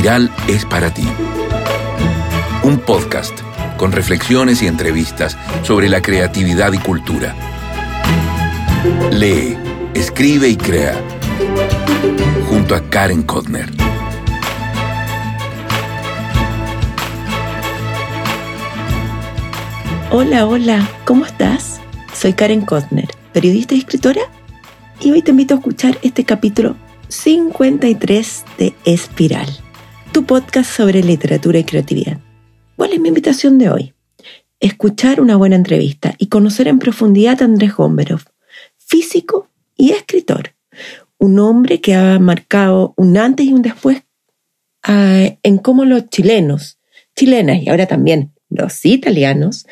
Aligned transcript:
Espiral 0.00 0.34
es 0.48 0.64
para 0.64 0.94
ti. 0.94 1.06
Un 2.62 2.78
podcast 2.78 3.38
con 3.76 3.92
reflexiones 3.92 4.62
y 4.62 4.66
entrevistas 4.66 5.36
sobre 5.62 5.90
la 5.90 6.00
creatividad 6.00 6.72
y 6.72 6.78
cultura. 6.78 7.34
Lee, 9.12 9.58
escribe 9.92 10.48
y 10.48 10.56
crea. 10.56 10.98
Junto 12.48 12.74
a 12.74 12.80
Karen 12.88 13.24
Kodner. 13.24 13.70
Hola, 20.10 20.46
hola, 20.46 20.88
¿cómo 21.04 21.26
estás? 21.26 21.78
Soy 22.14 22.32
Karen 22.32 22.62
Kodner, 22.62 23.08
periodista 23.34 23.74
y 23.74 23.80
escritora, 23.80 24.22
y 24.98 25.12
hoy 25.12 25.20
te 25.20 25.32
invito 25.32 25.52
a 25.52 25.58
escuchar 25.58 25.98
este 26.00 26.24
capítulo 26.24 26.74
53 27.08 28.44
de 28.56 28.74
Espiral, 28.86 29.60
tu 30.12 30.26
podcast 30.26 30.68
sobre 30.70 31.04
literatura 31.04 31.60
y 31.60 31.64
creatividad. 31.64 32.18
¿Cuál 32.76 32.92
es 32.92 33.00
mi 33.00 33.08
invitación 33.08 33.58
de 33.58 33.70
hoy? 33.70 33.94
Escuchar 34.58 35.20
una 35.20 35.36
buena 35.36 35.54
entrevista 35.54 36.14
y 36.18 36.26
conocer 36.26 36.66
en 36.66 36.80
profundidad 36.80 37.40
a 37.40 37.44
Andrés 37.44 37.76
Gomberov, 37.76 38.22
físico 38.76 39.48
y 39.76 39.92
escritor, 39.92 40.54
un 41.18 41.38
hombre 41.38 41.80
que 41.80 41.94
ha 41.94 42.18
marcado 42.18 42.92
un 42.96 43.16
antes 43.16 43.46
y 43.46 43.52
un 43.52 43.62
después 43.62 44.02
ah, 44.82 45.28
en 45.42 45.58
cómo 45.58 45.84
los 45.84 46.08
chilenos, 46.08 46.78
chilenas 47.14 47.62
y 47.62 47.68
ahora 47.68 47.86
también 47.86 48.32
los 48.48 48.84
italianos, 48.84 49.66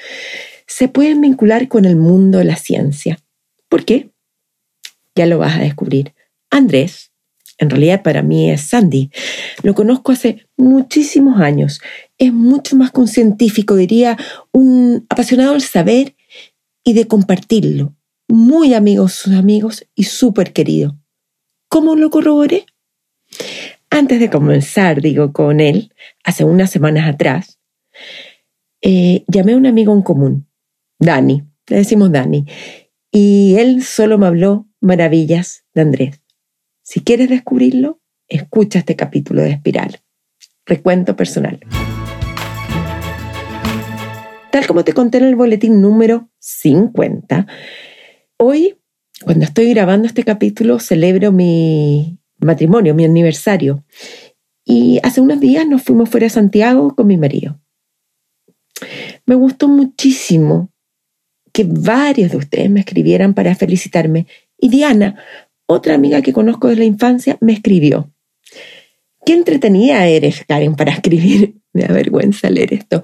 se 0.67 0.89
pueden 0.89 1.21
vincular 1.21 1.67
con 1.67 1.85
el 1.85 1.97
mundo 1.97 2.39
de 2.39 2.45
la 2.45 2.57
ciencia. 2.57 3.19
¿Por 3.69 3.85
qué? 3.85 4.11
Ya 5.17 5.27
lo 5.27 5.39
vas 5.39 5.57
a 5.57 5.63
descubrir. 5.63 6.15
Andrés 6.49 7.08
en 7.59 7.71
realidad 7.71 8.03
para 8.03 8.23
mí 8.23 8.51
es 8.51 8.63
Sandy. 8.63 9.11
Lo 9.63 9.75
conozco 9.75 10.13
hace 10.13 10.47
muchísimos 10.57 11.41
años. 11.41 11.81
Es 12.17 12.33
mucho 12.33 12.77
más 12.77 12.93
que 12.93 13.01
un 13.01 13.09
científico, 13.09 13.75
diría, 13.77 14.17
un 14.53 15.07
apasionado 15.09 15.53
del 15.53 15.63
saber 15.63 16.15
y 16.85 16.93
de 16.95 17.07
compartirlo. 17.07 17.95
Muy 18.29 18.75
amigos 18.75 19.15
sus 19.15 19.35
amigos 19.35 19.87
y 19.95 20.05
súper 20.05 20.53
querido. 20.53 20.97
¿Cómo 21.69 21.97
lo 21.97 22.11
corroboré? 22.11 22.67
Antes 23.91 24.21
de 24.21 24.31
comenzar, 24.31 25.01
digo, 25.01 25.33
con 25.33 25.61
él, 25.61 25.93
hace 26.25 26.45
unas 26.45 26.71
semanas 26.71 27.09
atrás, 27.09 27.59
eh, 28.81 29.25
llamé 29.27 29.53
a 29.53 29.57
un 29.57 29.67
amigo 29.67 29.93
en 29.93 30.03
común, 30.03 30.47
Dani, 30.99 31.43
le 31.69 31.77
decimos 31.77 32.13
Dani, 32.13 32.47
y 33.11 33.57
él 33.59 33.83
solo 33.83 34.19
me 34.19 34.27
habló 34.27 34.69
maravillas 34.81 35.65
de 35.75 35.83
Andrés. 35.83 36.21
Si 36.91 37.01
quieres 37.01 37.29
descubrirlo, 37.29 38.01
escucha 38.29 38.79
este 38.79 38.97
capítulo 38.97 39.43
de 39.43 39.51
Espiral. 39.51 40.01
Recuento 40.65 41.17
personal. 41.17 41.61
Tal 44.51 44.67
como 44.67 44.85
te 44.85 44.95
conté 44.95 45.19
en 45.19 45.25
el 45.25 45.37
boletín 45.37 45.83
número 45.83 46.31
50, 46.39 47.47
hoy, 48.39 48.79
cuando 49.23 49.45
estoy 49.45 49.69
grabando 49.75 50.07
este 50.07 50.25
capítulo, 50.25 50.79
celebro 50.79 51.31
mi 51.31 52.21
matrimonio, 52.39 52.95
mi 52.95 53.05
aniversario. 53.05 53.85
Y 54.65 54.99
hace 55.03 55.21
unos 55.21 55.41
días 55.41 55.69
nos 55.69 55.83
fuimos 55.83 56.09
fuera 56.09 56.29
a 56.29 56.31
Santiago 56.31 56.97
con 56.97 57.07
mi 57.07 57.19
marido. 57.19 57.61
Me 59.27 59.35
gustó 59.35 59.69
muchísimo 59.69 60.73
que 61.53 61.65
varios 61.69 62.31
de 62.31 62.39
ustedes 62.39 62.71
me 62.71 62.81
escribieran 62.81 63.35
para 63.35 63.55
felicitarme. 63.55 64.27
Y 64.57 64.71
Diana, 64.71 65.23
otra 65.69 65.95
amiga 65.95 66.23
que 66.23 66.33
conozco 66.33 66.69
desde 66.69 66.81
la 66.81 66.87
infancia 66.87 67.39
me 67.41 67.53
escribió. 67.53 68.11
Qué 69.25 69.35
entretenida 69.35 70.07
eres, 70.07 70.45
Karen, 70.49 70.75
para 70.75 70.93
escribir. 70.93 71.57
Me 71.75 71.83
da 71.83 71.93
vergüenza 71.93 72.49
leer 72.49 72.73
esto. 72.73 73.03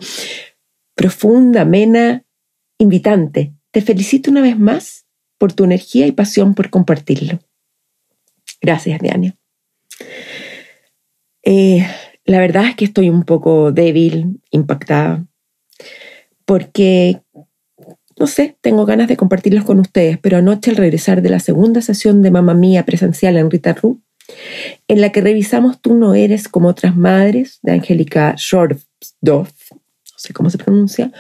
Profunda, 0.95 1.61
amena, 1.61 2.25
invitante. 2.79 3.53
Te 3.71 3.83
felicito 3.83 4.31
una 4.31 4.41
vez 4.41 4.59
más 4.59 5.07
por 5.39 5.53
tu 5.53 5.65
energía 5.65 6.07
y 6.07 6.13
pasión 6.13 6.55
por 6.55 6.71
compartirlo. 6.71 7.41
Gracias, 8.63 9.01
Diana. 9.01 9.37
Eh, 11.43 11.87
la 12.25 12.39
verdad 12.39 12.69
es 12.69 12.77
que 12.77 12.87
estoy 12.87 13.11
un 13.11 13.25
poco 13.25 13.71
débil, 13.71 14.41
impactada, 14.51 15.27
porque 16.47 17.21
no 18.19 18.27
sé, 18.27 18.57
tengo 18.61 18.87
ganas 18.87 19.09
de 19.09 19.17
compartirlos 19.17 19.65
con 19.65 19.81
ustedes, 19.81 20.19
pero 20.19 20.37
anoche 20.37 20.71
al 20.71 20.77
regresar 20.77 21.23
de 21.23 21.31
la 21.31 21.41
segunda 21.41 21.81
sesión 21.81 22.23
de 22.23 22.31
Mamá 22.31 22.55
Mía 22.55 22.85
presencial 22.85 23.37
en 23.37 23.51
Rita 23.51 23.73
Ru, 23.75 24.03
en 24.89 25.01
la 25.01 25.11
que 25.11 25.21
revisamos 25.21 25.81
Tú 25.81 25.95
no 25.95 26.15
eres 26.15 26.49
como 26.49 26.69
otras 26.69 26.97
madres 26.97 27.59
de 27.63 27.73
Angélica 27.73 28.35
Shortdorf, 28.37 29.73
no 29.73 30.19
sé 30.19 30.33
cómo 30.33 30.51
se 30.51 30.59
pronuncia, 30.59 31.13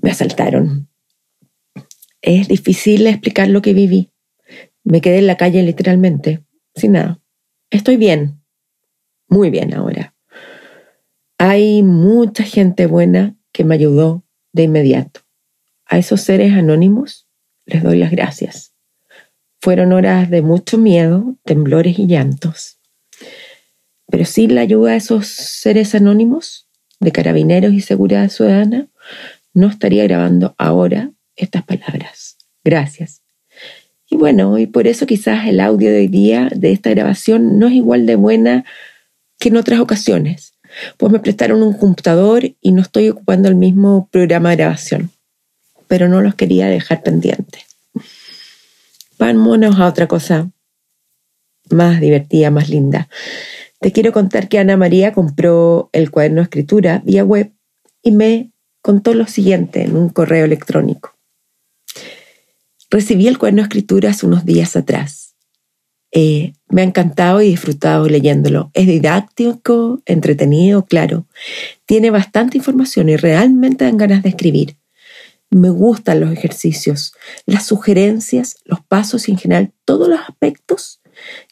me 0.00 0.10
asaltaron. 0.10 0.88
Es 2.22 2.48
difícil 2.48 3.06
explicar 3.06 3.48
lo 3.48 3.60
que 3.60 3.74
viví. 3.74 4.10
Me 4.82 5.00
quedé 5.00 5.18
en 5.18 5.26
la 5.26 5.36
calle 5.36 5.62
literalmente, 5.62 6.44
sin 6.74 6.92
nada. 6.92 7.20
Estoy 7.70 7.96
bien, 7.96 8.40
muy 9.28 9.50
bien 9.50 9.74
ahora. 9.74 10.14
Hay 11.38 11.82
mucha 11.82 12.44
gente 12.44 12.86
buena 12.86 13.36
que 13.52 13.64
me 13.64 13.74
ayudó 13.74 14.24
de 14.52 14.62
inmediato. 14.62 15.23
A 15.94 15.98
esos 15.98 16.22
seres 16.22 16.52
anónimos 16.52 17.28
les 17.66 17.84
doy 17.84 17.98
las 17.98 18.10
gracias. 18.10 18.72
Fueron 19.60 19.92
horas 19.92 20.28
de 20.28 20.42
mucho 20.42 20.76
miedo, 20.76 21.36
temblores 21.44 22.00
y 22.00 22.08
llantos. 22.08 22.80
Pero 24.10 24.24
sin 24.24 24.56
la 24.56 24.62
ayuda 24.62 24.90
de 24.90 24.96
esos 24.96 25.28
seres 25.28 25.94
anónimos, 25.94 26.66
de 26.98 27.12
carabineros 27.12 27.74
y 27.74 27.80
seguridad 27.80 28.28
ciudadana, 28.28 28.88
no 29.52 29.68
estaría 29.68 30.02
grabando 30.02 30.56
ahora 30.58 31.12
estas 31.36 31.62
palabras. 31.62 32.38
Gracias. 32.64 33.22
Y 34.10 34.16
bueno, 34.16 34.58
y 34.58 34.66
por 34.66 34.88
eso 34.88 35.06
quizás 35.06 35.46
el 35.46 35.60
audio 35.60 35.90
de 35.90 35.98
hoy 35.98 36.08
día 36.08 36.50
de 36.52 36.72
esta 36.72 36.90
grabación 36.90 37.60
no 37.60 37.68
es 37.68 37.74
igual 37.74 38.04
de 38.04 38.16
buena 38.16 38.64
que 39.38 39.50
en 39.50 39.58
otras 39.58 39.78
ocasiones, 39.78 40.54
pues 40.96 41.12
me 41.12 41.20
prestaron 41.20 41.62
un 41.62 41.74
computador 41.74 42.42
y 42.60 42.72
no 42.72 42.82
estoy 42.82 43.10
ocupando 43.10 43.48
el 43.48 43.54
mismo 43.54 44.08
programa 44.10 44.50
de 44.50 44.56
grabación 44.56 45.13
pero 45.94 46.08
no 46.08 46.22
los 46.22 46.34
quería 46.34 46.66
dejar 46.66 47.04
pendientes. 47.04 47.66
Vámonos 49.16 49.78
a 49.78 49.86
otra 49.86 50.08
cosa 50.08 50.50
más 51.70 52.00
divertida, 52.00 52.50
más 52.50 52.68
linda. 52.68 53.08
Te 53.78 53.92
quiero 53.92 54.10
contar 54.10 54.48
que 54.48 54.58
Ana 54.58 54.76
María 54.76 55.12
compró 55.12 55.90
el 55.92 56.10
cuaderno 56.10 56.38
de 56.38 56.46
escritura 56.46 57.00
vía 57.04 57.22
web 57.22 57.52
y 58.02 58.10
me 58.10 58.50
contó 58.82 59.14
lo 59.14 59.28
siguiente 59.28 59.82
en 59.82 59.94
un 59.94 60.08
correo 60.08 60.46
electrónico. 60.46 61.14
Recibí 62.90 63.28
el 63.28 63.38
cuaderno 63.38 63.62
de 63.62 63.66
escritura 63.66 64.10
hace 64.10 64.26
unos 64.26 64.44
días 64.44 64.74
atrás. 64.74 65.36
Eh, 66.10 66.54
me 66.70 66.80
ha 66.80 66.84
encantado 66.84 67.40
y 67.40 67.50
disfrutado 67.50 68.08
leyéndolo. 68.08 68.72
Es 68.74 68.88
didáctico, 68.88 70.02
entretenido, 70.06 70.86
claro. 70.86 71.28
Tiene 71.86 72.10
bastante 72.10 72.58
información 72.58 73.10
y 73.10 73.16
realmente 73.16 73.84
dan 73.84 73.96
ganas 73.96 74.24
de 74.24 74.30
escribir. 74.30 74.76
Me 75.50 75.70
gustan 75.70 76.20
los 76.20 76.32
ejercicios, 76.32 77.14
las 77.46 77.66
sugerencias, 77.66 78.56
los 78.64 78.80
pasos 78.80 79.28
y 79.28 79.32
en 79.32 79.38
general 79.38 79.72
todos 79.84 80.08
los 80.08 80.20
aspectos 80.20 81.00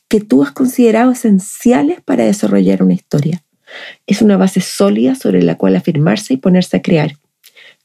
que 0.08 0.20
tú 0.20 0.42
has 0.42 0.52
considerado 0.52 1.12
esenciales 1.12 2.00
para 2.00 2.24
desarrollar 2.24 2.82
una 2.82 2.94
historia. 2.94 3.44
Es 4.06 4.22
una 4.22 4.36
base 4.36 4.60
sólida 4.60 5.14
sobre 5.14 5.42
la 5.42 5.56
cual 5.56 5.76
afirmarse 5.76 6.34
y 6.34 6.36
ponerse 6.36 6.76
a 6.76 6.82
crear. 6.82 7.16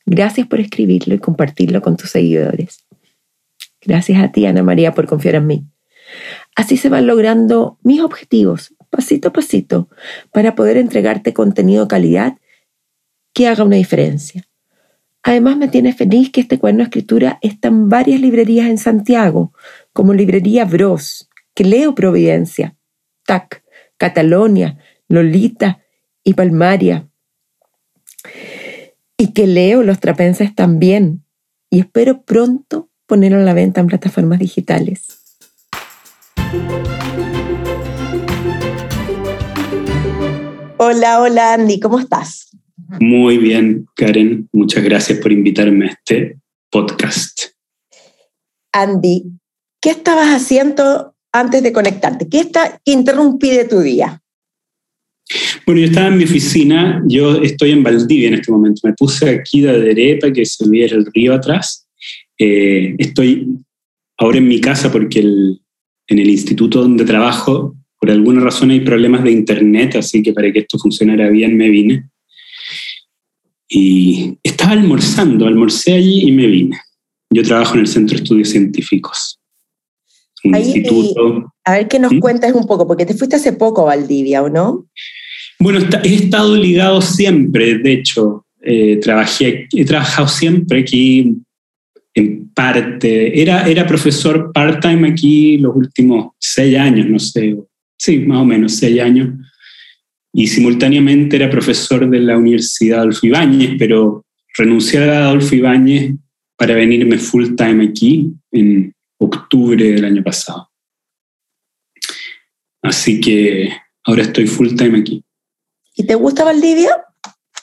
Gracias 0.06 0.48
por 0.48 0.60
escribirlo 0.60 1.16
y 1.16 1.20
compartirlo 1.20 1.82
con 1.82 1.98
tus 1.98 2.12
seguidores. 2.12 2.86
Gracias 3.82 4.22
a 4.22 4.32
ti, 4.32 4.46
Ana 4.46 4.64
María, 4.64 4.94
por 4.94 5.08
confiar 5.08 5.36
en 5.36 5.48
mí. 5.48 5.66
Así 6.56 6.78
se 6.78 6.90
van 6.90 7.08
logrando 7.08 7.78
mis 7.84 8.02
objetivos, 8.02 8.74
pasito 8.90 9.30
a 9.30 9.34
pasito, 9.34 9.90
para 10.32 10.56
poder 10.56 10.78
entregarte 10.78 11.34
contenido 11.34 11.84
de 11.84 11.90
calidad 11.90 12.38
que 13.34 13.48
haga 13.48 13.64
una 13.64 13.76
diferencia. 13.76 14.44
Además, 15.28 15.58
me 15.58 15.68
tiene 15.68 15.94
feliz 15.94 16.32
que 16.32 16.40
este 16.40 16.58
cuaderno 16.58 16.84
de 16.84 16.86
escritura 16.86 17.38
está 17.42 17.68
en 17.68 17.90
varias 17.90 18.22
librerías 18.22 18.68
en 18.68 18.78
Santiago, 18.78 19.52
como 19.92 20.14
Librería 20.14 20.64
Bros, 20.64 21.30
que 21.54 21.66
leo 21.66 21.94
Providencia, 21.94 22.78
TAC, 23.26 23.62
Catalonia, 23.98 24.78
Lolita 25.10 25.84
y 26.24 26.34
Palmaria. 26.34 27.10
Y 29.18 29.34
que 29.34 29.48
leo 29.48 29.84
Los 29.84 30.00
Trapenses 30.00 30.56
también. 30.56 31.26
Y 31.70 31.82
espero 31.82 32.22
pronto 32.22 32.90
ponerlo 33.06 33.40
a 33.40 33.44
la 33.44 33.54
venta 33.54 33.82
en 33.82 33.88
plataformas 33.88 34.40
digitales. 34.40 35.08
Hola, 40.78 41.20
hola 41.20 41.54
Andy, 41.54 41.82
¿cómo 41.82 42.00
estás? 42.00 42.47
Muy 43.00 43.38
bien, 43.38 43.86
Karen. 43.96 44.48
Muchas 44.52 44.84
gracias 44.84 45.20
por 45.20 45.32
invitarme 45.32 45.86
a 45.86 45.90
este 45.90 46.38
podcast. 46.70 47.40
Andy, 48.72 49.24
¿qué 49.82 49.92
estabas 49.92 50.28
haciendo 50.28 51.16
antes 51.32 51.64
de 51.64 51.74
conectarte? 51.74 52.28
¿Qué, 52.30 52.40
está, 52.40 52.80
interrumpí 52.86 53.52
de 53.52 53.66
tu 53.66 53.80
día? 53.80 54.22
Bueno, 55.66 55.82
yo 55.82 55.88
estaba 55.88 56.08
en 56.08 56.18
mi 56.18 56.24
oficina, 56.24 57.04
yo 57.08 57.42
estoy 57.42 57.72
en 57.72 57.84
Valdivia 57.84 58.30
en 58.30 58.36
este 58.36 58.52
momento, 58.52 58.82
me 58.84 58.94
puse 58.94 59.30
aquí 59.30 59.62
de 59.62 59.80
derecha 59.80 60.32
que 60.32 60.46
se 60.46 60.68
viera 60.70 60.96
el 60.96 61.06
río 61.14 61.34
atrás. 61.34 61.88
Eh, 62.40 62.96
estoy 62.98 63.48
ahora 64.18 64.38
en 64.38 64.48
mi 64.48 64.62
casa 64.62 64.92
porque 64.92 65.20
el, 65.20 65.60
en 66.08 66.20
el 66.20 66.30
instituto 66.30 66.82
donde 66.82 67.04
trabajo, 67.04 67.76
por 68.00 68.10
alguna 68.10 68.42
razón 68.42 68.72
hay 68.72 68.80
problemas 68.80 69.24
de 69.24 69.32
internet, 69.32 69.96
así 69.96 70.24
que 70.24 70.32
para 70.32 70.52
que 70.52 70.60
esto 70.60 70.78
funcionara 70.78 71.30
bien 71.30 71.58
me 71.58 71.70
vine. 71.70 72.10
Y 73.70 74.38
estaba 74.44 74.72
almorzando, 74.72 75.46
almorcé 75.46 75.94
allí 75.94 76.28
y 76.28 76.32
me 76.32 76.48
vine. 76.48 76.80
Yo 77.30 77.44
trabajo 77.44 77.76
en 77.76 77.82
el 77.82 77.88
Centro 77.88 78.16
de 78.18 78.24
Estudios 78.24 78.50
Científicos. 78.50 79.40
Un 80.44 80.56
instituto. 80.56 81.52
a 81.66 81.72
ver 81.74 81.88
qué 81.88 82.00
nos 82.00 82.14
¿Mm? 82.14 82.20
cuentas 82.20 82.54
un 82.54 82.66
poco, 82.66 82.88
porque 82.88 83.06
te 83.06 83.14
fuiste 83.14 83.36
hace 83.36 83.54
poco 83.54 83.82
a 83.82 83.96
Valdivia, 83.96 84.44
¿o 84.44 84.50
no? 84.50 84.88
Bueno, 85.60 85.80
he 86.04 86.14
estado 86.14 86.56
ligado 86.56 87.02
siempre, 87.02 87.80
de 87.80 87.94
hecho, 87.94 88.46
eh, 88.62 88.98
trabajé, 88.98 89.68
he 89.74 89.86
trabajado 89.86 90.28
siempre 90.28 90.82
aquí 90.82 91.36
en 92.14 92.50
parte. 92.54 93.42
Era, 93.42 93.68
era 93.68 93.88
profesor 93.88 94.52
part-time 94.54 95.10
aquí 95.10 95.58
los 95.58 95.76
últimos 95.76 96.32
seis 96.40 96.78
años, 96.78 97.08
no 97.08 97.20
sé, 97.20 97.58
sí, 97.98 98.20
más 98.20 98.40
o 98.40 98.46
menos 98.46 98.76
seis 98.76 99.02
años. 99.02 99.30
Y 100.38 100.46
simultáneamente 100.46 101.36
era 101.36 101.50
profesor 101.50 102.08
de 102.08 102.20
la 102.20 102.38
Universidad 102.38 103.00
Adolfo 103.00 103.26
Ibáñez, 103.26 103.72
pero 103.80 104.24
renuncié 104.56 105.04
a 105.10 105.26
Adolfo 105.26 105.56
Ibáñez 105.56 106.14
para 106.56 106.76
venirme 106.76 107.18
full-time 107.18 107.86
aquí 107.86 108.32
en 108.52 108.94
octubre 109.18 109.84
del 109.84 110.06
año 110.06 110.24
pasado. 110.24 110.70
Así 112.84 113.20
que 113.20 113.72
ahora 114.04 114.22
estoy 114.22 114.46
full-time 114.46 115.00
aquí. 115.00 115.24
¿Y 115.96 116.06
te 116.06 116.14
gusta 116.14 116.44
Valdivia? 116.44 116.92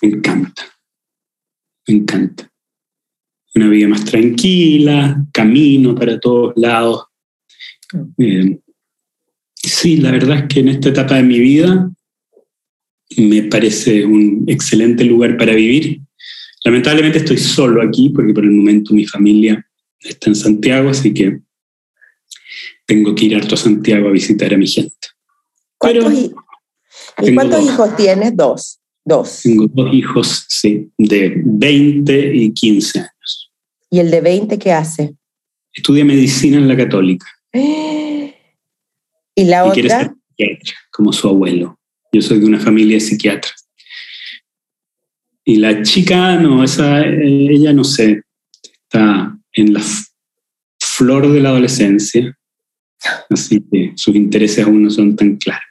Me 0.02 0.08
encanta, 0.08 0.64
me 1.86 1.94
encanta. 1.94 2.50
Una 3.54 3.68
vida 3.68 3.86
más 3.86 4.04
tranquila, 4.04 5.24
camino 5.32 5.94
para 5.94 6.18
todos 6.18 6.54
lados. 6.56 7.04
Eh, 8.18 8.58
sí, 9.54 9.98
la 9.98 10.10
verdad 10.10 10.38
es 10.38 10.44
que 10.52 10.58
en 10.58 10.68
esta 10.70 10.88
etapa 10.88 11.14
de 11.14 11.22
mi 11.22 11.38
vida 11.38 11.88
me 13.16 13.44
parece 13.44 14.04
un 14.04 14.44
excelente 14.46 15.04
lugar 15.04 15.36
para 15.36 15.54
vivir. 15.54 16.00
Lamentablemente 16.64 17.18
estoy 17.18 17.38
solo 17.38 17.82
aquí 17.82 18.10
porque 18.10 18.32
por 18.32 18.44
el 18.44 18.50
momento 18.50 18.94
mi 18.94 19.06
familia 19.06 19.66
está 20.00 20.30
en 20.30 20.36
Santiago, 20.36 20.88
así 20.90 21.12
que 21.12 21.40
tengo 22.86 23.14
que 23.14 23.26
ir 23.26 23.36
harto 23.36 23.54
a 23.54 23.58
Santiago 23.58 24.08
a 24.08 24.12
visitar 24.12 24.52
a 24.52 24.56
mi 24.56 24.66
gente. 24.66 24.94
¿Cuántos, 25.78 26.12
¿Y 27.22 27.34
cuántos 27.34 27.64
hijos 27.64 27.96
tienes? 27.96 28.36
Dos. 28.36 28.80
Dos. 29.04 29.42
Tengo 29.42 29.66
dos 29.68 29.94
hijos, 29.94 30.46
sí, 30.48 30.90
de 30.96 31.34
20 31.44 32.34
y 32.34 32.52
15 32.52 33.00
años. 33.00 33.52
¿Y 33.90 33.98
el 33.98 34.10
de 34.10 34.20
20 34.22 34.58
qué 34.58 34.72
hace? 34.72 35.14
Estudia 35.72 36.04
medicina 36.04 36.56
en 36.56 36.68
la 36.68 36.76
católica. 36.76 37.26
¿Y 37.52 39.44
la 39.44 39.64
otra? 39.64 39.74
Quiere 39.74 39.88
ser 39.90 40.12
psiquiatra, 40.28 40.74
como 40.90 41.12
su 41.12 41.28
abuelo. 41.28 41.78
Yo 42.14 42.22
soy 42.22 42.38
de 42.38 42.46
una 42.46 42.60
familia 42.60 42.94
de 42.94 43.00
psiquiatras. 43.00 43.68
Y 45.44 45.56
la 45.56 45.82
chica, 45.82 46.36
no, 46.36 46.62
esa, 46.62 47.04
ella 47.04 47.72
no 47.72 47.82
sé, 47.82 48.22
está 48.62 49.36
en 49.52 49.74
la 49.74 49.82
flor 50.80 51.32
de 51.32 51.40
la 51.40 51.48
adolescencia, 51.48 52.38
así 53.28 53.60
que 53.68 53.92
sus 53.96 54.14
intereses 54.14 54.64
aún 54.64 54.84
no 54.84 54.90
son 54.90 55.16
tan 55.16 55.36
claros. 55.36 55.64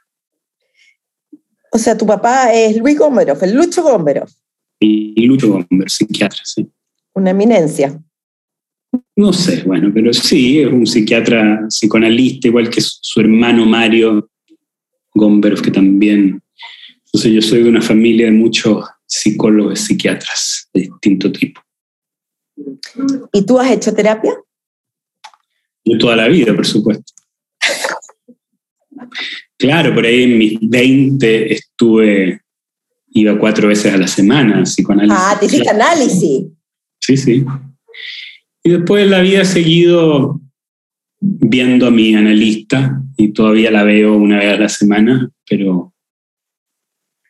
O 1.71 1.77
sea, 1.77 1.97
tu 1.97 2.05
papá 2.05 2.53
es 2.53 2.75
Luis 2.77 2.99
Gómez, 2.99 3.25
el 3.41 3.55
Lucho 3.55 3.81
Gómez. 3.81 4.37
Y 4.81 5.25
Lucho 5.25 5.47
Gómez, 5.47 5.93
psiquiatra, 5.93 6.41
sí. 6.43 6.69
Una 7.13 7.31
eminencia. 7.31 7.97
No 9.15 9.31
sé, 9.31 9.63
bueno, 9.63 9.91
pero 9.93 10.11
sí, 10.11 10.59
es 10.59 10.67
un 10.67 10.85
psiquiatra 10.85 11.67
psicoanalista, 11.69 12.49
igual 12.49 12.69
que 12.69 12.81
su 12.81 13.21
hermano 13.21 13.65
Mario 13.65 14.29
Gomberg, 15.13 15.61
que 15.61 15.71
también. 15.71 16.41
Entonces, 17.05 17.31
yo 17.31 17.41
soy 17.41 17.63
de 17.63 17.69
una 17.69 17.81
familia 17.81 18.25
de 18.25 18.31
muchos 18.31 18.85
psicólogos 19.05 19.79
y 19.79 19.83
psiquiatras 19.83 20.69
de 20.73 20.81
distinto 20.81 21.31
tipo. 21.31 21.61
¿Y 23.31 23.45
tú 23.45 23.59
has 23.59 23.71
hecho 23.71 23.93
terapia? 23.93 24.35
Yo 25.85 25.97
toda 25.97 26.15
la 26.15 26.27
vida, 26.27 26.55
por 26.55 26.65
supuesto. 26.65 27.13
Claro, 29.57 29.93
por 29.93 30.05
ahí 30.05 30.23
en 30.23 30.37
mis 30.37 30.59
20 30.61 31.53
estuve, 31.53 32.41
iba 33.11 33.37
cuatro 33.37 33.67
veces 33.67 33.93
a 33.93 33.97
la 33.97 34.07
semana 34.07 34.63
psicoanálisis. 34.63 35.17
Ah, 35.19 35.37
te 35.39 35.45
hiciste 35.45 35.69
análisis. 35.69 36.47
Sí, 36.99 37.17
sí. 37.17 37.45
Y 38.63 38.69
después 38.69 39.09
la 39.09 39.21
vida 39.21 39.41
he 39.41 39.45
seguido 39.45 40.39
viendo 41.19 41.87
a 41.87 41.91
mi 41.91 42.15
analista 42.15 43.02
y 43.17 43.33
todavía 43.33 43.71
la 43.71 43.83
veo 43.83 44.15
una 44.15 44.39
vez 44.39 44.53
a 44.53 44.59
la 44.59 44.69
semana, 44.69 45.29
pero 45.47 45.93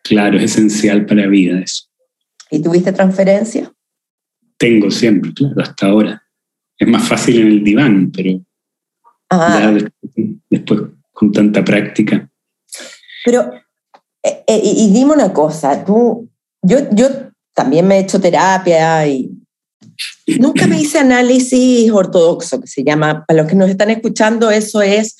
claro, 0.03 0.37
es 0.37 0.43
esencial 0.43 1.05
para 1.05 1.21
la 1.21 1.27
vida 1.27 1.59
eso. 1.59 1.85
¿Y 2.49 2.61
tuviste 2.61 2.91
transferencia? 2.91 3.73
Tengo 4.57 4.91
siempre, 4.91 5.33
claro, 5.33 5.61
hasta 5.61 5.87
ahora. 5.87 6.23
Es 6.77 6.87
más 6.87 7.07
fácil 7.07 7.41
en 7.41 7.47
el 7.47 7.63
diván, 7.63 8.11
pero 8.11 8.39
después 10.49 10.81
con 11.11 11.31
tanta 11.31 11.63
práctica. 11.63 12.29
Pero, 13.25 13.53
eh, 14.23 14.43
eh, 14.47 14.61
y, 14.63 14.91
dime 14.91 15.13
una 15.13 15.31
cosa, 15.31 15.85
tú, 15.85 16.29
yo, 16.61 16.77
yo 16.91 17.07
también 17.53 17.87
me 17.87 17.97
he 17.97 17.99
hecho 18.01 18.19
terapia 18.19 19.07
y 19.07 19.31
nunca 20.39 20.67
me 20.67 20.79
hice 20.79 20.99
análisis 20.99 21.91
ortodoxo, 21.91 22.59
que 22.59 22.67
se 22.67 22.83
llama, 22.83 23.25
para 23.25 23.41
los 23.41 23.49
que 23.49 23.55
nos 23.55 23.69
están 23.69 23.89
escuchando, 23.89 24.51
eso 24.51 24.81
es 24.81 25.15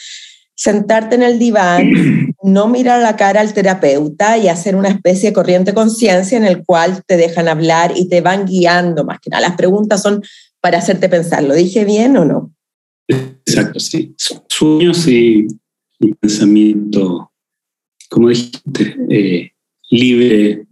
sentarte 0.56 1.16
en 1.16 1.24
el 1.24 1.40
diván, 1.40 1.90
no 2.44 2.68
mirar 2.68 3.02
la 3.02 3.16
cara 3.16 3.42
al 3.42 3.54
terapeuta 3.54 4.38
y 4.38 4.48
hacer 4.48 4.76
una 4.76 4.90
especie 4.90 5.30
de 5.30 5.34
corriente 5.34 5.74
conciencia 5.74 6.38
en 6.38 6.46
el 6.46 6.64
cual 6.64 7.04
te 7.06 7.18
dejan 7.18 7.48
hablar 7.48 7.94
y 7.96 8.08
te 8.10 8.22
van 8.22 8.46
guiando 8.46 9.04
más 9.04 9.20
que 9.20 9.30
nada. 9.30 9.48
Las 9.48 9.58
preguntas 9.58 10.02
son 10.02 10.24
para 10.62 10.78
hacerte 10.78 11.10
pensar, 11.10 11.44
¿lo 11.44 11.54
dije 11.54 11.86
bien 11.86 12.16
o 12.18 12.26
no? 12.26 12.54
Exacto, 13.08 13.80
sí. 13.80 14.16
Sueños 14.48 15.08
y 15.08 15.48
pensamiento, 16.20 17.32
como 18.10 18.30
dijiste, 18.30 18.96
eh, 19.10 19.52
libre. 19.90 20.66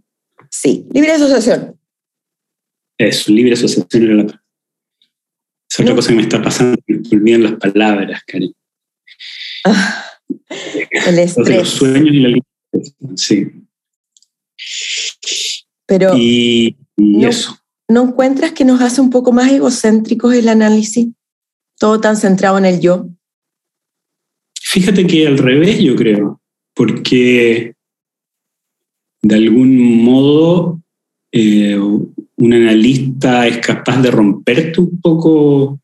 Sí, 0.50 0.85
libre 0.93 1.13
asociación. 1.13 1.77
Eso, 2.97 3.31
libre 3.31 3.53
asociación 3.53 4.03
era 4.03 4.13
la 4.15 4.23
Es 5.69 5.79
otra 5.79 5.95
cosa 5.95 6.09
que 6.09 6.15
me 6.15 6.21
está 6.21 6.41
pasando, 6.41 6.77
me 6.88 7.17
olvidan 7.17 7.43
las 7.43 7.53
palabras, 7.53 8.21
Karen. 8.25 8.53
Ah, 9.65 10.05
el 11.07 11.19
estrés. 11.19 11.57
Los 11.57 11.69
sueños 11.69 12.13
y 12.13 12.19
la 12.19 12.39
sí. 13.15 13.47
Pero 15.85 16.11
y, 16.15 16.77
eso. 17.21 17.57
¿No 17.87 18.03
encuentras 18.03 18.53
que 18.53 18.63
nos 18.63 18.81
hace 18.81 19.01
un 19.01 19.09
poco 19.09 19.31
más 19.31 19.51
egocéntricos 19.51 20.33
el 20.33 20.47
análisis? 20.47 21.09
Todo 21.77 21.99
tan 21.99 22.15
centrado 22.15 22.57
en 22.57 22.65
el 22.65 22.79
yo. 22.79 23.09
Fíjate 24.61 25.05
que 25.05 25.27
al 25.27 25.37
revés, 25.37 25.79
yo 25.79 25.95
creo, 25.95 26.39
porque 26.73 27.75
de 29.21 29.35
algún 29.35 30.03
modo 30.03 30.81
eh, 31.31 31.77
un 31.77 32.53
analista 32.53 33.47
es 33.47 33.57
capaz 33.57 34.01
de 34.01 34.11
romperte 34.11 34.79
un 34.79 34.99
poco 35.01 35.79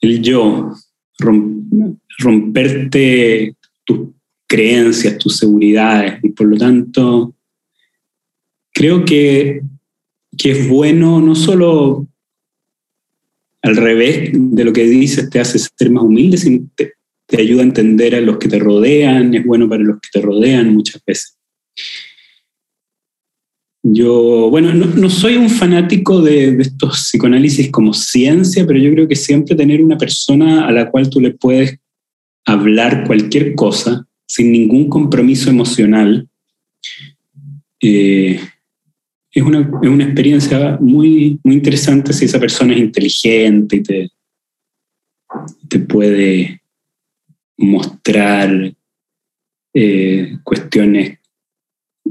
el 0.00 0.22
yo, 0.22 0.72
romperte 2.20 3.54
tus 3.84 4.08
creencias, 4.46 5.18
tus 5.18 5.36
seguridades, 5.36 6.20
y 6.22 6.30
por 6.30 6.46
lo 6.46 6.56
tanto 6.56 7.34
creo 8.72 9.04
que, 9.04 9.62
que 10.36 10.50
es 10.52 10.68
bueno 10.68 11.20
no 11.20 11.34
solo 11.34 12.06
al 13.62 13.76
revés 13.76 14.30
de 14.32 14.64
lo 14.64 14.72
que 14.72 14.84
dices 14.84 15.28
te 15.28 15.40
hace 15.40 15.58
ser 15.58 15.90
más 15.90 16.02
humilde, 16.02 16.38
sino 16.38 16.66
te, 16.74 16.94
te 17.26 17.40
ayuda 17.40 17.62
a 17.62 17.66
entender 17.66 18.14
a 18.14 18.20
los 18.20 18.38
que 18.38 18.48
te 18.48 18.58
rodean, 18.58 19.34
es 19.34 19.44
bueno 19.44 19.68
para 19.68 19.82
los 19.82 20.00
que 20.00 20.08
te 20.12 20.20
rodean 20.20 20.74
muchas 20.74 21.02
veces. 21.06 21.36
Yo, 23.82 24.50
bueno, 24.50 24.74
no, 24.74 25.08
soy 25.08 25.36
un 25.36 25.48
fanático 25.48 26.20
de, 26.20 26.60
estos 26.60 27.08
psicoanálisis 27.08 27.70
como 27.70 27.94
ciencia, 27.94 28.66
pero 28.66 28.78
yo 28.78 28.90
creo 28.92 29.08
que 29.08 29.16
siempre 29.16 29.56
tener 29.56 29.82
una 29.82 29.96
persona 29.96 30.66
a 30.66 30.72
la 30.72 30.90
cual 30.90 31.08
tú 31.08 31.18
le 31.18 31.30
puedes 31.30 31.78
hablar 32.52 33.04
cualquier 33.06 33.54
cosa 33.54 34.06
sin 34.26 34.52
ningún 34.52 34.88
compromiso 34.88 35.50
emocional, 35.50 36.28
eh, 37.80 38.40
es, 39.32 39.42
una, 39.42 39.60
es, 39.82 39.88
una, 39.88 40.04
experiencia 40.04 40.78
muy, 40.80 41.40
muy 41.42 41.54
interesante 41.54 42.12
si 42.12 42.26
esa 42.26 42.38
persona 42.38 42.74
es 42.74 42.80
inteligente 42.80 43.76
y 43.76 43.82
te, 43.82 44.10
te 45.68 45.78
puede 45.80 46.62
mostrar 47.56 48.72
eh, 49.74 50.38
cuestiones 50.42 51.18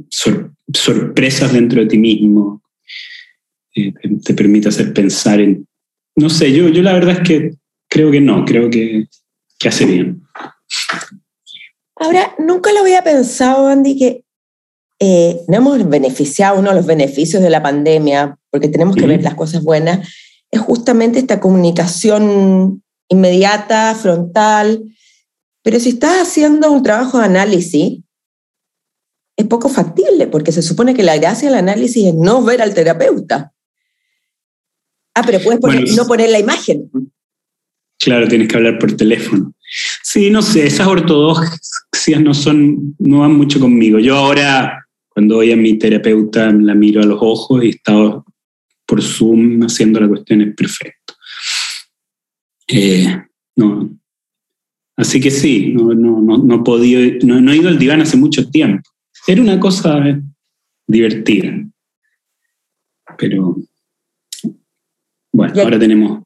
sorpresas 0.09 1.53
dentro 1.53 1.81
de 1.81 1.87
ti 1.87 1.97
mismo, 1.97 2.61
eh, 3.75 3.93
te, 4.23 4.33
permite 4.33 4.69
hacer 4.69 4.93
pensar 4.93 5.39
en... 5.41 5.67
No 6.15 6.29
sé, 6.29 6.51
yo, 6.53 6.69
yo 6.69 6.81
la 6.83 6.93
verdad 6.93 7.21
es 7.21 7.27
que 7.27 7.53
creo 7.89 8.11
que 8.11 8.21
no, 8.21 8.45
creo 8.45 8.69
que, 8.69 9.07
que 9.57 9.67
hace 9.67 9.85
bien. 9.85 10.21
Ahora, 11.99 12.33
nunca 12.39 12.71
lo 12.71 12.79
había 12.79 13.03
pensado, 13.03 13.67
Andy, 13.67 13.97
que 13.97 14.23
eh, 14.99 15.41
no 15.47 15.57
hemos 15.57 15.89
beneficiado 15.89 16.57
uno 16.57 16.69
de 16.69 16.77
los 16.77 16.85
beneficios 16.85 17.43
de 17.43 17.49
la 17.49 17.61
pandemia, 17.61 18.37
porque 18.49 18.69
tenemos 18.69 18.95
que 18.95 19.05
ver 19.05 19.21
las 19.21 19.35
cosas 19.35 19.63
buenas, 19.63 20.07
es 20.49 20.61
justamente 20.61 21.19
esta 21.19 21.39
comunicación 21.39 22.83
inmediata, 23.09 23.95
frontal. 23.95 24.83
Pero 25.61 25.79
si 25.79 25.89
estás 25.89 26.21
haciendo 26.21 26.71
un 26.71 26.83
trabajo 26.83 27.19
de 27.19 27.25
análisis, 27.25 27.99
es 29.37 29.47
poco 29.47 29.69
factible, 29.69 30.27
porque 30.27 30.51
se 30.51 30.61
supone 30.61 30.93
que 30.93 31.03
la 31.03 31.17
gracia 31.17 31.49
del 31.49 31.57
análisis 31.57 32.07
es 32.07 32.13
no 32.13 32.43
ver 32.43 32.61
al 32.61 32.73
terapeuta. 32.73 33.53
Ah, 35.13 35.23
pero 35.25 35.39
puedes 35.41 35.95
no 35.97 36.05
poner 36.05 36.29
la 36.29 36.39
imagen. 36.39 36.89
Claro, 37.99 38.27
tienes 38.27 38.47
que 38.47 38.55
hablar 38.55 38.79
por 38.79 38.95
teléfono. 38.95 39.53
Sí, 40.03 40.29
no 40.29 40.41
sé, 40.41 40.65
esas 40.65 40.87
ortodoxias 40.87 41.59
no 42.19 42.33
son, 42.33 42.95
no 42.99 43.19
van 43.19 43.35
mucho 43.35 43.59
conmigo. 43.59 43.99
Yo 43.99 44.15
ahora, 44.15 44.85
cuando 45.09 45.35
voy 45.35 45.51
a 45.51 45.57
mi 45.57 45.77
terapeuta, 45.77 46.51
la 46.51 46.75
miro 46.75 47.01
a 47.01 47.05
los 47.05 47.19
ojos 47.21 47.63
y 47.63 47.67
he 47.67 47.69
estado 47.69 48.25
por 48.85 49.01
Zoom 49.01 49.61
haciendo 49.63 49.99
las 49.99 50.09
cuestiones 50.09 50.55
perfecto. 50.55 51.13
Eh, 52.67 53.05
no. 53.55 53.89
Así 54.95 55.19
que 55.19 55.31
sí, 55.31 55.71
no, 55.73 55.93
no, 55.93 56.21
no, 56.21 56.37
no, 56.37 56.63
podido, 56.63 57.01
no, 57.23 57.39
no 57.39 57.51
he 57.51 57.57
ido 57.57 57.69
al 57.69 57.79
diván 57.79 58.01
hace 58.01 58.17
mucho 58.17 58.49
tiempo. 58.49 58.89
Era 59.27 59.41
una 59.41 59.59
cosa 59.59 60.21
divertida. 60.87 61.53
Pero 63.17 63.57
bueno, 65.31 65.53
ahora 65.61 65.79
tenemos... 65.79 66.23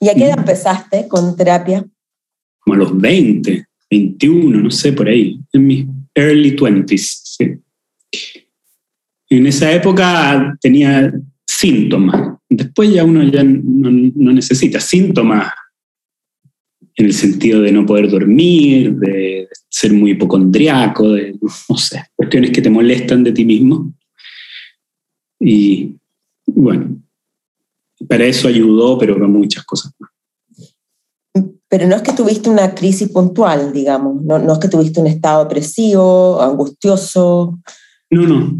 ¿Y 0.00 0.08
a 0.08 0.14
qué 0.14 0.24
edad 0.24 0.38
empezaste 0.38 1.08
con 1.08 1.36
terapia? 1.36 1.84
Como 2.60 2.74
a 2.74 2.78
los 2.78 2.98
20, 2.98 3.67
21, 3.90 4.60
no 4.60 4.70
sé, 4.70 4.92
por 4.92 5.08
ahí, 5.08 5.40
en 5.52 5.66
mis 5.66 5.86
early 6.14 6.56
20s. 6.56 7.20
Sí. 7.24 8.48
En 9.30 9.46
esa 9.46 9.72
época 9.72 10.56
tenía 10.60 11.12
síntomas. 11.46 12.38
Después 12.48 12.92
ya 12.92 13.04
uno 13.04 13.22
ya 13.24 13.42
no, 13.44 13.90
necesita 14.32 14.80
síntomas 14.80 15.52
en 16.96 17.06
el 17.06 17.12
sentido 17.12 17.60
de 17.60 17.70
no 17.70 17.86
poder 17.86 18.10
dormir, 18.10 18.94
de 18.94 19.48
ser 19.68 19.92
muy 19.92 20.12
hipocondriaco, 20.12 21.12
de, 21.12 21.36
no 21.68 21.76
sé, 21.76 22.02
cuestiones 22.16 22.50
que 22.50 22.62
te 22.62 22.70
molestan 22.70 23.22
de 23.22 23.32
ti 23.32 23.44
mismo. 23.44 23.92
Y 25.38 25.94
bueno, 26.46 27.00
para 28.08 28.24
eso 28.26 28.48
ayudó, 28.48 28.98
pero 28.98 29.14
para 29.14 29.28
muchas 29.28 29.64
cosas 29.64 29.92
más. 29.98 30.07
Pero 31.68 31.86
no 31.86 31.96
es 31.96 32.02
que 32.02 32.12
tuviste 32.12 32.48
una 32.48 32.74
crisis 32.74 33.08
puntual, 33.08 33.72
digamos, 33.72 34.22
no, 34.22 34.38
no 34.38 34.52
es 34.54 34.58
que 34.58 34.68
tuviste 34.68 35.00
un 35.00 35.06
estado 35.06 35.44
depresivo, 35.44 36.40
angustioso. 36.40 37.58
No, 38.10 38.22
no, 38.22 38.58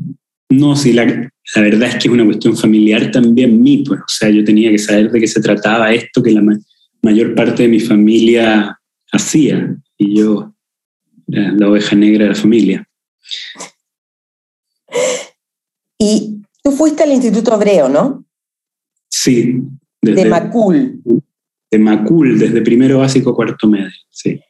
no, 0.50 0.76
sí, 0.76 0.92
la, 0.92 1.06
la, 1.06 1.62
verdad 1.62 1.88
es 1.88 1.94
que 1.94 2.08
es 2.08 2.14
una 2.14 2.26
cuestión 2.26 2.56
familiar 2.56 3.10
también 3.10 3.62
mí, 3.62 3.84
pues, 3.86 4.00
o 4.00 4.08
sea, 4.08 4.28
yo 4.28 4.44
tenía 4.44 4.70
que 4.70 4.78
saber 4.78 5.10
de 5.10 5.20
qué 5.20 5.26
se 5.26 5.40
trataba 5.40 5.92
esto 5.92 6.22
que 6.22 6.32
la 6.32 6.42
mayor 7.02 7.34
parte 7.34 7.62
de 7.62 7.68
mi 7.68 7.80
familia 7.80 8.78
hacía, 9.10 9.74
y 9.96 10.18
yo 10.18 10.52
la 11.26 11.68
oveja 11.68 11.94
negra 11.96 12.24
de 12.24 12.30
la 12.30 12.36
familia. 12.36 12.88
Y 15.98 16.42
tú 16.62 16.72
fuiste 16.72 17.02
al 17.02 17.12
Instituto 17.12 17.54
Hebreo, 17.54 17.88
¿no? 17.88 18.24
Sí. 19.08 19.62
de 20.00 20.24
Macul. 20.26 21.02
De 21.70 21.78
Macul, 21.78 22.38
desde 22.38 22.62
primero 22.62 22.98
básico, 22.98 23.34
cuarto 23.34 23.68
medio, 23.68 23.90
sí. 24.10 24.40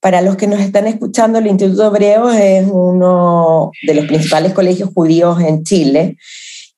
Para 0.00 0.22
los 0.22 0.36
que 0.36 0.46
nos 0.46 0.60
están 0.60 0.86
escuchando, 0.86 1.38
el 1.38 1.46
Instituto 1.46 1.86
Hebreo 1.86 2.30
es 2.30 2.66
uno 2.70 3.70
de 3.86 3.94
los 3.94 4.06
principales 4.06 4.54
colegios 4.54 4.90
judíos 4.94 5.40
en 5.40 5.62
Chile 5.62 6.16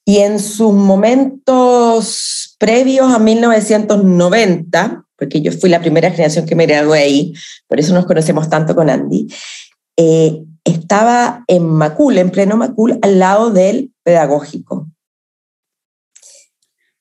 y 0.05 0.19
en 0.19 0.41
sus 0.41 0.73
momentos 0.73 2.57
previos 2.59 3.13
a 3.13 3.19
1990, 3.19 5.05
porque 5.17 5.41
yo 5.41 5.53
fui 5.53 5.71
la 5.71 5.81
primera 5.81 6.11
generación 6.11 6.47
que 6.47 6.57
me 6.57 6.67
gradué 6.67 6.99
ahí, 6.99 7.35
por 7.69 7.79
eso 7.79 7.95
nos 7.95 8.07
conocemos 8.07 8.51
tanto 8.51 8.75
con 8.75 8.91
Andy, 8.91 9.29
eh, 9.97 10.43
estaba 10.65 11.45
en 11.47 11.65
Macul, 11.65 12.19
en 12.19 12.31
pleno 12.31 12.57
Macul, 12.57 12.99
al 13.03 13.19
lado 13.19 13.51
del 13.51 13.93
pedagógico. 14.03 14.89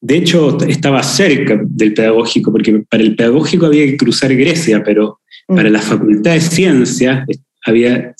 De 0.01 0.17
hecho, 0.17 0.57
estaba 0.67 1.03
cerca 1.03 1.61
del 1.63 1.93
pedagógico, 1.93 2.51
porque 2.51 2.83
para 2.89 3.03
el 3.03 3.15
pedagógico 3.15 3.67
había 3.67 3.85
que 3.85 3.97
cruzar 3.97 4.35
Grecia, 4.35 4.83
pero 4.83 5.19
para 5.45 5.69
la 5.69 5.79
Facultad 5.79 6.33
de 6.33 6.41
Ciencias 6.41 7.27
había, 7.63 8.15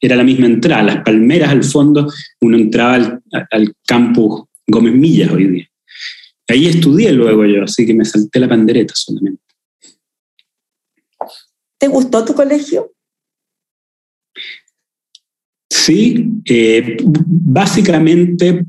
era 0.00 0.16
la 0.16 0.24
misma 0.24 0.46
entrada, 0.46 0.82
las 0.82 1.04
palmeras 1.04 1.50
al 1.50 1.64
fondo, 1.64 2.10
uno 2.40 2.56
entraba 2.56 3.20
al, 3.50 3.74
campus 3.86 4.44
Gómez 4.66 4.94
Millas 4.94 5.30
hoy 5.32 5.48
día. 5.48 5.68
Ahí 6.48 6.66
estudié 6.66 7.12
luego 7.12 7.44
yo, 7.44 7.64
así 7.64 7.84
que 7.84 7.92
me 7.92 8.04
salté 8.04 8.40
la 8.40 8.48
pandereta 8.48 8.94
solamente. 8.96 9.42
¿Te 11.78 11.88
gustó 11.88 12.24
tu 12.24 12.34
colegio? 12.34 12.90
Sí, 15.68 16.26
eh, 16.46 16.96
básicamente 17.04 18.64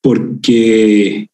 porque 0.00 1.28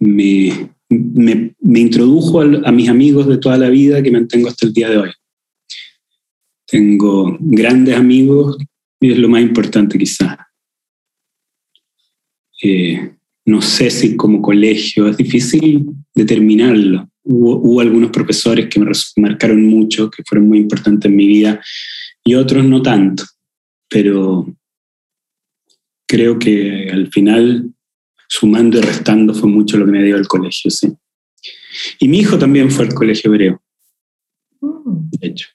me, 0.00 0.70
me, 0.88 1.80
introdujo 1.80 2.40
a, 2.40 2.72
mis 2.72 2.88
amigos 2.88 3.28
de 3.28 3.38
toda 3.38 3.56
la 3.56 3.68
vida 3.68 4.02
que 4.02 4.10
mantengo 4.10 4.48
hasta 4.48 4.66
el 4.66 4.72
día 4.72 4.88
de 4.88 4.98
hoy. 4.98 5.10
Tengo 6.66 7.36
grandes 7.40 7.96
amigos 7.96 8.56
y 9.00 9.12
es 9.12 9.18
lo 9.18 9.28
más 9.28 9.42
importante 9.42 9.98
quizás. 9.98 10.38
Eh, 12.62 13.14
no 13.46 13.62
sé 13.62 13.90
si 13.90 14.16
como 14.16 14.42
colegio 14.42 15.08
es 15.08 15.16
difícil 15.16 15.86
determinarlo. 16.14 17.08
Hubo, 17.22 17.80
algunos 17.80 18.10
profesores 18.10 18.68
que 18.68 18.80
me 18.80 18.90
marcaron 19.16 19.66
mucho, 19.66 20.10
que 20.10 20.22
fueron 20.24 20.48
muy 20.48 20.58
importantes 20.58 21.10
en 21.10 21.16
mi 21.16 21.26
vida, 21.26 21.60
y 22.24 22.34
otros 22.34 22.64
no 22.64 22.82
tanto. 22.82 23.24
Pero 23.88 24.46
creo 26.06 26.38
que 26.38 26.90
al 26.90 27.08
final 27.08 27.72
sumando 28.30 28.78
y 28.78 28.80
restando 28.80 29.34
fue 29.34 29.48
mucho 29.48 29.76
lo 29.76 29.84
que 29.84 29.92
me 29.92 30.04
dio 30.04 30.16
el 30.16 30.28
colegio, 30.28 30.70
sí. 30.70 30.96
Y 31.98 32.08
mi 32.08 32.18
hijo 32.18 32.38
también 32.38 32.70
fue 32.70 32.86
al 32.86 32.94
colegio 32.94 33.32
hebreo, 33.32 33.60
de 34.60 35.28
hecho. 35.28 35.48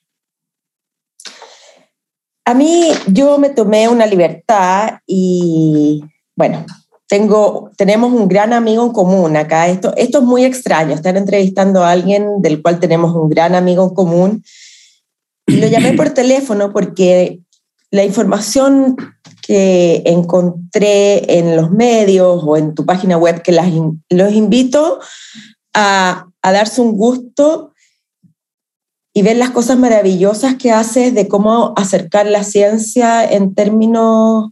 A 2.43 2.53
mí 2.53 2.89
yo 3.07 3.39
me 3.39 3.49
tomé 3.49 3.87
una 3.87 4.05
libertad 4.05 4.99
y 5.07 6.03
bueno, 6.35 6.65
tengo, 7.07 7.71
tenemos 7.77 8.11
un 8.11 8.27
gran 8.27 8.53
amigo 8.53 8.85
en 8.85 8.91
común 8.91 9.35
acá. 9.37 9.67
Esto, 9.67 9.93
esto 9.95 10.19
es 10.19 10.23
muy 10.23 10.43
extraño, 10.43 10.93
estar 10.93 11.15
entrevistando 11.17 11.83
a 11.83 11.91
alguien 11.91 12.41
del 12.41 12.61
cual 12.61 12.79
tenemos 12.79 13.15
un 13.15 13.29
gran 13.29 13.55
amigo 13.55 13.87
en 13.87 13.95
común. 13.95 14.43
Y 15.47 15.57
lo 15.57 15.67
llamé 15.67 15.93
por 15.93 16.09
teléfono 16.13 16.73
porque 16.73 17.39
la 17.89 18.03
información 18.03 18.95
que 19.45 20.01
encontré 20.05 21.37
en 21.37 21.55
los 21.55 21.69
medios 21.69 22.41
o 22.43 22.57
en 22.57 22.73
tu 22.73 22.83
página 22.83 23.15
web, 23.15 23.43
que 23.43 23.51
las, 23.51 23.71
los 24.09 24.33
invito 24.33 24.99
a, 25.75 26.25
a 26.41 26.51
darse 26.51 26.81
un 26.81 26.93
gusto 26.97 27.73
y 29.13 29.21
ver 29.21 29.37
las 29.37 29.51
cosas 29.51 29.77
maravillosas 29.77 30.55
que 30.55 30.71
haces 30.71 31.13
de 31.13 31.27
cómo 31.27 31.73
acercar 31.77 32.25
la 32.25 32.43
ciencia 32.43 33.23
en 33.23 33.53
términos 33.53 34.49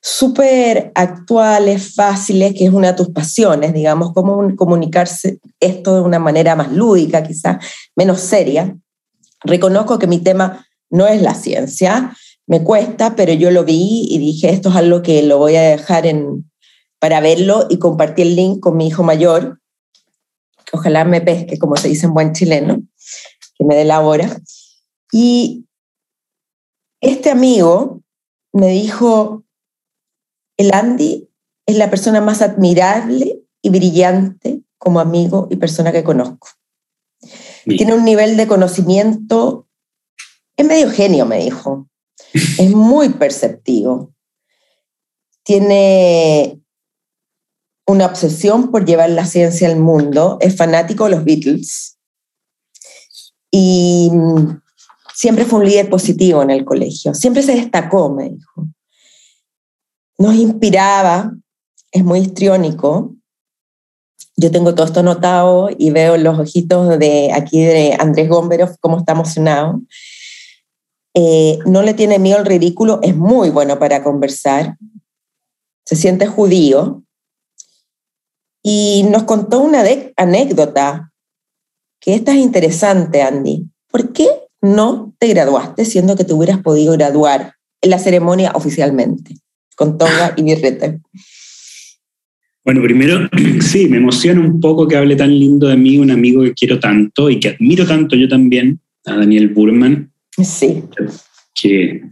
súper 0.00 0.92
actuales, 0.94 1.94
fáciles, 1.94 2.54
que 2.56 2.66
es 2.66 2.72
una 2.72 2.92
de 2.92 2.96
tus 2.96 3.08
pasiones, 3.08 3.72
digamos, 3.72 4.12
cómo 4.12 4.54
comunicarse 4.54 5.40
esto 5.58 5.96
de 5.96 6.02
una 6.02 6.20
manera 6.20 6.54
más 6.54 6.70
lúdica, 6.70 7.24
quizás 7.24 7.64
menos 7.96 8.20
seria. 8.20 8.76
Reconozco 9.42 9.98
que 9.98 10.06
mi 10.06 10.18
tema 10.18 10.64
no 10.88 11.06
es 11.08 11.20
la 11.20 11.34
ciencia, 11.34 12.14
me 12.46 12.62
cuesta, 12.62 13.16
pero 13.16 13.32
yo 13.32 13.50
lo 13.50 13.64
vi 13.64 14.06
y 14.10 14.18
dije, 14.18 14.50
esto 14.50 14.68
es 14.68 14.76
algo 14.76 15.02
que 15.02 15.22
lo 15.22 15.38
voy 15.38 15.56
a 15.56 15.62
dejar 15.62 16.06
en, 16.06 16.50
para 16.98 17.20
verlo 17.20 17.66
y 17.70 17.78
compartí 17.78 18.22
el 18.22 18.36
link 18.36 18.60
con 18.60 18.76
mi 18.76 18.86
hijo 18.86 19.02
mayor, 19.02 19.60
que 20.64 20.76
ojalá 20.76 21.04
me 21.04 21.20
pesque, 21.20 21.58
como 21.58 21.76
se 21.76 21.88
dice 21.88 22.06
en 22.06 22.14
buen 22.14 22.32
chileno, 22.32 22.82
que 23.56 23.64
me 23.64 23.76
dé 23.76 23.84
la 23.84 24.00
hora. 24.00 24.40
Y 25.10 25.66
este 27.00 27.30
amigo 27.30 28.02
me 28.52 28.68
dijo, 28.68 29.44
el 30.56 30.72
Andy 30.74 31.28
es 31.66 31.78
la 31.78 31.88
persona 31.88 32.20
más 32.20 32.42
admirable 32.42 33.42
y 33.62 33.70
brillante 33.70 34.62
como 34.76 35.00
amigo 35.00 35.48
y 35.50 35.56
persona 35.56 35.92
que 35.92 36.04
conozco. 36.04 36.48
Tiene 37.64 37.94
un 37.94 38.04
nivel 38.04 38.36
de 38.36 38.46
conocimiento, 38.46 39.66
es 40.58 40.66
medio 40.66 40.90
genio, 40.90 41.24
me 41.24 41.38
dijo 41.38 41.88
es 42.34 42.70
muy 42.70 43.10
perceptivo. 43.10 44.12
tiene 45.44 46.60
una 47.86 48.06
obsesión 48.06 48.70
por 48.70 48.86
llevar 48.86 49.10
la 49.10 49.26
ciencia 49.26 49.68
al 49.68 49.76
mundo, 49.76 50.38
es 50.40 50.56
fanático 50.56 51.04
de 51.04 51.10
los 51.10 51.24
Beatles 51.24 51.98
y 53.50 54.10
siempre 55.14 55.44
fue 55.44 55.60
un 55.60 55.66
líder 55.66 55.88
positivo 55.90 56.42
en 56.42 56.50
el 56.50 56.64
colegio, 56.64 57.14
siempre 57.14 57.42
se 57.42 57.54
destacó, 57.54 58.10
me 58.10 58.30
dijo. 58.30 58.66
Nos 60.18 60.34
inspiraba, 60.34 61.32
es 61.92 62.04
muy 62.04 62.20
histriónico. 62.20 63.14
Yo 64.36 64.50
tengo 64.50 64.74
todo 64.74 64.86
esto 64.86 65.00
anotado 65.00 65.68
y 65.76 65.90
veo 65.90 66.16
los 66.16 66.38
ojitos 66.38 66.98
de 66.98 67.32
aquí 67.32 67.62
de 67.62 67.96
Andrés 67.98 68.28
Gómez 68.28 68.76
cómo 68.80 68.98
está 68.98 69.12
emocionado. 69.12 69.80
Eh, 71.14 71.58
no 71.66 71.82
le 71.82 71.94
tiene 71.94 72.18
miedo 72.18 72.38
al 72.38 72.46
ridículo, 72.46 72.98
es 73.02 73.16
muy 73.16 73.50
bueno 73.50 73.78
para 73.78 74.02
conversar, 74.02 74.76
se 75.84 75.96
siente 75.96 76.26
judío. 76.26 77.02
Y 78.62 79.04
nos 79.10 79.24
contó 79.24 79.60
una 79.60 79.84
anécdota, 80.16 81.12
que 82.00 82.14
esta 82.14 82.32
es 82.32 82.38
interesante, 82.38 83.22
Andy. 83.22 83.66
¿Por 83.90 84.12
qué 84.12 84.26
no 84.60 85.14
te 85.18 85.28
graduaste 85.28 85.84
siendo 85.84 86.16
que 86.16 86.24
te 86.24 86.32
hubieras 86.32 86.62
podido 86.62 86.94
graduar 86.94 87.54
en 87.82 87.90
la 87.90 87.98
ceremonia 87.98 88.52
oficialmente, 88.54 89.36
con 89.76 89.98
toga 89.98 90.34
y 90.36 90.42
birrete? 90.42 91.00
Bueno, 92.64 92.82
primero, 92.82 93.28
sí, 93.60 93.86
me 93.88 93.98
emociona 93.98 94.40
un 94.40 94.58
poco 94.58 94.88
que 94.88 94.96
hable 94.96 95.16
tan 95.16 95.38
lindo 95.38 95.68
de 95.68 95.76
mí, 95.76 95.98
un 95.98 96.10
amigo 96.10 96.42
que 96.42 96.54
quiero 96.54 96.80
tanto 96.80 97.28
y 97.28 97.38
que 97.38 97.50
admiro 97.50 97.86
tanto 97.86 98.16
yo 98.16 98.26
también, 98.28 98.80
a 99.04 99.16
Daniel 99.16 99.50
Burman. 99.50 100.10
Sí. 100.42 100.84
Que 101.54 102.02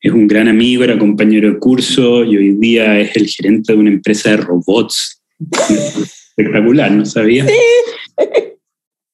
es 0.00 0.12
un 0.12 0.26
gran 0.26 0.48
amigo, 0.48 0.84
era 0.84 0.98
compañero 0.98 1.50
de 1.50 1.58
curso 1.58 2.24
y 2.24 2.36
hoy 2.36 2.52
día 2.52 2.98
es 2.98 3.16
el 3.16 3.26
gerente 3.26 3.72
de 3.72 3.78
una 3.78 3.90
empresa 3.90 4.30
de 4.30 4.38
robots. 4.38 5.22
Espectacular, 6.36 6.90
¿no 6.90 7.04
sabía? 7.04 7.46
Sí. 7.46 7.54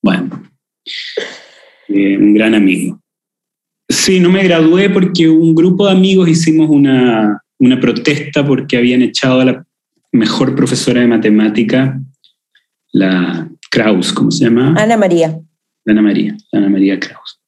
Bueno, 0.03 0.51
eh, 1.89 2.19
un 2.19 2.35
gran 2.35 2.55
amigo. 2.55 3.01
Sí, 3.89 4.21
no 4.21 4.29
me 4.31 4.43
gradué 4.43 4.91
porque 4.91 5.29
un 5.29 5.55
grupo 5.55 5.87
de 5.87 5.93
amigos 5.93 6.29
hicimos 6.29 6.69
una, 6.69 7.43
una 7.59 7.81
protesta 7.81 8.47
porque 8.47 8.77
habían 8.77 9.03
echado 9.03 9.41
a 9.41 9.45
la 9.47 9.67
mejor 10.13 10.55
profesora 10.55 11.01
de 11.01 11.07
matemática, 11.07 12.01
la 12.93 13.49
Kraus, 13.71 14.13
¿cómo 14.13 14.31
se 14.31 14.45
llama? 14.45 14.75
Ana 14.77 14.97
María. 14.97 15.39
Ana 15.87 16.03
María, 16.03 16.37
Ana 16.53 16.69
María 16.69 17.01
Kraus. 17.01 17.41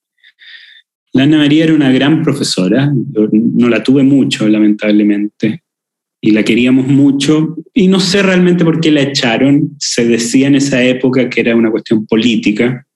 La 1.16 1.22
Ana 1.22 1.38
María 1.38 1.64
era 1.64 1.72
una 1.72 1.90
gran 1.90 2.22
profesora, 2.22 2.92
no 2.92 3.68
la 3.70 3.82
tuve 3.82 4.02
mucho, 4.02 4.46
lamentablemente, 4.50 5.62
y 6.20 6.32
la 6.32 6.42
queríamos 6.42 6.88
mucho, 6.88 7.56
y 7.72 7.88
no 7.88 8.00
sé 8.00 8.22
realmente 8.22 8.66
por 8.66 8.80
qué 8.80 8.90
la 8.90 9.00
echaron, 9.00 9.74
se 9.78 10.04
decía 10.04 10.46
en 10.48 10.56
esa 10.56 10.82
época 10.84 11.30
que 11.30 11.40
era 11.40 11.56
una 11.56 11.70
cuestión 11.70 12.06
política, 12.06 12.86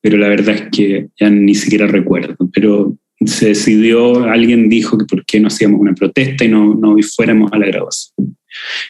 pero 0.00 0.16
la 0.16 0.28
verdad 0.28 0.54
es 0.54 0.62
que 0.70 1.08
ya 1.18 1.28
ni 1.28 1.56
siquiera 1.56 1.88
recuerdo, 1.88 2.36
pero 2.52 2.96
se 3.24 3.48
decidió, 3.48 4.22
alguien 4.22 4.68
dijo 4.68 4.96
que 4.96 5.06
por 5.06 5.26
qué 5.26 5.40
no 5.40 5.48
hacíamos 5.48 5.80
una 5.80 5.92
protesta 5.92 6.44
y 6.44 6.48
no, 6.48 6.76
no 6.76 6.96
fuéramos 7.16 7.52
a 7.52 7.58
la 7.58 7.66
graduación. 7.66 8.38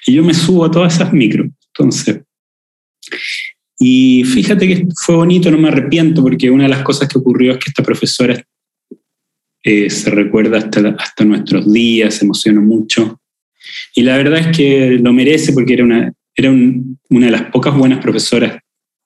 Y 0.06 0.12
yo 0.12 0.22
me 0.22 0.34
subo 0.34 0.66
a 0.66 0.70
todas 0.70 0.96
esas 0.96 1.14
micros, 1.14 1.46
entonces 1.68 2.20
y 3.78 4.24
fíjate 4.24 4.66
que 4.66 4.88
fue 4.94 5.16
bonito, 5.16 5.50
no 5.50 5.58
me 5.58 5.68
arrepiento, 5.68 6.22
porque 6.22 6.50
una 6.50 6.64
de 6.64 6.70
las 6.70 6.82
cosas 6.82 7.08
que 7.08 7.18
ocurrió 7.18 7.52
es 7.52 7.58
que 7.58 7.68
esta 7.70 7.82
profesora 7.82 8.42
eh, 9.62 9.90
se 9.90 10.10
recuerda 10.10 10.58
hasta, 10.58 10.96
hasta 10.98 11.24
nuestros 11.24 11.70
días, 11.70 12.14
se 12.14 12.24
emocionó 12.24 12.62
mucho. 12.62 13.20
Y 13.94 14.02
la 14.02 14.16
verdad 14.16 14.38
es 14.38 14.56
que 14.56 14.98
lo 14.98 15.12
merece 15.12 15.52
porque 15.52 15.74
era 15.74 15.84
una, 15.84 16.12
era 16.34 16.50
una 16.50 17.26
de 17.26 17.32
las 17.32 17.50
pocas 17.50 17.76
buenas 17.76 18.00
profesoras 18.00 18.58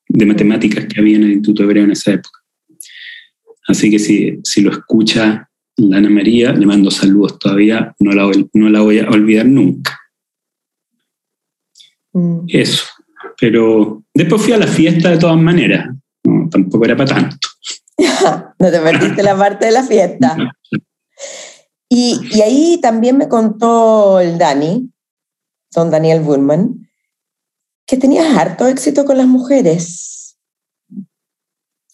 de 0.09 0.27
matemáticas 0.27 0.87
que 0.87 1.01
había 1.01 1.17
en 1.17 1.25
el 1.25 1.33
Instituto 1.33 1.65
Hebreo 1.65 1.85
en 1.85 1.93
esa 1.93 2.13
época. 2.13 2.39
Así 3.67 3.91
que 3.91 3.99
si, 3.99 4.39
si 4.45 4.61
lo 4.61 4.71
escucha 4.71 5.49
la 5.77 5.97
Ana 5.97 6.11
María, 6.11 6.53
le 6.53 6.67
mando 6.67 6.91
saludos 6.91 7.39
todavía, 7.39 7.95
no 7.99 8.13
la, 8.13 8.31
no 8.53 8.69
la 8.69 8.81
voy 8.83 8.99
a 8.99 9.09
olvidar 9.09 9.47
nunca. 9.47 9.99
Mm. 12.13 12.45
Eso 12.49 12.85
pero 13.41 14.03
después 14.15 14.43
fui 14.43 14.53
a 14.53 14.59
la 14.59 14.67
fiesta 14.67 15.11
de 15.11 15.19
todas 15.19 15.39
maneras, 15.39 15.89
tampoco 16.51 16.85
era 16.85 16.97
para 16.97 17.15
tanto. 17.15 17.49
no 18.59 18.71
te 18.71 18.81
perdiste 18.81 19.23
la 19.23 19.37
parte 19.37 19.67
de 19.67 19.73
la 19.73 19.83
fiesta. 19.83 20.37
Y, 21.93 22.21
y, 22.31 22.41
ahí 22.41 22.79
también 22.81 23.19
me 23.19 23.29
contó 23.29 24.21
el 24.21 24.39
Dani, 24.39 24.93
don 25.75 25.91
Daniel 25.91 26.21
Burman, 26.21 26.89
que 27.85 27.97
tenías 27.97 28.33
harto 28.37 28.69
éxito 28.69 29.05
con 29.05 29.19
las 29.19 29.27
mujeres. 29.27 30.39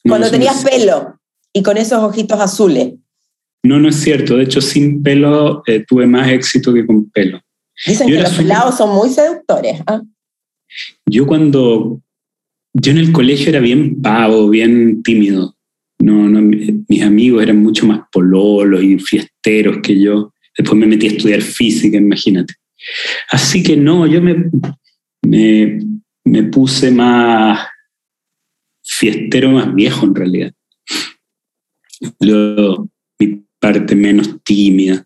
Cuando 0.07 0.31
tenías 0.31 0.63
pelo 0.63 1.19
y 1.51 1.63
con 1.63 1.79
esos 1.79 2.03
ojitos 2.03 2.39
azules. 2.39 2.93
No, 3.63 3.81
no 3.81 3.89
es 3.89 3.97
cierto. 3.97 4.37
De 4.37 4.45
hecho, 4.45 4.61
sin 4.61 5.03
pelo 5.03 5.63
eh, 5.67 5.83
tuve 5.89 6.07
más 6.07 6.29
éxito 6.29 6.75
que 6.75 6.87
con 6.87 7.09
pelo. 7.11 7.41
Dicen 7.87 8.07
que 8.07 8.21
los 8.21 8.35
pelados 8.35 8.77
son 8.77 8.95
muy 8.95 9.09
seductores. 9.09 9.81
¿ah? 9.87 10.03
Yo 11.07 11.27
cuando, 11.27 12.03
yo 12.73 12.93
en 12.93 12.99
el 12.99 13.13
colegio 13.13 13.49
era 13.49 13.61
bien 13.61 14.01
pavo, 14.03 14.49
bien 14.49 15.03
tímido. 15.03 15.57
No, 15.99 16.29
no, 16.29 16.43
mis 16.43 17.03
amigos 17.03 17.43
eran 17.43 17.63
mucho 17.63 17.87
más 17.87 18.01
pololos 18.13 18.83
y 18.83 18.99
fiesteros 18.99 19.79
que 19.83 19.99
yo. 20.01 20.33
Después 20.57 20.79
me 20.79 20.87
metí 20.87 21.07
a 21.07 21.11
estudiar 21.11 21.43
física, 21.43 21.97
imagínate. 21.97 22.55
Así 23.31 23.63
que 23.63 23.77
no, 23.77 24.07
yo 24.07 24.21
me, 24.23 24.51
me, 25.23 26.43
puse 26.45 26.91
más 26.91 27.67
fiestero, 28.85 29.51
más 29.51 29.75
viejo 29.75 30.07
en 30.07 30.15
realidad. 30.15 30.53
Lo, 32.21 32.89
mi 33.19 33.45
parte 33.59 33.95
menos 33.95 34.43
tímida, 34.45 35.05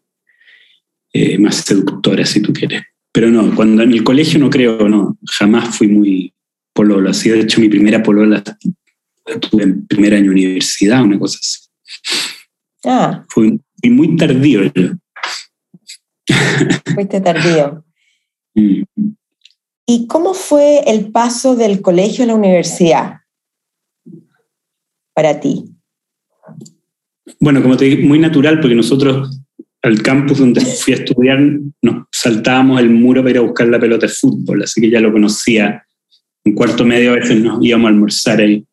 eh, 1.13 1.39
más 1.39 1.57
seductora, 1.57 2.25
si 2.27 2.43
tú 2.43 2.53
quieres. 2.53 2.83
Pero 3.13 3.29
no, 3.29 3.55
cuando 3.55 3.83
en 3.83 3.93
el 3.93 4.05
colegio 4.05 4.39
no 4.39 4.51
creo, 4.51 4.89
no, 4.89 5.19
jamás 5.39 5.77
fui 5.77 5.89
muy 5.89 6.35
pololo. 6.73 7.11
Así, 7.11 7.29
de 7.29 7.41
hecho, 7.41 7.61
mi 7.61 7.69
primera 7.69 8.03
polola 8.03 8.43
la 9.27 9.41
tuve 9.41 9.65
en 9.65 9.87
primer 9.87 10.15
año 10.15 10.25
de 10.25 10.31
universidad, 10.31 11.03
una 11.03 11.19
cosa 11.19 11.39
así. 11.41 11.59
Ah. 12.85 13.25
Fui, 13.29 13.61
muy 13.85 14.17
tardío 14.17 14.73
yo. 14.73 14.93
Fuiste 16.95 17.21
tardío. 17.21 17.85
Mm. 18.53 18.83
¿Y 19.87 20.09
cómo 20.09 20.35
fue 20.35 20.81
el 20.89 21.13
paso 21.13 21.55
del 21.55 21.83
colegio 21.83 22.25
a 22.25 22.27
la 22.27 22.35
universidad 22.35 23.21
para 25.15 25.39
ti? 25.39 25.67
Bueno, 27.39 27.63
como 27.63 27.77
te 27.77 27.85
dije, 27.85 28.03
muy 28.03 28.19
natural, 28.19 28.59
porque 28.59 28.75
nosotros 28.75 29.40
al 29.83 30.03
campus 30.03 30.39
donde 30.39 30.61
fui 30.81 30.95
a 30.95 30.97
estudiar 30.97 31.41
nos 31.83 32.07
saltábamos 32.13 32.81
el 32.81 32.91
muro 32.91 33.23
para 33.23 33.31
ir 33.31 33.39
a 33.39 33.43
buscar 33.43 33.69
la 33.69 33.81
pelota 33.81 34.07
de 34.07 34.13
fútbol, 34.13 34.63
así 34.63 34.81
que 34.81 34.91
ya 34.91 35.01
lo 35.01 35.13
conocía. 35.13 35.85
En 36.45 36.55
cuarto 36.55 36.85
medio 36.85 37.13
a 37.13 37.17
veces 37.17 37.39
nos 37.41 37.65
íbamos 37.65 37.87
a 37.87 37.91
almorzar 37.91 38.41
ahí. 38.41 38.65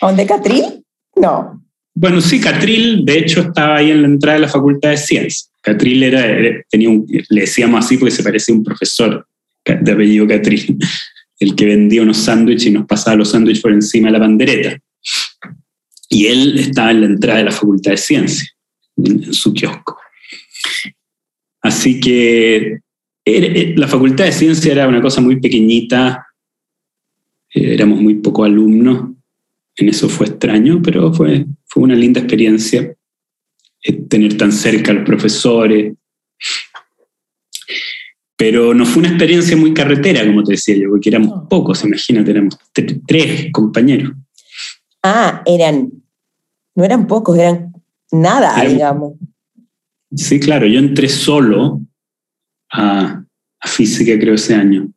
¿Dónde 0.00 0.26
Catril? 0.26 0.84
No. 1.16 1.62
Bueno, 1.94 2.20
sí, 2.20 2.40
Catril, 2.40 3.04
de 3.04 3.18
hecho, 3.18 3.40
estaba 3.42 3.76
ahí 3.76 3.90
en 3.90 4.02
la 4.02 4.08
entrada 4.08 4.34
de 4.38 4.46
la 4.46 4.48
Facultad 4.48 4.90
de 4.90 4.96
Ciencias. 4.96 5.50
Catril 5.60 6.02
era, 6.02 6.64
tenía 6.68 6.88
un, 6.88 7.06
le 7.28 7.40
decíamos 7.42 7.84
así 7.84 7.96
porque 7.96 8.14
se 8.14 8.22
parecía 8.22 8.54
a 8.54 8.58
un 8.58 8.64
profesor 8.64 9.26
de 9.64 9.92
apellido 9.92 10.26
Catril, 10.26 10.78
el 11.38 11.54
que 11.54 11.66
vendía 11.66 12.02
unos 12.02 12.18
sándwiches 12.18 12.66
y 12.66 12.70
nos 12.70 12.86
pasaba 12.86 13.16
los 13.16 13.30
sándwiches 13.30 13.62
por 13.62 13.72
encima 13.72 14.08
de 14.08 14.12
la 14.12 14.18
bandereta. 14.18 14.78
Y 16.08 16.26
él 16.26 16.58
estaba 16.58 16.90
en 16.90 17.00
la 17.02 17.06
entrada 17.06 17.38
de 17.38 17.44
la 17.44 17.52
Facultad 17.52 17.92
de 17.92 17.96
Ciencias, 17.96 18.54
en 18.96 19.32
su 19.32 19.52
kiosco. 19.52 19.98
Así 21.62 22.00
que 22.00 22.80
eh, 23.24 23.74
la 23.76 23.86
Facultad 23.86 24.24
de 24.24 24.32
Ciencia 24.32 24.72
era 24.72 24.88
una 24.88 25.02
cosa 25.02 25.20
muy 25.20 25.40
pequeñita, 25.40 26.26
eh, 27.54 27.74
éramos 27.74 28.00
muy 28.00 28.14
pocos 28.14 28.46
alumnos, 28.46 29.10
en 29.76 29.88
eso 29.88 30.08
fue 30.08 30.26
extraño, 30.26 30.80
pero 30.82 31.12
fue, 31.12 31.46
fue 31.66 31.82
una 31.82 31.94
linda 31.94 32.20
experiencia 32.20 32.94
eh, 33.82 33.92
tener 34.08 34.36
tan 34.36 34.52
cerca 34.52 34.90
a 34.90 34.94
los 34.94 35.04
profesores. 35.04 35.94
Pero 38.36 38.72
no 38.72 38.86
fue 38.86 39.00
una 39.00 39.10
experiencia 39.10 39.56
muy 39.56 39.74
carretera, 39.74 40.26
como 40.26 40.42
te 40.42 40.52
decía 40.52 40.74
yo, 40.76 40.88
porque 40.88 41.10
éramos 41.10 41.46
pocos, 41.48 41.84
imagínate, 41.84 42.30
éramos 42.30 42.58
tres 43.06 43.48
compañeros. 43.52 44.12
Ah, 45.02 45.42
eran, 45.44 45.90
no 46.74 46.84
eran 46.84 47.06
pocos, 47.06 47.36
eran 47.36 47.72
nada, 48.10 48.62
digamos. 48.64 49.14
Sí, 50.14 50.40
claro, 50.40 50.66
yo 50.66 50.78
entré 50.78 51.08
solo 51.08 51.80
a, 52.72 53.24
física, 53.62 54.18
creo, 54.18 54.34
ese 54.34 54.54
año. 54.54 54.92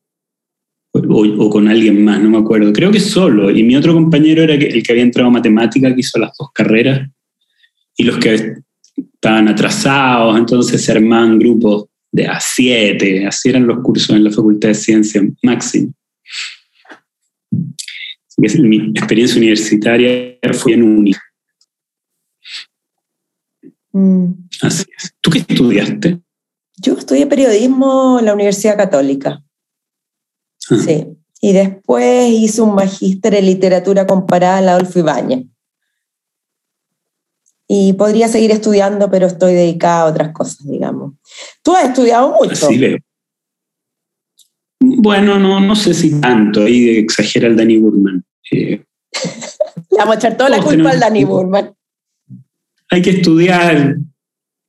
O, 0.93 1.49
con 1.49 1.67
alguien 1.67 2.03
más, 2.03 2.21
no 2.21 2.29
me 2.29 2.37
acuerdo. 2.37 2.71
Creo 2.71 2.91
que 2.91 2.99
solo. 2.99 3.49
Y 3.49 3.63
mi 3.63 3.75
otro 3.75 3.93
compañero 3.93 4.43
era 4.43 4.53
el 4.53 4.83
que 4.83 4.91
había 4.91 5.03
entrado 5.03 5.29
a 5.29 5.33
matemática, 5.33 5.93
que 5.93 6.01
hizo 6.01 6.19
las 6.19 6.35
dos 6.37 6.49
carreras. 6.53 7.09
Y 7.97 8.03
los 8.03 8.17
que 8.17 8.57
estaban 8.95 9.47
atrasados, 9.47 10.37
entonces 10.37 10.83
se 10.83 10.91
armaban 10.91 11.39
grupos 11.39 11.85
de 12.11 12.27
A7, 12.27 13.27
así 13.27 13.49
eran 13.49 13.65
los 13.65 13.79
cursos 13.81 14.15
en 14.15 14.23
la 14.23 14.31
Facultad 14.31 14.69
de 14.69 14.75
Ciencias 14.75 15.23
máximo. 15.41 15.91
Mi 18.37 18.91
experiencia 18.95 19.37
universitaria 19.37 20.37
fue 20.53 20.73
en 20.73 20.83
UNI. 20.83 21.13
Mm. 23.93 24.33
Así 24.61 24.85
es. 24.97 25.13
¿Tú 25.21 25.29
qué 25.29 25.39
estudiaste? 25.39 26.19
Yo 26.77 26.93
estudié 26.97 27.27
periodismo 27.27 28.19
en 28.19 28.25
la 28.25 28.33
Universidad 28.33 28.75
Católica. 28.75 29.43
Ah. 30.69 30.77
Sí. 30.83 31.07
Y 31.41 31.53
después 31.53 32.29
hice 32.29 32.61
un 32.61 32.75
magíster 32.75 33.35
en 33.35 33.45
literatura 33.45 34.07
comparada 34.07 34.59
en 34.59 34.65
la 34.65 34.71
Adolfo 34.73 34.99
Ibañez. 34.99 35.45
Y 37.67 37.93
podría 37.93 38.27
seguir 38.27 38.51
estudiando, 38.51 39.09
pero 39.09 39.27
estoy 39.27 39.53
dedicada 39.53 40.01
a 40.01 40.05
otras 40.05 40.33
cosas, 40.33 40.65
digamos. 40.65 41.13
Tú 41.61 41.75
has 41.75 41.85
estudiado 41.85 42.33
mucho. 42.33 42.67
Sí, 42.67 42.77
veo. 42.77 42.97
Bueno, 44.79 45.39
no, 45.39 45.59
no 45.59 45.75
sé 45.75 45.93
si 45.93 46.19
tanto, 46.19 46.63
ahí 46.63 46.97
exagera 46.97 47.47
el 47.47 47.55
Danny 47.55 47.77
Burman. 47.77 48.23
Eh, 48.51 48.83
Le 49.91 49.97
vamos 49.97 50.15
a 50.15 50.17
echar 50.17 50.37
toda 50.37 50.49
la 50.49 50.61
culpa 50.61 50.91
al 50.91 50.99
Danny 50.99 51.23
Burman. 51.23 51.73
Hay 52.93 53.01
que 53.01 53.09
estudiar 53.09 53.97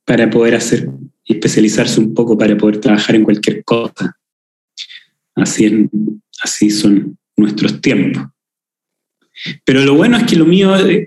para 0.03 0.27
poder 0.31 0.55
hacer 0.55 0.89
y 1.25 1.33
especializarse 1.33 1.99
un 1.99 2.15
poco 2.15 2.35
para 2.35 2.57
poder 2.57 2.79
trabajar 2.79 3.15
en 3.15 3.23
cualquier 3.23 3.63
cosa. 3.63 4.17
Así, 5.35 5.87
así 6.41 6.71
son 6.71 7.19
nuestros 7.37 7.79
tiempos. 7.81 8.23
Pero 9.63 9.81
lo 9.81 9.93
bueno 9.93 10.17
es 10.17 10.23
que 10.23 10.37
lo 10.37 10.45
mío 10.47 10.75
es, 10.75 11.05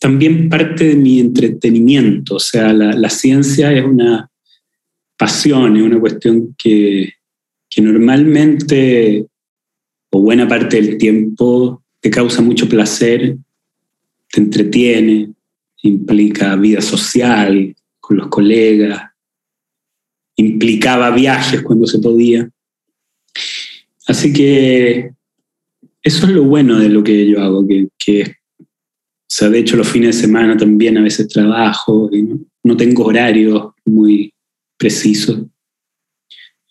también 0.00 0.48
parte 0.48 0.84
de 0.84 0.96
mi 0.96 1.20
entretenimiento, 1.20 2.36
o 2.36 2.40
sea, 2.40 2.72
la, 2.72 3.10
ciencia 3.10 3.70
es 3.74 3.84
una 3.84 4.30
pasión, 5.18 5.76
es 5.76 5.82
una 5.82 6.00
cuestión 6.00 6.54
que, 6.56 7.12
que 7.68 7.82
normalmente, 7.82 9.26
o 10.10 10.22
buena 10.22 10.48
parte 10.48 10.80
del 10.80 10.96
tiempo, 10.96 11.84
te 12.00 12.08
causa 12.08 12.40
mucho 12.40 12.66
placer, 12.66 13.36
te 14.32 14.40
entretiene, 14.40 15.32
implica 15.82 16.56
vida 16.56 16.80
social 16.80 17.76
con 18.00 18.16
los 18.16 18.28
colegas, 18.28 19.10
implicaba 20.36 21.10
viajes 21.10 21.60
cuando 21.62 21.86
se 21.86 21.98
podía. 21.98 22.50
Así 24.08 24.32
que 24.32 25.12
eso 26.02 26.26
es 26.26 26.32
lo 26.32 26.44
bueno 26.44 26.78
de 26.78 26.88
lo 26.88 27.04
que 27.04 27.28
yo 27.28 27.42
hago, 27.42 27.66
que, 27.68 27.88
que 27.98 28.36
o 28.60 29.34
sea, 29.34 29.50
de 29.50 29.58
hecho 29.58 29.76
los 29.76 29.88
fines 29.88 30.16
de 30.16 30.22
semana 30.22 30.56
también 30.56 30.96
a 30.96 31.02
veces 31.02 31.28
trabajo, 31.28 32.08
y 32.10 32.28
no, 32.64 32.76
tengo 32.76 33.04
horarios 33.04 33.72
muy 33.84 34.32
precisos. 34.78 35.42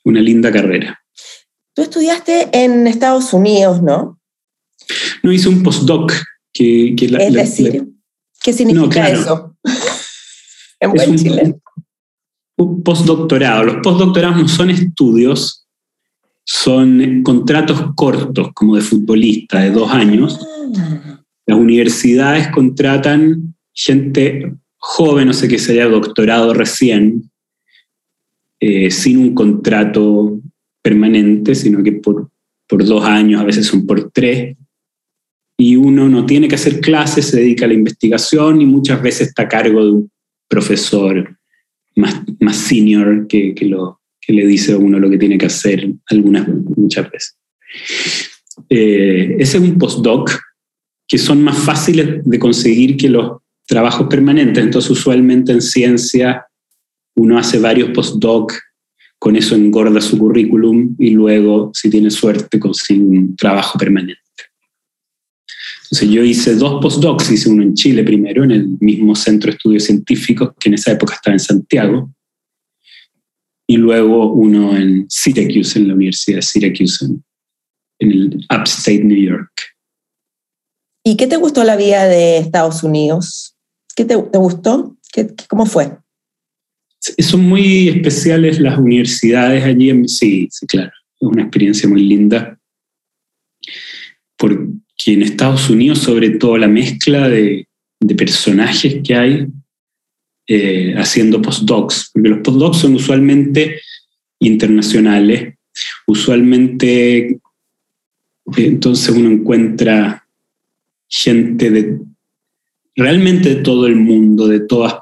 Una 0.04 0.20
linda 0.20 0.52
carrera. 0.52 1.00
Tú 1.76 1.84
estudiaste 1.84 2.50
en 2.52 2.88
Estados 2.88 3.34
Unidos, 3.34 3.84
¿no? 3.84 4.20
No, 5.22 5.32
hice 5.32 5.48
un 5.48 5.62
postdoc. 5.62 6.12
Que, 6.54 6.96
que 6.98 7.06
es 7.06 7.34
decir, 7.34 7.92
¿Qué 8.44 8.54
significa 8.54 9.10
eso? 9.10 9.56
en 10.80 10.92
buen 10.92 11.16
chileno. 11.16 11.62
Un 12.58 12.84
postdoctorado. 12.84 13.64
Los 13.64 13.76
postdoctorados 13.78 14.38
no 14.38 14.48
son 14.48 14.70
estudios, 14.70 15.68
son 16.44 17.22
contratos 17.24 17.94
cortos, 17.96 18.50
como 18.54 18.76
de 18.76 18.82
futbolista, 18.82 19.60
de 19.60 19.72
dos 19.72 19.92
años. 19.92 20.40
Ah. 20.78 21.24
Las 21.46 21.58
universidades 21.58 22.48
contratan 22.50 23.56
gente 23.74 24.54
joven, 24.78 25.28
no 25.28 25.34
sé 25.34 25.48
que 25.48 25.60
se 25.60 25.74
haya 25.74 25.88
doctorado 25.88 26.54
recién, 26.54 27.32
eh, 28.60 28.90
sin 28.90 29.18
un 29.18 29.36
contrato 29.36 30.40
permanente, 30.82 31.54
sino 31.54 31.84
que 31.84 31.94
por, 31.94 32.30
por 32.68 32.84
dos 32.84 33.04
años, 33.04 33.42
a 33.42 33.44
veces 33.44 33.68
son 33.68 33.86
por 33.86 34.12
tres, 34.12 34.58
y 35.62 35.76
uno 35.76 36.10
no 36.10 36.26
tiene 36.26 36.48
que 36.48 36.56
hacer 36.56 36.80
clases, 36.80 37.28
se 37.28 37.38
dedica 37.38 37.66
a 37.66 37.68
la 37.68 37.76
investigación 37.76 38.62
y 38.62 38.66
muchas 38.66 39.00
veces 39.00 39.28
está 39.28 39.44
a 39.44 39.48
cargo 39.48 39.86
de 39.86 39.92
un 39.92 40.12
profesor 40.48 41.38
más, 41.96 42.16
más 42.40 42.58
senior 42.58 43.28
que, 43.28 43.54
que, 43.54 43.66
lo, 43.66 44.02
que 44.20 44.34
le 44.34 44.48
dice 44.48 44.74
a 44.74 44.78
uno 44.78 44.98
lo 44.98 45.08
que 45.08 45.20
tiene 45.20 45.38
que 45.38 45.46
hacer 45.46 45.88
algunas, 46.08 46.48
muchas 46.48 47.12
veces. 47.12 47.38
Eh, 48.70 49.36
ese 49.38 49.58
es 49.58 49.64
un 49.64 49.78
postdoc 49.78 50.32
que 51.08 51.20
son 51.20 51.44
más 51.44 51.60
fáciles 51.60 52.24
de 52.26 52.40
conseguir 52.40 52.98
que 52.98 53.10
los 53.10 53.42
trabajos 53.68 54.08
permanentes. 54.08 54.64
Entonces, 54.64 54.90
usualmente 54.90 55.52
en 55.52 55.62
ciencia 55.62 56.44
uno 57.16 57.38
hace 57.38 57.60
varios 57.60 57.92
postdoc, 57.92 58.52
con 59.20 59.36
eso 59.36 59.54
engorda 59.54 60.02
su 60.02 60.18
currículum 60.18 60.96
y 60.98 61.12
luego, 61.12 61.70
si 61.76 61.88
tiene 61.88 62.10
suerte, 62.10 62.60
consigue 62.60 63.04
un 63.04 63.36
trabajo 63.36 63.78
permanente. 63.78 64.22
Entonces 65.92 66.10
yo 66.10 66.24
hice 66.24 66.56
dos 66.56 66.82
postdocs, 66.82 67.32
hice 67.32 67.50
uno 67.50 67.64
en 67.64 67.74
Chile 67.74 68.04
primero, 68.04 68.46
en 68.46 68.52
el 68.52 68.78
mismo 68.80 69.14
centro 69.14 69.52
de 69.52 69.58
estudios 69.58 69.84
científicos 69.84 70.52
que 70.58 70.70
en 70.70 70.76
esa 70.76 70.94
época 70.94 71.16
estaba 71.16 71.34
en 71.34 71.40
Santiago, 71.40 72.10
y 73.68 73.76
luego 73.76 74.32
uno 74.32 74.76
en 74.76 75.06
Syracuse, 75.10 75.80
en 75.80 75.90
la 75.90 75.96
Universidad 75.96 76.38
de 76.38 76.42
Syracuse, 76.44 77.06
en, 77.06 77.24
el 78.00 78.48
upstate 78.50 79.04
New 79.04 79.18
York. 79.18 79.52
¿Y 81.04 81.18
qué 81.18 81.28
te 81.28 81.36
gustó 81.36 81.66
la 81.66 81.76
vida 81.76 82.06
de 82.06 82.38
Estados 82.38 82.84
Unidos? 82.84 83.58
¿Qué 83.94 84.06
te, 84.06 84.16
gustó? 84.16 84.98
¿Qué, 85.12 85.28
¿Cómo 85.50 85.66
fue? 85.66 85.98
Son 87.00 87.42
muy 87.42 87.90
especiales 87.90 88.60
las 88.60 88.78
universidades 88.80 89.64
allí. 89.66 90.08
Sí, 90.08 90.48
sí, 90.52 90.66
claro. 90.68 90.92
Es 91.20 91.28
una 91.28 91.42
experiencia 91.42 91.90
muy 91.90 92.04
linda. 92.04 92.58
Porque 94.38 94.68
que 95.04 95.14
en 95.14 95.24
Estados 95.24 95.70
Unidos, 95.70 96.00
sobre 96.00 96.32
todo 96.32 96.58
la 96.58 96.68
mezcla 96.68 97.30
de, 97.30 97.68
personajes 98.18 98.98
que 99.04 99.16
hay 99.16 99.48
eh, 100.48 100.96
haciendo 100.98 101.42
postdocs, 101.42 102.10
porque 102.12 102.30
los 102.30 102.40
postdocs 102.40 102.78
son 102.78 102.96
usualmente 102.96 103.80
internacionales, 104.40 105.56
usualmente 106.08 107.40
entonces 108.58 109.16
uno 109.16 109.30
encuentra 109.30 110.28
gente 111.08 111.70
de 111.70 112.00
realmente 112.96 113.56
de 113.56 113.62
todo 113.62 113.86
el 113.86 113.96
mundo, 113.96 114.48
de 114.48 114.62
todas 114.62 114.96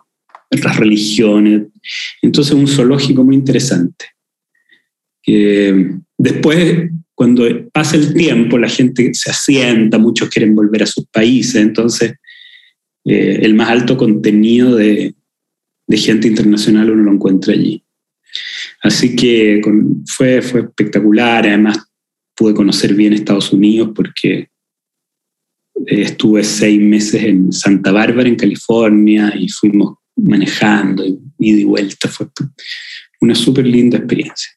las 0.52 0.76
religiones, 0.76 1.68
entonces 2.22 2.54
un 2.54 2.68
zoológico 2.68 3.24
muy 3.24 3.36
interesante. 3.36 4.08
después 6.18 6.92
cuando 7.20 7.44
pasa 7.74 7.98
el 7.98 8.14
tiempo, 8.14 8.58
la 8.58 8.70
gente 8.70 9.14
se 9.14 9.30
asienta, 9.30 9.98
muchos 9.98 10.30
quieren 10.30 10.56
volver 10.56 10.84
a 10.84 10.86
sus 10.86 11.06
países, 11.08 11.56
entonces 11.56 12.14
eh, 13.04 13.40
el 13.42 13.56
más 13.56 13.68
alto 13.68 13.98
contenido 13.98 14.78
de, 14.78 15.14
gente 15.92 16.30
internacional 16.30 16.92
uno 16.92 17.04
lo 17.04 17.12
encuentra 17.12 17.54
allí. 17.54 17.84
Así 18.82 19.18
que 19.18 19.62
fue, 20.08 20.42
fue 20.42 20.62
espectacular, 20.62 21.46
además 21.46 21.80
pude 22.38 22.54
conocer 22.54 22.94
bien 22.94 23.12
Estados 23.12 23.52
Unidos 23.52 23.90
porque 23.94 24.38
eh, 24.38 24.50
estuve 25.88 26.42
seis 26.46 26.80
meses 26.80 27.22
en 27.22 27.52
Santa 27.52 27.92
Bárbara, 27.92 28.30
en 28.30 28.38
California, 28.38 29.34
y 29.38 29.50
fuimos 29.50 29.98
manejando, 30.16 31.06
y 31.06 31.20
ida 31.38 31.60
y 31.60 31.66
vuelta, 31.66 32.08
fue 32.08 32.28
una 33.20 33.36
súper 33.36 33.68
linda 33.68 33.98
experiencia. 33.98 34.52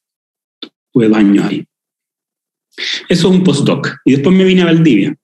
Tuve 0.93 1.09
dos 1.09 1.19
años 1.19 1.45
ahí. 1.45 1.67
Eso 2.77 3.29
es 3.29 3.35
un 3.35 3.45
postdoc. 3.45 3.97
Y 4.05 4.13
después 4.13 4.35
me 4.35 4.45
vine 4.45 4.63
a 4.63 4.67
Valdivia. 4.67 5.15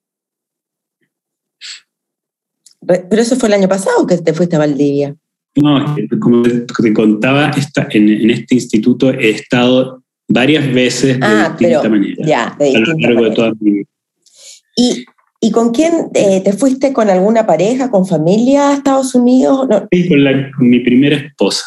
Pero 2.86 3.22
eso 3.22 3.36
fue 3.36 3.48
el 3.48 3.54
año 3.54 3.68
pasado 3.68 4.06
que 4.06 4.16
te 4.18 4.32
fuiste 4.32 4.56
a 4.56 4.60
Valdivia. 4.60 5.14
No, 5.56 5.96
como 6.20 6.42
te 6.42 6.92
contaba, 6.92 7.50
en, 7.90 8.30
este 8.30 8.54
instituto 8.54 9.10
he 9.10 9.30
estado 9.30 10.02
varias 10.28 10.72
veces 10.72 11.18
de 11.18 11.26
ah, 11.26 11.56
distinta 11.58 11.88
manera. 11.88 12.24
Ya, 12.24 12.56
de 12.58 12.76
a 12.76 12.78
lo 12.78 12.98
largo 12.98 13.24
de 13.24 13.30
toda 13.32 13.52
mi 13.60 13.72
vida. 13.72 13.86
¿Y, 15.40 15.50
con 15.50 15.72
quién 15.72 16.10
eh, 16.14 16.40
te 16.44 16.52
fuiste? 16.52 16.92
¿Con 16.92 17.10
alguna 17.10 17.46
pareja, 17.46 17.90
con 17.90 18.06
familia 18.06 18.70
a 18.70 18.74
Estados 18.74 19.14
Unidos? 19.14 19.66
Sí, 19.90 20.08
con, 20.08 20.18
con 20.56 20.68
mi 20.68 20.80
primera 20.80 21.16
esposa, 21.16 21.64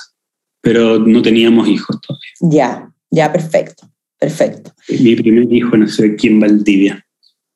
pero 0.61 0.99
no 0.99 1.21
teníamos 1.21 1.67
hijos 1.67 1.99
todavía. 2.01 2.31
Ya, 2.39 2.93
ya, 3.09 3.31
perfecto. 3.31 3.90
Perfecto. 4.21 4.71
Mi 4.87 5.15
primer 5.15 5.51
hijo 5.51 5.75
nació 5.75 6.05
aquí 6.05 6.27
en 6.27 6.39
Valdivia. 6.39 7.03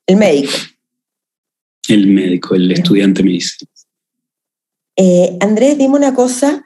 ¿El 0.07 0.15
médico? 0.15 0.51
El 1.87 2.07
médico, 2.07 2.55
el 2.55 2.71
estudiante 2.71 3.21
me 3.21 3.33
dice. 3.33 3.67
Eh, 4.95 5.37
Andrés, 5.41 5.77
dime 5.77 5.93
una 5.93 6.15
cosa. 6.15 6.65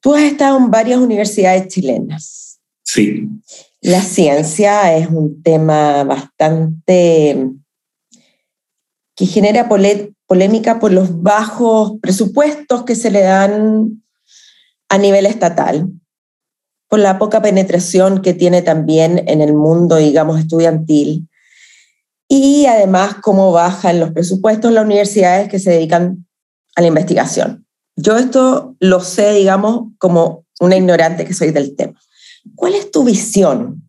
Tú 0.00 0.14
has 0.14 0.22
estado 0.22 0.56
en 0.56 0.70
varias 0.70 0.98
universidades 0.98 1.68
chilenas. 1.68 2.58
Sí. 2.82 3.28
La 3.82 4.00
ciencia 4.00 4.96
es 4.96 5.08
un 5.08 5.42
tema 5.42 6.02
bastante 6.04 7.50
que 9.14 9.26
genera 9.26 9.68
polémica 9.68 10.80
por 10.80 10.90
los 10.90 11.20
bajos 11.20 11.98
presupuestos 12.00 12.84
que 12.84 12.94
se 12.94 13.10
le 13.10 13.20
dan 13.20 14.02
a 14.88 14.96
nivel 14.96 15.26
estatal, 15.26 15.86
por 16.90 16.98
la 16.98 17.18
poca 17.18 17.40
penetración 17.40 18.20
que 18.20 18.34
tiene 18.34 18.62
también 18.62 19.22
en 19.28 19.40
el 19.40 19.54
mundo, 19.54 19.96
digamos, 19.96 20.40
estudiantil, 20.40 21.28
y 22.28 22.66
además 22.66 23.14
cómo 23.22 23.52
bajan 23.52 24.00
los 24.00 24.10
presupuestos 24.10 24.72
las 24.72 24.84
universidades 24.84 25.48
que 25.48 25.60
se 25.60 25.70
dedican 25.70 26.26
a 26.74 26.80
la 26.80 26.88
investigación. 26.88 27.64
Yo 27.96 28.16
esto 28.16 28.74
lo 28.80 29.00
sé, 29.00 29.32
digamos, 29.34 29.92
como 29.98 30.44
una 30.58 30.76
ignorante 30.76 31.24
que 31.24 31.32
soy 31.32 31.52
del 31.52 31.76
tema. 31.76 31.98
¿Cuál 32.56 32.74
es 32.74 32.90
tu 32.90 33.04
visión? 33.04 33.88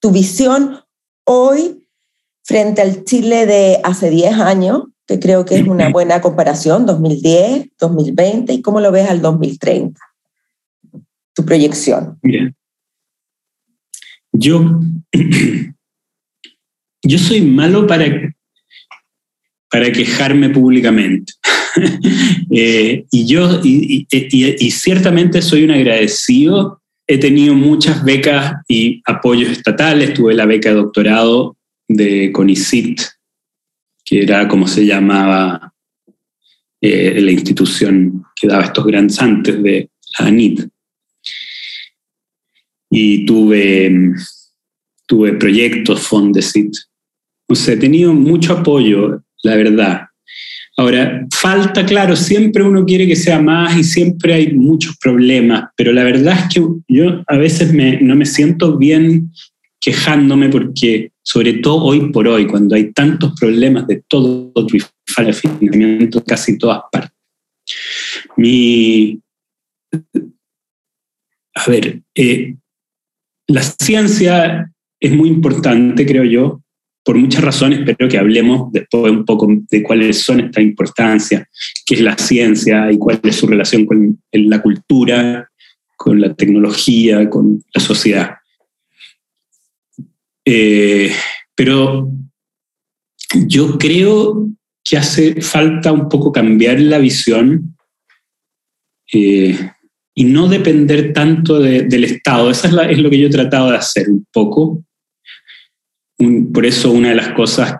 Tu 0.00 0.10
visión 0.10 0.80
hoy 1.24 1.88
frente 2.42 2.82
al 2.82 3.04
Chile 3.04 3.46
de 3.46 3.80
hace 3.84 4.10
10 4.10 4.34
años, 4.40 4.84
que 5.06 5.20
creo 5.20 5.44
que 5.44 5.56
es 5.56 5.68
una 5.68 5.88
buena 5.92 6.20
comparación, 6.20 6.84
2010, 6.84 7.68
2020, 7.78 8.52
y 8.54 8.62
cómo 8.62 8.80
lo 8.80 8.90
ves 8.90 9.08
al 9.08 9.22
2030, 9.22 10.00
tu 11.38 11.44
proyección. 11.44 12.18
Mira, 12.20 12.52
yo, 14.32 14.80
yo 17.04 17.18
soy 17.18 17.42
malo 17.42 17.86
para, 17.86 18.34
para 19.70 19.92
quejarme 19.92 20.50
públicamente. 20.50 21.32
Eh, 22.50 23.04
y 23.12 23.26
yo, 23.26 23.60
y, 23.62 24.06
y, 24.10 24.70
ciertamente 24.70 25.42
soy 25.42 25.64
un 25.64 25.70
agradecido. 25.70 26.80
He 27.06 27.18
tenido 27.18 27.54
muchas 27.54 28.02
becas 28.02 28.54
y 28.66 29.02
apoyos 29.04 29.50
estatales. 29.50 30.14
Tuve 30.14 30.34
la 30.34 30.46
beca 30.46 30.70
de 30.70 30.76
doctorado 30.76 31.56
de 31.86 32.32
CONICIT, 32.32 33.02
que 34.02 34.22
era 34.22 34.48
como 34.48 34.66
se 34.66 34.86
llamaba 34.86 35.74
eh, 36.80 37.20
la 37.20 37.30
institución 37.30 38.24
que 38.34 38.48
daba 38.48 38.64
estos 38.64 38.86
grants 38.86 39.20
antes 39.20 39.62
de 39.62 39.90
la 40.18 40.26
ANIT. 40.26 40.68
Y 42.90 43.26
tuve, 43.26 44.14
tuve 45.06 45.34
proyectos, 45.34 46.06
Fondesit. 46.06 46.72
O 47.48 47.54
sea, 47.54 47.74
he 47.74 47.76
tenido 47.78 48.12
mucho 48.12 48.54
apoyo, 48.54 49.22
la 49.42 49.56
verdad. 49.56 50.08
Ahora, 50.78 51.26
falta, 51.34 51.84
claro, 51.84 52.14
siempre 52.14 52.62
uno 52.62 52.84
quiere 52.84 53.06
que 53.06 53.16
sea 53.16 53.40
más 53.40 53.76
y 53.76 53.82
siempre 53.82 54.34
hay 54.34 54.52
muchos 54.52 54.96
problemas, 54.98 55.70
pero 55.76 55.92
la 55.92 56.04
verdad 56.04 56.38
es 56.38 56.54
que 56.54 56.64
yo 56.86 57.24
a 57.26 57.36
veces 57.36 57.74
no 58.00 58.14
me 58.14 58.24
siento 58.24 58.78
bien 58.78 59.32
quejándome 59.80 60.48
porque, 60.48 61.10
sobre 61.22 61.54
todo 61.54 61.82
hoy 61.82 62.12
por 62.12 62.28
hoy, 62.28 62.46
cuando 62.46 62.76
hay 62.76 62.92
tantos 62.92 63.32
problemas 63.38 63.88
de 63.88 64.04
todo 64.06 64.52
de 64.54 64.84
financiamiento 65.04 66.22
casi 66.22 66.56
todas 66.56 66.82
partes. 66.92 67.16
Mi, 68.36 69.20
a 71.54 71.70
ver, 71.70 72.02
eh, 72.14 72.54
la 73.48 73.62
ciencia 73.62 74.70
es 75.00 75.12
muy 75.12 75.28
importante, 75.28 76.06
creo 76.06 76.24
yo, 76.24 76.62
por 77.04 77.16
muchas 77.16 77.42
razones, 77.42 77.80
pero 77.86 78.08
que 78.08 78.18
hablemos 78.18 78.70
después 78.70 79.10
un 79.10 79.24
poco 79.24 79.48
de 79.70 79.82
cuáles 79.82 80.22
son 80.22 80.40
esta 80.40 80.60
importancia, 80.60 81.48
qué 81.86 81.94
es 81.94 82.00
la 82.02 82.16
ciencia 82.18 82.92
y 82.92 82.98
cuál 82.98 83.18
es 83.22 83.36
su 83.36 83.46
relación 83.46 83.86
con 83.86 84.20
la 84.30 84.60
cultura, 84.60 85.50
con 85.96 86.20
la 86.20 86.34
tecnología, 86.34 87.30
con 87.30 87.64
la 87.72 87.80
sociedad. 87.80 88.36
Eh, 90.44 91.10
pero 91.54 92.10
yo 93.46 93.78
creo 93.78 94.48
que 94.84 94.98
hace 94.98 95.40
falta 95.40 95.92
un 95.92 96.08
poco 96.08 96.30
cambiar 96.30 96.78
la 96.80 96.98
visión 96.98 97.76
eh, 99.12 99.58
y 100.18 100.24
no 100.24 100.48
depender 100.48 101.12
tanto 101.12 101.60
del 101.60 102.02
Estado. 102.02 102.50
Eso 102.50 102.66
es, 102.66 102.98
lo 102.98 103.08
que 103.08 103.20
yo 103.20 103.28
he 103.28 103.30
tratado 103.30 103.70
de 103.70 103.76
hacer 103.76 104.10
un 104.10 104.26
poco 104.32 104.82
por 106.52 106.66
eso 106.66 106.90
una 106.90 107.10
de 107.10 107.14
las 107.14 107.32
cosas 107.34 107.76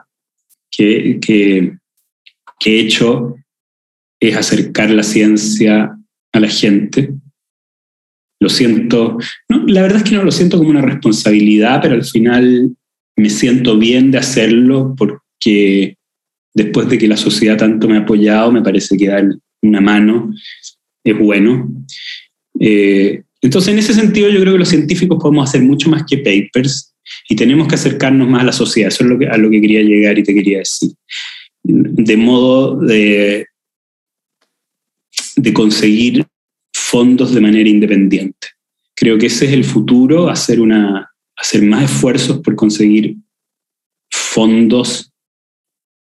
que, 0.70 1.18
he 2.64 2.81
hecho 2.81 3.35
es 4.20 4.37
acercar 4.37 4.90
la 4.90 5.03
ciencia 5.03 5.98
a 6.33 6.40
la 6.40 6.48
gente. 6.48 7.12
Lo 8.40 8.48
siento, 8.48 9.18
no, 9.48 9.66
la 9.66 9.83
verdad 9.83 9.98
es 9.98 10.05
que 10.05 10.14
no 10.14 10.22
lo 10.22 10.31
siento 10.31 10.59
como 10.59 10.70
una 10.70 10.83
responsabilidad, 10.83 11.81
pero 11.83 11.94
al 11.94 12.05
final 12.05 12.77
me 13.16 13.31
siento 13.31 13.77
bien 13.77 14.12
de 14.12 14.18
hacerlo 14.18 14.94
porque 14.96 15.96
después 16.55 16.88
de 16.88 16.98
que 16.98 17.09
la 17.09 17.16
sociedad 17.16 17.57
tanto 17.57 17.88
me 17.88 17.96
ha 17.96 18.03
apoyado, 18.03 18.53
me 18.53 18.62
parece 18.62 18.96
que 18.96 19.09
dar 19.09 19.24
una 19.61 19.81
mano 19.81 20.33
es 21.03 21.18
bueno. 21.18 21.68
Eh, 22.61 23.23
entonces, 23.40 23.73
en 23.73 23.79
ese 23.79 23.94
sentido, 23.94 24.29
yo 24.29 24.40
creo 24.40 24.55
que 24.55 24.61
los 24.61 24.68
científicos 24.68 25.18
podemos 25.21 25.49
hacer 25.49 25.62
mucho 25.62 25.88
más 25.88 26.05
que 26.09 26.18
papers 26.18 26.94
y 27.29 27.37
tenemos 27.37 27.68
que 27.68 27.77
acercarnos 27.77 28.29
más 28.29 28.42
a 28.42 28.47
la 28.47 28.53
sociedad. 28.53 28.88
Eso 28.88 29.05
es 29.05 29.11
lo 29.11 29.18
que, 29.18 29.27
a 29.27 29.37
lo 29.37 29.51
que 29.51 29.61
quería 29.61 29.83
llegar 29.83 30.18
y 30.18 30.23
te 30.23 30.35
quería 30.35 30.59
decir. 30.59 30.90
De 31.62 32.16
modo 32.16 32.81
de, 32.81 33.47
de 35.37 35.53
conseguir 35.53 36.27
fondos 36.75 37.35
de 37.35 37.40
manera 37.40 37.68
independiente. 37.68 38.49
Creo 38.94 39.18
que 39.18 39.27
ese 39.27 39.47
es 39.47 39.53
el 39.53 39.64
futuro, 39.64 40.29
hacer, 40.29 40.61
una, 40.61 41.11
hacer 41.37 41.62
más 41.62 41.85
esfuerzos 41.85 42.40
por 42.40 42.57
conseguir 42.57 43.16
fondos 44.11 45.12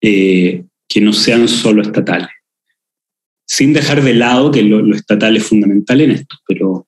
eh, 0.00 0.64
que 0.88 1.00
no 1.00 1.12
sean 1.12 1.46
solo 1.48 1.82
estatales. 1.82 2.30
Sin 3.52 3.72
dejar 3.72 4.00
de 4.00 4.14
lado 4.14 4.52
que 4.52 4.62
lo, 4.62 4.94
estatal 4.94 5.36
es 5.36 5.44
fundamental 5.44 6.00
en 6.00 6.12
esto, 6.12 6.36
pero, 6.46 6.86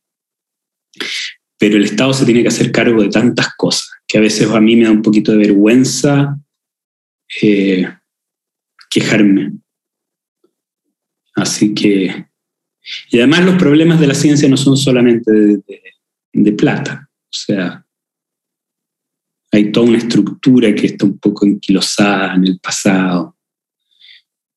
pero 1.59 1.77
el 1.77 1.83
Estado 1.83 2.15
se 2.15 2.25
tiene 2.25 2.43
que 2.43 2.49
hacer 2.49 2.71
cargo 2.71 3.03
de 3.03 3.09
tantas 3.09 3.49
cosas 3.57 3.91
que 4.07 4.19
a 4.19 4.21
veces 4.21 4.49
a 4.49 4.61
mí 4.61 4.77
me 4.77 4.85
da 4.85 4.93
un 4.93 5.03
poquito 5.03 5.33
de 5.33 5.39
vergüenza 5.39 6.39
eh, 7.43 7.85
quejarme. 8.89 9.55
Así 11.35 11.75
que, 11.75 12.29
y 13.11 13.19
además 13.19 13.45
los 13.45 13.57
problemas 13.57 13.99
de 13.99 14.07
la 14.07 14.15
ciencia 14.15 14.49
no 14.49 14.57
son 14.57 14.77
solamente 14.77 15.33
de, 15.33 16.53
plata, 16.53 17.11
o 17.11 17.33
sea, 17.33 17.85
hay 19.51 19.73
toda 19.73 19.89
una 19.89 19.99
estructura 19.99 20.73
que 20.77 20.87
está 20.87 21.07
un 21.07 21.19
poco 21.19 21.45
enquilosada 21.45 22.37
en 22.37 22.47
el 22.47 22.61
pasado. 22.61 23.37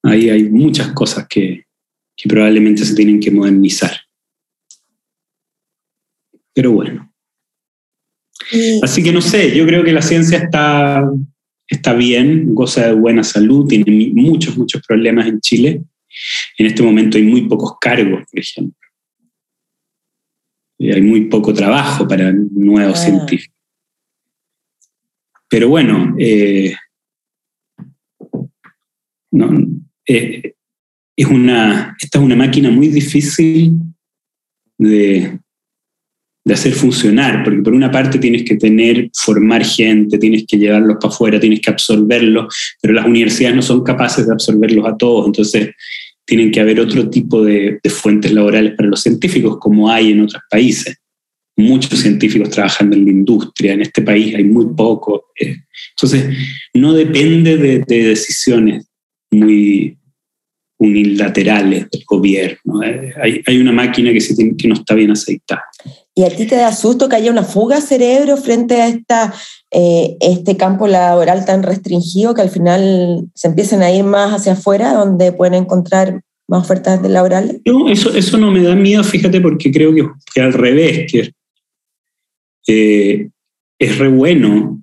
Ahí 0.04 0.30
hay 0.30 0.44
muchas 0.50 0.92
cosas 0.92 1.26
que, 1.28 1.65
que 2.16 2.30
probablemente 2.30 2.86
se 2.86 2.96
tienen 2.96 3.20
que 3.20 3.32
modernizar. 3.32 3.92
Pero 6.54 6.72
bueno. 6.72 7.12
Así 8.82 9.04
que 9.04 9.12
no 9.12 9.22
sé, 9.22 9.56
yo 9.56 9.66
creo 9.66 9.84
que 9.84 9.92
la 9.92 10.02
ciencia 10.02 10.38
está, 10.38 11.04
está 11.68 11.94
bien, 11.94 12.54
goza 12.54 12.88
de 12.88 12.94
buena 12.94 13.24
salud, 13.24 13.68
tiene 13.68 14.12
muchos, 14.14 14.58
muchos 14.58 14.82
problemas 14.86 15.28
en 15.28 15.40
Chile. 15.42 15.84
En 16.58 16.66
este 16.66 16.84
momento 16.84 17.18
hay 17.18 17.24
muy 17.24 17.48
pocos 17.48 17.76
cargos, 17.80 18.24
por 18.30 18.40
ejemplo. 18.40 18.80
Y 20.78 20.92
hay 20.92 21.02
muy 21.02 21.26
poco 21.26 21.54
trabajo 21.54 22.08
para 22.08 22.32
nuevos 22.34 23.00
ah. 23.00 23.04
científicos. 23.04 23.56
Pero 25.50 25.70
bueno, 25.70 26.16
eh, 26.18 26.76
eh, 30.08 30.55
es 31.18 31.28
una, 31.28 31.96
esta 32.02 32.20
es 32.20 32.24
una 32.24 32.36
máquina 32.36 32.70
muy 32.70 32.88
difícil 32.90 33.74
de, 34.78 35.40
de 36.46 36.54
hacer 36.54 36.74
funcionar, 36.74 37.44
porque 37.44 37.62
por 37.62 37.74
una 37.74 37.90
parte 37.90 38.20
tienes 38.20 38.44
que 38.44 38.56
tener, 38.56 39.10
formar 39.14 39.66
gente, 39.66 40.20
tienes 40.20 40.46
que 40.48 40.58
llevarlos 40.58 40.98
para 41.02 41.14
afuera, 41.14 41.40
tienes 41.40 41.60
que 41.62 41.72
absorberlos, 41.72 42.54
pero 42.82 42.94
las 42.94 43.06
universidades 43.06 43.56
no 43.56 43.62
son 43.64 43.84
capaces 43.84 44.28
de 44.28 44.34
absorberlos 44.34 44.86
a 44.86 44.96
todos, 44.96 45.26
entonces 45.26 45.72
tienen 46.24 46.52
que 46.52 46.60
haber 46.60 46.80
otro 46.80 47.10
tipo 47.10 47.44
de, 47.44 47.80
fuentes 47.90 48.32
laborales 48.32 48.74
para 48.76 48.90
los 48.90 49.02
científicos, 49.02 49.58
como 49.60 49.90
hay 49.90 50.12
en 50.12 50.22
otros 50.22 50.42
países. 50.50 50.98
Muchos 51.58 52.00
científicos 52.00 52.50
trabajando 52.50 52.96
en 52.96 53.06
la 53.06 53.12
industria, 53.12 53.74
en 53.74 53.82
este 53.82 54.02
país 54.02 54.36
hay 54.36 54.44
muy 54.44 54.68
pocos. 54.76 55.22
Eh. 55.40 55.56
Entonces, 55.92 56.36
no 56.74 56.94
depende 56.94 57.58
de, 57.58 57.80
de 57.80 58.08
decisiones 58.08 58.88
muy, 59.32 59.98
unilaterales 60.78 61.90
del 61.90 62.04
gobierno. 62.06 62.84
Eh, 62.84 63.14
hay, 63.22 63.42
hay, 63.46 63.58
una 63.60 63.72
máquina 63.72 64.12
que, 64.12 64.22
se 64.22 64.36
que 64.36 64.68
no 64.68 64.76
está 64.76 64.94
bien 64.94 65.12
aceitada. 65.12 65.64
¿Y 66.14 66.24
a 66.24 66.30
ti 66.30 66.46
te 66.46 66.56
da 66.56 66.74
susto 66.74 67.10
que 67.10 67.16
haya 67.16 67.32
una 67.32 67.44
fuga 67.44 67.82
cerebro 67.82 68.38
frente 68.38 68.82
a 68.82 68.88
esta, 68.88 69.34
eh, 69.72 70.18
este 70.20 70.58
campo 70.58 70.88
laboral 70.88 71.46
tan 71.46 71.64
restringido 71.64 72.34
que 72.34 72.42
al 72.42 72.50
final 72.50 73.26
se 73.34 73.48
empiecen 73.48 73.82
a 73.84 73.92
ir 73.92 74.04
más 74.04 74.34
hacia 74.34 74.54
afuera, 74.54 74.94
donde 74.94 75.32
pueden 75.32 75.56
encontrar 75.56 76.22
más 76.48 76.64
ofertas 76.64 77.02
de 77.02 77.10
laborales? 77.10 77.62
No, 77.66 77.90
eso, 77.90 78.16
eso 78.16 78.38
no 78.38 78.52
me 78.52 78.64
da 78.64 78.76
miedo, 78.76 79.04
fíjate, 79.04 79.42
porque 79.42 79.72
creo 79.72 79.94
que, 79.94 80.08
que 80.34 80.42
al 80.42 80.54
revés, 80.54 81.12
que 81.12 81.32
eh, 82.68 83.30
es 83.80 83.98
re 83.98 84.08
bueno, 84.08 84.82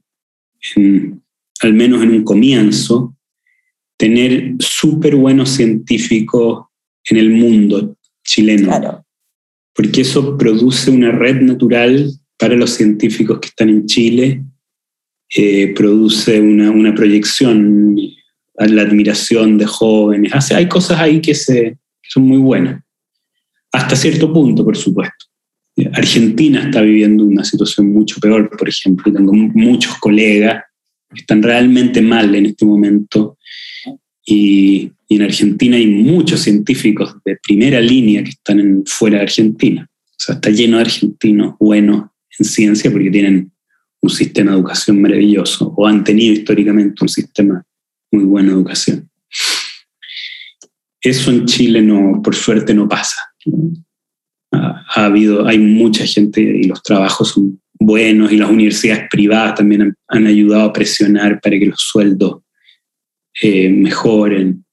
al 1.62 1.74
menos 1.74 2.02
en 2.02 2.10
un 2.10 2.24
comienzo, 2.24 3.11
tener 4.02 4.54
súper 4.58 5.14
buenos 5.14 5.50
científicos 5.50 6.64
en 7.08 7.18
el 7.18 7.30
mundo 7.30 7.96
chileno. 8.24 9.04
porque 9.72 10.00
eso 10.00 10.36
produce 10.36 10.90
una 10.90 11.12
red 11.12 11.40
natural 11.40 12.10
para 12.36 12.56
los 12.56 12.70
científicos 12.70 13.38
que 13.38 13.46
están 13.46 13.68
en 13.68 13.86
Chile, 13.86 14.42
eh, 15.36 15.68
produce 15.68 16.40
una, 16.40 16.72
una, 16.72 16.92
proyección 16.92 17.96
a 18.58 18.66
la 18.66 18.82
admiración 18.82 19.56
de 19.56 19.66
jóvenes. 19.66 20.34
Hace, 20.34 20.56
hay 20.56 20.68
cosas 20.68 20.98
ahí 20.98 21.20
que, 21.20 21.36
se, 21.36 21.78
que 22.02 22.10
son 22.10 22.24
muy 22.24 22.38
buenas, 22.38 22.82
hasta 23.70 23.94
cierto 23.94 24.32
punto, 24.32 24.64
por 24.64 24.76
supuesto. 24.76 25.26
Argentina 25.92 26.64
está 26.64 26.80
viviendo 26.80 27.24
una 27.24 27.44
situación 27.44 27.92
mucho 27.92 28.18
peor, 28.18 28.50
por 28.50 28.68
ejemplo. 28.68 29.12
Tengo 29.12 29.32
muchos 29.32 29.96
colegas 29.98 30.64
que 31.14 31.20
están 31.20 31.40
realmente 31.40 32.02
mal 32.02 32.34
en 32.34 32.46
este 32.46 32.64
momento 32.64 33.38
y, 34.24 34.92
y 35.08 35.16
en 35.16 35.22
Argentina 35.22 35.76
hay 35.76 35.86
muchos 35.86 36.40
científicos 36.40 37.16
de 37.24 37.38
primera 37.42 37.80
línea 37.80 38.24
que 38.24 38.30
están 38.30 38.82
fuera 38.86 39.18
de 39.18 39.24
Argentina. 39.24 39.88
O 39.90 40.14
sea, 40.16 40.36
está 40.36 40.50
lleno 40.50 40.76
de 40.76 40.84
argentinos 40.84 41.54
buenos 41.58 42.06
en 42.38 42.44
ciencia 42.44 42.90
porque 42.90 43.10
tienen 43.10 43.52
un 44.00 44.10
sistema 44.10 44.50
de 44.50 44.56
educación 44.56 45.00
maravilloso 45.00 45.72
o 45.76 45.86
han 45.86 46.02
tenido 46.02 46.32
históricamente 46.32 47.02
un 47.02 47.08
sistema 47.08 47.64
muy 48.10 48.24
bueno 48.24 48.48
de 48.50 48.54
educación. 48.54 49.10
Eso 51.00 51.30
en 51.30 51.46
Chile 51.46 51.82
no, 51.82 52.20
por 52.22 52.34
suerte 52.34 52.74
no 52.74 52.88
pasa. 52.88 53.16
Ha, 54.52 55.06
habido, 55.06 55.46
hay 55.46 55.58
mucha 55.58 56.06
gente 56.06 56.40
y 56.40 56.64
los 56.64 56.82
trabajos 56.82 57.30
son 57.30 57.60
buenos 57.78 58.30
y 58.30 58.36
las 58.36 58.50
universidades 58.50 59.08
privadas 59.10 59.56
también 59.56 59.94
han 60.08 60.26
ayudado 60.26 60.62
a 60.64 60.72
presionar 60.72 61.40
para 61.40 61.58
que 61.58 61.66
los 61.66 61.80
sueldos 61.80 62.42
eh, 63.40 63.68
mejoren. 63.68 64.64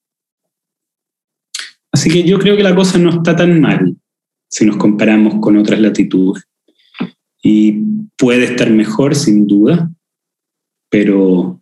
Así 1.91 2.09
que 2.09 2.23
yo 2.23 2.39
creo 2.39 2.55
que 2.55 2.63
la 2.63 2.75
cosa 2.75 2.97
no 2.97 3.09
está 3.09 3.35
tan 3.35 3.59
mal 3.61 3.95
si 4.49 4.65
nos 4.65 4.77
comparamos 4.77 5.35
con 5.39 5.57
otras 5.57 5.79
latitudes. 5.79 6.43
Y 7.41 7.73
puede 8.17 8.45
estar 8.45 8.69
mejor, 8.69 9.15
sin 9.15 9.47
duda, 9.47 9.89
pero 10.89 11.61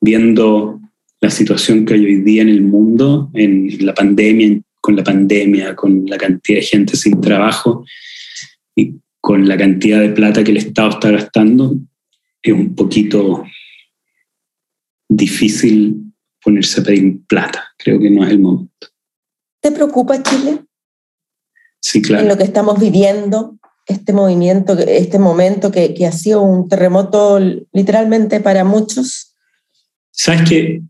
viendo 0.00 0.80
la 1.20 1.30
situación 1.30 1.86
que 1.86 1.94
hay 1.94 2.04
hoy 2.04 2.16
día 2.16 2.42
en 2.42 2.48
el 2.48 2.62
mundo, 2.62 3.30
en 3.32 3.86
la 3.86 3.94
pandemia, 3.94 4.60
con 4.80 4.96
la 4.96 5.04
pandemia, 5.04 5.76
con 5.76 6.04
la 6.06 6.18
cantidad 6.18 6.58
de 6.58 6.66
gente 6.66 6.96
sin 6.96 7.20
trabajo 7.20 7.86
y 8.74 8.96
con 9.20 9.46
la 9.46 9.56
cantidad 9.56 10.00
de 10.00 10.10
plata 10.10 10.42
que 10.42 10.50
el 10.50 10.56
Estado 10.56 10.90
está 10.90 11.12
gastando, 11.12 11.76
es 12.42 12.52
un 12.52 12.74
poquito 12.74 13.44
difícil 15.16 16.12
ponerse 16.42 16.80
a 16.80 16.84
pedir 16.84 17.24
plata. 17.26 17.64
Creo 17.78 17.98
que 17.98 18.10
no 18.10 18.24
es 18.24 18.30
el 18.30 18.38
momento. 18.40 18.88
¿Te 19.60 19.70
preocupa 19.70 20.22
Chile? 20.22 20.64
Sí, 21.80 22.02
claro. 22.02 22.22
En 22.22 22.28
lo 22.28 22.36
que 22.36 22.44
estamos 22.44 22.78
viviendo, 22.78 23.58
este 23.86 24.12
movimiento, 24.12 24.78
este 24.78 25.18
momento 25.18 25.70
que, 25.70 25.94
que 25.94 26.06
ha 26.06 26.12
sido 26.12 26.42
un 26.42 26.68
terremoto 26.68 27.38
literalmente 27.72 28.40
para 28.40 28.64
muchos. 28.64 29.34
¿Sabes 30.10 30.48
qué? 30.48 30.82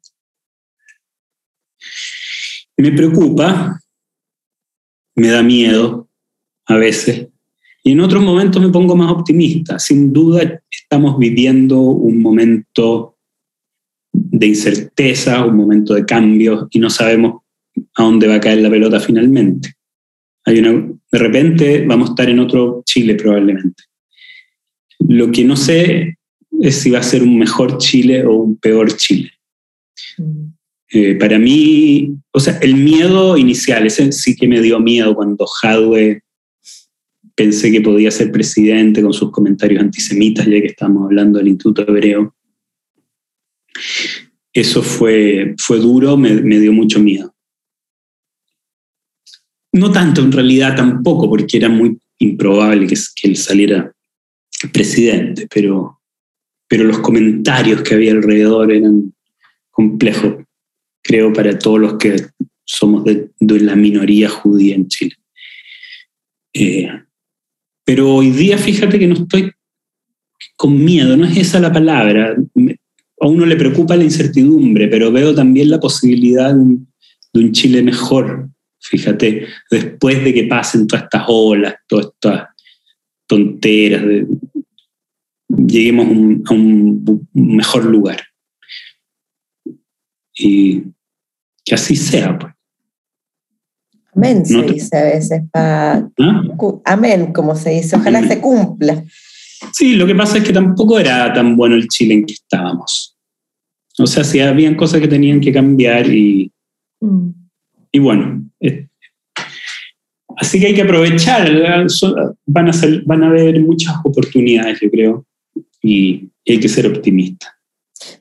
Me 2.76 2.92
preocupa, 2.92 3.80
me 5.14 5.28
da 5.28 5.42
miedo 5.42 6.08
a 6.66 6.76
veces, 6.76 7.28
y 7.85 7.92
en 7.92 8.00
otros 8.00 8.22
momentos 8.22 8.62
me 8.62 8.70
pongo 8.70 8.94
más 8.94 9.11
optimista. 9.11 9.78
Sin 9.78 10.12
duda 10.12 10.62
estamos 10.70 11.18
viviendo 11.18 11.80
un 11.80 12.22
momento 12.22 13.16
de 14.12 14.46
incerteza, 14.46 15.44
un 15.44 15.57
momento 15.57 15.94
de 15.94 16.05
cambio, 16.05 16.68
y 16.70 16.79
no 16.79 16.90
sabemos 16.90 17.42
a 17.94 18.03
dónde 18.03 18.29
va 18.29 18.37
a 18.37 18.40
caer 18.40 18.59
la 18.59 18.70
pelota 18.70 19.01
finalmente. 19.01 19.75
Hay 20.44 20.59
una, 20.59 20.72
de 20.72 21.18
repente 21.18 21.85
vamos 21.87 22.11
a 22.11 22.12
estar 22.12 22.29
en 22.29 22.40
otro 22.40 22.83
Chile 22.85 23.14
probablemente. 23.14 23.85
Lo 25.09 25.31
que 25.31 25.44
no 25.44 25.57
sé 25.57 26.18
es 26.61 26.77
si 26.77 26.90
va 26.90 26.98
a 26.98 27.03
ser 27.03 27.22
un 27.22 27.38
mejor 27.38 27.79
Chile 27.79 28.25
o 28.25 28.35
un 28.35 28.57
peor 28.57 28.96
Chile. 28.96 29.31
Mm. 30.18 30.53
Eh, 30.94 31.14
para 31.14 31.38
mí, 31.38 32.14
o 32.33 32.40
sea, 32.40 32.59
el 32.59 32.75
miedo 32.75 33.38
inicial, 33.38 33.87
ese 33.87 34.12
sí 34.12 34.37
que 34.37 34.46
me 34.46 34.61
dio 34.61 34.79
miedo 34.79 35.14
cuando 35.14 35.46
Jadwe 35.46 36.22
pensé 37.35 37.72
que 37.72 37.81
podía 37.81 38.11
ser 38.11 38.31
presidente 38.31 39.03
con 39.03 39.14
sus 39.14 39.31
comentarios 39.31 39.83
antisemitas, 39.83 40.44
ya 40.44 40.61
que 40.61 40.66
estamos 40.66 41.05
hablando 41.05 41.38
del 41.38 41.48
Instituto 41.48 41.83
Hebreo. 41.88 42.35
Eso 44.52 44.82
fue, 44.82 45.54
fue 45.58 45.78
duro, 45.78 46.16
me, 46.16 46.58
dio 46.58 46.72
mucho 46.72 47.00
miedo. 47.00 47.35
No 49.72 49.90
tanto 49.90 50.20
en 50.20 50.32
realidad 50.32 50.76
tampoco, 50.76 51.28
porque 51.28 51.56
era 51.56 51.68
muy 51.68 51.98
improbable 52.18 52.87
que, 52.87 52.96
él 53.22 53.37
saliera 53.37 53.90
presidente, 54.72 55.48
pero, 55.52 56.00
pero 56.68 56.85
los 56.85 56.98
comentarios 56.98 57.82
que 57.82 57.94
había 57.94 58.12
alrededor 58.12 58.70
eran 58.70 59.14
complejos, 59.70 60.44
creo, 61.02 61.32
para 61.32 61.58
todos 61.58 61.80
los 61.80 61.94
que 61.94 62.16
somos 62.64 63.04
de, 63.04 63.30
de 63.40 63.61
la 63.61 63.74
minoría 63.74 64.28
judía 64.28 64.74
en 64.74 64.88
Chile. 64.88 65.16
Eh, 66.52 66.88
pero 67.85 68.14
hoy 68.14 68.30
día 68.30 68.58
fíjate 68.58 68.98
que 68.98 69.06
no 69.06 69.14
estoy 69.14 69.52
con 70.56 70.85
miedo, 70.85 71.16
no 71.16 71.26
es 71.26 71.37
esa 71.37 71.61
la 71.61 71.72
palabra. 71.72 72.37
A 73.22 73.28
uno 73.28 73.46
le 73.46 73.56
preocupa 73.56 73.96
la 73.96 74.04
incertidumbre, 74.04 74.88
pero 74.88 75.12
veo 75.12 75.35
también 75.35 75.70
la 75.70 75.80
posibilidad 75.80 76.52
de 76.52 76.61
un, 76.61 76.92
de 77.32 77.40
un 77.40 77.52
Chile 77.52 77.82
mejor, 77.82 78.50
Fíjate, 78.82 79.46
después 79.70 80.24
de 80.24 80.35
que 80.35 80.44
pasen 80.44 80.87
todas 80.87 81.04
estas 81.04 81.24
olas, 81.28 81.74
todas 81.87 82.06
estas 82.06 82.48
tonteras, 83.28 84.02
lleguemos 85.48 86.06
a 86.06 86.54
un, 86.54 87.28
mejor 87.32 87.85
lugar. 87.85 88.20
Y 90.35 90.82
que 91.64 91.74
así 91.74 91.94
sea, 91.94 92.37
pues. 92.37 92.52
Amén, 94.14 94.44
se 94.44 94.62
dice 94.62 94.98
a 94.98 95.04
veces. 95.04 95.42
¿Ah? 95.54 96.02
Amén, 96.85 97.32
como 97.32 97.54
se 97.54 97.70
dice. 97.70 97.96
Ojalá 97.96 98.26
se 98.26 98.40
cumpla. 98.40 99.02
Sí, 99.72 99.94
lo 99.94 100.06
que 100.06 100.14
pasa 100.14 100.38
es 100.38 100.44
que 100.44 100.52
tampoco 100.52 100.98
era 100.98 101.32
tan 101.32 101.56
bueno 101.56 101.76
el 101.76 101.87
Chile 101.87 102.14
en 102.14 102.26
que 102.26 102.35
estábamos. 102.35 103.12
O 103.98 104.07
sea, 104.07 104.24
sí 104.24 104.40
habían 104.40 104.74
cosas 104.74 105.00
que 105.00 105.09
tenían 105.09 105.40
que 105.40 105.52
cambiar 105.52 106.07
y, 106.07 106.50
mm. 107.00 107.28
y 107.92 107.98
bueno, 107.98 108.42
Así 110.37 110.59
que 110.59 110.66
hay 110.66 110.74
que 110.74 110.83
aprovechar, 110.83 111.50
van 112.46 112.68
a, 112.68 112.72
ser, 112.72 113.02
van 113.05 113.22
a 113.22 113.28
haber 113.28 113.61
muchas 113.61 113.94
oportunidades, 114.05 114.81
yo 114.81 114.90
creo, 114.90 115.26
y, 115.83 116.28
hay 116.46 116.59
que 116.59 116.68
ser 116.68 116.87
optimista. 116.87 117.57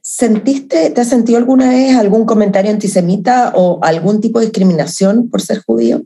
¿Sentiste, 0.01 0.91
te 0.91 1.01
has 1.01 1.09
sentido 1.09 1.39
alguna 1.39 1.69
vez 1.69 1.95
algún 1.95 2.25
comentario 2.25 2.69
antisemita 2.69 3.53
o 3.55 3.79
algún 3.83 4.21
tipo 4.21 4.39
de 4.39 4.45
discriminación 4.45 5.29
por 5.29 5.41
ser 5.41 5.63
judío? 5.63 6.03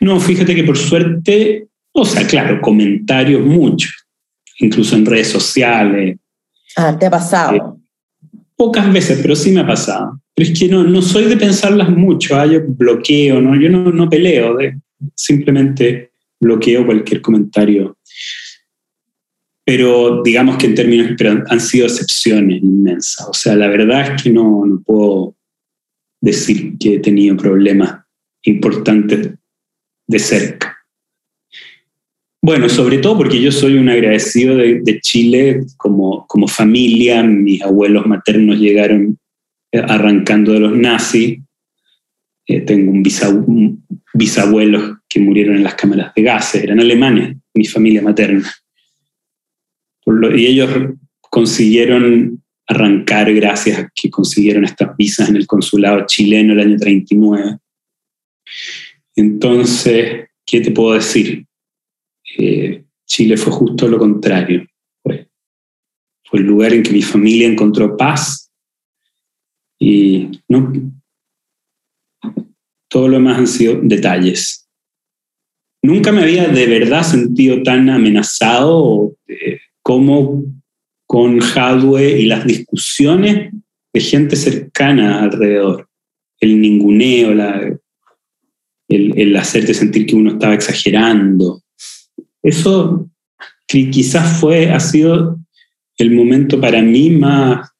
No, 0.00 0.18
fíjate 0.18 0.54
que 0.54 0.64
por 0.64 0.76
suerte, 0.76 1.68
o 1.92 2.04
sea, 2.04 2.26
claro, 2.26 2.60
comentarios 2.60 3.46
muchos, 3.46 3.92
incluso 4.58 4.96
en 4.96 5.06
redes 5.06 5.28
sociales. 5.28 6.18
Ah, 6.76 6.96
¿te 6.98 7.06
ha 7.06 7.10
pasado? 7.10 7.78
Pocas 8.62 8.92
veces, 8.92 9.18
pero 9.20 9.34
sí 9.34 9.50
me 9.50 9.62
ha 9.62 9.66
pasado. 9.66 10.20
Pero 10.36 10.48
es 10.48 10.56
que 10.56 10.68
no, 10.68 10.84
no 10.84 11.02
soy 11.02 11.24
de 11.24 11.36
pensarlas 11.36 11.90
mucho, 11.90 12.38
¿ah? 12.38 12.46
yo 12.46 12.60
bloqueo, 12.64 13.40
¿no? 13.40 13.60
yo 13.60 13.68
no, 13.68 13.90
no 13.90 14.08
peleo, 14.08 14.56
de, 14.56 14.78
simplemente 15.16 16.12
bloqueo 16.38 16.86
cualquier 16.86 17.20
comentario. 17.20 17.98
Pero 19.64 20.22
digamos 20.22 20.58
que 20.58 20.66
en 20.66 20.76
términos, 20.76 21.10
pero 21.18 21.42
han 21.48 21.58
sido 21.58 21.86
excepciones 21.86 22.62
inmensas. 22.62 23.26
O 23.28 23.34
sea, 23.34 23.56
la 23.56 23.66
verdad 23.66 24.14
es 24.14 24.22
que 24.22 24.30
no, 24.30 24.64
no 24.64 24.80
puedo 24.80 25.34
decir 26.20 26.78
que 26.78 26.94
he 26.94 26.98
tenido 27.00 27.36
problemas 27.36 28.04
importantes 28.44 29.28
de 30.06 30.18
cerca. 30.20 30.81
Bueno, 32.44 32.68
sobre 32.68 32.98
todo 32.98 33.16
porque 33.16 33.40
yo 33.40 33.52
soy 33.52 33.74
un 33.74 33.88
agradecido 33.88 34.56
de, 34.56 35.00
Chile 35.00 35.60
como, 35.76 36.26
como 36.26 36.48
familia. 36.48 37.22
Mis 37.22 37.62
abuelos 37.62 38.04
maternos 38.06 38.58
llegaron 38.58 39.16
arrancando 39.72 40.52
de 40.52 40.58
los 40.58 40.76
nazis. 40.76 41.38
Eh, 42.48 42.60
tengo 42.62 42.90
un, 42.90 43.84
bisabuelo 44.14 44.98
que 45.08 45.20
murieron 45.20 45.56
en 45.56 45.62
las 45.62 45.76
cámaras 45.76 46.12
de 46.14 46.22
gases, 46.22 46.64
eran 46.64 46.80
alemanes, 46.80 47.36
mi 47.54 47.64
familia 47.64 48.02
materna. 48.02 48.50
y 50.34 50.46
ellos 50.46 50.68
consiguieron 51.20 52.42
arrancar 52.66 53.32
gracias 53.32 53.78
a 53.78 53.90
que 53.94 54.10
consiguieron 54.10 54.64
estas 54.64 54.96
visas 54.96 55.28
en 55.28 55.36
el 55.36 55.46
consulado 55.46 56.04
chileno 56.06 56.52
el 56.52 56.60
año 56.60 56.76
39. 56.76 57.58
Entonces, 59.16 60.28
¿qué 60.44 60.60
te 60.60 60.70
puedo 60.72 60.94
decir? 60.94 61.46
Chile 63.06 63.36
fue 63.36 63.52
justo 63.52 63.88
lo 63.88 63.98
contrario. 63.98 64.66
fue 65.04 65.28
el 66.32 66.46
lugar 66.46 66.72
en 66.72 66.82
que 66.82 66.92
mi 66.92 67.02
familia 67.02 67.46
encontró 67.46 67.96
paz 67.96 68.50
y 69.78 70.30
no, 70.48 70.72
todo 72.88 73.08
lo 73.08 73.16
demás 73.16 73.38
han 73.38 73.48
sido 73.48 73.80
detalles. 73.82 74.68
nunca 75.82 76.12
me 76.12 76.22
había 76.22 76.46
de 76.46 76.66
verdad 76.66 77.02
sentido 77.02 77.62
tan 77.64 77.90
amenazado 77.90 79.16
eh, 79.26 79.58
como 79.82 80.44
con 81.06 81.40
Hadwe 81.42 82.20
y 82.20 82.26
las 82.26 82.46
discusiones 82.46 83.52
de 83.92 84.00
gente 84.00 84.36
cercana 84.36 85.22
alrededor. 85.22 85.88
El 86.40 86.60
ninguneo, 86.60 87.32
el 88.88 89.36
hacerte 89.36 89.74
sentir 89.74 90.06
que 90.06 90.14
uno 90.14 90.32
estaba 90.32 90.54
exagerando. 90.54 91.60
Eso 92.42 93.08
quizás 93.66 94.40
fue, 94.40 94.70
ha 94.70 94.80
sido 94.80 95.38
el 95.98 96.10
momento 96.10 96.60
para 96.60 96.82
mí 96.82 97.10
más 97.10 97.70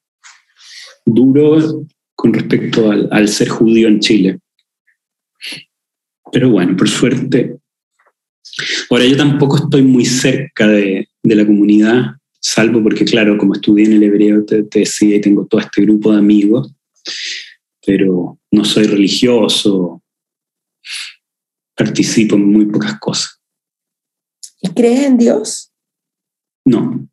duro 1.05 1.85
con 2.15 2.33
respecto 2.33 2.89
al, 2.89 3.27
ser 3.27 3.49
judío 3.49 3.87
en 3.87 3.99
Chile. 3.99 4.39
Pero 6.31 6.49
bueno, 6.49 6.75
por 6.77 6.89
suerte. 6.89 7.57
Ahora 8.89 9.05
yo 9.05 9.17
tampoco 9.17 9.57
estoy 9.57 9.81
muy 9.81 10.05
cerca 10.05 10.67
de, 10.67 11.09
la 11.23 11.45
comunidad, 11.45 12.15
salvo 12.39 12.83
porque, 12.83 13.05
claro, 13.05 13.37
como 13.37 13.53
estudié 13.53 13.85
en 13.85 13.93
el 13.93 14.03
hebreo, 14.03 14.45
te, 14.45 14.63
decía, 14.71 15.15
y 15.15 15.21
tengo 15.21 15.45
todo 15.45 15.61
este 15.61 15.81
grupo 15.81 16.11
de 16.11 16.19
amigos, 16.19 16.73
pero 17.85 18.37
no 18.51 18.65
soy 18.65 18.85
religioso, 18.85 20.03
participo 21.75 22.35
en 22.35 22.45
muy 22.45 22.65
pocas 22.65 22.99
cosas. 22.99 23.32
¿Y 24.73 24.75
crees 24.75 25.03
en 25.03 25.19
Dios? 25.19 25.71
No. 26.65 27.07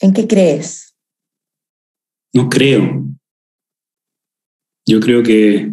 ¿En 0.00 0.12
qué 0.12 0.26
crees? 0.26 0.96
No 2.32 2.48
creo. 2.48 3.06
Yo 4.84 4.98
creo 4.98 5.22
que, 5.22 5.70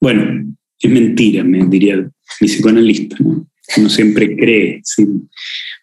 bueno, 0.00 0.52
es 0.80 0.90
mentira, 0.90 1.44
me 1.44 1.64
diría 1.66 2.10
mi 2.40 2.48
psicoanalista, 2.48 3.18
¿no? 3.20 3.46
Uno 3.76 3.88
siempre 3.88 4.36
cree, 4.36 4.82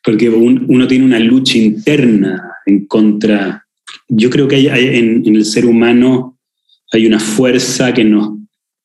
porque 0.03 0.29
uno 0.29 0.87
tiene 0.87 1.05
una 1.05 1.19
lucha 1.19 1.57
interna 1.57 2.51
en 2.65 2.87
contra. 2.87 3.65
Yo 4.09 4.29
creo 4.29 4.45
que 4.49 4.57
hay, 4.57 4.67
en, 4.67 5.25
en 5.25 5.35
el 5.37 5.45
ser 5.45 5.65
humano 5.65 6.37
hay 6.91 7.07
una 7.07 7.19
fuerza 7.19 7.93
que 7.93 8.03
nos 8.03 8.39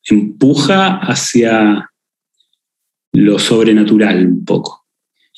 empuja 0.05 0.99
hacia 0.99 1.91
lo 3.13 3.41
sobrenatural 3.41 4.25
un 4.25 4.45
poco 4.45 4.86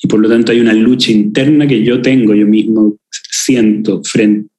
y 0.01 0.07
por 0.07 0.19
lo 0.19 0.29
tanto 0.29 0.51
hay 0.51 0.59
una 0.61 0.73
lucha 0.73 1.11
interna 1.11 1.67
que 1.67 1.83
yo 1.83 2.01
tengo, 2.01 2.33
yo 2.33 2.47
mismo 2.47 2.97
siento 3.11 4.01
frente, 4.03 4.49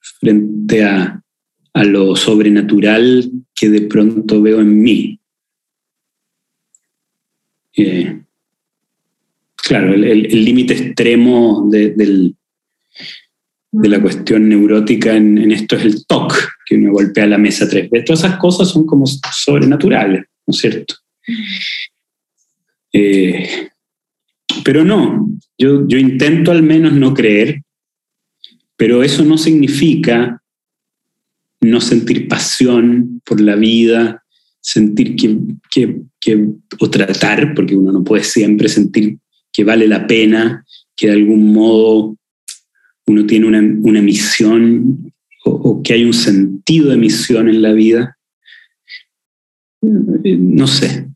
frente 0.00 0.84
a, 0.84 1.22
a 1.74 1.84
lo 1.84 2.16
sobrenatural 2.16 3.30
que 3.54 3.68
de 3.70 3.82
pronto 3.82 4.42
veo 4.42 4.60
en 4.60 4.82
mí. 4.82 5.20
Eh, 7.76 8.20
claro, 9.54 9.94
el 9.94 10.44
límite 10.44 10.74
extremo 10.74 11.68
de, 11.70 11.90
del, 11.90 12.34
de, 13.70 13.88
la 13.88 14.02
cuestión 14.02 14.48
neurótica 14.48 15.14
en, 15.14 15.38
en, 15.38 15.52
esto 15.52 15.76
es 15.76 15.84
el 15.84 16.04
TOC, 16.04 16.34
que 16.66 16.74
uno 16.74 16.92
golpea 16.92 17.26
la 17.28 17.38
mesa 17.38 17.68
tres 17.68 17.88
veces. 17.88 18.06
Todas 18.06 18.24
esas 18.24 18.38
cosas 18.38 18.68
son 18.68 18.86
como 18.86 19.06
sobrenaturales, 19.06 20.24
¿no 20.46 20.52
es 20.52 20.58
cierto? 20.58 20.96
Eh, 22.92 23.69
pero 24.64 24.84
no, 24.84 25.28
yo, 25.58 25.86
yo 25.86 25.98
intento 25.98 26.50
al 26.50 26.62
menos 26.62 26.92
no 26.92 27.14
creer, 27.14 27.62
pero 28.76 29.02
eso 29.02 29.24
no 29.24 29.36
significa 29.36 30.42
no 31.60 31.80
sentir 31.80 32.28
pasión 32.28 33.20
por 33.24 33.40
la 33.40 33.56
vida, 33.56 34.24
sentir 34.60 35.16
que, 35.16 35.38
que, 35.70 36.00
que, 36.18 36.48
o 36.78 36.90
tratar, 36.90 37.54
porque 37.54 37.76
uno 37.76 37.92
no 37.92 38.02
puede 38.02 38.24
siempre 38.24 38.68
sentir 38.68 39.18
que 39.52 39.64
vale 39.64 39.86
la 39.86 40.06
pena, 40.06 40.64
que 40.96 41.08
de 41.08 41.12
algún 41.14 41.52
modo 41.52 42.16
uno 43.06 43.26
tiene 43.26 43.46
una, 43.46 43.60
una 43.60 44.00
misión 44.00 45.12
o, 45.44 45.50
o, 45.50 45.82
que 45.82 45.94
hay 45.94 46.04
un 46.04 46.14
sentido 46.14 46.90
de 46.90 46.96
misión 46.96 47.48
en 47.48 47.62
la 47.62 47.72
vida. 47.72 48.16
No 49.82 50.66
sé, 50.66 51.08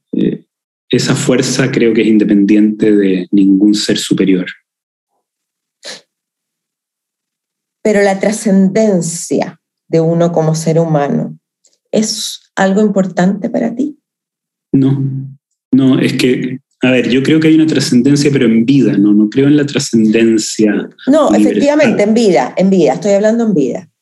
esa 0.96 1.14
fuerza 1.14 1.70
creo 1.70 1.92
que 1.92 2.02
es 2.02 2.08
independiente 2.08 2.94
de 2.94 3.28
ningún 3.30 3.74
ser 3.74 3.98
superior. 3.98 4.46
Pero 7.82 8.02
la 8.02 8.18
trascendencia 8.18 9.60
de 9.88 10.00
uno 10.00 10.32
como 10.32 10.54
ser 10.54 10.78
humano, 10.78 11.38
¿es 11.92 12.40
algo 12.56 12.80
importante 12.80 13.50
para 13.50 13.74
ti? 13.74 13.98
No, 14.72 15.02
no, 15.72 15.98
es 15.98 16.14
que, 16.14 16.60
a 16.82 16.90
ver, 16.90 17.08
yo 17.10 17.22
creo 17.22 17.40
que 17.40 17.48
hay 17.48 17.54
una 17.54 17.66
trascendencia, 17.66 18.30
pero 18.32 18.46
en 18.46 18.64
vida, 18.64 18.96
¿no? 18.96 19.12
No 19.12 19.28
creo 19.28 19.48
en 19.48 19.56
la 19.56 19.66
trascendencia. 19.66 20.88
No, 21.06 21.34
efectivamente, 21.34 22.02
en 22.02 22.14
vida, 22.14 22.54
en 22.56 22.70
vida, 22.70 22.94
estoy 22.94 23.12
hablando 23.12 23.44
en 23.44 23.54
vida 23.54 23.93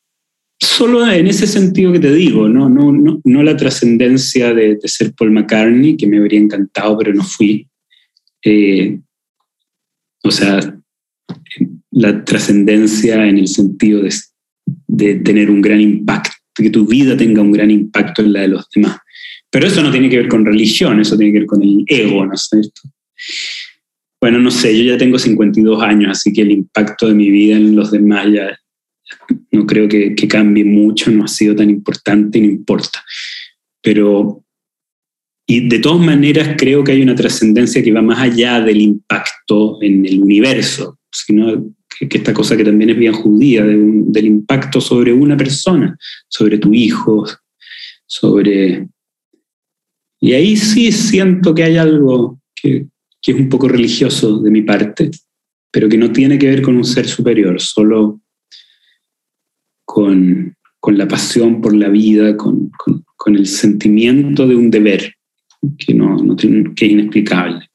solo 0.63 1.11
en 1.11 1.27
ese 1.27 1.47
sentido 1.47 1.93
que 1.93 1.99
te 1.99 2.13
digo, 2.13 2.49
no, 2.49 2.69
no, 2.69 2.93
no, 2.93 3.21
no 3.25 3.43
la 3.43 3.57
trascendencia 3.57 4.55
de, 4.55 4.79
ser 4.85 5.13
Paul 5.13 5.33
McCartney, 5.33 5.97
que 5.97 6.07
me 6.07 6.19
habría 6.19 6.39
encantado, 6.39 6.97
pero 6.99 7.13
no 7.13 7.25
fui. 7.25 7.69
Eh, 8.45 9.01
o 10.23 10.31
sea, 10.31 10.79
la 11.91 12.25
trascendencia 12.25 13.27
en 13.27 13.39
el 13.39 13.49
sentido 13.49 14.03
de, 14.03 14.15
de, 14.87 15.15
tener 15.17 15.51
un 15.51 15.61
gran 15.61 15.81
impacto, 15.81 16.37
que 16.55 16.71
tu 16.71 16.87
vida 16.87 17.17
tenga 17.17 17.43
un 17.43 17.53
gran 17.53 17.71
impacto 17.71 18.23
en 18.23 18.33
la 18.33 18.43
de 18.43 18.49
los 18.49 18.69
demás. 18.73 18.99
Pero 19.51 19.67
eso 19.67 19.83
no 19.83 19.91
tiene 19.91 20.09
que 20.09 20.19
ver 20.19 20.29
con 20.29 20.45
religión, 20.45 21.01
eso 21.01 21.17
tiene 21.17 21.33
que 21.33 21.41
ver 21.41 21.47
con 21.47 21.63
el 21.63 21.85
ego, 21.89 22.25
¿no 22.25 22.35
es 22.35 22.49
cierto? 22.49 22.83
Bueno, 24.21 24.39
no 24.39 24.53
sé, 24.53 24.79
yo 24.79 24.93
ya 24.93 24.97
tengo 24.97 25.19
52 25.19 25.83
años, 25.83 26.13
así 26.13 26.33
que 26.33 26.43
el 26.43 26.53
impacto 26.53 27.09
de 27.09 27.15
mi 27.15 27.31
vida 27.31 27.57
en 27.57 27.75
los 27.75 27.91
demás 27.91 28.29
ya, 28.33 28.57
no 29.51 29.67
creo 29.67 29.89
que, 29.89 30.15
cambie 30.29 30.65
mucho, 30.65 31.11
no 31.11 31.25
ha 31.25 31.29
sido 31.29 31.55
tan 31.55 31.71
importante, 31.71 32.41
no 32.41 32.47
importa. 32.47 33.05
Pero, 33.83 34.45
y 35.47 35.69
de 35.69 35.79
todas 35.79 36.05
maneras 36.05 36.55
creo 36.57 36.83
que 36.83 36.93
hay 36.93 37.03
una 37.03 37.15
trascendencia 37.15 37.83
que 37.83 37.93
va 37.93 38.03
más 38.03 38.19
allá 38.19 38.61
del 38.61 38.81
impacto 38.81 39.79
en 39.83 40.07
el 40.07 40.23
universo, 40.23 40.99
sino 41.11 41.75
que, 41.99 42.09
esta 42.19 42.33
cosa 42.33 42.57
que 42.57 42.65
también 42.65 42.91
es 42.91 42.99
bien 42.99 43.13
judía, 43.13 43.65
del 43.65 44.27
impacto 44.27 44.81
sobre 44.81 45.13
una 45.13 45.37
persona, 45.37 45.97
sobre 46.29 46.59
tu 46.59 46.73
hijo, 46.75 47.27
sobre... 48.07 48.89
Y 50.21 50.33
ahí 50.35 50.57
sí 50.57 50.93
siento 50.93 51.55
que 51.55 51.65
hay 51.65 51.77
algo 51.77 52.41
que, 52.55 52.87
que 53.21 53.33
es 53.33 53.39
un 53.39 53.49
poco 53.49 53.69
religioso 53.69 54.39
de 54.39 54.51
mi 54.51 54.63
parte, 54.63 55.11
pero 55.71 55.89
que 55.89 55.99
no 55.99 56.13
tiene 56.13 56.39
que 56.39 56.49
ver 56.49 56.63
con 56.63 56.77
un 56.77 56.85
ser 56.85 57.09
superior, 57.09 57.61
solo 57.61 58.22
con, 59.85 60.57
la 60.87 61.09
pasión 61.09 61.61
por 61.61 61.75
la 61.75 61.89
vida, 61.89 62.37
con, 62.37 62.71
el 63.27 63.47
sentimiento 63.47 64.47
de 64.47 64.57
un 64.57 64.71
deber 64.71 65.15
que, 65.79 65.95
no, 65.95 66.17
que 66.37 66.87
es 66.87 66.91
inexplicable. 66.91 67.71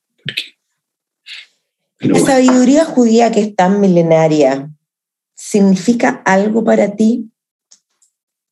la 1.99 2.19
sabiduría 2.19 2.83
judía 2.85 3.31
que 3.31 3.41
es 3.41 3.55
tan 3.55 3.79
milenaria, 3.79 4.69
¿significa 5.35 6.21
algo 6.25 6.63
para 6.63 6.95
ti? 6.95 7.29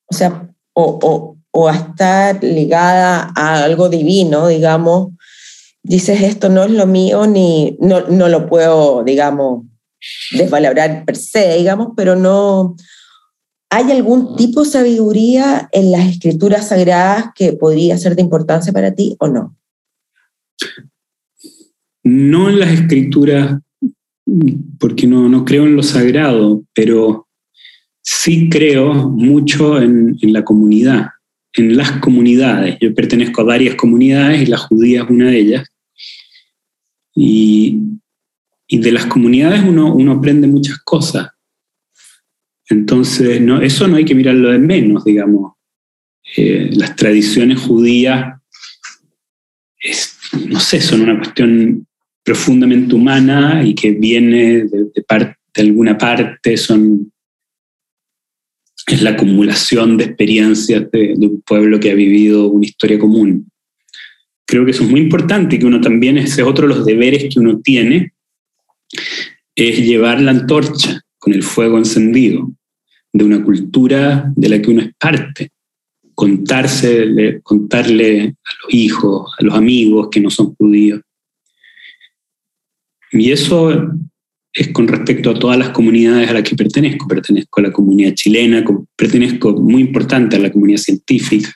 O 0.05 0.13
sea, 0.13 0.49
o, 0.73 1.35
o, 1.51 1.67
a 1.67 1.75
estar 1.75 2.43
ligada 2.43 3.31
a 3.35 3.63
algo 3.63 3.89
divino, 3.89 4.47
digamos, 4.47 5.13
dices 5.83 6.21
esto 6.21 6.49
no 6.49 6.63
es 6.63 6.71
lo 6.71 6.85
mío 6.85 7.27
ni 7.27 7.77
no, 7.79 8.01
no 8.07 8.27
lo 8.27 8.47
puedo, 8.47 9.03
digamos, 9.03 9.65
desvalabrar 10.31 11.05
per 11.05 11.15
se, 11.15 11.57
digamos, 11.57 11.89
pero 11.95 12.15
no, 12.15 12.75
¿Hay 13.75 13.91
algún 13.91 14.37
tipo 14.37 14.63
de 14.63 14.69
sabiduría 14.69 15.67
en 15.73 15.91
las 15.91 16.07
escrituras 16.07 16.69
sagradas 16.69 17.33
que 17.35 17.51
podría 17.51 17.97
ser 17.97 18.15
de 18.15 18.21
importancia 18.21 18.71
para 18.71 18.95
ti 18.95 19.17
o 19.19 19.27
no? 19.27 19.57
No 22.01 22.49
en 22.49 22.59
las 22.61 22.71
escrituras, 22.71 23.59
porque 24.79 25.07
no, 25.07 25.27
no 25.27 25.43
creo 25.43 25.65
en 25.65 25.75
lo 25.75 25.83
sagrado, 25.83 26.63
pero 26.73 27.27
sí 28.01 28.47
creo 28.47 28.93
mucho 28.93 29.81
en, 29.81 30.15
la 30.21 30.45
comunidad, 30.45 31.09
en 31.51 31.75
las 31.75 31.91
comunidades. 31.99 32.77
Yo 32.79 32.95
pertenezco 32.95 33.41
a 33.41 33.43
varias 33.55 33.75
comunidades 33.75 34.43
y 34.43 34.45
la 34.45 34.57
judía 34.57 35.03
es 35.03 35.09
una 35.09 35.31
de 35.31 35.37
ellas. 35.37 35.67
Y, 37.13 37.77
y 38.67 38.77
de 38.77 38.93
las 38.93 39.05
comunidades 39.07 39.63
uno, 39.67 39.93
uno 39.93 40.13
aprende 40.13 40.47
muchas 40.47 40.77
cosas. 40.77 41.34
Entonces, 42.69 43.41
no, 43.41 43.61
eso 43.61 43.87
no 43.87 43.97
hay 43.97 44.05
que 44.05 44.15
mirarlo 44.15 44.51
de 44.51 44.59
menos, 44.59 45.05
digamos. 45.05 45.53
Eh, 46.35 46.69
las 46.73 46.95
tradiciones 46.95 47.59
judías, 47.59 48.39
no 50.47 50.59
sé, 50.59 50.81
son 50.81 51.01
una 51.01 51.17
cuestión 51.17 51.87
profundamente 52.23 52.95
humana 52.95 53.63
y 53.63 53.75
que 53.75 53.91
viene 53.91 54.65
de, 54.65 54.91
de 54.95 55.61
alguna 55.61 55.97
parte, 55.97 56.57
son, 56.57 57.11
es 58.87 59.01
la 59.01 59.11
acumulación 59.11 59.97
de 59.97 60.05
experiencias 60.05 60.89
de, 60.91 61.15
un 61.19 61.41
pueblo 61.41 61.79
que 61.79 61.91
ha 61.91 61.95
vivido 61.95 62.47
una 62.47 62.65
historia 62.65 62.97
común. 62.97 63.47
creo 64.47 64.65
que 64.65 64.71
eso 64.71 64.83
es 64.83 64.89
muy 64.89 65.01
importante 65.01 65.55
y 65.55 65.59
que 65.59 65.65
uno 65.65 65.79
también, 65.79 66.17
ese 66.17 66.41
es 66.41 66.47
otro 66.47 66.67
de 66.67 66.75
los 66.75 66.85
deberes 66.85 67.31
que 67.31 67.39
uno 67.39 67.59
tiene, 67.61 68.13
es 69.55 69.79
llevar 69.79 70.19
la 70.19 70.31
antorcha 70.31 71.04
con 71.25 71.33
el 71.33 71.41
fuego 71.41 71.79
encendido 71.79 72.53
de 73.11 73.25
una 73.25 73.43
cultura 73.43 74.31
de 74.35 74.47
la 74.47 74.61
que 74.61 74.69
uno 74.69 74.83
es 74.83 74.93
parte. 74.95 75.49
Contarse, 76.13 77.41
contarle 77.41 78.21
a 78.21 78.51
los 78.61 78.73
hijos, 78.73 79.33
a 79.39 79.43
los 79.43 79.55
amigos 79.55 80.09
que 80.11 80.21
no 80.21 80.29
son 80.29 80.53
judíos. 80.53 81.01
Y 83.11 83.31
eso 83.31 83.71
es 84.53 84.67
con 84.67 84.87
respecto 84.87 85.31
a 85.31 85.39
todas 85.39 85.57
las 85.57 85.69
comunidades 85.71 86.29
a 86.29 86.33
las 86.33 86.43
que 86.43 86.55
pertenezco. 86.55 87.07
Pertenezco 87.07 87.59
a 87.59 87.63
la 87.63 87.71
comunidad 87.71 88.13
chilena, 88.13 88.63
pertenezco 88.95 89.53
muy 89.53 89.81
importante 89.81 90.35
a 90.35 90.39
la 90.39 90.51
comunidad 90.51 90.77
científica. 90.77 91.51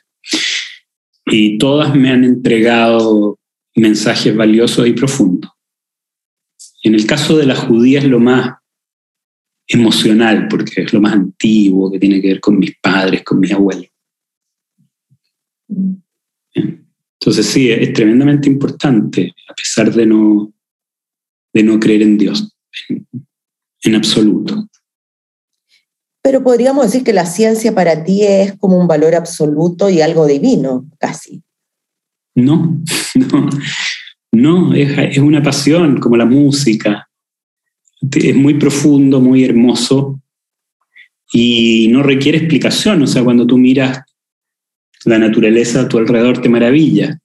Y 1.28 1.60
todas 1.60 1.96
me 1.96 2.10
han 2.10 2.24
entregado 2.24 3.38
mensajes 3.76 4.36
valiosos 4.36 4.88
y 4.88 4.94
profundos. 4.94 5.52
En 6.82 6.96
el 6.96 7.06
caso 7.06 7.38
de 7.38 7.46
las 7.46 7.60
judías 7.60 8.04
lo 8.04 8.20
más 8.20 8.59
emocional, 9.70 10.48
porque 10.50 10.82
es 10.82 10.94
lo 10.94 11.00
más 11.00 11.14
antiguo, 11.14 11.92
que 11.92 12.00
tiene 12.00 12.20
que 12.20 12.30
ver 12.30 12.40
con 12.40 12.58
mis 12.58 12.76
padres, 12.80 13.24
con 13.24 13.40
mis 13.40 13.52
abuelos. 13.52 13.88
Entonces 17.22 17.46
sí, 17.46 17.70
es 17.70 17.94
tremendamente 17.94 18.50
importante, 18.50 19.34
a 19.48 19.54
pesar 19.54 19.94
de 19.94 20.06
no, 20.06 20.52
de 21.54 21.64
no 21.64 21.80
creer 21.80 22.02
en 22.02 22.18
Dios, 22.18 22.56
en, 22.88 23.96
absoluto. 23.96 24.68
Pero 26.24 26.44
podríamos 26.44 26.86
decir 26.86 27.04
que 27.04 27.14
la 27.14 27.26
ciencia 27.26 27.74
para 27.76 28.04
ti 28.04 28.24
es 28.24 28.58
como 28.58 28.78
un 28.80 28.88
valor 28.88 29.16
absoluto 29.16 29.90
y 29.90 30.02
algo 30.02 30.26
divino, 30.26 30.90
casi. 30.98 31.44
No, 32.36 32.82
no, 33.16 33.50
no, 34.32 34.74
es, 34.74 34.98
es 34.98 35.18
una 35.20 35.44
pasión 35.44 36.00
como 36.00 36.18
la 36.18 36.26
música, 36.26 37.09
es 38.02 38.36
muy 38.36 38.56
profundo, 38.56 39.20
muy 39.20 39.44
hermoso 39.44 40.22
y 41.32 41.88
no 41.90 42.04
requiere 42.04 42.38
explicación. 42.38 43.02
O 43.02 43.08
sea, 43.08 43.24
cuando 43.24 43.46
tú 43.46 43.58
miras 43.58 44.02
la 45.06 45.20
naturaleza 45.20 45.82
a 45.82 45.88
tu 45.88 45.98
alrededor 45.98 46.42
te 46.42 46.50
maravilla. 46.50 47.20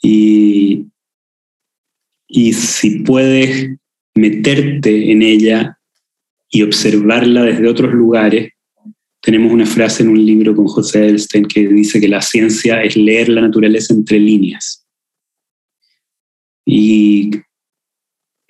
Y, 0.00 0.86
y 2.28 2.52
si 2.52 3.00
puedes 3.00 3.76
meterte 4.14 5.10
en 5.10 5.22
ella 5.22 5.78
y 6.50 6.62
observarla 6.62 7.42
desde 7.42 7.68
otros 7.68 7.92
lugares, 7.92 8.52
tenemos 9.20 9.52
una 9.52 9.66
frase 9.66 10.02
en 10.02 10.10
un 10.10 10.24
libro 10.24 10.54
con 10.54 10.66
José 10.66 11.00
Edelstein 11.00 11.46
que 11.46 11.66
dice 11.68 12.00
que 12.00 12.08
la 12.08 12.22
ciencia 12.22 12.82
es 12.82 12.96
leer 12.96 13.28
la 13.28 13.40
naturaleza 13.40 13.92
entre 13.92 14.18
líneas. 14.20 14.86
Y 16.64 17.30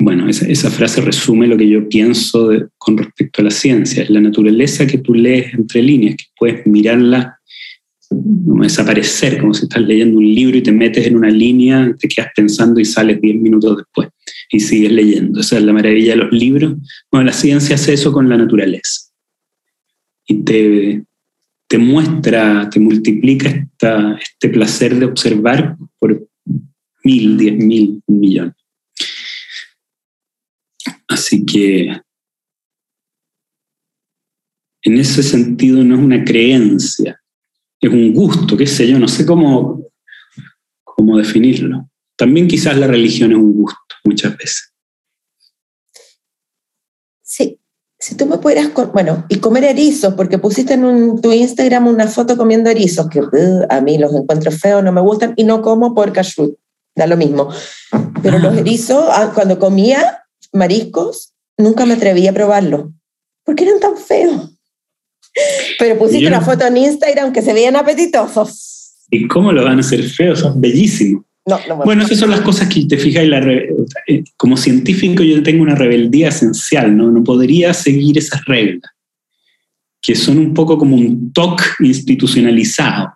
bueno, 0.01 0.29
esa, 0.29 0.71
frase 0.71 1.01
resume 1.01 1.49
lo 1.49 1.57
que 1.57 1.69
yo 1.69 1.89
pienso 1.89 2.51
con 2.79 2.97
respecto 2.97 3.43
a 3.43 3.45
la 3.45 3.51
ciencia. 3.51 4.05
Es 4.05 4.11
la 4.11 4.21
naturaleza 4.21 4.87
que 4.87 4.99
tú 4.99 5.13
lees 5.13 5.53
entre 5.55 5.83
líneas, 5.83 6.17
que 6.17 6.25
puedes 6.39 6.67
mirarla 6.67 7.39
desaparecer, 8.11 9.39
como 9.39 9.53
si 9.55 9.65
estás 9.65 9.83
leyendo 9.83 10.19
un 10.19 10.35
libro 10.35 10.57
y 10.57 10.63
te 10.63 10.73
metes 10.73 11.07
en 11.07 11.17
una 11.17 11.31
línea, 11.31 11.95
te 11.99 12.09
quedas 12.09 12.31
pensando 12.35 12.81
y 12.81 12.85
sales 12.85 13.21
10 13.21 13.37
minutos 13.37 13.77
después 13.77 14.09
y 14.51 14.61
sigues 14.61 14.93
leyendo. 14.93 15.41
Esa 15.41 15.59
es 15.59 15.65
la 15.65 15.73
maravilla 15.73 16.13
de 16.13 16.17
los 16.17 16.33
libros. 16.33 16.75
Bueno, 17.11 17.27
la 17.27 17.33
ciencia 17.33 17.75
hace 17.75 17.93
eso 17.93 18.13
con 18.13 18.29
la 18.29 18.37
naturaleza. 18.37 19.11
Y 20.27 20.43
te, 20.43 21.05
te 21.67 21.79
muestra, 21.79 22.69
te 22.71 22.81
multiplica 22.81 23.69
este 24.21 24.49
placer 24.49 24.97
de 24.97 25.07
observar 25.07 25.77
por 25.99 26.27
mil, 27.05 27.37
diez 27.37 27.57
mil, 27.57 28.03
millones. 28.07 28.55
Así 31.19 31.45
que 31.45 32.01
en 34.83 34.99
ese 34.99 35.25
sentido 35.25 35.83
no 35.83 35.97
es 35.97 36.01
una 36.01 36.25
creencia, 36.25 37.21
es 37.81 37.91
un 37.91 38.14
gusto, 38.14 38.57
qué 38.57 38.69
sé 38.69 38.87
yo, 38.87 39.01
no 39.01 39.09
sé 39.09 39.27
cómo, 39.27 39.91
cómo 40.85 41.19
definirlo. 41.19 41.91
También 42.16 42.47
quizás 42.47 42.77
la 42.77 42.87
religión 42.87 43.33
es 43.33 43.39
un 43.39 43.53
gusto 43.53 43.97
muchas 44.05 44.37
veces. 44.37 44.73
Sí, 47.21 47.59
si 47.99 48.16
tú 48.16 48.27
me 48.27 48.39
pudieras, 48.39 48.73
bueno, 48.93 49.27
y 49.29 49.41
comer 49.41 49.64
erizos, 49.64 50.14
porque 50.14 50.39
pusiste 50.39 50.75
en 50.75 51.21
tu 51.21 51.33
Instagram 51.33 51.89
una 51.89 52.07
foto 52.07 52.37
comiendo 52.37 52.71
erizos, 52.71 53.09
que 53.09 53.23
uh, 53.23 53.66
a 53.69 53.81
mí 53.81 53.99
los 53.99 54.14
encuentro 54.14 54.53
feos, 54.53 54.85
no 54.85 54.93
me 54.93 55.01
gustan, 55.01 55.35
y 55.35 55.43
no 55.43 55.62
como 55.62 55.97
por 55.97 56.12
kashrut, 56.12 56.57
da 56.95 57.09
lo 57.09 57.16
mismo. 57.16 57.49
Pero 58.23 58.39
los 58.39 58.55
ah. 58.55 58.61
erizos, 58.61 59.05
ah, 59.11 59.33
cuando 59.35 59.59
comía, 59.59 60.23
mariscos, 60.53 61.35
nunca 61.57 61.87
me 61.87 61.95
atreví 61.95 62.27
a 62.27 62.33
probarlo, 62.33 62.93
porque 63.45 63.65
eran 63.65 63.81
tan 63.81 63.97
feos. 63.97 64.55
Pero 65.79 65.99
pusiste 65.99 66.27
una 66.27 66.41
foto 66.41 66.67
en 66.67 66.77
Instagram 66.77 67.33
que 67.33 67.43
se 67.43 67.53
veían 67.53 67.77
apetitosos. 67.77 69.07
¿Y 69.11 69.27
cómo 69.27 69.53
lo 69.53 69.65
van 69.65 69.79
a 69.79 69.81
hacer 69.81 70.03
feos? 70.03 70.41
Son 70.41 70.61
bellísimos. 70.61 71.25
bueno, 71.85 72.05
esas 72.05 72.19
son 72.19 72.31
las 72.31 72.41
cosas 72.41 72.69
que 72.69 72.85
te 72.87 72.99
fijas, 72.99 73.27
la 73.27 73.41
eh, 74.07 74.25
como 74.37 74.57
científico 74.57 75.23
yo 75.23 75.43
tengo 75.43 75.63
una 75.63 75.75
rebeldía 75.75 76.29
esencial, 76.29 76.97
¿no? 76.97 77.11
No 77.11 77.25
podría 77.25 77.73
seguir 77.73 78.19
esas 78.19 78.45
reglas, 78.45 78.91
que 80.03 80.15
son 80.15 80.39
un 80.39 80.53
poco 80.53 80.77
como 80.77 80.97
un 80.97 81.33
TOC 81.33 81.63
institucionalizado. 81.81 83.15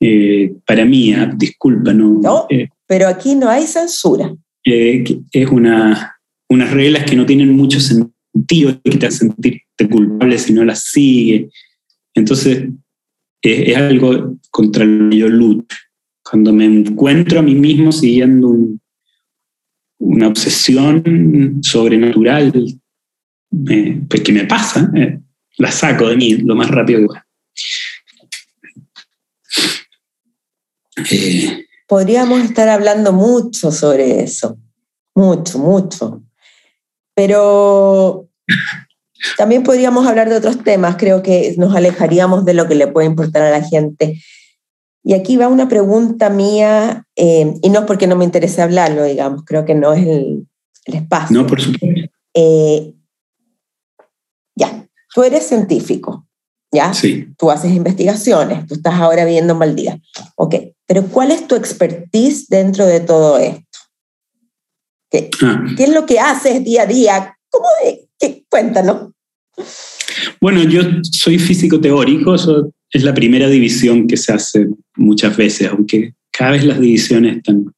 Eh, 0.00 0.52
para 0.66 0.84
mí, 0.84 1.14
ah, 1.14 1.32
disculpa, 1.34 1.92
¿no? 1.92 2.18
no 2.20 2.46
eh, 2.50 2.68
pero 2.86 3.08
aquí 3.08 3.34
no 3.34 3.48
hay 3.48 3.66
censura 3.66 4.34
es 4.64 5.48
una, 5.50 6.18
unas 6.48 6.70
reglas 6.70 7.04
que 7.04 7.16
no 7.16 7.26
tienen 7.26 7.54
mucho 7.54 7.80
sentido, 7.80 8.80
que 8.82 8.96
te 8.96 9.06
hacen 9.06 9.30
sentirte 9.30 9.88
culpable 9.88 10.38
si 10.38 10.52
no 10.52 10.64
las 10.64 10.84
sigues. 10.84 11.52
Entonces, 12.14 12.68
es, 13.42 13.76
algo 13.76 14.36
contra 14.50 14.84
lo 14.84 15.10
que 15.10 15.18
yo 15.18 15.28
lucho. 15.28 15.76
Cuando 16.22 16.52
me 16.52 16.64
encuentro 16.64 17.40
a 17.40 17.42
mí 17.42 17.54
mismo 17.54 17.92
siguiendo 17.92 18.56
una 19.98 20.28
obsesión 20.28 21.60
sobrenatural, 21.62 22.52
pues 24.08 24.22
que 24.22 24.32
me 24.32 24.46
pasa, 24.46 24.90
eh, 24.96 25.20
la 25.58 25.70
saco 25.70 26.08
de 26.08 26.16
mí 26.16 26.32
lo 26.38 26.56
más 26.56 26.70
rápido 26.70 27.00
que 27.00 27.06
pueda. 27.06 27.26
Eh, 31.10 31.66
podríamos 31.86 32.40
estar 32.42 32.68
hablando 32.68 33.12
mucho 33.12 33.70
sobre 33.70 34.22
eso, 34.22 34.58
mucho, 35.14 35.58
mucho. 35.58 36.22
Pero 37.14 38.28
también 39.36 39.62
podríamos 39.62 40.06
hablar 40.06 40.28
de 40.28 40.36
otros 40.36 40.62
temas, 40.62 40.96
creo 40.96 41.22
que 41.22 41.54
nos 41.56 41.74
alejaríamos 41.74 42.44
de 42.44 42.54
lo 42.54 42.66
que 42.66 42.74
le 42.74 42.88
puede 42.88 43.06
importar 43.06 43.42
a 43.42 43.50
la 43.50 43.62
gente. 43.62 44.20
Y 45.02 45.12
aquí 45.12 45.36
va 45.36 45.48
una 45.48 45.68
pregunta 45.68 46.30
mía, 46.30 47.06
eh, 47.14 47.54
y 47.62 47.68
no 47.68 47.80
es 47.80 47.86
porque 47.86 48.06
no 48.06 48.16
me 48.16 48.24
interese 48.24 48.62
hablarlo, 48.62 49.04
digamos, 49.04 49.44
creo 49.44 49.64
que 49.64 49.74
no 49.74 49.92
es 49.92 50.06
el, 50.06 50.46
espacio. 50.86 51.36
No, 51.36 51.46
por 51.46 51.60
supuesto. 51.60 52.10
Eh, 52.34 52.94
ya, 54.56 54.86
tú 55.14 55.22
eres 55.22 55.46
científico, 55.46 56.26
¿ya? 56.72 56.92
Sí. 56.92 57.28
Tú 57.38 57.50
haces 57.50 57.72
investigaciones, 57.72 58.66
tú 58.66 58.74
estás 58.74 58.94
ahora 58.94 59.24
viviendo 59.24 59.52
en 59.52 59.58
Valdivia. 59.58 60.00
Ok, 60.36 60.54
pero 60.86 61.06
¿cuál 61.06 61.30
es 61.30 61.46
tu 61.46 61.54
expertise 61.54 62.48
dentro 62.48 62.86
de 62.86 63.00
todo 63.00 63.38
esto? 63.38 63.78
¿Qué, 65.10 65.30
ah. 65.42 65.64
¿qué 65.76 65.84
es 65.84 65.90
lo 65.90 66.06
que 66.06 66.18
haces 66.18 66.64
día 66.64 66.82
a 66.82 66.86
día? 66.86 67.36
¿Cómo 67.50 67.66
de, 67.82 68.08
qué? 68.18 68.44
Cuéntanos. 68.48 69.12
Bueno, 70.40 70.62
yo 70.64 70.82
soy 71.10 71.38
físico 71.38 71.80
teórico, 71.80 72.34
eso 72.34 72.72
es 72.90 73.02
la 73.02 73.14
primera 73.14 73.48
división 73.48 74.06
que 74.06 74.16
se 74.16 74.32
hace 74.32 74.66
muchas 74.96 75.36
veces, 75.36 75.68
aunque 75.68 76.14
cada 76.30 76.52
vez 76.52 76.64
las 76.64 76.80
divisiones 76.80 77.38
están, 77.38 77.72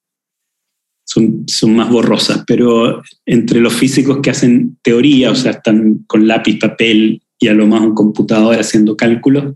son, 1.04 1.44
son 1.46 1.76
más 1.76 1.90
borrosas, 1.90 2.42
pero 2.46 3.02
entre 3.24 3.60
los 3.60 3.74
físicos 3.74 4.18
que 4.22 4.30
hacen 4.30 4.78
teoría, 4.82 5.30
o 5.30 5.34
sea, 5.34 5.52
están 5.52 6.04
con 6.06 6.26
lápiz, 6.26 6.58
papel 6.58 7.22
y 7.38 7.48
a 7.48 7.54
lo 7.54 7.66
más 7.66 7.82
un 7.82 7.94
computador 7.94 8.58
haciendo 8.58 8.96
cálculos, 8.96 9.54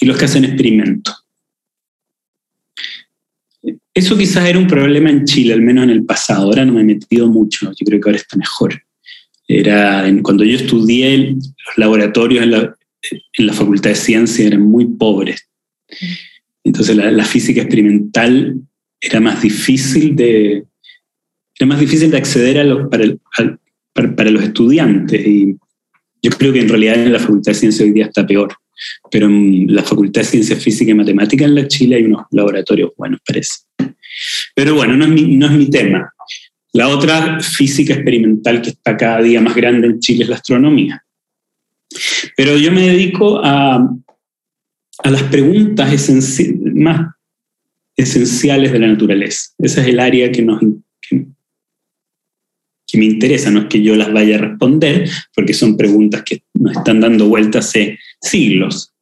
y 0.00 0.06
los 0.06 0.16
que 0.16 0.26
hacen 0.26 0.44
experimentos. 0.44 1.19
Eso 3.92 4.16
quizás 4.16 4.48
era 4.48 4.58
un 4.58 4.68
problema 4.68 5.10
en 5.10 5.24
Chile, 5.24 5.52
al 5.52 5.62
menos 5.62 5.84
en 5.84 5.90
el 5.90 6.04
pasado. 6.04 6.46
Ahora 6.46 6.64
no 6.64 6.74
me 6.74 6.82
he 6.82 6.84
metido 6.84 7.28
mucho, 7.28 7.72
yo 7.72 7.84
creo 7.84 8.00
que 8.00 8.08
ahora 8.08 8.18
está 8.18 8.36
mejor. 8.36 8.82
Era 9.48 10.04
cuando 10.22 10.44
yo 10.44 10.56
estudié, 10.56 11.32
los 11.32 11.76
laboratorios 11.76 12.44
en 12.44 13.46
la, 13.46 13.52
Facultad 13.52 13.90
de 13.90 13.96
Ciencia 13.96 14.46
eran 14.46 14.62
muy 14.62 14.86
pobres. 14.86 15.48
Entonces 16.62 16.94
la, 16.94 17.24
física 17.24 17.62
experimental 17.62 18.60
era 19.00 19.18
más 19.18 19.42
difícil 19.42 20.14
de, 20.14 20.64
era 21.58 21.66
más 21.66 21.80
difícil 21.80 22.12
de 22.12 22.16
acceder 22.16 22.88
para, 23.94 24.30
los 24.30 24.42
estudiantes. 24.44 25.26
Y 25.26 25.56
yo 26.22 26.30
creo 26.30 26.52
que 26.52 26.60
en 26.60 26.68
realidad 26.68 26.94
en 26.94 27.12
la 27.12 27.18
Facultad 27.18 27.50
de 27.50 27.58
Ciencia 27.58 27.84
hoy 27.84 27.90
día 27.90 28.06
está 28.06 28.24
peor. 28.24 28.54
pero 29.10 29.26
en 29.26 29.74
la 29.74 29.82
Facultad 29.82 30.20
de 30.20 30.28
Ciencias 30.28 30.62
Físicas 30.62 30.92
y 30.92 30.94
Matemáticas 30.94 31.50
en 31.50 31.66
Chile 31.66 31.96
hay 31.96 32.04
unos 32.04 32.22
laboratorios 32.30 32.92
buenos, 32.96 33.20
parece. 33.26 33.69
Pero 34.54 34.74
bueno, 34.74 34.96
no 34.96 35.04
es 35.04 35.10
mi, 35.10 35.36
no 35.36 35.46
es 35.46 35.52
mi 35.52 35.70
tema. 35.70 36.12
La 36.72 36.88
otra 36.88 37.40
física 37.40 37.94
experimental 37.94 38.62
que 38.62 38.70
está 38.70 38.96
cada 38.96 39.20
día 39.22 39.40
más 39.40 39.54
grande 39.54 39.88
en 39.88 40.00
Chile 40.00 40.24
es 40.24 40.28
la 40.28 40.36
astronomía. 40.36 41.04
Pero 42.36 42.56
yo 42.56 42.70
me 42.70 42.82
dedico 42.82 43.40
a, 43.42 43.76
a 45.02 45.10
las 45.10 45.22
preguntas 45.24 46.10
más 46.74 47.14
esenciales 47.96 48.72
de 48.72 48.78
la 48.78 48.88
naturaleza. 48.88 49.50
Esa 49.58 49.82
es 49.82 49.88
el 49.88 50.00
área 50.00 50.30
que, 50.30 50.42
nos, 50.42 50.60
que, 51.00 51.26
me 52.98 53.04
interesa, 53.04 53.50
no 53.50 53.60
es 53.60 53.66
que 53.66 53.82
yo 53.82 53.96
las 53.96 54.12
vaya 54.12 54.36
a 54.36 54.40
responder, 54.40 55.08
porque 55.34 55.54
son 55.54 55.76
preguntas 55.76 56.22
que 56.22 56.42
nos 56.54 56.76
están 56.76 57.00
dando 57.00 57.28
vueltas 57.28 57.68
hace 57.68 57.98
siglos. 58.20 58.94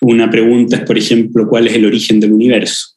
Una 0.00 0.30
pregunta 0.30 0.76
es, 0.76 0.82
por 0.82 0.98
ejemplo, 0.98 1.48
¿cuál 1.48 1.68
es 1.68 1.74
el 1.74 1.86
origen 1.86 2.20
del 2.20 2.32
universo? 2.32 2.91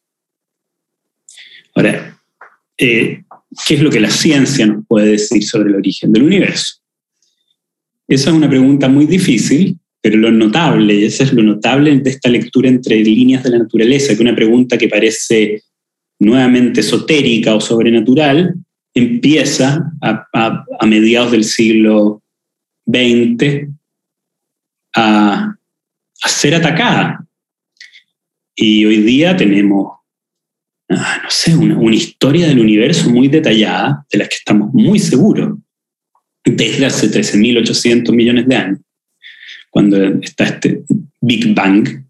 Ahora, 1.76 2.20
eh, 2.78 3.24
¿qué 3.68 3.74
es 3.76 3.82
lo 3.82 3.90
que 3.90 4.00
la 4.00 4.10
ciencia 4.10 4.66
nos 4.66 4.86
puede 4.88 5.12
decir 5.12 5.44
sobre 5.44 5.70
el 5.70 5.76
origen 5.76 6.12
del 6.12 6.24
universo? 6.24 6.78
Esa 8.08 8.30
es 8.30 8.36
una 8.36 8.50
pregunta 8.50 8.88
muy 8.88 9.06
difícil, 9.06 9.78
pero 10.02 10.18
lo 10.18 10.32
notable, 10.32 10.94
y 10.94 11.06
eso 11.06 11.24
es 11.24 11.34
lo 11.34 11.44
notable 11.44 11.98
de 11.98 12.10
esta 12.10 12.30
lectura 12.30 12.70
entre 12.70 13.04
líneas 13.04 13.44
de 13.44 13.50
la 13.50 13.60
naturaleza, 13.60 14.16
que 14.16 14.22
una 14.22 14.36
pregunta 14.36 14.78
que 14.78 14.88
parece 14.88 15.64
nuevamente 16.20 16.82
esotérica 16.82 17.56
o 17.56 17.62
sobrenatural, 17.62 18.56
empieza 18.94 19.92
a, 20.02 20.86
mediados 20.86 21.32
del 21.32 21.44
siglo 21.44 22.24
XX 22.86 23.68
a, 24.96 25.56
ser 26.26 26.56
atacada. 26.56 27.26
Y 28.56 28.86
hoy 28.86 28.98
día 29.02 29.36
tenemos, 29.36 29.95
no 30.88 31.30
sé, 31.30 31.56
una, 31.56 31.96
historia 31.96 32.48
del 32.48 32.60
universo 32.60 33.10
muy 33.10 33.28
detallada, 33.28 34.06
de 34.12 34.20
la 34.20 34.28
que 34.28 34.36
estamos 34.36 34.74
muy 34.74 35.00
seguros, 35.00 35.58
desde 36.44 36.86
hace 36.86 37.10
13.800 37.10 38.12
millones 38.14 38.48
de 38.48 38.56
años 38.56 38.80
cuando 39.72 40.02
está 40.22 40.46
este 40.46 40.84
Big 41.20 41.54
Bang. 41.54 42.06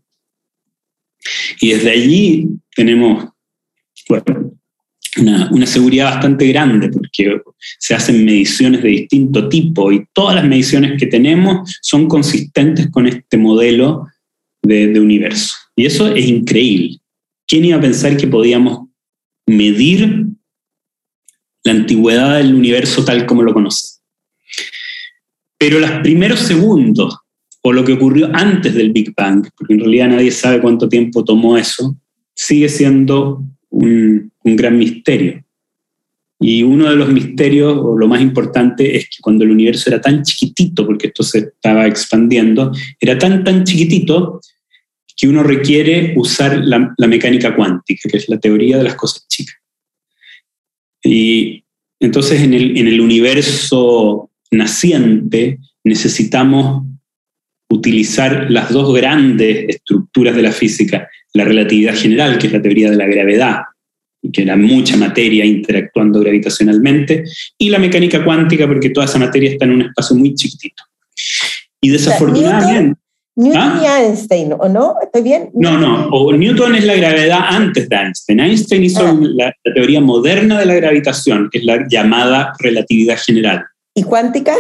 Y 1.60 1.72
desde 1.72 1.90
allí 1.90 2.48
tenemos 2.76 3.30
una, 5.18 5.50
una, 5.50 5.66
seguridad 5.66 6.12
bastante 6.14 6.48
grande 6.48 6.90
porque 6.90 7.42
se 7.80 7.96
hacen 7.96 8.24
mediciones 8.24 8.84
de 8.84 8.90
distinto 8.90 9.50
tipo 9.50 9.92
y 9.92 10.06
todas 10.14 10.36
las 10.36 10.46
mediciones 10.46 11.00
que 11.00 11.08
tenemos 11.08 11.80
son 11.82 12.08
consistentes 12.08 12.92
con 12.92 13.08
este 13.08 13.38
modelo 13.38 14.06
de, 14.62 14.88
de 14.88 15.00
universo. 15.00 15.56
Y 15.76 15.88
eso 15.88 16.14
es 16.14 16.26
increíble. 16.28 17.00
¿Quién 17.48 17.66
iba 17.66 17.78
a 17.78 17.82
pensar 17.82 18.18
que 18.18 18.28
podíamos 18.28 18.88
medir 19.46 20.26
la 21.64 21.72
antigüedad 21.72 22.38
del 22.38 22.56
universo 22.56 23.06
tal 23.06 23.26
como 23.26 23.44
lo 23.44 23.54
conocemos? 23.54 24.02
Pero 25.58 25.80
los 25.80 25.92
primeros 26.02 26.40
segundos 26.40 27.18
o 27.62 27.74
lo 27.74 27.84
que 27.84 27.94
ocurrió 27.94 28.30
antes 28.34 28.74
del 28.76 28.92
Big 28.92 29.14
Bang, 29.16 29.48
porque 29.58 29.74
en 29.74 29.80
realidad 29.80 30.10
nadie 30.10 30.32
sabe 30.32 30.62
cuánto 30.62 30.88
tiempo 30.88 31.24
tomó 31.24 31.58
eso, 31.58 31.98
sigue 32.34 32.70
siendo 32.70 33.44
un, 33.70 34.32
un 34.44 34.56
gran 34.56 34.78
misterio. 34.78 35.44
Y 36.40 36.64
uno 36.64 36.90
de 36.90 36.96
los 36.96 37.10
misterios, 37.10 37.76
o 37.78 37.98
lo 37.98 38.08
más 38.08 38.22
importante, 38.22 38.96
es 38.96 39.06
que 39.06 39.18
cuando 39.22 39.44
el 39.44 39.52
universo 39.52 39.90
era 39.90 40.02
tan 40.02 40.22
chiquitito, 40.22 40.86
porque 40.86 41.08
esto 41.08 41.24
se 41.24 41.40
estaba 41.40 41.88
expandiendo, 41.88 42.72
era 43.00 43.18
tan, 43.18 43.44
tan 43.44 43.64
chiquitito 43.64 44.42
que 45.16 45.28
uno 45.28 45.44
requiere 45.44 46.14
usar 46.18 46.58
la, 46.64 46.94
la 46.98 47.08
mecánica 47.08 47.56
cuántica, 47.56 48.10
que 48.10 48.18
es 48.18 48.28
la 48.28 48.40
teoría 48.40 48.78
de 48.78 48.84
las 48.84 48.96
cosas 48.96 49.26
chicas. 49.28 49.56
Y 51.04 51.64
entonces 52.00 52.42
en 52.42 52.54
el, 52.54 52.78
en 52.78 52.88
el 52.88 53.00
universo 53.00 54.30
naciente 54.52 55.60
necesitamos 55.84 56.84
utilizar 57.70 58.48
las 58.50 58.72
dos 58.72 58.94
grandes 58.94 59.66
estructuras 59.70 60.36
de 60.36 60.42
la 60.42 60.52
física, 60.52 61.10
la 61.34 61.46
relatividad 61.46 61.96
general, 61.96 62.38
que 62.38 62.48
es 62.48 62.54
la 62.54 62.62
teoría 62.62 62.90
de 62.90 62.98
la 62.98 63.08
gravedad, 63.08 63.60
y 64.22 64.32
que 64.32 64.42
era 64.42 64.56
mucha 64.56 64.98
materia 64.98 65.46
interactuando 65.46 66.20
gravitacionalmente, 66.20 67.24
y 67.58 67.70
la 67.70 67.80
mecánica 67.80 68.24
cuántica, 68.24 68.68
porque 68.68 68.90
toda 68.90 69.06
esa 69.06 69.20
materia 69.20 69.52
está 69.52 69.66
en 69.66 69.72
un 69.72 69.82
espacio 69.84 70.16
muy 70.16 70.34
chiquitito. 70.36 70.84
Y 71.82 71.90
desafortunadamente... 71.90 73.00
Newton, 73.36 73.62
¿Ah? 73.62 73.82
y 73.82 74.06
Einstein, 74.06 74.54
¿o 74.58 74.70
no? 74.70 74.96
¿Estoy 75.02 75.22
bien? 75.22 75.50
No, 75.54 75.78
no, 75.78 76.08
o 76.08 76.32
Newton 76.32 76.76
es 76.76 76.86
la 76.86 76.96
gravedad 76.96 77.40
antes 77.50 77.90
de 77.90 77.96
Einstein. 77.96 78.40
Einstein 78.40 78.84
hizo 78.84 79.06
ah. 79.06 79.18
la, 79.20 79.54
la 79.64 79.74
teoría 79.74 80.00
moderna 80.00 80.60
de 80.60 80.66
la 80.66 80.76
gravitación, 80.76 81.50
que 81.52 81.60
es 81.60 81.66
la 81.66 81.86
llamada 81.90 82.54
relatividad 82.60 83.18
general. 83.18 83.66
¿Y 83.94 84.04
cuántica? 84.04 84.54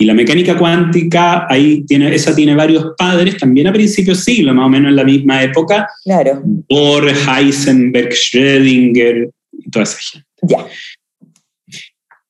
Y 0.00 0.06
la 0.06 0.14
mecánica 0.14 0.56
cuántica, 0.56 1.46
ahí 1.46 1.84
tiene, 1.84 2.14
esa 2.14 2.34
tiene 2.34 2.54
varios 2.54 2.94
padres, 2.96 3.36
también 3.36 3.66
a 3.66 3.72
principios 3.72 4.24
de 4.24 4.32
siglo, 4.32 4.54
más 4.54 4.64
o 4.64 4.68
menos 4.70 4.88
en 4.88 4.96
la 4.96 5.04
misma 5.04 5.42
época. 5.42 5.88
Claro. 6.04 6.40
Bohr, 6.42 7.08
Heisenberg, 7.08 8.10
Schrödinger 8.10 9.30
y 9.52 9.70
toda 9.70 9.82
esa 9.82 9.98
gente. 9.98 10.26
Ya. 10.42 10.66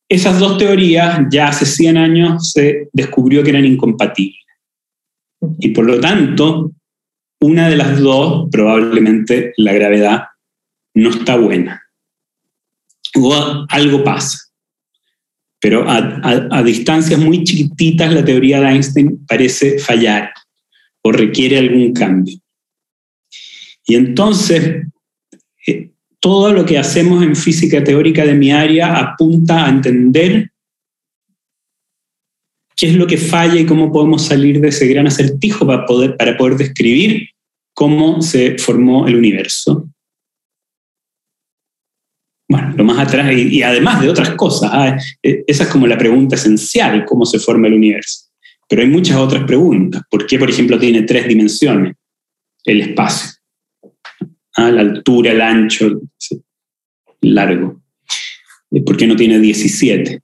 Esas 0.09 0.41
dos 0.41 0.59
teorías 0.59 1.21
ya 1.31 1.47
hace 1.47 1.65
100 1.65 1.97
años 1.97 2.51
se 2.51 2.89
descubrió 2.93 3.45
que 3.45 3.51
eran 3.51 3.65
incompatibles. 3.65 4.41
Y 5.59 5.71
por 5.71 5.87
lo 5.87 6.01
tanto, 6.01 6.73
una 7.41 7.69
de 7.69 7.77
las 7.77 7.99
dos, 8.01 8.49
probablemente 8.51 9.53
la 9.57 9.73
gravedad, 9.73 10.25
no 10.95 11.11
está 11.11 11.37
buena. 11.37 11.83
O 13.17 13.67
algo 13.69 14.05
pasa 14.05 14.51
pero 15.61 15.85
a, 15.87 16.63
distancias 16.63 17.21
muy 17.21 17.45
chiquititas 17.45 18.13
la 18.13 18.25
teoría 18.25 18.61
de 18.61 18.69
Einstein 18.69 19.27
parece 19.27 19.79
fallar 19.79 20.33
o 21.03 21.13
requiere 21.13 21.59
algún 21.59 21.93
cambio. 21.93 22.39
Y 23.87 23.95
entonces, 23.95 24.87
eh, 25.67 25.91
todo 26.19 26.53
lo 26.55 26.65
que 26.65 26.79
hacemos 26.79 27.23
en 27.23 27.37
física 27.37 27.85
teórica 27.85 28.25
de 28.25 28.35
mi 28.35 28.51
área 28.51 28.97
apunta 28.97 29.67
a 29.67 29.69
entender 29.69 30.51
qué 32.81 32.89
es 32.89 32.95
lo 32.95 33.07
que 33.07 33.19
falla 33.19 33.61
y 33.61 33.67
cómo 33.67 33.93
podemos 33.93 34.25
salir 34.25 34.59
de 34.61 34.69
ese 34.69 34.87
gran 34.87 35.07
acertijo 35.07 35.67
para 35.67 35.85
poder, 35.85 36.17
para 36.17 36.37
poder 36.39 36.57
describir 36.57 37.29
cómo 37.75 38.23
se 38.23 38.57
formó 38.59 39.07
el 39.07 39.17
universo 39.17 39.91
bueno, 42.51 42.75
lo 42.77 42.83
más 42.83 42.99
atrás, 42.99 43.33
y, 43.33 43.63
además 43.63 44.01
de 44.01 44.09
otras 44.09 44.31
cosas, 44.31 44.71
ah, 44.73 44.99
eh, 45.23 45.45
esa 45.47 45.63
es 45.63 45.69
como 45.69 45.87
la 45.87 45.97
pregunta 45.97 46.35
esencial, 46.35 47.05
cómo 47.05 47.25
se 47.25 47.39
forma 47.39 47.69
el 47.69 47.75
universo. 47.75 48.27
Pero 48.69 48.83
hay 48.83 48.89
muchas 48.89 49.19
otras 49.19 49.45
preguntas. 49.45 50.03
¿Por 50.11 50.27
qué, 50.27 50.37
por 50.37 50.51
ejemplo, 50.51 50.77
tiene 50.77 51.03
tres 51.03 51.29
dimensiones 51.29 51.95
el 52.65 52.81
espacio? 52.81 53.39
Ah, 54.57 54.69
la 54.73 54.81
altura, 54.81 55.31
el 55.31 55.41
ancho, 55.41 55.87
el 55.87 57.35
largo. 57.35 57.81
¿Por 58.85 58.97
qué 58.97 59.07
no 59.07 59.15
tiene 59.15 59.39
17? 59.39 60.21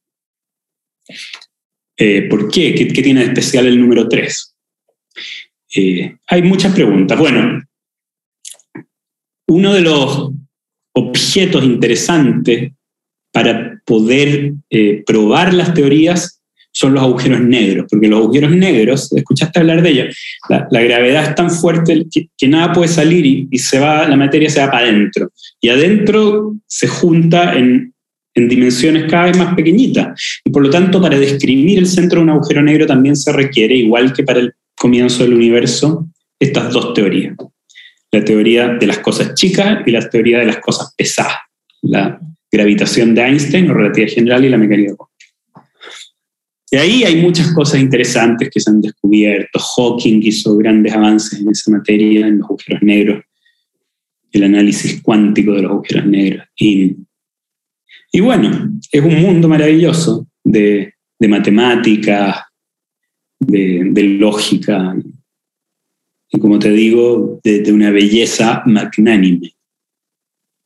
Eh, 1.96 2.22
¿Por 2.22 2.50
qué? 2.50 2.74
qué? 2.74 3.02
tiene 3.02 3.20
de 3.20 3.26
especial 3.26 3.66
el 3.66 3.80
número 3.80 4.08
3? 4.08 4.52
hay 6.28 6.42
muchas 6.42 6.74
preguntas. 6.74 7.18
Bueno, 7.18 7.60
uno 9.48 9.74
de 9.74 9.80
los 9.82 10.30
objetos 10.94 11.62
interesantes 11.64 12.72
para 13.30 13.78
poder 13.84 14.54
eh, 14.70 15.02
probar 15.06 15.52
las 15.52 15.74
teorías 15.74 16.40
son 16.72 16.94
los 16.94 17.02
agujeros 17.02 17.40
negros, 17.40 17.86
porque 17.88 18.08
los 18.08 18.20
agujeros 18.20 18.50
negros, 18.50 19.12
escuchaste 19.12 19.60
hablar 19.60 19.82
de 19.82 19.90
ellos, 19.90 20.16
la, 20.48 20.80
gravedad 20.82 21.30
es 21.30 21.34
tan 21.34 21.50
fuerte 21.50 22.06
que, 22.10 22.48
nada 22.48 22.72
puede 22.72 22.88
salir 22.88 23.48
y, 23.50 23.58
se 23.58 23.78
va, 23.78 24.06
la 24.06 24.16
materia 24.16 24.50
se 24.50 24.60
va 24.60 24.70
para 24.70 24.86
adentro. 24.86 25.30
Y 25.60 25.70
adentro 25.70 26.54
se 26.66 26.86
junta 26.86 27.54
en, 27.54 27.94
en 28.36 28.48
dimensiones 28.48 29.10
cada 29.10 29.24
vez 29.24 29.36
más 29.36 29.54
pequeñitas. 29.54 30.40
Y 30.44 30.50
por 30.50 30.62
lo 30.62 30.70
tanto, 30.70 31.02
para 31.02 31.18
describir 31.18 31.78
el 31.78 31.86
centro 31.86 32.20
de 32.20 32.24
un 32.24 32.30
agujero 32.30 32.62
negro 32.62 32.86
también 32.86 33.16
se 33.16 33.32
requiere, 33.32 33.74
igual 33.74 34.12
que 34.12 34.22
para 34.22 34.38
el 34.38 34.54
comienzo 34.76 35.24
del 35.24 35.34
universo, 35.34 36.06
estas 36.38 36.72
dos 36.72 36.94
teorías 36.94 37.34
la 38.16 38.24
teoría 38.24 38.68
de 38.68 38.86
las 38.86 38.98
cosas 38.98 39.34
chicas 39.34 39.80
y 39.86 39.90
la 39.90 40.08
teoría 40.08 40.38
de 40.38 40.46
las 40.46 40.58
cosas 40.58 40.94
pesadas, 40.96 41.36
la 41.82 42.18
gravitación 42.50 43.14
de 43.14 43.22
Einstein 43.22 43.70
o 43.70 43.74
relatividad 43.74 44.12
general 44.12 44.44
y 44.44 44.48
la 44.48 44.58
mecánica 44.58 44.96
cuántica. 44.96 45.16
Y 46.70 46.76
ahí 46.76 47.04
hay 47.04 47.16
muchas 47.16 47.52
cosas 47.52 47.80
interesantes 47.80 48.50
que 48.50 48.58
se 48.58 48.70
han 48.70 48.80
descubierto. 48.80 49.58
Hawking 49.58 50.20
hizo 50.22 50.56
grandes 50.56 50.92
avances 50.92 51.40
en 51.40 51.48
esa 51.48 51.70
materia, 51.70 52.26
en 52.26 52.38
los 52.38 52.46
agujeros 52.46 52.82
negros, 52.82 53.24
el 54.32 54.42
análisis 54.44 55.00
cuántico 55.02 55.52
de 55.52 55.62
los 55.62 55.72
agujeros 55.72 56.06
negros. 56.06 56.46
Y 58.12 58.20
bueno, 58.20 58.78
es 58.90 59.02
un 59.02 59.20
mundo 59.20 59.48
maravilloso 59.48 60.26
de, 60.42 60.94
de 61.18 61.28
matemáticas, 61.28 62.36
de, 63.38 64.02
lógica, 64.18 64.96
y 66.30 66.38
como 66.38 66.58
te 66.58 66.70
digo, 66.70 67.40
de, 67.42 67.72
una 67.72 67.90
belleza 67.90 68.62
magnánime, 68.66 69.54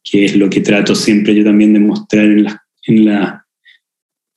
que 0.03 0.25
es 0.25 0.37
lo 0.37 0.49
que 0.49 0.61
trato 0.61 0.95
siempre 0.95 1.35
yo 1.35 1.45
también 1.45 1.73
de 1.73 1.81
mostrar 1.81 2.25
en 2.25 2.45
la, 2.45 2.63
en 2.85 3.05
la, 3.05 3.47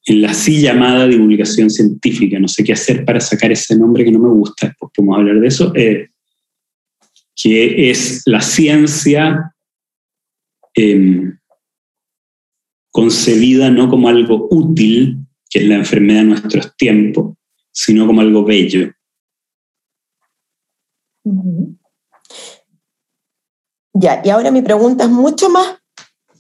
en 0.06 0.22
la 0.22 0.32
así 0.32 0.62
llamada 0.62 1.08
divulgación 1.08 1.70
científica. 1.70 2.40
No 2.40 2.48
sé 2.48 2.64
qué 2.64 2.74
hacer 2.74 3.06
para 3.06 3.20
sacar 3.20 3.52
ese 3.52 3.78
nombre 3.78 4.04
que 4.04 4.12
no 4.12 4.20
me 4.20 4.30
gusta, 4.30 4.68
después 4.68 4.92
podemos 4.94 5.18
hablar 5.18 5.40
de 5.40 5.48
eso, 5.48 5.74
eh, 5.76 6.10
que 7.36 7.90
es 7.90 8.22
la 8.26 8.42
ciencia 8.42 9.54
em, 10.76 11.38
concebida 12.94 13.72
no 13.72 13.90
como 13.90 14.08
algo 14.08 14.48
útil, 14.52 15.18
que 15.50 15.60
es 15.60 15.66
la 15.68 15.76
enfermedad 15.76 16.20
de 16.20 16.28
nuestros 16.28 16.78
tiempos, 16.78 17.36
sino 17.72 18.06
como 18.06 18.22
algo 18.22 18.46
bello. 18.46 18.92
Ya, 23.94 24.22
y 24.24 24.30
ahora 24.30 24.52
mi 24.52 24.62
pregunta 24.62 25.06
es 25.06 25.10
mucho 25.10 25.50
más 25.50 25.80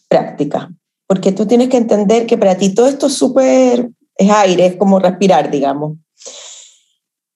práctica, 0.07 0.71
porque 1.07 1.31
tú 1.31 1.47
tienes 1.47 1.69
que 1.69 1.77
entender 1.77 2.27
que 2.27 2.37
para 2.37 2.55
ti 2.55 2.73
todo 2.73 2.87
esto 2.87 3.07
es 3.07 3.13
súper, 3.13 3.89
es 4.15 4.29
aire, 4.29 4.67
es 4.67 4.75
como 4.75 4.99
respirar, 4.99 5.49
digamos. 5.49 5.97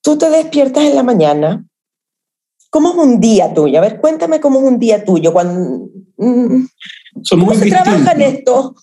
Tú 0.03 0.15
te 0.17 0.29
despiertas 0.29 0.83
en 0.83 0.95
la 0.95 1.03
mañana. 1.03 1.65
¿Cómo 2.69 2.89
es 2.89 2.95
un 2.95 3.19
día 3.19 3.51
tuyo? 3.51 3.79
A 3.79 3.81
ver, 3.81 3.99
cuéntame 3.99 4.39
cómo 4.39 4.59
es 4.59 4.65
un 4.65 4.77
día 4.77 5.03
tuyo. 5.03 5.33
Cuando, 5.33 5.89
mm, 6.17 6.65
¿Cómo 7.31 7.53
se 7.55 7.69
trabaja 7.69 8.11
en 8.11 8.21
esto? 8.21 8.75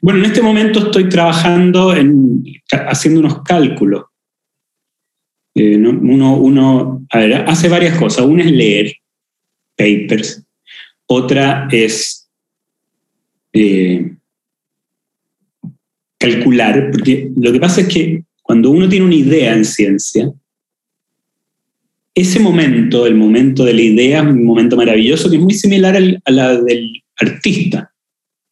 Bueno, 0.00 0.20
en 0.20 0.26
este 0.26 0.42
momento 0.42 0.86
estoy 0.86 1.08
trabajando 1.08 1.94
en, 1.94 2.42
haciendo 2.70 3.20
unos 3.20 3.42
cálculos. 3.42 4.04
Eh, 5.54 5.76
uno, 5.76 7.06
hace 7.46 7.68
varias 7.68 7.98
cosas. 7.98 8.24
Una 8.24 8.44
es 8.44 8.52
leer 8.52 8.92
papers, 9.76 10.44
otra 11.06 11.68
es 11.70 12.28
eh, 13.52 14.12
calcular, 16.18 16.90
porque 16.92 17.30
lo 17.36 17.52
que 17.52 17.60
pasa 17.60 17.80
es 17.80 17.88
que 17.88 18.24
cuando 18.42 18.70
uno 18.70 18.88
tiene 18.88 19.06
una 19.06 19.14
idea 19.14 19.54
en 19.54 19.64
ciencia, 19.64 20.30
ese 22.14 22.40
momento, 22.40 23.06
el 23.06 23.14
momento 23.14 23.64
de 23.64 23.72
la 23.72 23.82
idea, 23.82 24.20
es 24.20 24.26
un 24.26 24.44
momento 24.44 24.76
maravilloso 24.76 25.30
que 25.30 25.36
es 25.36 25.42
muy 25.42 25.54
similar 25.54 25.96
a 25.96 26.30
la 26.30 26.60
del 26.60 27.02
artista 27.16 27.89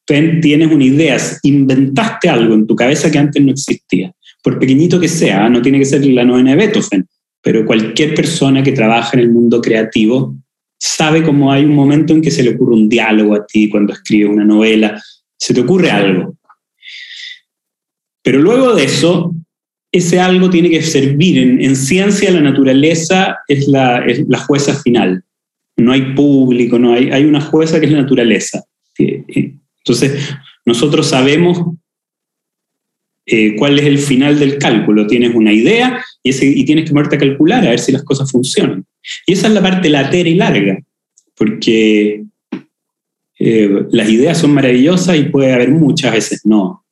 tienes 0.09 0.73
una 0.73 0.85
idea, 0.85 1.19
inventaste 1.43 2.29
algo 2.31 2.55
en 2.55 2.67
tu 2.67 2.75
cabeza 2.75 3.11
que 3.11 3.19
antes 3.19 3.43
no 3.43 3.53
existía, 3.53 4.13
por 4.43 4.59
pequeñito 4.59 4.99
que 4.99 5.09
sea, 5.09 5.49
no 5.51 5.61
tiene 5.61 5.79
que 5.79 5.85
ser 5.85 6.05
la 6.07 6.25
novena 6.25 6.53
de 6.53 6.57
Beethoven, 6.57 7.07
pero 7.43 7.67
cualquier 7.67 8.15
persona 8.15 8.63
que 8.63 8.73
trabaja 8.73 9.11
en 9.15 9.21
el 9.21 9.31
mundo 9.31 9.61
creativo 9.61 10.35
sabe 10.79 11.23
cómo 11.23 11.53
hay 11.53 11.65
un 11.65 11.75
momento 11.75 12.15
en 12.15 12.23
que 12.23 12.31
se 12.31 12.43
le 12.43 12.51
ocurre 12.51 12.75
un 12.75 12.89
diálogo 12.89 13.35
a 13.35 13.45
ti 13.45 13.69
cuando 13.69 13.93
escribes 13.93 14.31
una 14.31 14.45
novela, 14.45 15.03
se 15.37 15.53
te 15.53 15.61
ocurre 15.61 15.91
algo. 15.91 16.37
Pero 18.23 18.41
luego 18.41 18.75
de 18.75 18.85
eso, 18.85 19.35
ese 19.93 20.21
algo 20.21 20.49
tiene 20.49 20.71
que 20.71 20.83
servir. 20.83 21.39
En, 21.39 21.77
ciencia 21.77 22.31
la 22.31 22.41
naturaleza 22.41 23.39
es 23.47 23.69
la, 23.69 24.05
es 24.07 24.25
jueza 24.47 24.75
final. 24.75 25.23
No 25.77 25.93
hay 25.93 26.15
público, 26.15 26.79
no 26.79 26.95
hay, 26.95 27.11
hay 27.11 27.25
una 27.25 27.41
jueza 27.41 27.79
que 27.79 27.87
es 27.87 27.93
la 27.93 28.03
naturaleza. 28.03 28.65
Entonces, 29.89 30.37
nosotros 30.67 31.09
sabemos 31.09 31.59
eh, 33.25 33.57
cuál 33.57 33.79
es 33.79 33.87
el 33.87 33.99
final 33.99 34.39
del 34.39 34.59
cálculo. 34.59 35.07
Tienes 35.07 35.35
una 35.35 35.53
idea 35.53 36.05
y, 36.23 36.65
tienes 36.65 36.85
que 36.85 36.93
ponerte 36.93 37.17
a 37.17 37.19
calcular 37.19 37.67
a 37.67 37.71
ver 37.71 37.79
si 37.79 37.93
las 37.93 38.03
cosas 38.03 38.31
funcionan. 38.31 38.85
Y 39.27 39.33
esa 39.33 39.47
es 39.47 39.53
la 39.55 39.63
parte 39.63 39.89
latera 39.89 40.29
y 40.29 40.35
larga, 40.35 40.79
porque 41.35 42.25
eh, 43.39 43.87
las 43.91 44.09
ideas 44.09 44.39
son 44.39 44.53
maravillosas 44.53 45.17
y 45.17 45.25
puede 45.25 45.53
haber 45.53 45.71
muchas 45.71 46.13
veces 46.13 46.43
no. 46.45 46.85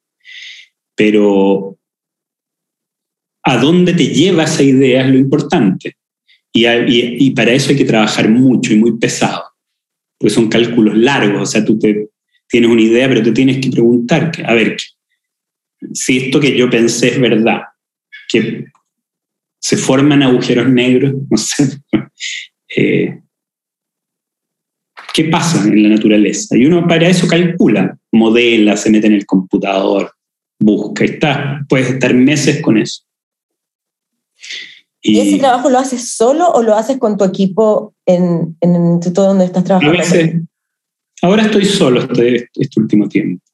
Pero 0.95 1.77
a 3.43 3.59
dónde 3.59 3.93
te 3.93 4.07
lleva 4.07 4.45
esa 4.45 4.63
idea 4.63 5.05
es 5.05 5.11
lo 5.11 5.19
importante. 5.19 5.97
Y, 6.53 6.67
y, 6.67 7.31
para 7.33 7.53
eso 7.53 7.71
hay 7.71 7.77
que 7.77 7.85
trabajar 7.85 8.31
mucho 8.31 8.73
y 8.73 8.77
muy 8.77 8.97
pesado, 8.97 9.43
porque 10.19 10.35
son 10.35 10.49
cálculos 10.49 10.97
largos, 10.97 11.43
o 11.43 11.47
sea, 11.47 11.63
tú 11.63 11.79
te, 11.79 12.09
tienes 12.49 12.71
una 12.71 12.83
idea, 12.83 13.09
pero 13.09 13.23
te 13.23 13.33
tienes 13.33 13.59
que 13.59 13.71
preguntar, 13.71 14.33
a 14.45 14.55
ver, 14.55 14.77
si 15.93 16.19
esto 16.19 16.41
que 16.41 16.57
yo 16.57 16.71
pensé 16.71 17.09
es 17.09 17.21
verdad, 17.21 17.63
que 18.29 18.67
se 19.61 19.77
forman 19.77 20.23
agujeros 20.23 20.69
negros, 20.69 21.15
no 21.31 21.37
sé, 21.37 21.79
eh, 22.77 23.21
¿qué 25.13 25.25
pasa 25.25 25.63
en 25.65 25.83
la 25.83 25.89
naturaleza? 25.91 26.57
Y 26.57 26.67
uno 26.67 26.87
para 26.87 27.09
eso 27.09 27.27
calcula, 27.27 27.99
modela, 28.13 28.77
se 28.77 28.91
mete 28.91 29.07
en 29.07 29.15
el 29.15 29.27
computador, 29.27 30.13
busca, 30.59 31.05
está, 31.05 31.65
puedes 31.69 31.91
estar 31.91 32.15
meses 32.15 32.63
con 32.63 32.79
eso. 32.79 33.03
¿Y, 35.03 35.21
ese 35.21 35.39
trabajo 35.39 35.71
lo 35.71 35.79
haces 35.79 36.17
solo 36.17 36.51
o 36.51 36.63
lo 36.63 36.75
haces 36.75 36.99
con 36.99 37.17
tu 37.17 37.25
equipo 37.25 37.95
en, 38.07 38.57
en 38.61 38.75
el 38.75 38.83
instituto 38.83 39.23
donde 39.23 39.45
estás 39.45 39.63
trabajando? 39.63 40.03
Ahora 41.27 41.43
estoy 41.43 41.65
solo 41.65 42.03
este, 42.03 42.49
este 42.55 42.81
último 42.81 43.09
tiempo. 43.09 43.45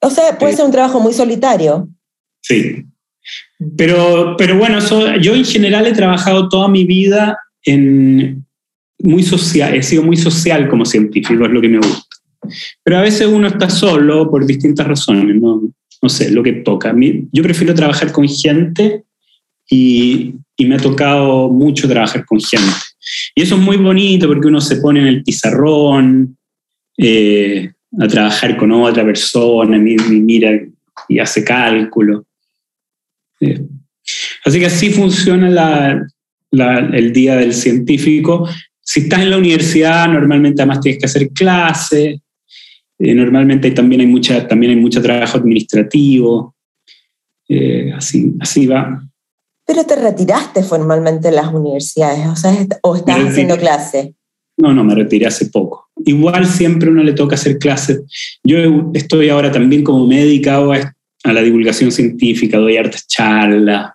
O 0.00 0.10
sea, 0.10 0.36
puede 0.36 0.56
ser 0.56 0.64
un 0.64 0.72
trabajo 0.72 0.98
muy 0.98 1.12
solitario. 1.12 1.88
Sí. 2.42 2.84
Pero, 3.76 4.34
pero 4.36 4.58
bueno, 4.58 4.80
yo 5.20 5.34
en 5.36 5.44
general 5.44 5.86
he 5.86 5.92
trabajado 5.92 6.48
toda 6.48 6.66
mi 6.66 6.84
vida 6.84 7.38
en 7.64 8.44
muy 8.98 9.22
social, 9.22 9.74
he 9.74 9.82
sido 9.84 10.02
muy 10.02 10.16
social 10.16 10.68
como 10.68 10.84
científico, 10.84 11.44
es 11.44 11.52
lo 11.52 11.60
que 11.60 11.68
me 11.68 11.78
gusta. 11.78 12.16
Pero 12.82 12.98
a 12.98 13.02
veces 13.02 13.28
uno 13.28 13.46
está 13.46 13.70
solo 13.70 14.28
por 14.28 14.44
distintas 14.44 14.88
razones, 14.88 15.36
no, 15.40 15.62
no 16.02 16.08
sé, 16.08 16.32
lo 16.32 16.42
que 16.42 16.52
toca. 16.52 16.92
Yo 17.30 17.42
prefiero 17.44 17.74
trabajar 17.74 18.10
con 18.10 18.28
gente 18.28 19.04
y, 19.70 20.34
y 20.56 20.66
me 20.66 20.74
ha 20.74 20.78
tocado 20.78 21.48
mucho 21.48 21.88
trabajar 21.88 22.26
con 22.26 22.40
gente. 22.40 22.74
Y 23.34 23.42
eso 23.42 23.56
es 23.56 23.60
muy 23.60 23.76
bonito 23.76 24.26
porque 24.26 24.48
uno 24.48 24.60
se 24.60 24.76
pone 24.76 25.00
en 25.00 25.06
el 25.06 25.22
pizarrón 25.22 26.36
eh, 26.96 27.72
a 28.00 28.08
trabajar 28.08 28.56
con 28.56 28.72
otra 28.72 29.04
persona, 29.04 29.76
y, 29.76 29.80
mira 29.80 30.50
y 31.08 31.18
hace 31.18 31.44
cálculo. 31.44 32.26
Eh, 33.40 33.60
así 34.44 34.58
que 34.58 34.66
así 34.66 34.90
funciona 34.90 36.06
el 36.50 37.12
día 37.12 37.36
del 37.36 37.52
científico. 37.52 38.48
Si 38.80 39.00
estás 39.00 39.20
en 39.20 39.30
la 39.30 39.38
universidad, 39.38 40.08
normalmente 40.08 40.62
además 40.62 40.80
tienes 40.80 41.00
que 41.00 41.06
hacer 41.06 41.30
clases. 41.30 42.20
Eh, 42.98 43.14
normalmente 43.14 43.70
también 43.72 44.02
hay, 44.02 44.06
mucha, 44.06 44.46
también 44.46 44.70
hay 44.70 44.78
mucho 44.78 45.02
trabajo 45.02 45.38
administrativo. 45.38 46.54
así, 47.96 48.34
así 48.40 48.66
va. 48.66 49.04
Pero 49.66 49.84
te 49.84 49.96
retiraste 49.96 50.62
formalmente 50.62 51.28
de 51.28 51.36
las 51.36 51.52
universidades, 51.52 52.26
o, 52.26 52.36
sea, 52.36 52.54
o 52.82 52.96
estás 52.96 53.18
haciendo 53.18 53.56
clases. 53.56 54.10
No, 54.56 54.72
no, 54.72 54.84
me 54.84 54.94
retiré 54.94 55.26
hace 55.26 55.46
poco. 55.46 55.88
Igual 56.04 56.46
siempre 56.46 56.90
uno 56.90 57.02
le 57.02 57.12
toca 57.12 57.34
hacer 57.34 57.58
clases. 57.58 58.02
Yo 58.44 58.58
estoy 58.94 59.28
ahora 59.28 59.50
también 59.50 59.82
como 59.82 60.06
me 60.06 60.20
he 60.20 60.24
dedicado 60.24 60.72
a, 60.72 60.94
la 61.24 61.40
divulgación 61.40 61.90
científica, 61.90 62.58
doy 62.58 62.76
hartas 62.76 63.06
charlas, 63.06 63.92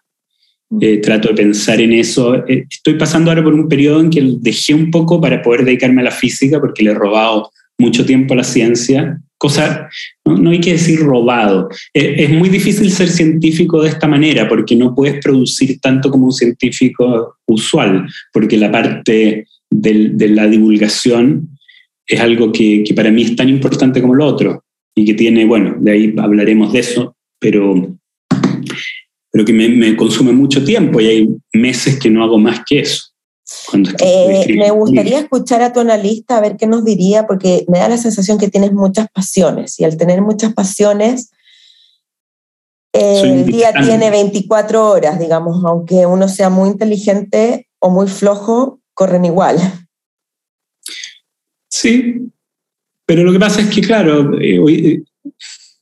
mm. 0.69 0.77
eh, 0.81 0.97
trato 0.97 1.29
de 1.29 1.35
pensar 1.35 1.79
en 1.79 1.93
eso. 1.93 2.35
Eh, 2.47 2.65
estoy 2.69 2.95
pasando 2.95 3.29
ahora 3.29 3.43
por 3.43 3.53
un 3.53 3.69
periodo 3.69 4.01
en 4.01 4.09
que 4.09 4.37
dejé 4.39 4.73
un 4.73 4.89
poco 4.89 5.21
para 5.21 5.41
poder 5.41 5.63
dedicarme 5.63 6.01
a 6.01 6.05
la 6.05 6.11
física 6.11 6.59
porque 6.59 6.83
le 6.83 6.91
he 6.91 6.95
robado 6.95 7.51
mucho 7.77 8.03
tiempo 8.05 8.33
a 8.33 8.37
la 8.37 8.43
ciencia 8.43 9.21
cosa, 9.39 9.89
no, 10.25 10.51
hay 10.51 10.59
que 10.59 10.73
decir 10.73 10.99
robado. 10.99 11.69
Eh, 11.93 12.15
es, 12.19 12.29
muy 12.29 12.49
difícil 12.49 12.91
ser 12.91 13.07
científico 13.07 13.81
de 13.81 13.89
esta 13.89 14.07
manera 14.07 14.47
porque 14.47 14.75
no 14.75 14.93
puedes 14.93 15.23
producir 15.23 15.79
tanto 15.79 16.11
como 16.11 16.25
un 16.25 16.31
científico 16.31 17.37
usual, 17.47 18.05
porque 18.31 18.57
la 18.57 18.69
parte 18.69 19.47
de 19.71 20.29
la 20.29 20.47
divulgación 20.47 21.57
es 22.05 22.19
algo 22.19 22.51
que, 22.51 22.83
para 22.95 23.11
mí 23.11 23.23
es 23.23 23.35
tan 23.35 23.49
importante 23.49 24.01
como 24.01 24.13
lo 24.13 24.25
otro 24.25 24.63
y 24.93 25.05
que 25.05 25.13
tiene, 25.13 25.45
bueno, 25.45 25.75
de 25.79 25.91
ahí 25.91 26.13
hablaremos 26.17 26.73
de 26.73 26.79
eso, 26.79 27.15
pero, 27.39 27.97
pero 29.31 29.45
que 29.45 29.53
me 29.53 29.95
consume 29.95 30.33
mucho 30.33 30.63
tiempo 30.63 30.99
y 30.99 31.07
hay 31.07 31.29
meses 31.53 31.97
que 31.97 32.09
no 32.09 32.23
hago 32.23 32.37
más 32.37 32.61
que 32.67 32.79
eso. 32.79 33.08
Eh, 34.03 34.55
me 34.57 34.71
gustaría 34.71 35.19
escuchar 35.19 35.61
a 35.61 35.73
tu 35.73 35.79
analista 35.79 36.37
a 36.37 36.41
ver 36.41 36.57
qué 36.57 36.67
nos 36.67 36.83
diría, 36.85 37.25
porque 37.27 37.65
me 37.67 37.79
da 37.79 37.89
la 37.89 37.97
sensación 37.97 38.37
que 38.37 38.49
tienes 38.49 38.73
muchas 38.73 39.07
pasiones 39.09 39.79
y 39.79 39.85
al 39.85 39.97
tener 39.97 40.21
muchas 40.21 40.53
pasiones, 40.53 41.31
el 42.91 43.45
día 43.45 43.71
tiene 43.73 44.09
24 44.09 44.89
horas, 44.89 45.19
digamos, 45.19 45.63
aunque 45.63 46.05
uno 46.05 46.27
sea 46.27 46.49
muy 46.49 46.69
inteligente 46.69 47.67
o 47.79 47.89
muy 47.89 48.07
flojo, 48.07 48.81
corren 48.93 49.25
igual. 49.25 49.57
Sí, 51.69 52.31
pero 53.05 53.23
lo 53.23 53.31
que 53.31 53.39
pasa 53.39 53.61
es 53.61 53.69
que, 53.69 53.81
claro, 53.81 54.39
eh, 54.39 54.59
eh, 54.67 55.03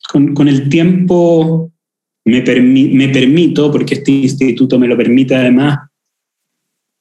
con, 0.10 0.48
el 0.48 0.70
tiempo 0.70 1.72
me, 2.26 2.42
me 2.42 3.10
permito, 3.10 3.72
porque 3.72 3.96
este 3.96 4.12
instituto 4.12 4.78
me 4.78 4.88
lo 4.88 4.98
permite 4.98 5.36
además, 5.36 5.87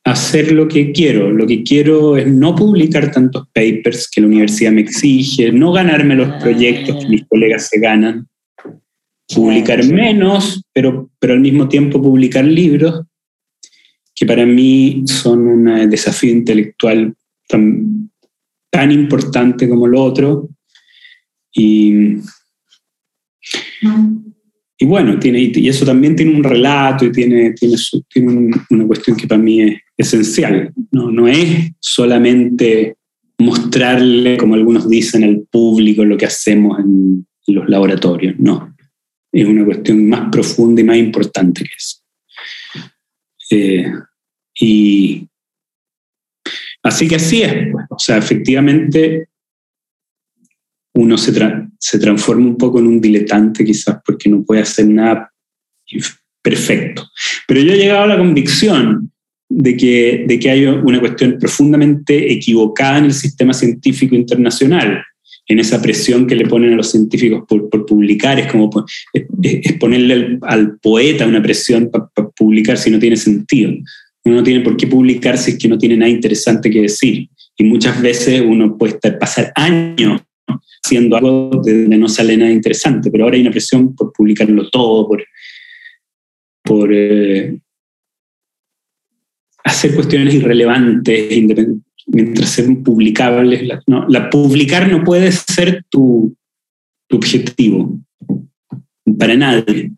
hacer 0.06 0.52
lo 0.52 0.68
que 0.68 0.92
quiero. 0.92 1.32
Lo 1.32 1.46
que 1.46 1.64
quiero 1.64 2.16
es 2.16 2.26
no 2.28 2.54
publicar 2.54 3.10
tantos 3.10 3.48
papers 3.52 4.08
que 4.08 4.20
la 4.20 4.28
universidad 4.28 4.70
me 4.70 4.82
exige, 4.82 5.50
no 5.50 5.72
ganarme 5.72 6.14
los 6.14 6.28
proyectos 6.40 6.96
que 7.02 7.08
mis 7.08 7.26
colegas 7.26 7.68
se 7.68 7.80
ganan, 7.80 8.28
publicar 9.34 9.84
menos, 9.84 10.62
pero, 10.72 11.10
pero 11.18 11.32
al 11.32 11.40
mismo 11.40 11.68
tiempo 11.68 12.00
publicar 12.00 12.44
libros 12.44 13.02
que 14.14 14.24
para 14.24 14.46
mí 14.46 15.02
son 15.06 15.46
un 15.46 15.90
desafío 15.90 16.30
intelectual 16.30 17.14
tan, 17.48 18.08
tan 18.70 18.92
importante 18.92 19.68
como 19.68 19.88
lo 19.88 20.02
otro. 20.02 20.48
Y, 21.52 22.18
y 24.78 24.84
bueno, 24.84 25.18
tiene, 25.18 25.50
y 25.54 25.68
eso 25.68 25.86
también 25.86 26.14
tiene 26.14 26.34
un 26.34 26.44
relato 26.44 27.06
y 27.06 27.12
tiene, 27.12 27.52
tiene, 27.52 27.76
tiene 28.12 28.50
una 28.68 28.86
cuestión 28.86 29.16
que 29.16 29.26
para 29.26 29.40
mí 29.40 29.62
es 29.62 29.80
esencial. 29.96 30.72
No, 30.90 31.10
no 31.10 31.26
es 31.26 31.72
solamente 31.80 32.96
mostrarle, 33.38 34.36
como 34.36 34.54
algunos 34.54 34.88
dicen, 34.88 35.24
al 35.24 35.46
público 35.50 36.04
lo 36.04 36.18
que 36.18 36.26
hacemos 36.26 36.78
en, 36.80 37.26
los 37.48 37.68
laboratorios, 37.68 38.34
no. 38.40 38.74
Es 39.30 39.46
una 39.46 39.64
cuestión 39.64 40.08
más 40.08 40.28
profunda 40.32 40.80
y 40.80 40.84
más 40.84 40.96
importante 40.96 41.62
que 41.62 41.70
eso. 41.76 41.98
Eh, 43.52 43.92
y 44.58 45.28
así 46.82 47.06
que 47.06 47.14
así 47.14 47.42
es, 47.42 47.70
pues. 47.70 47.86
o 47.88 47.98
sea, 48.00 48.16
efectivamente 48.16 49.28
uno 50.96 51.18
se, 51.18 51.32
se 51.78 51.98
transforma 51.98 52.46
un 52.46 52.56
poco 52.56 52.78
en 52.78 52.86
un 52.86 53.00
diletante 53.00 53.64
quizás 53.64 53.98
porque 54.04 54.30
no 54.30 54.42
puede 54.42 54.62
hacer 54.62 54.88
nada 54.88 55.30
perfecto. 56.42 57.06
Pero 57.46 57.60
yo 57.60 57.72
he 57.72 57.78
llegado 57.78 58.04
a 58.04 58.06
la 58.06 58.18
convicción 58.18 59.12
de 59.48 59.76
que, 59.76 60.24
de 60.26 60.38
que 60.38 60.50
hay 60.50 60.64
una 60.66 61.00
cuestión 61.00 61.36
profundamente 61.38 62.32
equivocada 62.32 62.98
en 62.98 63.04
el 63.06 63.12
sistema 63.12 63.52
científico 63.52 64.14
internacional, 64.14 65.04
en 65.46 65.60
esa 65.60 65.80
presión 65.80 66.26
que 66.26 66.34
le 66.34 66.46
ponen 66.46 66.72
a 66.72 66.76
los 66.76 66.90
científicos 66.90 67.44
por, 67.46 67.86
publicar, 67.86 68.40
es 68.40 68.50
como 68.50 68.70
es, 69.12 69.72
ponerle 69.78 70.38
al, 70.42 70.78
poeta 70.78 71.26
una 71.26 71.42
presión 71.42 71.90
para 71.90 72.08
publicar 72.30 72.78
si 72.78 72.90
no 72.90 72.98
tiene 72.98 73.16
sentido. 73.16 73.72
Uno 74.24 74.36
no 74.36 74.42
tiene 74.42 74.60
por 74.60 74.76
qué 74.76 74.86
publicar 74.86 75.36
si 75.36 75.52
es 75.52 75.58
que 75.58 75.68
no 75.68 75.78
tiene 75.78 75.96
nada 75.96 76.10
interesante 76.10 76.70
que 76.70 76.82
decir. 76.82 77.28
Y 77.56 77.64
muchas 77.64 78.00
veces 78.00 78.42
uno 78.44 78.76
puede 78.76 78.98
pasar 79.12 79.52
años 79.54 80.22
haciendo 80.86 81.16
algo 81.16 81.60
de 81.64 81.82
donde 81.82 81.98
no 81.98 82.08
sale 82.08 82.36
nada 82.36 82.50
interesante, 82.50 83.10
pero 83.10 83.24
ahora 83.24 83.36
hay 83.36 83.42
una 83.42 83.50
presión 83.50 83.94
por 83.94 84.12
publicarlo 84.12 84.70
todo, 84.70 85.08
por, 85.08 85.24
por 86.62 86.90
eh, 86.92 87.58
hacer 89.64 89.94
cuestiones 89.94 90.34
irrelevantes, 90.34 91.76
mientras 92.06 92.50
sean 92.50 92.84
publicables. 92.84 93.66
La, 93.66 93.82
no, 93.88 94.06
la 94.08 94.30
publicar 94.30 94.88
no 94.88 95.02
puede 95.02 95.32
ser 95.32 95.84
tu, 95.90 96.36
tu 97.08 97.16
objetivo, 97.16 97.98
para 99.18 99.34
nadie. 99.34 99.90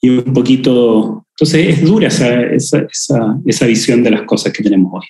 Y 0.00 0.10
un 0.10 0.32
poquito, 0.32 1.26
entonces 1.30 1.78
es 1.78 1.84
dura 1.84 2.06
esa, 2.06 2.42
esa, 2.42 2.86
esa, 2.88 3.38
esa 3.44 3.66
visión 3.66 4.04
de 4.04 4.10
las 4.10 4.22
cosas 4.22 4.52
que 4.52 4.62
tenemos 4.62 4.92
hoy. 4.94 5.06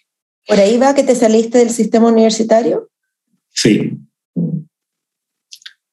¿Por 0.47 0.59
ahí 0.59 0.79
va 0.79 0.95
que 0.95 1.03
te 1.03 1.14
saliste 1.14 1.59
del 1.59 1.70
sistema 1.70 2.09
universitario? 2.09 2.89
Sí. 3.57 3.98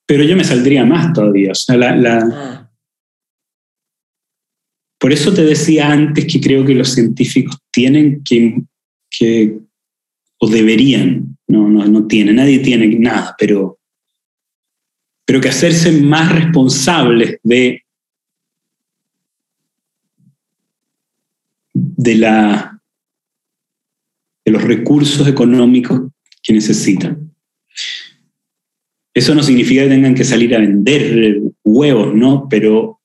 Pero 0.05 0.23
yo 0.25 0.35
me 0.35 0.43
saldría 0.43 0.85
más 0.85 1.13
todavía. 1.13 1.51
O 1.51 1.55
sea, 1.55 1.77
la, 1.77 1.95
la... 1.95 2.29
Ah. 2.31 2.71
Por 4.99 5.11
eso 5.11 5.33
te 5.33 5.43
decía 5.43 5.91
antes 5.91 6.25
que 6.25 6.39
creo 6.39 6.65
que 6.65 6.75
los 6.75 6.89
científicos 6.93 7.57
tienen 7.71 8.23
que, 8.23 8.61
que 9.09 9.59
o 10.39 10.47
deberían, 10.47 11.37
no, 11.47 11.67
no, 11.69 11.85
no 11.85 12.07
tienen, 12.07 12.37
nadie 12.37 12.59
tiene 12.59 12.87
nada, 12.99 13.35
pero, 13.37 13.79
pero 15.25 15.41
que 15.41 15.49
hacerse 15.49 15.91
más 16.01 16.31
responsables 16.31 17.37
de, 17.43 17.83
de, 21.73 22.15
la, 22.15 22.81
de 24.45 24.51
los 24.51 24.63
recursos 24.63 25.27
económicos 25.27 26.11
que 26.41 26.53
necesitan. 26.53 27.32
Eso 29.13 29.35
no 29.35 29.43
significa 29.43 29.83
que 29.83 29.89
tengan 29.89 30.15
que 30.15 30.23
salir 30.23 30.55
a 30.55 30.59
vender 30.59 31.39
huevos, 31.63 32.15
¿no? 32.15 32.47
Pero 32.49 32.99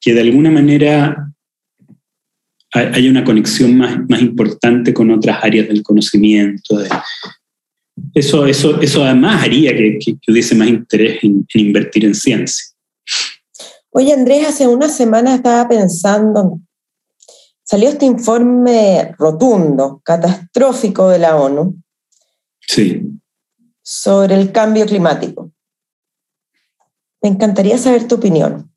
que 0.00 0.14
de 0.14 0.20
alguna 0.20 0.50
manera 0.50 1.32
haya 2.72 3.10
una 3.10 3.24
conexión 3.24 3.76
más, 3.76 3.98
más 4.08 4.20
importante 4.20 4.92
con 4.92 5.10
otras 5.10 5.42
áreas 5.42 5.68
del 5.68 5.82
conocimiento. 5.82 6.78
Eso, 8.12 8.46
eso, 8.46 8.80
eso 8.80 9.04
además 9.04 9.42
haría 9.44 9.74
que, 9.76 9.98
que, 9.98 10.32
hubiese 10.32 10.54
más 10.54 10.68
interés 10.68 11.22
en, 11.22 11.46
en, 11.52 11.60
invertir 11.60 12.04
en 12.04 12.14
ciencia. 12.14 12.64
Oye, 13.90 14.12
Andrés, 14.12 14.48
hace 14.48 14.66
una 14.66 14.88
semana 14.88 15.36
estaba 15.36 15.68
pensando, 15.68 16.60
salió 17.62 17.88
este 17.88 18.06
informe 18.06 19.14
rotundo, 19.18 20.00
catastrófico 20.04 21.08
de 21.08 21.18
la 21.20 21.36
ONU. 21.36 21.76
Sí 22.66 23.02
sobre 23.84 24.34
el 24.34 24.50
cambio 24.50 24.86
climático. 24.86 25.52
Me 27.22 27.28
encantaría 27.28 27.76
saber 27.78 28.08
tu 28.08 28.16
opinión. 28.16 28.70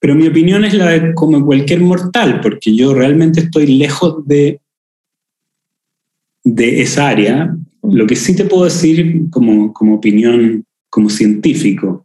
Pero 0.00 0.14
mi 0.14 0.26
opinión 0.26 0.64
es 0.64 0.74
la 0.74 0.90
de 0.90 1.14
como 1.14 1.44
cualquier 1.44 1.80
mortal, 1.80 2.40
porque 2.40 2.74
yo 2.74 2.92
realmente 2.92 3.40
estoy 3.40 3.78
lejos 3.78 4.26
de, 4.26 4.60
de 6.44 6.82
esa 6.82 7.08
área. 7.08 7.56
Lo 7.82 8.06
que 8.06 8.16
sí 8.16 8.34
te 8.34 8.44
puedo 8.44 8.64
decir 8.64 9.30
como, 9.30 9.72
como 9.72 9.94
opinión, 9.94 10.64
como 10.90 11.08
científico, 11.08 12.04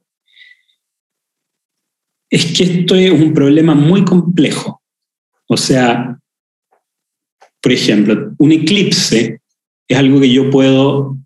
es 2.29 2.57
que 2.57 2.63
esto 2.63 2.95
es 2.95 3.11
un 3.11 3.33
problema 3.33 3.73
muy 3.73 4.05
complejo. 4.05 4.81
O 5.47 5.57
sea, 5.57 6.19
por 7.61 7.71
ejemplo, 7.71 8.33
un 8.37 8.51
eclipse 8.51 9.41
es 9.87 9.97
algo 9.97 10.19
que 10.19 10.31
yo 10.31 10.49
puedo 10.49 11.17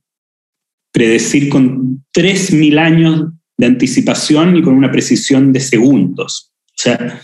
predecir 0.96 1.50
con 1.50 2.06
3.000 2.16 2.80
años 2.80 3.30
de 3.58 3.66
anticipación 3.66 4.56
y 4.56 4.62
con 4.62 4.76
una 4.76 4.90
precisión 4.90 5.52
de 5.52 5.60
segundos. 5.60 6.54
O 6.68 6.74
sea, 6.74 7.22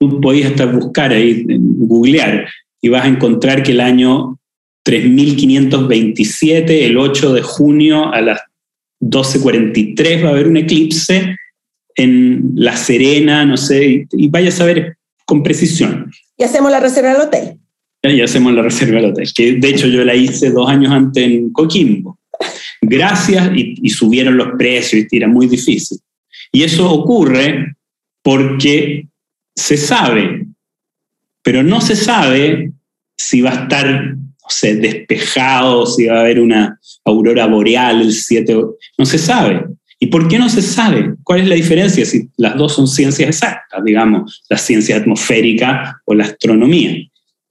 tú 0.00 0.22
podías 0.22 0.52
hasta 0.52 0.64
buscar 0.64 1.12
ahí, 1.12 1.44
googlear, 1.46 2.48
y 2.80 2.88
vas 2.88 3.04
a 3.04 3.08
encontrar 3.08 3.62
que 3.62 3.72
el 3.72 3.80
año 3.80 4.38
3527, 4.84 6.86
el 6.86 6.96
8 6.96 7.34
de 7.34 7.42
junio 7.42 8.10
a 8.10 8.22
las 8.22 8.40
12.43 9.02 10.24
va 10.24 10.28
a 10.28 10.32
haber 10.32 10.48
un 10.48 10.56
eclipse 10.56 11.36
en 11.94 12.52
La 12.54 12.74
Serena, 12.74 13.44
no 13.44 13.58
sé, 13.58 14.06
y, 14.10 14.28
vaya 14.28 14.48
a 14.48 14.52
saber 14.52 14.96
con 15.26 15.42
precisión. 15.42 16.10
Y 16.38 16.44
hacemos 16.44 16.70
la 16.70 16.80
reserva 16.80 17.12
del 17.12 17.20
hotel. 17.20 17.58
Y 18.02 18.22
hacemos 18.22 18.54
la 18.54 18.62
reserva 18.62 18.96
del 18.96 19.10
hotel, 19.10 19.28
que 19.34 19.56
de 19.56 19.68
hecho 19.68 19.88
yo 19.88 20.06
la 20.06 20.14
hice 20.14 20.52
dos 20.52 20.70
años 20.70 20.90
antes 20.90 21.22
en 21.22 21.52
Coquimbo 21.52 22.18
gracias 22.80 23.50
y, 23.54 23.88
subieron 23.90 24.36
los 24.36 24.48
precios 24.56 25.06
y 25.10 25.16
era 25.16 25.28
muy 25.28 25.46
difícil. 25.46 25.98
Y 26.52 26.62
eso 26.62 26.90
ocurre 26.90 27.76
porque 28.22 29.06
se 29.54 29.76
sabe, 29.76 30.46
pero 31.42 31.62
no 31.62 31.80
se 31.80 31.96
sabe 31.96 32.72
si 33.16 33.40
va 33.40 33.50
a 33.50 33.62
estar 33.62 34.16
no 34.46 34.80
despejado, 34.80 35.86
si 35.86 36.06
va 36.06 36.18
a 36.18 36.20
haber 36.20 36.40
una 36.40 36.78
aurora 37.04 37.46
boreal 37.46 38.02
el 38.02 38.12
7, 38.12 38.56
no 38.98 39.06
se 39.06 39.18
sabe. 39.18 39.64
¿Y 39.98 40.08
por 40.08 40.28
qué 40.28 40.38
no 40.38 40.48
se 40.48 40.62
sabe? 40.62 41.14
¿Cuál 41.22 41.40
es 41.40 41.48
la 41.48 41.54
diferencia 41.54 42.04
si 42.04 42.28
las 42.36 42.56
dos 42.56 42.74
son 42.74 42.86
ciencias 42.86 43.28
exactas, 43.28 43.82
digamos, 43.82 44.44
la 44.48 44.58
ciencia 44.58 44.96
atmosférica 44.96 46.00
o 46.04 46.14
la 46.14 46.24
astronomía? 46.24 46.96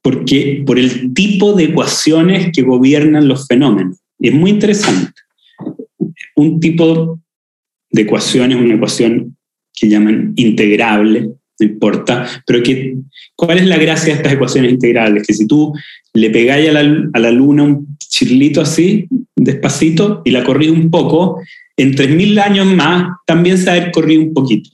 Porque 0.02 0.64
por 0.66 0.78
el 0.78 1.14
tipo 1.14 1.54
de 1.54 1.66
ecuaciones 1.66 2.52
que 2.54 2.62
gobiernan 2.62 3.28
los 3.28 3.48
fenómenos. 3.48 3.98
Y 4.26 4.30
es 4.30 4.34
muy 4.34 4.50
interesante 4.50 5.14
un 6.36 6.60
tipo 6.60 7.20
de 7.92 8.02
ecuación 8.02 8.52
es 8.52 8.58
una 8.58 8.74
ecuación 8.74 9.38
que 9.72 9.88
llaman 9.88 10.34
integrable, 10.36 11.22
no 11.22 11.68
importa, 11.68 12.28
pero 12.48 12.64
que, 12.64 12.96
¿cuál 13.36 13.60
es 13.60 13.68
la 13.68 13.78
gracia 13.78 14.14
de 14.14 14.18
estas 14.18 14.34
ecuaciones 14.34 14.72
integrables? 14.72 15.28
Que 15.28 15.34
si 15.36 15.46
tú 15.46 15.74
le 16.16 16.32
pegáis 16.32 16.70
a 16.70 16.72
la, 16.74 17.10
a 17.14 17.20
la 17.20 17.30
luna 17.30 17.66
un 17.66 17.98
chirlito 18.00 18.62
así, 18.62 19.08
despacito, 19.36 20.24
y 20.26 20.32
la 20.32 20.44
corrís 20.44 20.72
un 20.72 20.90
poco, 20.90 21.40
en 21.78 21.94
3.000 21.94 22.40
años 22.40 22.66
más 22.66 23.12
también 23.28 23.60
se 23.60 23.66
va 23.68 23.74
a 23.74 23.76
haber 23.76 23.92
corrido 23.92 24.24
un 24.24 24.34
poquito. 24.34 24.72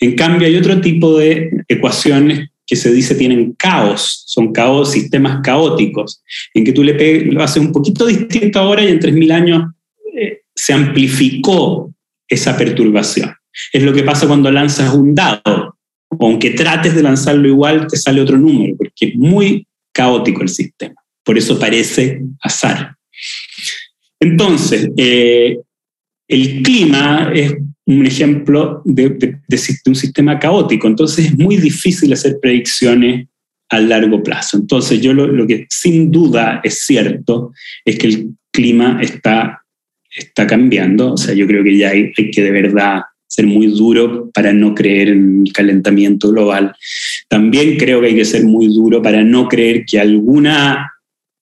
En 0.00 0.16
cambio, 0.16 0.48
hay 0.48 0.56
otro 0.56 0.80
tipo 0.80 1.16
de 1.16 1.48
ecuaciones 1.68 2.48
que 2.66 2.74
se 2.74 2.90
dice 2.90 3.14
tienen 3.14 3.52
caos, 3.52 4.17
son 4.28 4.52
caos, 4.52 4.92
sistemas 4.92 5.40
caóticos, 5.42 6.22
en 6.52 6.64
que 6.64 6.72
tú 6.72 6.84
le 6.84 7.24
lo 7.24 7.42
haces 7.42 7.62
un 7.62 7.72
poquito 7.72 8.06
distinto 8.06 8.60
ahora 8.60 8.84
y 8.84 8.88
en 8.88 9.00
3.000 9.00 9.32
años 9.32 9.62
se 10.54 10.72
amplificó 10.72 11.94
esa 12.28 12.56
perturbación. 12.56 13.32
Es 13.72 13.82
lo 13.82 13.92
que 13.92 14.02
pasa 14.02 14.26
cuando 14.26 14.50
lanzas 14.50 14.92
un 14.92 15.14
dado. 15.14 15.76
aunque 16.20 16.50
trates 16.50 16.94
de 16.94 17.02
lanzarlo 17.02 17.46
igual, 17.46 17.86
te 17.86 17.96
sale 17.96 18.20
otro 18.20 18.36
número, 18.36 18.76
porque 18.76 19.06
es 19.06 19.14
muy 19.14 19.66
caótico 19.92 20.42
el 20.42 20.48
sistema. 20.48 20.94
Por 21.24 21.38
eso 21.38 21.58
parece 21.58 22.22
azar. 22.42 22.96
Entonces, 24.18 24.90
eh, 24.96 25.58
el 26.26 26.62
clima 26.62 27.30
es 27.34 27.54
un 27.86 28.04
ejemplo 28.04 28.82
de, 28.84 29.38
un 29.86 29.94
sistema 29.94 30.38
caótico, 30.38 30.86
entonces 30.86 31.26
es 31.26 31.38
muy 31.38 31.56
difícil 31.56 32.12
hacer 32.12 32.38
predicciones 32.40 33.28
a 33.70 33.80
largo 33.80 34.22
plazo. 34.22 34.56
Entonces 34.56 35.00
yo 35.00 35.12
lo, 35.12 35.46
que 35.46 35.66
sin 35.68 36.10
duda 36.10 36.60
es 36.64 36.84
cierto 36.84 37.52
es 37.84 37.98
que 37.98 38.06
el 38.06 38.30
clima 38.52 38.98
está, 39.00 39.62
está 40.10 40.46
cambiando, 40.46 41.14
o 41.14 41.16
sea, 41.16 41.34
yo 41.34 41.46
creo 41.46 41.62
que 41.62 41.76
ya 41.76 41.90
hay, 41.90 42.12
hay 42.16 42.30
que 42.30 42.42
de 42.42 42.50
verdad 42.50 43.02
ser 43.26 43.46
muy 43.46 43.66
duro 43.66 44.30
para 44.32 44.52
no 44.52 44.74
creer 44.74 45.08
en 45.08 45.44
el 45.46 45.52
calentamiento 45.52 46.30
global. 46.30 46.74
También 47.28 47.76
creo 47.76 48.00
que 48.00 48.08
hay 48.08 48.14
que 48.14 48.24
ser 48.24 48.44
muy 48.44 48.68
duro 48.68 49.02
para 49.02 49.22
no 49.22 49.48
creer 49.48 49.84
que 49.84 50.00
alguna 50.00 50.90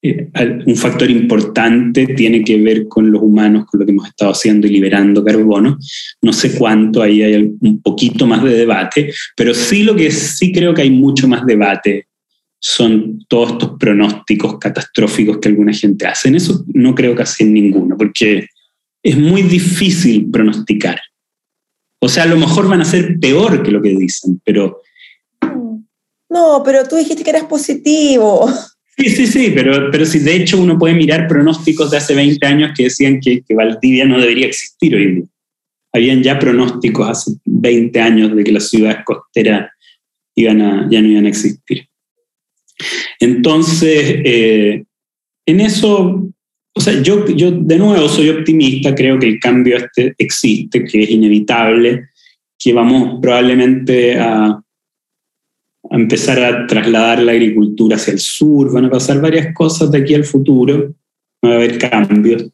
eh, 0.03 0.29
un 0.67 0.77
factor 0.77 1.11
importante 1.11 2.07
tiene 2.09 2.43
que 2.45 2.59
ver 2.59 2.87
con 2.87 3.11
los 3.11 3.23
humanos, 3.23 3.67
con 3.67 3.81
lo 3.81 3.87
que 3.87 3.93
hemos 3.93 4.09
estado 4.09 4.33
haciendo 4.33 4.67
y 4.67 4.71
liberando 4.71 5.25
carbono. 5.25 5.79
No 6.23 6.33
sé 6.33 6.57
cuánto, 6.57 7.03
ahí 7.03 7.23
hay 7.23 7.57
un 7.61 7.81
poquito 7.83 8.27
más 8.27 8.43
de 8.43 8.55
debate, 8.55 9.13
pero 9.37 9.55
sí 9.55 9.83
lo 9.83 9.97
que 9.97 10.11
sí 10.11 10.53
creo 10.53 10.75
que 10.75 10.83
hay 10.83 10.91
mucho 10.91 11.29
más 11.29 11.47
debate 11.47 12.07
son 12.69 13.25
todos 13.29 13.53
estos 13.53 13.79
pronósticos 13.79 14.59
catastróficos 14.59 15.39
que 15.39 15.49
alguna 15.49 15.73
gente 15.73 16.05
hace. 16.05 16.29
En 16.29 16.35
eso 16.35 16.65
no 16.75 16.97
creo 16.97 17.15
casi 17.15 17.45
en 17.45 17.55
ninguno, 17.55 17.97
porque 17.97 18.49
es 19.05 19.17
muy 19.17 19.43
difícil 19.43 20.29
pronosticar. 20.33 21.01
O 22.01 22.09
sea, 22.09 22.25
a 22.25 22.27
lo 22.27 22.37
mejor 22.37 22.69
van 22.69 22.81
a 22.81 22.85
ser 22.85 23.21
peor 23.21 23.63
que 23.63 23.71
lo 23.71 23.81
que 23.81 23.91
dicen, 23.91 24.41
pero... 24.45 24.83
No, 26.29 26.63
pero 26.65 26.87
tú 26.89 26.97
dijiste 26.97 27.23
que 27.23 27.31
eras 27.31 27.45
positivo. 27.45 28.49
Sí, 28.99 29.11
sí, 29.11 29.27
sí, 29.29 29.53
pero, 29.55 29.91
pero 29.93 30.05
si 30.05 30.19
de 30.19 30.35
hecho 30.35 30.61
uno 30.61 30.77
puede 30.77 30.95
mirar 30.95 31.29
pronósticos 31.29 31.93
de 31.93 31.99
hace 31.99 32.17
20 32.17 32.45
años 32.47 32.73
que 32.77 32.85
decían 32.85 33.21
que, 33.21 33.43
que 33.47 33.55
Valdivia 33.55 34.07
no 34.07 34.19
debería 34.19 34.47
existir 34.47 34.97
hoy 34.97 35.15
día. 35.15 35.25
Habían 35.93 36.21
ya 36.21 36.37
pronósticos 36.39 37.09
hace 37.09 37.33
20 37.45 38.01
años 38.01 38.35
de 38.35 38.43
que 38.43 38.53
las 38.53 38.69
ciudades 38.69 39.05
costeras 39.05 39.71
iban 40.35 40.61
a, 40.61 40.89
ya 40.91 41.01
no 41.01 41.09
iban 41.09 41.27
a 41.27 41.29
existir. 41.29 41.86
Entonces, 43.21 44.21
eh, 44.25 44.85
en 45.47 45.61
eso, 45.61 46.29
o 46.75 46.81
sea, 46.81 47.01
yo, 47.03 47.27
yo 47.29 47.51
de 47.51 47.79
nuevo 47.79 48.09
soy 48.09 48.29
optimista, 48.29 48.95
creo 48.95 49.19
que 49.19 49.27
el 49.27 49.41
cambio 49.41 49.77
este 49.77 50.15
existe, 50.19 50.85
que 50.85 51.03
es 51.03 51.11
inevitable, 51.11 52.09
que 52.59 52.73
vamos 52.73 53.19
probablemente 53.21 54.19
a, 54.19 54.61
empezar 55.91 56.43
a 56.43 56.67
trasladar 56.67 57.23
la 57.23 57.33
agricultura 57.33 57.97
hacia 57.97 58.13
el 58.13 58.19
sur, 58.19 58.73
van 58.73 58.87
a 58.87 58.91
pasar 58.91 59.21
varias 59.21 59.55
cosas 59.55 59.91
de 59.91 59.99
aquí 59.99 60.15
al 60.15 60.25
futuro, 60.25 60.95
va 61.45 61.53
a 61.53 61.55
haber 61.55 61.79
cambios. 61.79 62.51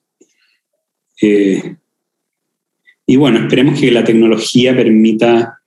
Eh, 1.21 1.77
y 3.07 3.17
bueno, 3.17 3.39
esperemos 3.39 3.81
que 3.81 3.91
la 3.91 4.05
tecnología 4.05 4.77
permita 4.77 5.63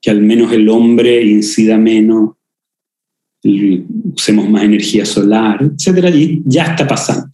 que 0.00 0.10
al 0.10 0.20
menos 0.20 0.52
el 0.52 0.68
hombre 0.68 1.22
incida 1.22 1.76
menos, 1.76 2.36
usemos 3.42 4.48
más 4.48 4.64
energía 4.64 5.04
solar, 5.04 5.62
etcétera, 5.62 6.10
y 6.10 6.42
ya 6.44 6.64
está 6.64 6.86
pasando. 6.86 7.30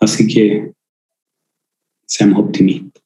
Así 0.00 0.26
que 0.26 0.72
seamos 2.06 2.40
optimistas. 2.40 3.02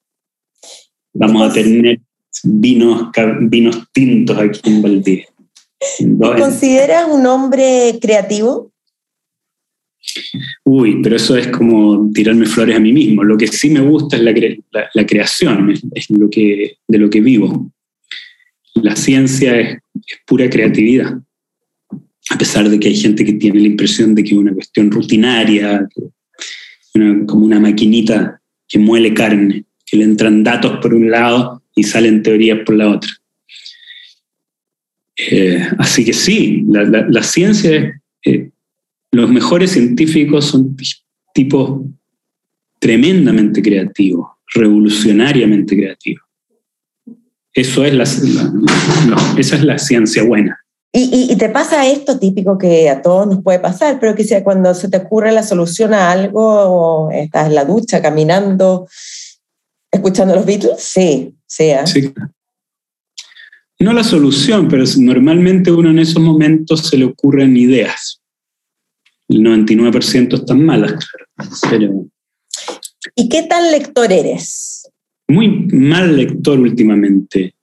Vamos 1.12 1.50
a 1.50 1.52
tener 1.52 2.00
vinos, 2.44 3.10
vinos 3.40 3.84
tintos 3.92 4.38
aquí 4.38 4.60
en 4.64 4.82
Valdivia. 4.82 5.26
¿Te 5.98 6.40
consideras 6.40 7.06
un 7.10 7.26
hombre 7.26 7.98
creativo? 8.00 8.72
Uy, 10.64 11.00
pero 11.02 11.16
eso 11.16 11.36
es 11.36 11.48
como 11.48 12.10
tirarme 12.12 12.46
flores 12.46 12.76
a 12.76 12.80
mí 12.80 12.92
mismo. 12.92 13.22
Lo 13.24 13.36
que 13.36 13.46
sí 13.46 13.70
me 13.70 13.80
gusta 13.80 14.16
es 14.16 14.22
la, 14.22 14.32
la, 14.94 15.06
creación, 15.06 15.70
es, 15.92 16.10
lo 16.10 16.30
que, 16.30 16.78
de 16.86 16.98
lo 16.98 17.10
que 17.10 17.20
vivo. 17.20 17.70
La 18.74 18.96
ciencia 18.96 19.58
es, 19.58 19.78
pura 20.26 20.48
creatividad. 20.48 21.18
A 22.30 22.38
pesar 22.38 22.68
de 22.68 22.78
que 22.80 22.88
hay 22.88 22.96
gente 22.96 23.24
que 23.24 23.34
tiene 23.34 23.60
la 23.60 23.66
impresión 23.66 24.14
de 24.14 24.24
que 24.24 24.30
es 24.30 24.36
una 24.36 24.52
cuestión 24.54 24.90
rutinaria, 24.90 25.88
como 27.26 27.44
una 27.44 27.60
maquinita 27.60 28.40
que 28.68 28.78
muele 28.78 29.14
carne, 29.14 29.64
que 29.84 29.96
le 29.96 30.04
entran 30.04 30.42
datos 30.42 30.78
por 30.80 30.94
un 30.94 31.10
lado 31.10 31.62
y 31.74 31.84
salen 31.84 32.22
teorías 32.22 32.60
por 32.64 32.76
la 32.76 32.88
otra. 32.88 33.10
Eh, 35.16 35.66
así 35.78 36.04
que 36.04 36.12
sí, 36.12 36.64
la, 36.68 37.22
ciencia, 37.22 38.00
eh, 38.24 38.50
los 39.12 39.30
mejores 39.30 39.70
científicos 39.72 40.46
son 40.46 40.76
tipos 41.32 41.82
tremendamente 42.78 43.62
creativos, 43.62 44.28
revolucionariamente 44.54 45.76
creativos. 45.76 46.22
Eso 47.54 47.84
es 47.84 47.94
la, 47.94 48.02
esa 49.38 49.56
es 49.56 49.64
la 49.64 49.78
ciencia 49.78 50.22
buena. 50.24 50.58
Y, 50.98 51.30
y, 51.30 51.36
te 51.36 51.50
pasa 51.50 51.86
esto 51.86 52.18
típico 52.18 52.56
que 52.56 52.88
a 52.88 53.02
todos 53.02 53.26
nos 53.26 53.42
puede 53.42 53.58
pasar, 53.58 54.00
pero 54.00 54.14
que 54.14 54.24
sea 54.24 54.42
cuando 54.42 54.72
se 54.72 54.88
te 54.88 54.96
ocurre 54.96 55.30
la 55.30 55.42
solución 55.42 55.92
a 55.92 56.10
algo, 56.10 57.10
estás 57.12 57.48
en 57.48 57.54
la 57.54 57.66
ducha 57.66 58.00
caminando 58.00 58.86
escuchando 59.96 60.34
los 60.34 60.46
Beatles, 60.46 60.76
sí, 60.78 61.34
sea. 61.46 61.86
Sí. 61.86 62.12
No 63.78 63.92
la 63.92 64.04
solución, 64.04 64.68
pero 64.68 64.84
normalmente 64.98 65.70
uno 65.70 65.90
en 65.90 65.98
esos 65.98 66.22
momentos 66.22 66.88
se 66.88 66.96
le 66.96 67.04
ocurren 67.04 67.56
ideas. 67.56 68.22
El 69.28 69.40
99% 69.40 70.34
están 70.34 70.64
malas, 70.64 70.94
claro. 71.60 72.06
¿Y 73.14 73.28
qué 73.28 73.42
tal 73.42 73.70
lector 73.70 74.10
eres? 74.12 74.90
Muy 75.28 75.66
mal 75.66 76.16
lector 76.16 76.58
últimamente. 76.58 77.54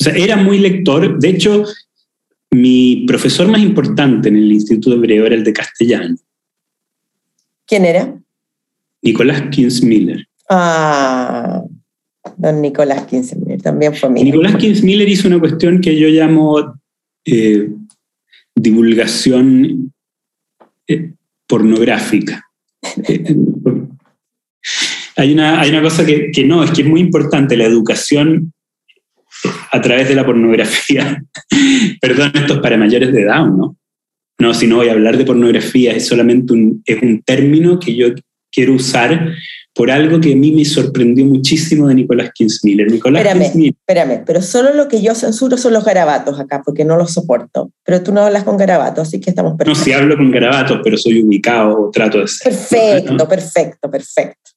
O 0.00 0.04
sea, 0.04 0.14
era 0.14 0.36
muy 0.36 0.58
lector. 0.58 1.18
De 1.18 1.28
hecho, 1.28 1.64
mi 2.50 3.04
profesor 3.06 3.48
más 3.48 3.60
importante 3.60 4.28
en 4.28 4.36
el 4.36 4.52
Instituto 4.52 4.96
Hebreo 4.96 5.26
era 5.26 5.34
el 5.34 5.44
de 5.44 5.52
castellano. 5.52 6.16
¿Quién 7.66 7.84
era? 7.84 8.18
Nicolás 9.02 9.42
Kinsmiller. 9.50 10.26
Ah, 10.48 11.62
don 12.36 12.62
Nicolás 12.62 13.06
Kinsmiller, 13.06 13.60
también 13.60 13.94
fue 13.94 14.08
mi. 14.10 14.24
Nicolás 14.24 14.56
Kinsmiller 14.56 15.08
hizo 15.08 15.28
una 15.28 15.38
cuestión 15.38 15.80
que 15.80 15.98
yo 15.98 16.08
llamo 16.08 16.74
eh, 17.24 17.70
divulgación 18.54 19.92
eh, 20.86 21.12
pornográfica. 21.46 22.44
hay, 25.16 25.32
una, 25.32 25.60
hay 25.60 25.70
una 25.70 25.82
cosa 25.82 26.06
que, 26.06 26.30
que, 26.32 26.44
no, 26.44 26.64
es 26.64 26.70
que 26.70 26.82
es 26.82 26.88
muy 26.88 27.00
importante, 27.00 27.56
la 27.56 27.64
educación 27.64 28.52
a 29.70 29.80
través 29.80 30.08
de 30.08 30.14
la 30.14 30.24
pornografía. 30.24 31.22
Perdón, 32.00 32.32
esto 32.34 32.54
es 32.54 32.60
para 32.60 32.76
mayores 32.76 33.12
de 33.12 33.22
edad, 33.22 33.46
¿no? 33.46 33.76
No, 34.40 34.54
si 34.54 34.66
no 34.66 34.76
voy 34.76 34.88
a 34.88 34.92
hablar 34.92 35.16
de 35.16 35.24
pornografía, 35.24 35.92
es 35.92 36.06
solamente 36.06 36.52
un, 36.52 36.82
es 36.86 37.02
un 37.02 37.22
término 37.22 37.80
que 37.80 37.96
yo 37.96 38.08
quiero 38.52 38.74
usar 38.74 39.32
por 39.74 39.90
algo 39.90 40.20
que 40.20 40.32
a 40.32 40.36
mí 40.36 40.50
me 40.52 40.64
sorprendió 40.64 41.24
muchísimo 41.24 41.86
de 41.86 41.94
Nicolás 41.94 42.30
Kinsmiller. 42.34 42.90
Nicolás 42.90 43.24
espérame, 43.24 43.66
espérame, 43.66 44.24
pero 44.24 44.42
solo 44.42 44.74
lo 44.74 44.88
que 44.88 45.02
yo 45.02 45.14
censuro 45.14 45.56
son 45.56 45.72
los 45.72 45.84
garabatos 45.84 46.40
acá, 46.40 46.62
porque 46.64 46.84
no 46.84 46.96
los 46.96 47.12
soporto. 47.12 47.70
Pero 47.84 48.02
tú 48.02 48.12
no 48.12 48.22
hablas 48.22 48.44
con 48.44 48.56
garabatos, 48.56 49.06
así 49.06 49.20
que 49.20 49.30
estamos 49.30 49.56
perfectos. 49.56 49.78
No, 49.78 49.84
sí 49.84 49.92
hablo 49.92 50.16
con 50.16 50.30
garabatos, 50.30 50.80
pero 50.82 50.96
soy 50.96 51.22
ubicado, 51.22 51.90
trato 51.92 52.18
de 52.18 52.26
ser. 52.26 52.52
Perfecto, 52.52 53.28
perfecto, 53.28 53.90
perfecto. 53.90 54.50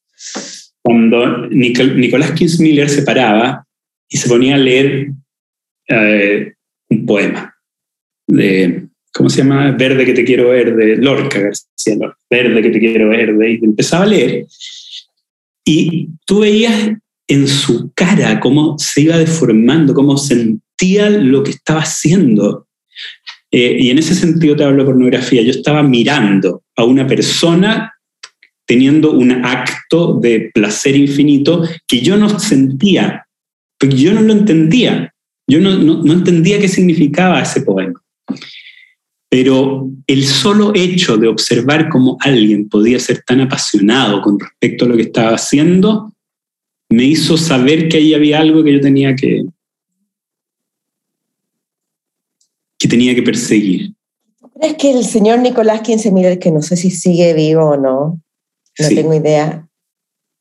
Cuando 0.82 1.48
Nicolás 1.48 2.32
Kinsmiller 2.32 2.88
se 2.88 3.02
paraba 3.02 3.64
y 4.12 4.16
se 4.16 4.28
ponía 4.28 4.56
a 4.56 4.58
leer 4.58 5.08
eh, 5.88 6.52
un 6.90 7.06
poema 7.06 7.54
de, 8.26 8.88
¿cómo 9.12 9.30
se 9.30 9.38
llama? 9.38 9.72
Verde 9.72 10.04
que 10.04 10.14
te 10.14 10.24
quiero 10.24 10.50
ver, 10.50 10.76
de 10.76 10.96
Lorca 10.96 11.40
García 11.40 11.96
Lorca. 11.98 12.18
Verde 12.30 12.62
que 12.62 12.70
te 12.70 12.78
quiero 12.78 13.08
ver, 13.08 13.34
y 13.48 13.64
empezaba 13.64 14.04
a 14.04 14.08
leer 14.08 14.46
y 15.64 16.10
tú 16.26 16.40
veías 16.40 16.90
en 17.28 17.48
su 17.48 17.92
cara 17.94 18.40
cómo 18.40 18.76
se 18.78 19.02
iba 19.02 19.16
deformando, 19.16 19.94
cómo 19.94 20.16
sentía 20.16 21.08
lo 21.08 21.42
que 21.42 21.52
estaba 21.52 21.80
haciendo. 21.80 22.66
Eh, 23.50 23.76
y 23.80 23.90
en 23.90 23.98
ese 23.98 24.14
sentido 24.14 24.56
te 24.56 24.64
hablo 24.64 24.82
de 24.82 24.90
pornografía. 24.90 25.42
Yo 25.42 25.50
estaba 25.50 25.82
mirando 25.82 26.64
a 26.76 26.84
una 26.84 27.06
persona 27.06 27.94
teniendo 28.66 29.12
un 29.12 29.44
acto 29.44 30.18
de 30.20 30.50
placer 30.52 30.96
infinito 30.96 31.62
que 31.86 32.00
yo 32.00 32.16
no 32.16 32.38
sentía, 32.38 33.26
porque 33.82 33.96
yo 33.96 34.14
no 34.14 34.20
lo 34.20 34.32
entendía. 34.32 35.12
Yo 35.48 35.60
no, 35.60 35.76
no 35.76 36.12
entendía 36.12 36.60
qué 36.60 36.68
significaba 36.68 37.42
ese 37.42 37.62
poema. 37.62 38.00
Pero 39.28 39.90
el 40.06 40.24
solo 40.24 40.72
hecho 40.72 41.16
de 41.16 41.26
observar 41.26 41.88
cómo 41.88 42.16
alguien 42.20 42.68
podía 42.68 43.00
ser 43.00 43.24
tan 43.26 43.40
apasionado 43.40 44.22
con 44.22 44.38
respecto 44.38 44.84
a 44.84 44.88
lo 44.88 44.96
que 44.96 45.02
estaba 45.02 45.34
haciendo, 45.34 46.14
me 46.90 47.04
hizo 47.04 47.36
saber 47.36 47.88
que 47.88 47.96
ahí 47.96 48.14
había 48.14 48.38
algo 48.38 48.62
que 48.62 48.74
yo 48.74 48.80
tenía 48.80 49.16
que, 49.16 49.46
tenía 52.78 53.16
que 53.16 53.22
perseguir. 53.22 53.94
¿Crees 54.60 54.76
que 54.76 54.92
el 54.92 55.04
señor 55.04 55.40
Nicolás 55.40 55.82
Miller, 56.12 56.38
que 56.38 56.52
no 56.52 56.62
sé 56.62 56.76
si 56.76 56.92
sigue 56.92 57.34
vivo 57.34 57.70
o 57.70 57.76
no, 57.76 58.20
no 58.78 58.88
Sí. 58.88 58.94
tengo 58.94 59.12
idea, 59.12 59.66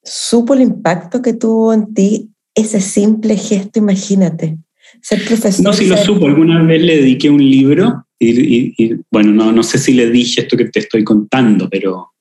supo 0.04 0.54
el 0.54 0.62
impacto 0.62 1.24
que 1.24 1.34
tuvo 1.34 1.74
en 1.74 1.92
ti 1.96 2.31
ese 2.56 2.82
simple 2.82 3.36
gesto, 3.38 3.80
imagínate? 3.80 4.58
Ser 5.02 5.24
profesor. 5.26 5.64
No, 5.66 5.74
si 5.74 5.86
lo 5.88 5.98
supo, 5.98 6.26
alguna 6.28 6.62
vez 6.64 6.82
le 6.82 6.98
dediqué 6.98 7.30
un 7.30 7.44
libro 7.50 8.06
y, 8.20 8.30
y- 8.30 8.74
y, 8.78 8.96
bueno, 9.10 9.32
no, 9.32 9.52
no 9.52 9.64
sé 9.64 9.78
si 9.78 9.94
le 9.94 10.10
dije 10.10 10.42
esto 10.42 10.58
que 10.58 10.66
te 10.66 10.80
estoy 10.80 11.04
contando, 11.04 11.70
pero 11.70 12.12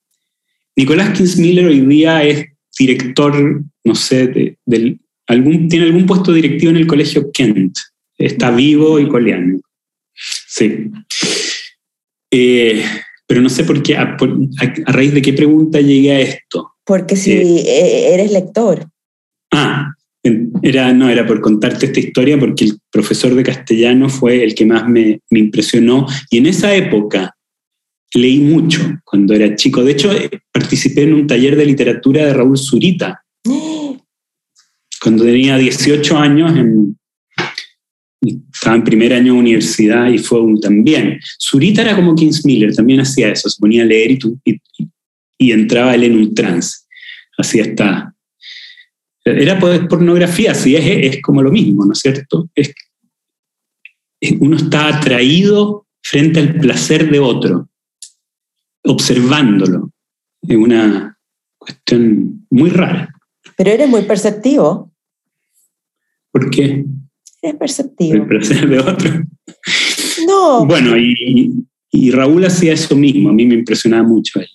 Nicolás 0.76 1.10
Kinsmiller 1.16 1.66
hoy 1.66 1.80
día 1.80 2.22
es 2.24 2.46
director, 2.78 3.62
no 3.84 3.94
sé, 3.94 4.56
de- 4.66 4.98
algún, 5.26 5.68
tiene 5.68 5.86
algún 5.86 6.06
puesto 6.06 6.32
directivo 6.32 6.70
en 6.70 6.76
el 6.78 6.86
colegio 6.86 7.30
Kent. 7.32 7.76
Está 8.18 8.50
vivo 8.50 8.98
y 9.00 9.08
coleando. 9.08 9.60
Sí. 10.14 10.90
Eh, 12.30 12.84
pero 13.26 13.40
no 13.40 13.48
sé 13.48 13.64
por 13.64 13.82
qué, 13.82 13.96
a, 13.96 14.16
por- 14.16 14.30
a- 14.60 14.90
a 14.90 14.92
raíz 14.92 15.12
de 15.14 15.22
qué 15.22 15.32
pregunta 15.32 15.80
llegué 15.80 16.12
a 16.12 16.20
esto. 16.20 16.72
Porque 16.84 17.16
si 17.16 17.32
eh, 17.32 18.14
eres 18.14 18.32
lector. 18.32 18.88
Ah, 19.52 19.92
era, 20.62 20.92
no, 20.92 21.08
era 21.08 21.26
por 21.26 21.40
contarte 21.40 21.86
esta 21.86 22.00
historia 22.00 22.38
porque 22.38 22.64
el 22.66 22.78
profesor 22.90 23.34
de 23.34 23.42
castellano 23.42 24.08
fue 24.08 24.42
el 24.44 24.54
que 24.54 24.66
más 24.66 24.88
me, 24.88 25.20
me 25.30 25.38
impresionó. 25.40 26.06
Y 26.30 26.38
en 26.38 26.46
esa 26.46 26.74
época 26.74 27.34
leí 28.14 28.40
mucho 28.40 28.80
cuando 29.04 29.34
era 29.34 29.54
chico. 29.56 29.82
De 29.84 29.92
hecho, 29.92 30.12
eh, 30.12 30.28
participé 30.52 31.02
en 31.04 31.14
un 31.14 31.26
taller 31.26 31.56
de 31.56 31.64
literatura 31.66 32.26
de 32.26 32.34
Raúl 32.34 32.58
Zurita 32.58 33.22
cuando 35.00 35.24
tenía 35.24 35.56
18 35.56 36.18
años. 36.18 36.56
En, 36.56 36.96
estaba 38.52 38.76
en 38.76 38.84
primer 38.84 39.14
año 39.14 39.32
de 39.32 39.38
universidad 39.40 40.10
y 40.10 40.18
fue 40.18 40.40
un 40.42 40.60
también. 40.60 41.18
Zurita 41.40 41.80
era 41.82 41.96
como 41.96 42.14
Kingsmiller, 42.14 42.74
también 42.74 43.00
hacía 43.00 43.30
eso, 43.30 43.48
se 43.48 43.58
ponía 43.58 43.82
a 43.82 43.86
leer 43.86 44.10
y, 44.10 44.18
tú- 44.18 44.38
y- 44.44 45.52
entraba 45.52 45.94
él 45.94 46.04
en 46.04 46.16
un 46.18 46.34
trance. 46.34 46.80
Así 47.38 47.60
está. 47.60 48.14
Era 49.30 49.58
pues, 49.58 49.80
pornografía, 49.88 50.54
sí, 50.54 50.76
es, 50.76 51.14
es 51.16 51.22
como 51.22 51.42
lo 51.42 51.50
mismo, 51.50 51.84
¿no 51.84 51.92
es 51.92 51.98
cierto? 52.00 52.48
Es, 52.54 52.72
uno 54.38 54.56
está 54.56 54.88
atraído 54.88 55.86
frente 56.02 56.40
al 56.40 56.56
placer 56.56 57.10
de 57.10 57.18
otro, 57.20 57.68
observándolo. 58.84 59.90
Es 60.42 60.56
una 60.56 61.18
cuestión 61.58 62.46
muy 62.50 62.70
rara. 62.70 63.14
Pero 63.56 63.70
eres 63.70 63.88
muy 63.88 64.02
perceptivo. 64.02 64.92
¿Por 66.32 66.50
qué? 66.50 66.62
Eres 66.62 66.86
El 67.42 67.58
perceptivo. 67.58 68.26
placer 68.26 68.68
de 68.68 68.78
otro. 68.78 69.22
No, 70.26 70.66
Bueno, 70.66 70.96
y, 70.96 71.64
y 71.90 72.10
Raúl 72.10 72.44
hacía 72.44 72.72
eso 72.74 72.94
mismo, 72.94 73.30
a 73.30 73.32
mí 73.32 73.46
me 73.46 73.54
impresionaba 73.54 74.02
mucho 74.06 74.40
él. 74.40 74.48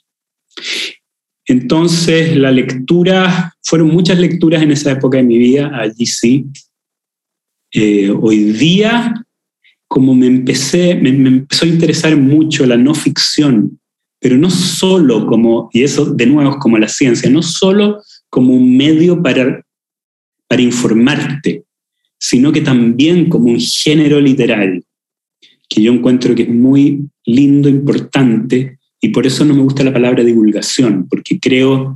Entonces, 1.47 2.35
la 2.35 2.51
lectura, 2.51 3.53
fueron 3.61 3.89
muchas 3.89 4.19
lecturas 4.19 4.63
en 4.63 4.71
esa 4.71 4.91
época 4.91 5.17
de 5.17 5.23
mi 5.23 5.37
vida, 5.37 5.71
allí 5.73 6.05
sí. 6.05 6.45
Eh, 7.71 8.09
hoy 8.09 8.51
día, 8.53 9.13
como 9.87 10.15
me 10.15 10.27
empecé, 10.27 10.95
me, 10.95 11.09
empezó 11.09 11.65
a 11.65 11.69
interesar 11.69 12.15
mucho 12.17 12.65
la 12.65 12.77
no 12.77 12.95
ficción, 12.95 13.79
pero 14.19 14.37
no 14.37 14.49
solo 14.49 15.27
como, 15.27 15.69
y 15.71 15.83
eso 15.83 16.05
de 16.05 16.25
nuevo 16.25 16.51
es 16.51 16.57
como 16.57 16.77
la 16.77 16.87
ciencia, 16.87 17.29
no 17.29 17.43
solo 17.43 18.01
como 18.29 18.53
un 18.53 18.75
medio 18.75 19.21
para, 19.21 19.63
para 20.47 20.61
informarte, 20.61 21.63
sino 22.17 22.51
que 22.51 22.61
también 22.61 23.29
como 23.29 23.49
un 23.49 23.59
género 23.59 24.19
literario 24.19 24.81
que 25.69 25.81
yo 25.81 25.91
encuentro 25.91 26.35
que 26.35 26.43
es 26.43 26.49
muy 26.49 27.07
lindo, 27.25 27.69
importante, 27.69 28.79
y 29.05 29.09
por 29.09 29.27
eso 29.27 29.45
no 29.45 29.53
me 29.53 29.61
gusta 29.61 29.83
la 29.83 29.93
palabra 29.93 30.23
divulgación, 30.23 31.07
porque 31.07 31.39
creo 31.39 31.95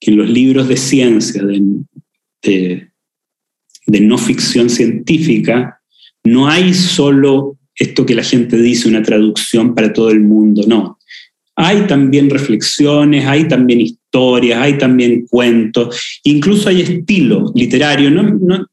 que 0.00 0.10
en 0.10 0.16
los 0.16 0.30
libros 0.30 0.68
de 0.68 0.78
ciencia, 0.78 1.42
de, 1.44 2.88
de, 3.86 4.00
no 4.00 4.16
ficción 4.16 4.70
científica, 4.70 5.82
no 6.24 6.48
hay 6.48 6.72
solo 6.72 7.58
esto 7.74 8.06
que 8.06 8.14
la 8.14 8.22
gente 8.22 8.56
dice, 8.56 8.88
una 8.88 9.02
traducción 9.02 9.74
para 9.74 9.92
todo 9.92 10.08
el 10.08 10.20
mundo, 10.20 10.62
no. 10.66 10.98
Hay 11.56 11.86
también 11.86 12.30
reflexiones, 12.30 13.26
hay 13.26 13.46
también 13.46 13.82
historias, 13.82 14.62
hay 14.62 14.78
también 14.78 15.26
cuentos, 15.28 16.20
incluso 16.24 16.70
hay 16.70 16.80
estilo 16.80 17.52
literario, 17.54 18.10
no, 18.10 18.22
no, 18.22 18.66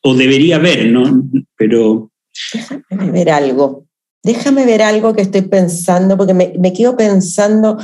o 0.00 0.14
debería 0.16 0.56
haber, 0.56 0.90
¿no? 0.90 1.30
pero 1.56 2.10
déjame 2.52 3.12
ver 3.12 3.30
algo. 3.30 3.86
Déjame 4.24 4.64
ver 4.64 4.82
algo 4.82 5.14
que 5.14 5.20
estoy 5.20 5.42
pensando, 5.42 6.16
porque 6.16 6.32
me, 6.32 6.54
me 6.58 6.72
quedo 6.72 6.96
pensando, 6.96 7.78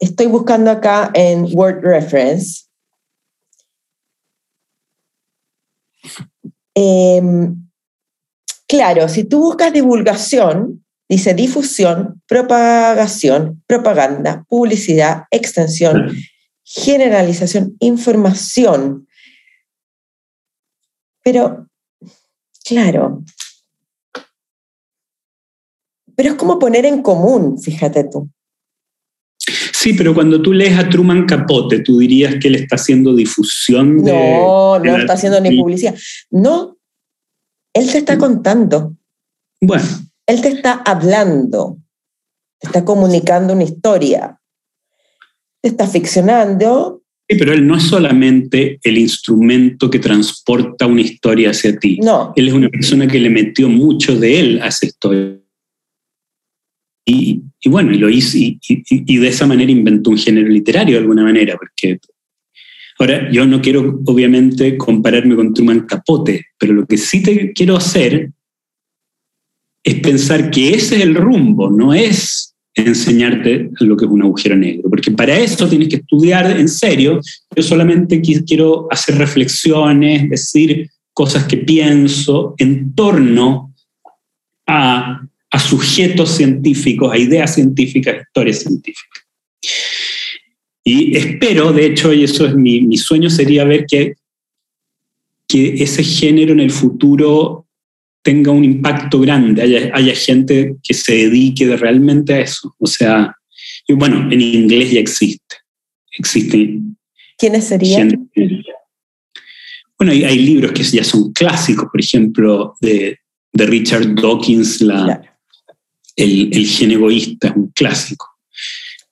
estoy 0.00 0.26
buscando 0.26 0.70
acá 0.70 1.10
en 1.14 1.46
Word 1.52 1.82
Reference. 1.82 2.64
Em, 6.74 7.68
claro, 8.66 9.08
si 9.08 9.24
tú 9.24 9.40
buscas 9.40 9.74
divulgación, 9.74 10.84
dice 11.08 11.34
difusión, 11.34 12.22
propagación, 12.26 13.62
propaganda, 13.66 14.44
publicidad, 14.48 15.24
extensión, 15.30 16.10
generalización, 16.64 17.76
información. 17.78 19.06
Pero, 21.22 21.68
claro, 22.64 23.22
pero 26.16 26.30
es 26.30 26.34
como 26.36 26.58
poner 26.58 26.86
en 26.86 27.02
común, 27.02 27.60
fíjate 27.60 28.04
tú. 28.04 28.28
Sí, 29.72 29.92
pero 29.92 30.14
cuando 30.14 30.40
tú 30.40 30.52
lees 30.52 30.78
a 30.78 30.88
Truman 30.88 31.26
Capote, 31.26 31.80
tú 31.80 31.98
dirías 31.98 32.36
que 32.40 32.48
él 32.48 32.54
está 32.54 32.76
haciendo 32.76 33.14
difusión 33.14 34.02
de... 34.02 34.12
No, 34.12 34.78
de 34.80 34.88
no 34.88 34.96
está 34.96 35.12
haciendo 35.12 35.40
ni 35.40 35.58
publicidad. 35.58 35.94
No, 36.30 36.78
él 37.74 37.90
te 37.90 37.98
está 37.98 38.16
contando, 38.16 38.96
Bueno, 39.60 39.84
él 40.26 40.40
te 40.40 40.48
está 40.48 40.74
hablando, 40.86 41.78
te 42.58 42.68
está 42.68 42.84
comunicando 42.84 43.52
una 43.52 43.64
historia, 43.64 44.40
te 45.60 45.68
está 45.68 45.86
ficcionando. 45.86 47.02
sí, 47.28 47.36
pero 47.36 47.52
él 47.52 47.66
no 47.66 47.76
es 47.76 47.82
solamente 47.82 48.78
el 48.82 48.96
instrumento 48.96 49.90
que 49.90 49.98
transporta 49.98 50.86
una 50.86 51.02
historia 51.02 51.50
hacia 51.50 51.76
ti. 51.78 51.98
No, 52.00 52.32
Él 52.36 52.48
es 52.48 52.54
una 52.54 52.68
persona 52.70 53.06
que 53.06 53.18
le 53.18 53.28
metió 53.28 53.68
mucho 53.68 54.18
de 54.18 54.40
él 54.40 54.62
a 54.62 54.68
esa 54.68 54.86
historia. 54.86 55.38
Y, 57.04 57.42
y 57.60 57.68
bueno, 57.68 57.92
y 57.92 57.98
lo 57.98 58.08
hizo, 58.08 58.38
y, 58.38 58.58
y- 58.68 58.82
y 58.88 59.16
de 59.18 59.28
esa 59.28 59.46
manera 59.46 59.70
inventó 59.70 60.10
un 60.10 60.18
género 60.18 60.48
literario 60.48 60.94
de 60.96 61.00
alguna 61.02 61.22
manera, 61.24 61.56
porque 61.58 61.98
ahora 62.98 63.30
yo 63.30 63.44
no 63.46 63.60
quiero 63.60 64.00
obviamente 64.06 64.76
compararme 64.78 65.36
con 65.36 65.52
Truman 65.52 65.80
Capote, 65.80 66.46
pero 66.58 66.72
lo 66.72 66.86
que 66.86 66.96
sí 66.96 67.22
te 67.22 67.52
quiero 67.52 67.76
hacer 67.76 68.30
es 69.82 69.94
pensar 70.00 70.50
que 70.50 70.70
ese 70.70 70.96
es 70.96 71.02
el 71.02 71.14
rumbo, 71.14 71.70
no 71.70 71.92
es 71.92 72.54
enseñarte 72.74 73.70
lo 73.80 73.96
que 73.96 74.04
es 74.06 74.10
un 74.10 74.22
agujero 74.22 74.56
negro, 74.56 74.88
porque 74.88 75.10
para 75.10 75.38
eso 75.38 75.68
tienes 75.68 75.88
que 75.88 75.96
estudiar 75.96 76.58
en 76.58 76.68
serio. 76.68 77.20
Yo 77.54 77.62
solamente 77.62 78.20
qui- 78.22 78.44
quiero 78.46 78.88
hacer 78.90 79.16
reflexiones, 79.18 80.28
decir 80.30 80.90
cosas 81.12 81.44
que 81.44 81.58
pienso 81.58 82.54
en 82.58 82.94
torno 82.94 83.72
a, 84.66 85.20
a 85.54 85.58
sujetos 85.60 86.30
científicos, 86.36 87.12
a 87.12 87.16
ideas 87.16 87.54
científicas, 87.54 88.22
historias 88.26 88.58
científicas. 88.58 89.24
Y 90.82 91.16
espero, 91.16 91.72
de 91.72 91.86
hecho, 91.86 92.12
y 92.12 92.24
eso 92.24 92.44
es 92.44 92.56
mi, 92.56 92.80
mi 92.80 92.96
sueño, 92.96 93.30
sería 93.30 93.62
ver 93.62 93.86
que, 93.86 94.14
que 95.46 95.74
ese 95.74 96.02
género 96.02 96.54
en 96.54 96.58
el 96.58 96.72
futuro 96.72 97.68
tenga 98.20 98.50
un 98.50 98.64
impacto 98.64 99.20
grande, 99.20 99.62
haya, 99.62 99.90
haya 99.94 100.16
gente 100.16 100.74
que 100.82 100.92
se 100.92 101.14
dedique 101.14 101.68
de 101.68 101.76
realmente 101.76 102.34
a 102.34 102.40
eso. 102.40 102.74
O 102.80 102.88
sea, 102.88 103.32
y 103.86 103.92
bueno, 103.92 104.28
en 104.32 104.40
inglés 104.40 104.90
ya 104.90 104.98
existe. 104.98 105.56
Existe 106.18 106.80
¿quiénes 107.38 107.68
serían? 107.68 108.10
gente. 108.34 108.64
Bueno, 109.96 110.10
hay, 110.10 110.24
hay 110.24 110.38
libros 110.40 110.72
que 110.72 110.82
ya 110.82 111.04
son 111.04 111.32
clásicos, 111.32 111.86
por 111.92 112.00
ejemplo, 112.00 112.74
de, 112.80 113.20
de 113.52 113.66
Richard 113.66 114.16
Dawkins, 114.16 114.80
la, 114.80 115.04
Claro. 115.04 115.33
El, 116.16 116.50
el 116.52 116.66
gen 116.66 116.92
egoísta, 116.92 117.48
es 117.48 117.56
un 117.56 117.68
clásico. 117.74 118.26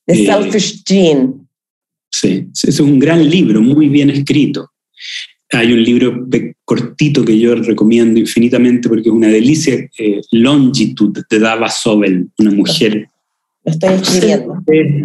The 0.06 0.14
Eh, 0.22 0.26
Selfish 0.26 0.82
Gene. 0.86 1.32
Sí, 2.10 2.46
es 2.52 2.78
un 2.80 2.98
gran 2.98 3.28
libro, 3.28 3.60
muy 3.62 3.88
bien 3.88 4.10
escrito. 4.10 4.70
Hay 5.52 5.72
un 5.72 5.82
libro 5.82 6.26
cortito 6.64 7.24
que 7.24 7.38
yo 7.38 7.54
recomiendo 7.54 8.18
infinitamente 8.20 8.88
porque 8.88 9.08
es 9.08 9.14
una 9.14 9.28
delicia, 9.28 9.74
eh, 9.98 10.20
Longitude, 10.30 11.22
de 11.28 11.38
Dava 11.38 11.68
Sobel, 11.70 12.28
una 12.38 12.50
mujer 12.52 13.06
Lo 13.64 13.72
estoy 13.72 13.94
escribiendo. 13.94 14.54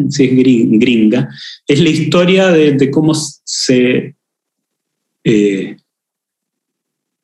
sí, 0.09 0.23
es 0.23 0.31
grin- 0.31 0.79
gringa. 0.79 1.29
Es 1.67 1.79
la 1.81 1.89
historia 1.89 2.47
de, 2.49 2.73
de 2.73 2.91
cómo 2.91 3.13
se, 3.13 4.15
eh, 5.23 5.77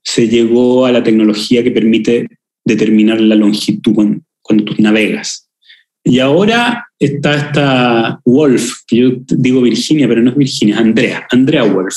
se 0.04 0.28
llegó 0.28 0.86
a 0.86 0.92
la 0.92 1.02
tecnología 1.04 1.64
que 1.64 1.72
permite 1.72 2.28
determinar 2.66 3.20
la 3.22 3.36
longitud 3.36 4.20
cuando, 4.44 4.66
tú 4.66 4.76
navegas. 4.78 5.50
Y 6.04 6.20
ahora 6.20 6.86
está 7.00 7.36
esta 7.36 8.22
Wolf, 8.26 8.82
que 8.86 8.98
yo 8.98 9.10
digo 9.28 9.62
Virginia, 9.62 10.08
pero 10.08 10.22
no 10.22 10.32
es 10.32 10.38
Virginia, 10.38 10.78
Andrea, 10.78 11.26
Andrea 11.32 11.64
Wolf, 11.64 11.96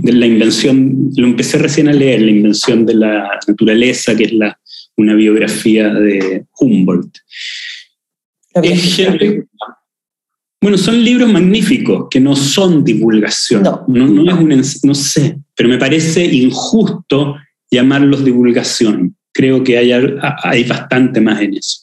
de 0.00 0.12
la 0.12 0.26
invención, 0.26 1.10
lo 1.16 1.26
empecé 1.26 1.58
recién 1.58 1.88
a 1.88 1.92
leer, 1.92 2.20
la 2.22 2.30
invención 2.30 2.84
de 2.84 2.94
la 2.94 3.40
naturaleza, 3.46 4.16
que 4.16 4.24
es 4.24 4.32
la, 4.32 4.58
una 4.96 5.14
biografía 5.14 5.88
de 5.94 6.46
Humboldt. 6.58 7.16
bueno, 10.62 10.78
son 10.78 11.02
libros 11.02 11.28
magníficos 11.28 12.06
que 12.08 12.20
no 12.20 12.36
son 12.36 12.84
divulgación. 12.84 13.64
No, 13.64 13.84
no, 13.88 14.50
es 14.52 14.84
no 14.84 14.94
sé, 14.94 15.38
pero 15.56 15.68
me 15.68 15.76
parece 15.76 16.24
injusto 16.24 17.36
llamarlos 17.68 18.24
divulgación. 18.24 19.16
Creo 19.32 19.64
que 19.64 19.78
hay, 19.78 19.92
hay 20.42 20.64
bastante 20.64 21.20
más 21.20 21.40
en 21.40 21.54
eso. 21.54 21.82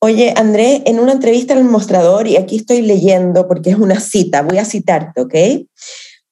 Oye, 0.00 0.32
André, 0.34 0.82
en 0.86 0.98
una 0.98 1.12
entrevista 1.12 1.52
en 1.52 1.58
el 1.58 1.64
mostrador, 1.66 2.26
y 2.26 2.36
aquí 2.36 2.56
estoy 2.56 2.80
leyendo 2.80 3.46
porque 3.46 3.70
es 3.70 3.76
una 3.76 4.00
cita, 4.00 4.42
voy 4.42 4.58
a 4.58 4.64
citarte, 4.64 5.20
¿ok? 5.20 5.34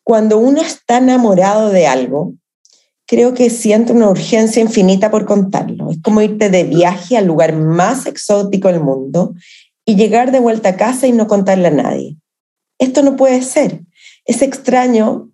Cuando 0.03 0.39
uno 0.39 0.63
está 0.63 0.99
enamorado 0.99 1.69
de 1.69 1.87
algo, 1.87 2.33
creo 3.07 3.35
que 3.35 3.51
siente 3.51 3.93
una 3.93 4.09
urgencia 4.09 4.63
infinita 4.63 5.11
por 5.11 5.27
contarlo. 5.27 5.91
Es 5.91 5.99
como 6.03 6.23
irte 6.23 6.49
de 6.49 6.65
viaje 6.65 7.17
al 7.17 7.27
lugar 7.27 7.55
más 7.55 8.07
exótico 8.07 8.69
del 8.69 8.81
mundo 8.81 9.35
y 9.85 9.97
llegar 9.97 10.33
de 10.33 10.41
vuelta 10.41 10.71
a 10.71 10.77
casa 10.77 11.07
y 11.07 11.13
no 11.13 11.27
contarle 11.27 11.69
a 11.69 11.73
nadie. 11.73 12.17
Esto 12.79 13.03
no 13.03 13.17
puede 13.17 13.43
ser. 13.43 13.81
Es 14.25 14.41
extraño 14.41 15.31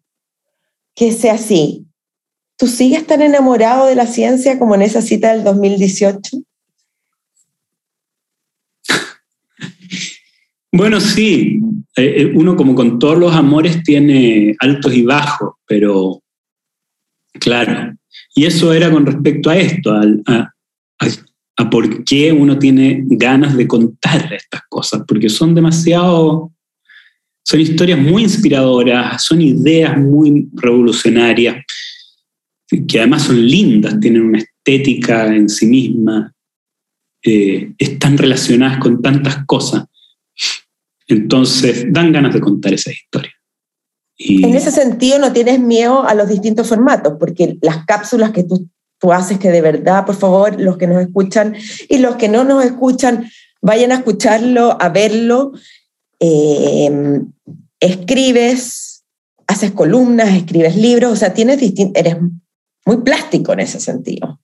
que 0.95 1.13
sea 1.13 1.35
así. 1.35 1.87
¿Tú 2.57 2.67
sigues 2.69 3.07
tan 3.07 3.23
enamorado 3.23 3.87
de 3.87 3.95
la 3.95 4.07
ciencia 4.07 4.59
como 4.59 4.75
en 4.75 4.83
esa 4.83 5.03
cita 5.03 5.33
del 5.33 5.45
2018? 5.45 6.39
Bueno, 10.77 11.01
sí, 11.01 11.61
eh, 11.97 12.15
eh, 12.17 12.33
uno 12.35 12.57
como 12.57 12.75
con 12.75 12.99
todos 12.99 13.17
los 13.17 13.33
amores 13.33 13.85
tiene 13.85 14.57
altos 14.59 14.93
y 14.93 15.05
bajos, 15.05 15.53
pero 15.69 16.21
claro, 17.39 17.95
y 18.35 18.45
eso 18.45 18.73
era 18.73 18.91
con 18.91 19.07
respecto 19.07 19.51
a 19.51 19.57
esto, 19.57 19.93
a, 19.93 20.53
a, 21.57 21.71
por 21.71 22.05
qué 22.05 22.33
uno 22.33 22.59
tiene 22.59 23.05
ganas 23.07 23.57
de 23.57 23.69
contar 23.69 24.33
estas 24.33 24.63
cosas, 24.69 25.03
porque 25.07 25.29
son 25.29 25.55
demasiado, 25.55 26.51
son 27.45 27.61
historias 27.61 28.01
muy 28.01 28.25
inspiradoras, 28.25 29.23
son 29.23 29.41
ideas 29.41 29.97
muy 29.97 30.49
revolucionarias, 30.55 31.65
que 32.87 32.99
además 32.99 33.23
son 33.23 33.47
lindas, 33.47 34.01
tienen 34.01 34.23
una 34.23 34.39
estética 34.39 35.27
en 35.27 35.49
sí 35.49 35.67
misma, 35.67 36.35
eh, 37.23 37.73
están 37.79 38.19
relacionadas 38.19 38.79
con 38.79 39.01
tantas 39.01 39.45
cosas. 39.47 39.85
Entonces, 41.07 41.87
dan 41.91 42.13
ganas 42.13 42.35
de 42.35 42.41
contar 42.41 42.75
esa 42.75 42.91
historia. 42.91 43.33
En 44.17 44.55
ese 44.55 44.71
sentido, 44.71 45.19
no 45.19 45.33
tienes 45.33 45.59
miedo 45.61 46.07
a 46.07 46.15
los 46.15 46.29
distintos 46.29 46.69
formatos, 46.69 47.15
porque 47.19 47.59
las 47.63 47.85
cápsulas 47.85 48.31
que 48.31 48.45
tú, 48.45 48.69
tú 48.99 49.13
haces, 49.13 49.39
que 49.39 49.51
de 49.51 49.61
verdad, 49.61 50.07
por 50.07 50.15
favor, 50.15 50.61
los 50.61 50.77
que 50.77 50.87
nos 50.87 51.03
escuchan 51.03 51.57
y 51.89 51.99
los 51.99 52.17
que 52.17 52.29
no 52.29 52.45
nos 52.45 52.65
escuchan, 52.65 53.29
vayan 53.61 53.93
a 53.93 53.97
escucharlo, 53.97 54.77
a 54.81 54.89
verlo. 54.89 55.53
Em, 56.21 57.33
escribes, 57.81 59.05
haces 59.47 59.73
columnas, 59.73 60.35
escribes 60.35 60.77
libros, 60.77 61.13
o 61.13 61.17
sea, 61.17 61.35
tienes 61.35 61.61
eres 61.95 62.17
muy 62.87 62.99
plástico 62.99 63.53
en 63.53 63.61
ese 63.61 63.81
sentido. 63.81 64.41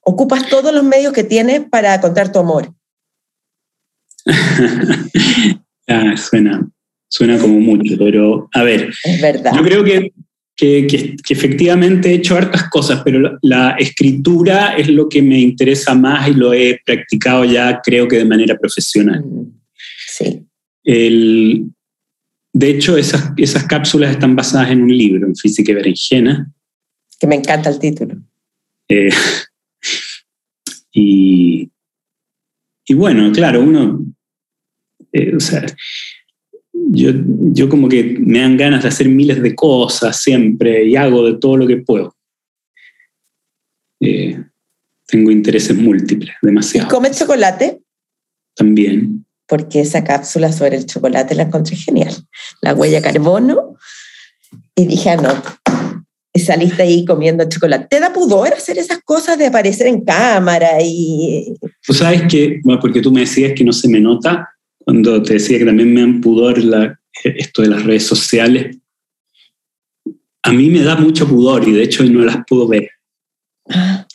Ocupas 0.00 0.48
todos 0.48 0.72
los 0.72 0.84
medios 0.84 1.12
que 1.12 1.24
tienes 1.24 1.62
para 1.68 2.00
contar 2.00 2.32
tu 2.32 2.38
amor. 2.38 2.72
Ah, 5.88 6.16
suena, 6.16 6.68
suena 7.08 7.38
como 7.38 7.60
mucho, 7.60 7.94
pero 7.96 8.48
a 8.52 8.64
ver. 8.64 8.92
Es 9.04 9.20
verdad. 9.20 9.52
Yo 9.54 9.62
creo 9.62 9.84
que, 9.84 10.12
que, 10.56 11.16
efectivamente 11.28 12.10
he 12.10 12.14
hecho 12.14 12.36
hartas 12.36 12.68
cosas, 12.70 13.02
pero 13.04 13.38
la, 13.40 13.76
escritura 13.78 14.74
es 14.76 14.88
lo 14.88 15.08
que 15.08 15.22
me 15.22 15.38
interesa 15.38 15.94
más 15.94 16.28
y 16.28 16.34
lo 16.34 16.52
he 16.52 16.80
practicado 16.84 17.44
ya, 17.44 17.80
creo 17.84 18.08
que 18.08 18.16
de 18.16 18.24
manera 18.24 18.58
profesional. 18.58 19.22
Mm, 19.24 19.60
sí. 20.08 20.44
El, 20.82 21.66
de 22.52 22.70
hecho, 22.70 22.96
esas, 22.96 23.32
esas 23.36 23.64
cápsulas 23.64 24.10
están 24.10 24.34
basadas 24.34 24.72
en 24.72 24.82
un 24.82 24.96
libro, 24.96 25.24
en 25.24 25.36
Física 25.36 25.70
y 25.70 25.74
Berenjena. 25.76 26.50
Que 27.18 27.26
me 27.26 27.36
encanta 27.36 27.70
el 27.70 27.78
título. 27.78 28.16
Eh, 28.88 29.10
y, 30.92 31.70
y 32.86 32.94
bueno, 32.94 33.32
claro, 33.32 33.60
uno 33.60 34.00
eh, 35.16 35.34
o 35.34 35.40
sea, 35.40 35.64
yo, 36.72 37.10
yo 37.52 37.68
como 37.68 37.88
que 37.88 38.16
me 38.20 38.40
dan 38.40 38.56
ganas 38.56 38.82
de 38.82 38.88
hacer 38.88 39.08
miles 39.08 39.42
de 39.42 39.54
cosas 39.54 40.20
siempre 40.20 40.84
y 40.84 40.96
hago 40.96 41.24
de 41.24 41.38
todo 41.38 41.56
lo 41.56 41.66
que 41.66 41.78
puedo. 41.78 42.14
Eh, 44.00 44.38
tengo 45.06 45.30
intereses 45.30 45.74
múltiples, 45.74 46.34
demasiado. 46.42 46.86
¿Y 46.86 46.90
comes 46.90 47.18
chocolate? 47.18 47.80
También. 48.54 49.24
Porque 49.46 49.80
esa 49.80 50.04
cápsula 50.04 50.52
sobre 50.52 50.76
el 50.76 50.86
chocolate 50.86 51.34
la 51.34 51.44
encontré 51.44 51.76
genial. 51.76 52.12
La 52.60 52.74
huella 52.74 53.00
carbono. 53.00 53.76
Y 54.74 54.86
dije, 54.86 55.10
ah, 55.10 55.16
no. 55.16 55.42
Y 56.36 56.38
saliste 56.38 56.82
ahí 56.82 57.02
comiendo 57.06 57.48
chocolate. 57.48 57.86
¿Te 57.88 57.98
da 57.98 58.12
pudor 58.12 58.52
hacer 58.52 58.76
esas 58.76 59.00
cosas 59.02 59.38
de 59.38 59.46
aparecer 59.46 59.86
en 59.86 60.04
cámara 60.04 60.82
y...? 60.82 61.54
Tú 61.82 61.94
sabes 61.94 62.24
que, 62.28 62.60
bueno, 62.62 62.78
porque 62.78 63.00
tú 63.00 63.10
me 63.10 63.20
decías 63.20 63.52
que 63.56 63.64
no 63.64 63.72
se 63.72 63.88
me 63.88 64.00
nota, 64.00 64.46
cuando 64.76 65.22
te 65.22 65.32
decía 65.32 65.58
que 65.58 65.64
también 65.64 65.94
me 65.94 66.02
han 66.02 66.20
pudor 66.20 66.58
esto 67.24 67.62
de 67.62 67.68
las 67.68 67.84
redes 67.84 68.02
sociales, 68.02 68.76
a 70.42 70.52
mí 70.52 70.68
me 70.68 70.82
da 70.82 70.94
mucho 70.96 71.26
pudor 71.26 71.66
y 71.66 71.72
de 71.72 71.84
hecho 71.84 72.04
no 72.04 72.22
las 72.22 72.44
puedo 72.46 72.68
ver. 72.68 72.90
Ah. 73.70 74.06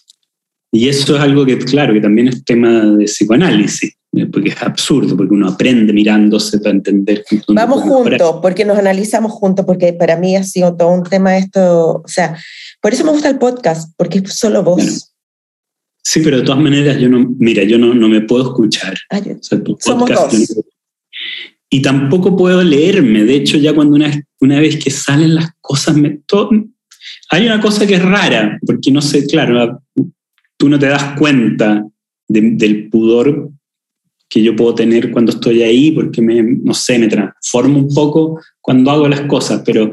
Y 0.72 0.88
eso 0.88 1.16
es 1.16 1.22
algo 1.22 1.44
que, 1.44 1.58
claro, 1.58 1.92
que 1.92 2.02
también 2.02 2.28
es 2.28 2.46
tema 2.46 2.86
de 2.86 3.06
psicoanálisis, 3.06 3.90
eh, 3.90 3.96
porque 4.32 4.50
es 4.50 4.62
absurdo, 4.62 5.16
porque 5.16 5.34
uno 5.34 5.48
aprende 5.48 5.94
mirándose 5.94 6.60
para 6.60 6.72
entender. 6.72 7.24
Vamos 7.48 7.84
juntos, 7.84 8.40
porque 8.42 8.66
nos 8.66 8.78
analizamos 8.78 9.32
juntos, 9.32 9.66
porque 9.66 9.94
para 9.94 10.18
mí 10.18 10.36
ha 10.36 10.44
sido 10.44 10.76
todo 10.76 10.90
un 10.90 11.04
tema 11.04 11.38
esto, 11.38 12.02
o 12.04 12.08
sea, 12.08 12.38
por 12.82 12.94
eso 12.94 13.06
me 13.06 13.12
gusta 13.12 13.30
el 13.30 13.38
podcast, 13.38 13.94
porque 13.98 14.20
es 14.20 14.34
solo 14.34 14.64
vos. 14.64 15.14
Sí, 16.04 16.20
pero 16.22 16.40
de 16.40 16.44
todas 16.44 16.60
maneras 16.60 17.00
yo 17.00 17.08
no, 17.08 17.34
mira, 17.40 17.64
yo 17.64 17.78
no, 17.78 17.94
no 17.94 18.10
me 18.10 18.22
puedo 18.22 18.44
escuchar. 18.44 18.98
somos 19.80 20.10
dos. 20.10 20.62
y 21.70 21.82
tampoco 21.82 22.36
puedo 22.36 22.64
leerme. 22.64 23.24
De 23.24 23.36
hecho, 23.36 23.58
ya 23.58 23.74
cuando 23.74 23.96
una, 23.96 24.12
una 24.42 24.60
vez 24.60 24.84
que 24.84 24.90
salen 24.90 25.36
las 25.36 25.52
cosas, 25.62 25.96
me, 25.96 26.20
hay 27.30 27.46
una 27.46 27.62
cosa 27.62 27.88
que 27.88 27.96
es 27.96 28.04
rara, 28.04 28.60
porque 28.66 28.92
no 28.92 29.02
sé, 29.02 29.26
claro, 29.26 29.82
tú 30.58 30.68
no 30.68 30.78
te 30.78 30.88
das 30.88 31.18
cuenta 31.18 31.86
del 32.28 32.90
pudor 32.90 33.52
que 34.32 34.42
yo 34.42 34.56
puedo 34.56 34.74
tener 34.74 35.12
cuando 35.12 35.34
estoy 35.34 35.62
ahí, 35.62 35.92
porque 35.92 36.22
me, 36.22 36.42
no 36.42 36.74
sé, 36.74 36.98
me 36.98 37.10
transformo 37.10 37.80
un 37.80 37.94
poco 37.94 38.42
cuando 38.62 38.90
hago 38.90 39.10
las 39.10 39.22
cosas, 39.22 39.62
pero 39.66 39.92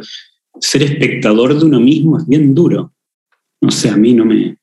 ser 0.60 0.84
espectador 0.84 1.58
de 1.58 1.64
uno 1.64 1.80
mismo 1.80 2.18
es 2.18 2.26
bien 2.26 2.54
duro. 2.54 2.94
No 3.60 3.72
sé, 3.72 3.88
a 3.88 3.96
mí 3.96 4.14
no 4.14 4.24
me, 4.24 4.56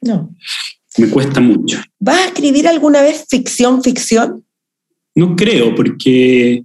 no. 0.00 0.34
Me 0.98 1.08
cuesta 1.08 1.40
mucho. 1.40 1.78
¿Vas 1.98 2.18
a 2.18 2.26
escribir 2.26 2.66
alguna 2.66 3.02
vez 3.02 3.24
ficción, 3.28 3.82
ficción? 3.82 4.44
No 5.14 5.36
creo, 5.36 5.74
porque... 5.74 6.64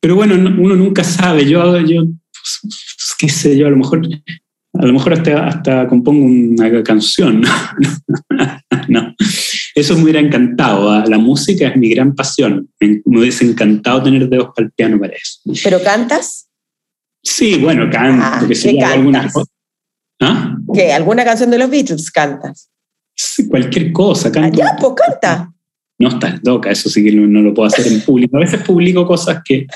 Pero 0.00 0.14
bueno, 0.14 0.34
uno 0.34 0.76
nunca 0.76 1.02
sabe. 1.04 1.44
Yo, 1.44 1.80
yo 1.80 2.04
pues, 2.04 3.14
qué 3.18 3.28
sé 3.28 3.58
yo, 3.58 3.66
a 3.66 3.70
lo 3.70 3.76
mejor, 3.76 4.06
a 4.74 4.86
lo 4.86 4.92
mejor 4.92 5.12
hasta, 5.12 5.46
hasta 5.46 5.88
compongo 5.88 6.24
una 6.24 6.82
canción. 6.82 7.42
no, 8.88 9.07
eso 9.80 9.96
me 9.96 10.04
hubiera 10.04 10.20
encantado. 10.20 10.90
¿ah? 10.90 11.04
La 11.06 11.18
música 11.18 11.68
es 11.68 11.76
mi 11.76 11.88
gran 11.90 12.14
pasión. 12.14 12.68
Me, 12.80 13.00
hubiese 13.04 13.44
encantado 13.44 14.02
tener 14.02 14.28
dedos 14.28 14.50
para 14.54 14.66
el 14.66 14.72
piano 14.72 14.98
para 14.98 15.14
eso. 15.14 15.40
¿Pero 15.64 15.82
cantas? 15.82 16.48
Sí, 17.22 17.58
bueno, 17.58 17.88
canto. 17.90 18.24
Ah, 18.24 18.44
¿qué 18.48 18.78
cantas? 18.78 19.34
¿Ah? 20.20 20.56
¿Qué? 20.74 20.92
¿Alguna 20.92 21.24
canción 21.24 21.50
de 21.50 21.58
los 21.58 21.70
Beatles 21.70 22.10
cantas? 22.10 22.70
Sí, 23.14 23.48
cualquier 23.48 23.92
cosa, 23.92 24.30
canta. 24.30 24.56
ya, 24.56 24.76
pues 24.80 24.92
canta. 24.94 25.52
No 25.98 26.10
estás 26.10 26.40
loca, 26.44 26.70
eso 26.70 26.88
sí 26.88 27.02
que 27.02 27.10
no, 27.10 27.40
lo 27.40 27.52
puedo 27.52 27.66
hacer 27.66 27.86
en 27.88 28.00
público. 28.00 28.36
A 28.36 28.40
veces 28.40 28.62
publico 28.62 29.04
cosas 29.06 29.42
que 29.44 29.66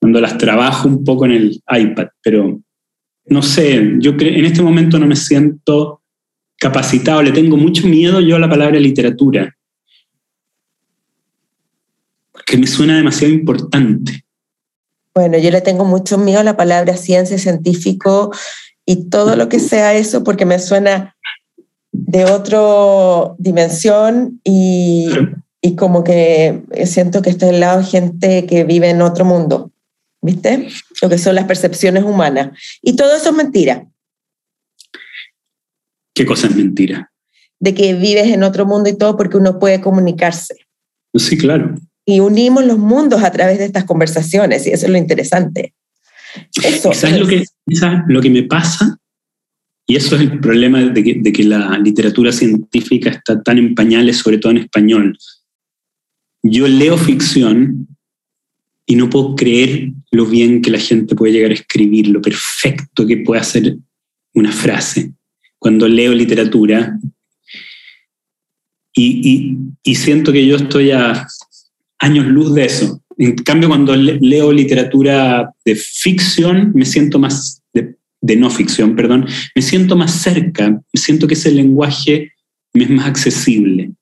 cuando 0.00 0.20
las 0.20 0.38
trabajo 0.38 0.88
un 0.88 1.04
poco 1.04 1.26
en 1.26 1.32
el 1.32 1.62
iPad, 1.68 2.06
pero 2.22 2.60
no 3.26 3.42
sé, 3.42 3.96
yo 3.98 4.12
en 4.18 4.44
este 4.46 4.62
momento 4.62 4.98
no 4.98 5.06
me 5.06 5.16
siento 5.16 5.97
capacitado, 6.58 7.22
le 7.22 7.32
tengo 7.32 7.56
mucho 7.56 7.86
miedo 7.86 8.20
yo 8.20 8.36
a 8.36 8.40
la 8.40 8.48
palabra 8.48 8.78
literatura, 8.78 9.56
porque 12.32 12.56
me 12.56 12.66
suena 12.66 12.96
demasiado 12.96 13.32
importante. 13.32 14.24
Bueno, 15.14 15.38
yo 15.38 15.50
le 15.50 15.60
tengo 15.60 15.84
mucho 15.84 16.18
miedo 16.18 16.40
a 16.40 16.44
la 16.44 16.56
palabra 16.56 16.96
ciencia, 16.96 17.38
científico 17.38 18.32
y 18.84 19.08
todo 19.08 19.36
lo 19.36 19.48
que 19.48 19.60
sea 19.60 19.94
eso, 19.94 20.24
porque 20.24 20.46
me 20.46 20.58
suena 20.58 21.16
de 21.92 22.24
otra 22.24 23.34
dimensión 23.38 24.40
y, 24.44 25.08
y, 25.60 25.74
como 25.74 26.04
que 26.04 26.62
siento 26.86 27.22
que 27.22 27.30
estoy 27.30 27.50
al 27.50 27.60
lado 27.60 27.78
de 27.80 27.86
gente 27.86 28.46
que 28.46 28.64
vive 28.64 28.90
en 28.90 29.02
otro 29.02 29.24
mundo, 29.24 29.72
¿viste? 30.22 30.68
Lo 31.02 31.08
que 31.08 31.18
son 31.18 31.34
las 31.34 31.44
percepciones 31.44 32.04
humanas. 32.04 32.50
Y 32.82 32.94
todo 32.94 33.14
eso 33.14 33.30
es 33.30 33.36
mentira. 33.36 33.86
¿Qué 36.18 36.26
cosa 36.26 36.48
es 36.48 36.56
mentira? 36.56 37.12
De 37.60 37.74
que 37.74 37.94
vives 37.94 38.26
en 38.26 38.42
otro 38.42 38.66
mundo 38.66 38.90
y 38.90 38.98
todo 38.98 39.16
porque 39.16 39.36
uno 39.36 39.60
puede 39.60 39.80
comunicarse. 39.80 40.56
Sí, 41.14 41.38
claro. 41.38 41.76
Y 42.04 42.18
unimos 42.18 42.64
los 42.66 42.76
mundos 42.76 43.22
a 43.22 43.30
través 43.30 43.60
de 43.60 43.66
estas 43.66 43.84
conversaciones 43.84 44.66
y 44.66 44.70
eso 44.70 44.86
es 44.86 44.90
lo 44.90 44.98
interesante. 44.98 45.74
Eso 46.60 46.92
¿Sabes 46.92 47.20
lo 47.20 47.26
que, 47.28 47.44
lo 48.08 48.20
que 48.20 48.30
me 48.30 48.42
pasa? 48.42 48.98
Y 49.86 49.94
eso 49.94 50.16
es 50.16 50.22
el 50.22 50.40
problema 50.40 50.82
de 50.82 51.04
que, 51.04 51.20
de 51.20 51.32
que, 51.32 51.44
la 51.44 51.78
literatura 51.78 52.32
científica 52.32 53.10
está 53.10 53.40
tan 53.40 53.58
en 53.58 53.76
pañales, 53.76 54.16
sobre 54.16 54.38
todo 54.38 54.50
en 54.50 54.58
español. 54.58 55.16
Yo 56.42 56.66
leo 56.66 56.98
ficción 56.98 57.86
y 58.86 58.96
no 58.96 59.08
puedo 59.08 59.36
creer 59.36 59.92
lo 60.10 60.26
bien 60.26 60.62
que 60.62 60.72
la 60.72 60.80
gente 60.80 61.14
puede 61.14 61.34
llegar 61.34 61.52
a 61.52 61.54
escribir, 61.54 62.08
lo 62.08 62.20
perfecto 62.20 63.06
que 63.06 63.18
puede 63.18 63.40
hacer 63.40 63.76
una 64.34 64.50
frase 64.50 65.12
cuando 65.58 65.88
leo 65.88 66.14
literatura 66.14 66.98
y, 68.94 69.94
siento 69.94 70.32
que 70.32 70.46
yo 70.46 70.56
estoy 70.56 70.90
a 70.90 71.26
años 71.98 72.26
luz 72.26 72.54
de 72.54 72.64
eso. 72.64 73.02
En 73.16 73.34
cambio, 73.36 73.68
cuando 73.68 73.94
leo 73.96 74.52
literatura 74.52 75.52
de 75.64 75.74
ficción, 75.74 76.72
me 76.74 76.84
siento 76.84 77.18
más, 77.18 77.62
de, 77.72 78.36
no 78.36 78.50
ficción, 78.50 78.96
perdón, 78.96 79.26
me 79.54 79.62
siento 79.62 79.96
más 79.96 80.12
cerca, 80.12 80.80
siento 80.94 81.26
que 81.26 81.34
ese 81.34 81.50
lenguaje 81.50 82.32
me 82.74 82.84
es 82.84 82.90
más 82.90 83.06
accesible. 83.06 83.92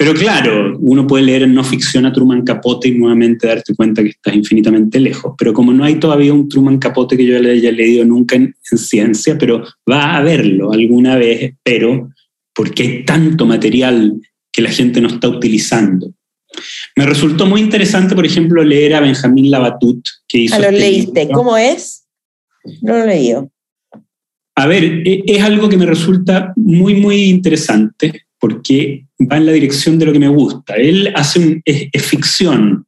Pero 0.00 0.14
claro, 0.14 0.78
uno 0.80 1.06
puede 1.06 1.24
leer 1.24 1.42
en 1.42 1.52
no 1.52 1.62
ficción 1.62 2.06
a 2.06 2.12
Truman 2.14 2.42
Capote 2.42 2.88
y 2.88 2.92
nuevamente 2.92 3.46
darte 3.46 3.74
cuenta 3.74 4.02
que 4.02 4.08
estás 4.08 4.34
infinitamente 4.34 4.98
lejos. 4.98 5.34
Pero 5.36 5.52
como 5.52 5.74
no 5.74 5.84
hay 5.84 5.96
todavía 5.96 6.32
un 6.32 6.48
Truman 6.48 6.78
Capote 6.78 7.18
que 7.18 7.26
yo 7.26 7.38
le 7.38 7.50
haya 7.50 7.70
leído 7.70 8.02
nunca 8.06 8.34
en, 8.34 8.54
ciencia, 8.62 9.36
pero 9.36 9.62
va 9.86 10.16
a 10.16 10.22
verlo 10.22 10.72
alguna 10.72 11.16
vez, 11.16 11.42
espero, 11.42 12.08
porque 12.54 12.82
hay 12.82 13.04
tanto 13.04 13.44
material 13.44 14.14
que 14.50 14.62
la 14.62 14.70
gente 14.70 15.02
no 15.02 15.08
está 15.08 15.28
utilizando. 15.28 16.10
Me 16.96 17.04
resultó 17.04 17.44
muy 17.44 17.60
interesante, 17.60 18.14
por 18.14 18.24
ejemplo, 18.24 18.64
leer 18.64 18.94
a 18.94 19.00
Benjamín 19.00 19.50
Labatut, 19.50 20.02
que 20.26 20.38
hizo... 20.38 20.54
Ah, 20.54 20.60
lo 20.60 20.68
este 20.68 20.80
leíste. 20.80 21.28
¿Cómo 21.28 21.58
es? 21.58 22.06
No 22.80 22.94
lo 22.94 23.04
he 23.04 23.06
leído. 23.06 23.52
A 24.54 24.66
ver, 24.66 24.82
e, 24.82 25.24
es 25.26 25.42
algo 25.42 25.68
que 25.68 25.76
me 25.76 25.84
resulta 25.84 26.54
muy, 26.56 26.94
muy 26.94 27.24
interesante 27.24 28.29
porque 28.40 29.06
va 29.30 29.36
en 29.36 29.46
la 29.46 29.52
dirección 29.52 29.98
de 29.98 30.06
lo 30.06 30.12
que 30.12 30.18
me 30.18 30.28
gusta. 30.28 30.74
Él 30.74 31.12
hace 31.14 31.60
es, 31.64 32.04
ficción, 32.04 32.86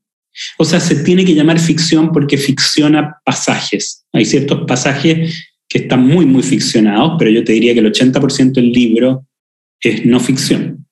o 0.59 0.65
sea, 0.65 0.81
se 0.81 0.97
tiene 1.05 1.25
que 1.25 1.35
llamar 1.35 1.61
ficción 1.61 2.11
porque 2.11 2.39
ficciona 2.39 3.17
pasajes. 3.25 4.05
Hay 4.13 4.25
ciertos 4.25 4.65
pasajes 4.67 5.53
que 5.69 5.79
están 5.79 6.07
muy, 6.07 6.25
muy 6.25 6.43
ficcionados, 6.43 7.17
pero 7.19 7.31
yo 7.31 7.45
te 7.45 7.53
diría 7.53 7.75
que 7.75 7.81
el 7.81 7.93
80% 7.93 8.53
del 8.53 8.73
libro 8.73 9.27
es 9.81 10.05
no 10.07 10.19
ficción. 10.19 10.87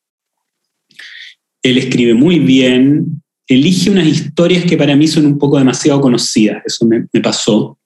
Él 1.62 1.78
escribe 1.78 2.14
muy 2.14 2.38
bien, 2.38 3.22
elige 3.46 3.90
unas 3.90 4.06
historias 4.06 4.64
que 4.64 4.76
para 4.76 4.94
mí 4.94 5.08
son 5.08 5.26
un 5.26 5.38
poco 5.38 5.58
demasiado 5.58 6.00
conocidas, 6.00 6.62
eso 6.66 6.86
me, 6.86 7.06
pasó. 7.22 7.78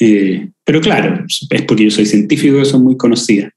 Eh, 0.00 0.50
pero 0.64 0.80
claro, 0.80 1.24
es 1.26 1.62
porque 1.62 1.84
yo 1.84 1.90
soy 1.90 2.06
científico 2.06 2.58
que 2.58 2.64
son 2.64 2.84
muy 2.84 2.96
conocidas 2.96 3.52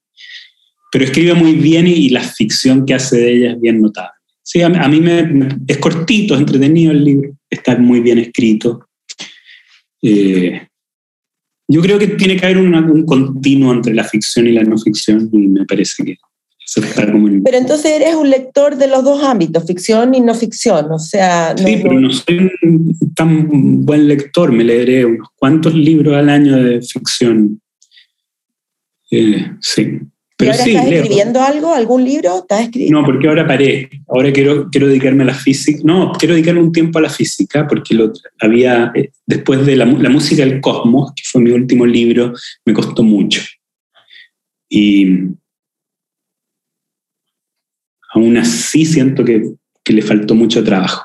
pero 0.91 1.05
escribe 1.05 1.34
muy 1.34 1.53
bien 1.53 1.88
y, 1.88 2.09
la 2.09 2.22
ficción 2.22 2.85
que 2.85 2.93
hace 2.93 3.18
de 3.18 3.34
ella 3.34 3.51
es 3.53 3.61
bien 3.61 3.81
notable. 3.81 4.11
Sí, 4.43 4.61
a, 4.61 4.69
mí 4.69 4.99
me, 4.99 5.47
es 5.68 5.77
cortito, 5.77 6.34
es 6.34 6.41
entretenido 6.41 6.91
el 6.91 7.03
libro, 7.03 7.38
está 7.49 7.77
muy 7.77 8.01
bien 8.01 8.18
escrito. 8.18 8.88
Eh, 10.01 10.68
yo 11.68 11.81
creo 11.81 11.97
que 11.97 12.07
tiene 12.07 12.35
que 12.35 12.45
haber 12.45 12.57
un 12.57 13.05
continuo 13.05 13.72
entre 13.72 13.93
la 13.93 14.03
ficción 14.03 14.47
y 14.47 14.51
la 14.51 14.63
no 14.63 14.77
ficción 14.77 15.30
y 15.31 15.38
me 15.47 15.65
parece 15.65 16.03
que 16.03 16.18
está 16.80 17.09
como 17.09 17.27
Pero 17.43 17.57
entonces 17.57 17.91
eres 17.91 18.15
un 18.15 18.30
lector 18.30 18.76
de 18.76 18.88
los 18.88 19.03
dos 19.03 19.23
ámbitos, 19.23 19.65
ficción 19.65 20.13
y 20.13 20.22
no 20.22 20.35
ficción, 20.35 20.91
o 20.91 20.99
sea... 20.99 21.55
sí, 21.57 21.80
pero 21.81 21.99
no 21.99 22.11
soy 22.11 22.49
un 22.63 23.13
tan 23.15 23.85
buen 23.85 24.07
lector, 24.07 24.51
me 24.51 24.63
leeré 24.63 25.05
unos 25.05 25.30
cuantos 25.35 25.73
libros 25.73 26.15
al 26.15 26.30
año 26.30 26.57
de 26.57 26.81
ficción. 26.81 27.61
Eh, 29.09 29.51
sí. 29.59 29.99
Pero 30.41 30.51
ahora 30.53 30.65
estás 30.65 30.91
escribiendo 30.91 31.41
algo, 31.41 31.73
algún 31.73 32.03
libro? 32.03 32.39
¿Estás 32.39 32.61
escribiendo? 32.61 32.99
No, 32.99 33.05
porque 33.05 33.27
ahora 33.27 33.45
paré. 33.47 33.89
Ahora 34.07 34.34
quiero, 34.34 34.69
quiero 34.69 34.88
dedicarme 34.88 35.23
a 35.23 35.27
la 35.27 35.34
física. 35.34 35.81
No, 35.84 36.11
quiero 36.13 36.34
dedicarme 36.34 36.61
un 36.61 36.72
tiempo 36.72 36.99
a 36.99 37.03
la 37.03 37.09
física, 37.09 37.68
porque 37.68 37.93
lo, 37.93 38.11
había, 38.39 38.91
eh, 38.95 39.11
después 39.26 39.65
de 39.65 39.76
la, 39.76 39.85
la, 39.85 40.09
música 40.09 40.43
del 40.43 40.59
cosmos, 40.59 41.13
que 41.15 41.23
fue 41.26 41.41
mi 41.41 41.51
último 41.51 41.85
libro, 41.85 42.34
me 42.65 42.73
costó 42.73 43.03
mucho. 43.03 43.41
Y 44.68 45.27
aún 48.13 48.38
así 48.38 48.85
siento 48.85 49.23
que, 49.23 49.51
que 49.84 49.93
le 49.93 50.01
faltó 50.01 50.34
mucho 50.35 50.63
trabajo. 50.63 51.03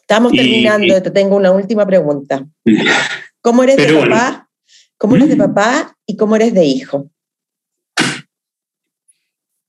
Estamos 0.00 0.32
terminando, 0.32 1.02
te 1.02 1.10
tengo 1.10 1.36
una 1.36 1.50
última 1.52 1.86
pregunta. 1.86 2.46
¿Cómo 3.40 3.62
eres 3.62 3.76
de 3.76 3.92
papá? 3.92 4.48
¿Cómo 4.96 5.14
eres 5.14 5.28
de 5.28 5.36
¿Mm? 5.36 5.38
papá 5.38 5.96
y 6.06 6.16
cómo 6.16 6.34
eres 6.34 6.52
de 6.54 6.64
hijo? 6.64 7.10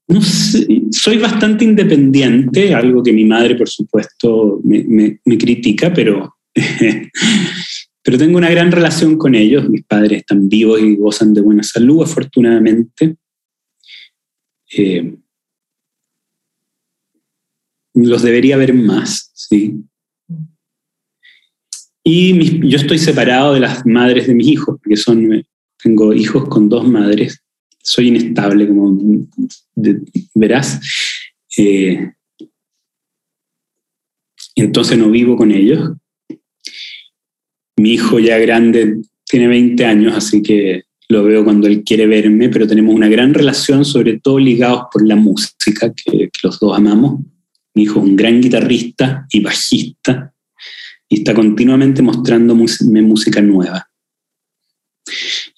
No 0.10 0.22
soy 0.24 1.20
bastante 1.20 1.64
independiente, 1.64 2.74
algo 2.74 3.04
que 3.04 3.14
mi 3.14 3.26
madre, 3.26 3.54
por 3.54 3.70
supuesto, 3.70 4.60
me, 4.64 5.20
critica, 5.38 5.94
pero, 5.94 6.36
pero 8.04 8.18
tengo 8.18 8.40
una 8.40 8.50
gran 8.50 8.72
relación 8.72 9.20
con 9.20 9.36
ellos. 9.36 9.70
Mis 9.70 9.84
padres 9.86 10.22
están 10.22 10.50
vivos 10.50 10.82
y 10.82 10.96
gozan 10.96 11.36
de 11.36 11.42
buena 11.42 11.62
salud, 11.62 12.02
afortunadamente. 12.02 13.18
Eh, 14.76 15.16
los 17.94 18.24
debería 18.24 18.58
ver 18.58 18.74
más, 18.74 19.32
sí. 19.36 19.76
Y 22.04 22.68
yo 22.68 22.78
estoy 22.78 22.98
separado 22.98 23.54
de 23.54 23.60
las 23.60 23.86
madres 23.86 24.26
de 24.26 24.34
mis 24.34 24.48
hijos, 24.48 24.80
porque 24.82 24.98
son, 24.98 25.46
tengo 25.84 26.16
hijos 26.16 26.50
con 26.50 26.68
dos 26.68 26.88
madres 26.88 27.44
soy 27.90 28.10
inestable, 28.10 28.68
como 28.68 28.96
verás. 30.36 30.80
Eh, 31.58 32.12
entonces 34.56 34.98
no 34.98 35.10
vivo 35.10 35.36
con 35.36 35.52
ellos. 35.52 35.94
Mi 37.78 37.94
hijo 37.94 38.20
ya 38.20 38.38
grande 38.38 38.98
tiene 39.26 39.48
20 39.48 39.86
años, 39.86 40.16
así 40.16 40.44
que 40.44 40.84
lo 41.08 41.24
veo 41.24 41.44
cuando 41.44 41.68
él 41.68 41.84
quiere 41.84 42.06
verme, 42.06 42.50
pero 42.50 42.68
tenemos 42.68 42.94
una 42.94 43.10
gran 43.10 43.34
relación, 43.34 43.84
sobre 43.84 44.20
todo 44.20 44.38
ligados 44.38 44.84
por 44.92 45.08
la 45.08 45.16
música, 45.16 45.92
que, 45.92 46.30
los 46.44 46.60
dos 46.60 46.78
amamos. 46.78 47.22
Mi 47.74 47.84
hijo 47.84 48.00
es 48.00 48.06
un 48.06 48.16
gran 48.16 48.40
guitarrista 48.40 49.26
y 49.32 49.40
bajista, 49.40 50.32
y 51.08 51.20
está 51.20 51.34
continuamente 51.34 52.04
mostrándome 52.04 53.02
música 53.02 53.42
nueva. 53.42 53.90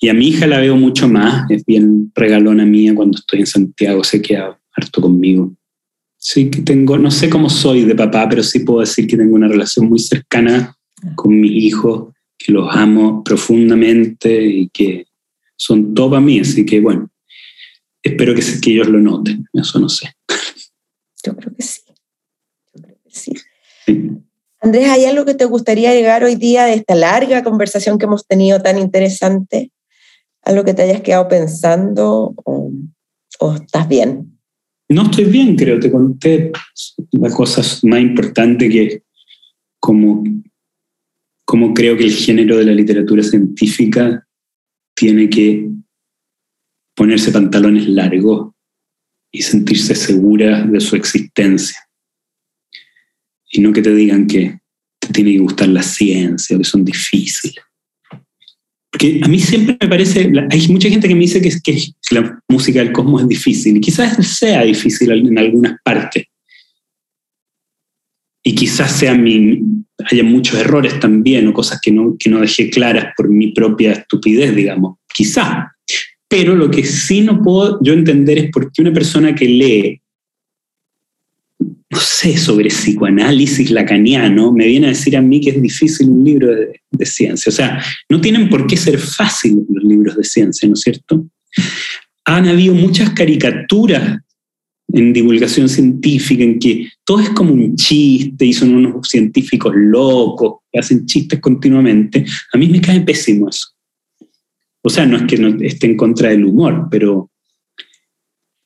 Y 0.04 0.10
a 0.10 0.16
mi 0.16 0.30
hija 0.30 0.48
la 0.48 0.60
veo 0.60 0.76
mucho 0.76 1.08
más, 1.08 1.46
es 1.52 1.64
bien 1.64 2.12
regalona 2.16 2.66
mía 2.66 2.96
cuando 2.96 3.20
estoy 3.20 3.42
en 3.42 3.46
Santiago, 3.46 4.04
se 4.04 4.20
queda 4.20 4.60
harto 4.76 5.00
conmigo. 5.00 5.54
Sí 6.18 6.50
que 6.50 6.64
tengo, 6.64 6.98
no 6.98 7.12
sé 7.12 7.30
cómo 7.30 7.52
soy 7.52 7.86
de 7.86 7.94
papá, 7.94 8.28
pero 8.28 8.42
sí 8.42 8.62
puedo 8.62 8.80
decir 8.80 9.06
que 9.06 9.16
tengo 9.16 9.36
una 9.36 9.48
relación 9.48 9.88
muy 9.88 10.00
cercana 10.00 10.76
con 11.16 11.40
mis 11.40 11.52
hijos, 11.52 12.16
que 12.36 12.52
los 12.52 12.76
amo 12.76 13.24
profundamente 13.24 14.44
y 14.44 14.70
que 14.70 15.06
son 15.56 15.94
todo 15.94 16.10
para 16.10 16.22
mí, 16.22 16.40
así 16.40 16.66
que 16.66 16.82
bueno, 16.82 17.12
espero 18.02 18.34
que, 18.34 18.42
que 18.60 18.72
ellos 18.72 18.88
lo 18.88 19.00
noten, 19.00 19.46
eso 19.54 19.80
no 19.80 19.88
sé. 19.88 20.12
Yo 21.24 21.36
creo 21.36 21.54
que 21.56 21.62
sí. 21.62 21.82
Yo 22.74 22.82
creo 22.82 22.98
que 23.04 23.12
sí. 23.12 23.34
Andrés, 24.62 24.90
¿hay 24.90 25.06
algo 25.06 25.26
que 25.26 25.36
te 25.36 25.46
gustaría 25.46 25.94
llegar 25.94 26.24
hoy 26.24 26.34
día 26.34 26.66
de 26.66 26.74
esta 26.74 26.96
larga 26.96 27.44
conversación 27.44 28.00
que 28.00 28.06
hemos 28.06 28.26
tenido 28.26 28.60
tan 28.64 28.80
interesante? 28.80 29.70
¿Algo 30.44 30.64
que 30.64 30.74
te 30.74 30.84
hayas 30.84 31.02
quedado 31.02 31.28
pensando 31.28 32.34
o, 32.46 32.72
estás 33.56 33.88
bien? 33.88 34.40
No 34.90 35.04
estoy 35.04 35.26
bien, 35.26 35.56
creo. 35.56 35.80
Te 35.80 35.92
conté 35.92 36.52
la 37.12 37.30
cosa 37.30 37.62
más 37.88 38.02
importante 38.02 38.70
que 38.70 39.04
como, 39.80 40.24
como 41.46 41.74
creo 41.74 41.98
que 41.98 42.06
el 42.06 42.14
género 42.14 42.58
de 42.58 42.66
la 42.66 42.74
literatura 42.74 43.24
científica 43.24 44.28
tiene 44.96 45.30
que 45.30 45.70
ponerse 46.96 47.32
pantalones 47.32 47.88
largos 47.88 48.54
y 49.32 49.42
sentirse 49.42 49.96
segura 49.96 50.66
de 50.66 50.80
su 50.82 50.96
existencia 50.96 51.78
y 53.52 53.62
no 53.62 53.74
que 53.74 53.82
te 53.82 53.94
digan 53.94 54.28
que 54.28 54.60
te 55.00 55.10
tiene 55.10 55.34
que 55.34 55.40
gustar 55.40 55.68
la 55.68 55.84
ciencia 55.84 56.58
que 56.58 56.64
son 56.64 56.86
difíciles. 56.86 57.64
Que 58.98 59.22
a 59.24 59.28
mí 59.28 59.40
siempre 59.40 59.78
me 59.80 59.88
parece, 59.88 60.32
hay 60.50 60.68
mucha 60.68 60.90
gente 60.90 61.08
que 61.08 61.16
me 61.16 61.22
dice 61.22 61.42
que, 61.42 61.50
que 61.64 61.82
la 62.12 62.40
música 62.50 62.80
del 62.80 62.92
cosmos 62.92 63.22
es 63.22 63.28
difícil, 63.28 63.78
y 63.78 63.82
quizás 63.82 64.26
sea 64.28 64.64
difícil 64.64 65.12
en 65.12 65.38
algunas 65.38 65.78
partes. 65.84 66.26
Y 68.44 68.56
quizás 68.56 68.92
sea 68.92 69.14
mi, 69.14 69.62
haya 70.10 70.24
muchos 70.24 70.60
errores 70.60 71.00
también, 71.00 71.48
o 71.48 71.54
cosas 71.54 71.80
que 71.82 71.92
no, 71.92 72.16
que 72.18 72.30
no 72.30 72.42
dejé 72.42 72.70
claras 72.70 73.14
por 73.16 73.30
mi 73.30 73.52
propia 73.54 73.94
estupidez, 73.94 74.56
digamos. 74.56 74.98
Quizás. 75.14 75.68
Pero 76.28 76.56
lo 76.56 76.72
que 76.72 76.84
sí 76.84 77.22
no 77.22 77.42
puedo 77.42 77.80
yo 77.84 77.94
entender 77.94 78.38
es 78.38 78.52
por 78.52 78.72
qué 78.72 78.82
una 78.82 78.94
persona 78.94 79.36
que 79.36 79.48
lee 79.48 80.02
no 81.92 82.00
sé, 82.00 82.38
sobre 82.38 82.70
psicoanálisis 82.70 83.70
lacaniano, 83.70 84.54
me 84.54 84.66
viene 84.66 84.88
a 84.88 84.90
decir 84.90 85.18
a 85.18 85.22
mí 85.22 85.42
que 85.42 85.50
es 85.50 85.62
difícil 85.62 86.10
un 86.10 86.24
libro 86.24 86.48
de, 86.48 87.06
ciencia. 87.06 87.50
O 87.50 87.54
sea, 87.54 87.84
no 88.10 88.22
tienen 88.22 88.48
por 88.48 88.66
qué 88.68 88.78
ser 88.78 88.98
fáciles 88.98 89.66
los 89.68 89.84
libros 89.84 90.16
de 90.16 90.24
ciencia, 90.24 90.68
¿no 90.68 90.76
es 90.76 90.82
cierto? 90.82 91.26
Han 92.26 92.48
habido 92.48 92.76
muchas 92.76 93.10
caricaturas 93.10 94.20
en 94.94 95.12
divulgación 95.12 95.68
científica 95.68 96.44
en 96.44 96.60
que 96.60 96.90
todo 97.04 97.22
es 97.22 97.30
como 97.32 97.54
un 97.54 97.76
chiste 97.76 98.46
y 98.46 98.54
son 98.54 98.76
unos 98.76 99.08
científicos 99.08 99.74
locos 99.76 100.60
que 100.72 100.80
hacen 100.80 101.06
chistes 101.06 101.40
continuamente. 101.40 102.24
A 102.54 102.58
mí 102.58 102.68
me 102.68 102.80
cae 102.80 103.02
pésimo 103.02 103.50
eso. 103.50 103.70
O 104.84 104.90
sea, 104.90 105.06
no 105.06 105.18
es 105.18 105.24
que 105.24 105.38
no 105.38 105.62
esté 105.62 105.88
en 105.88 105.98
contra 105.98 106.30
del 106.30 106.46
humor, 106.46 106.88
pero, 106.90 107.32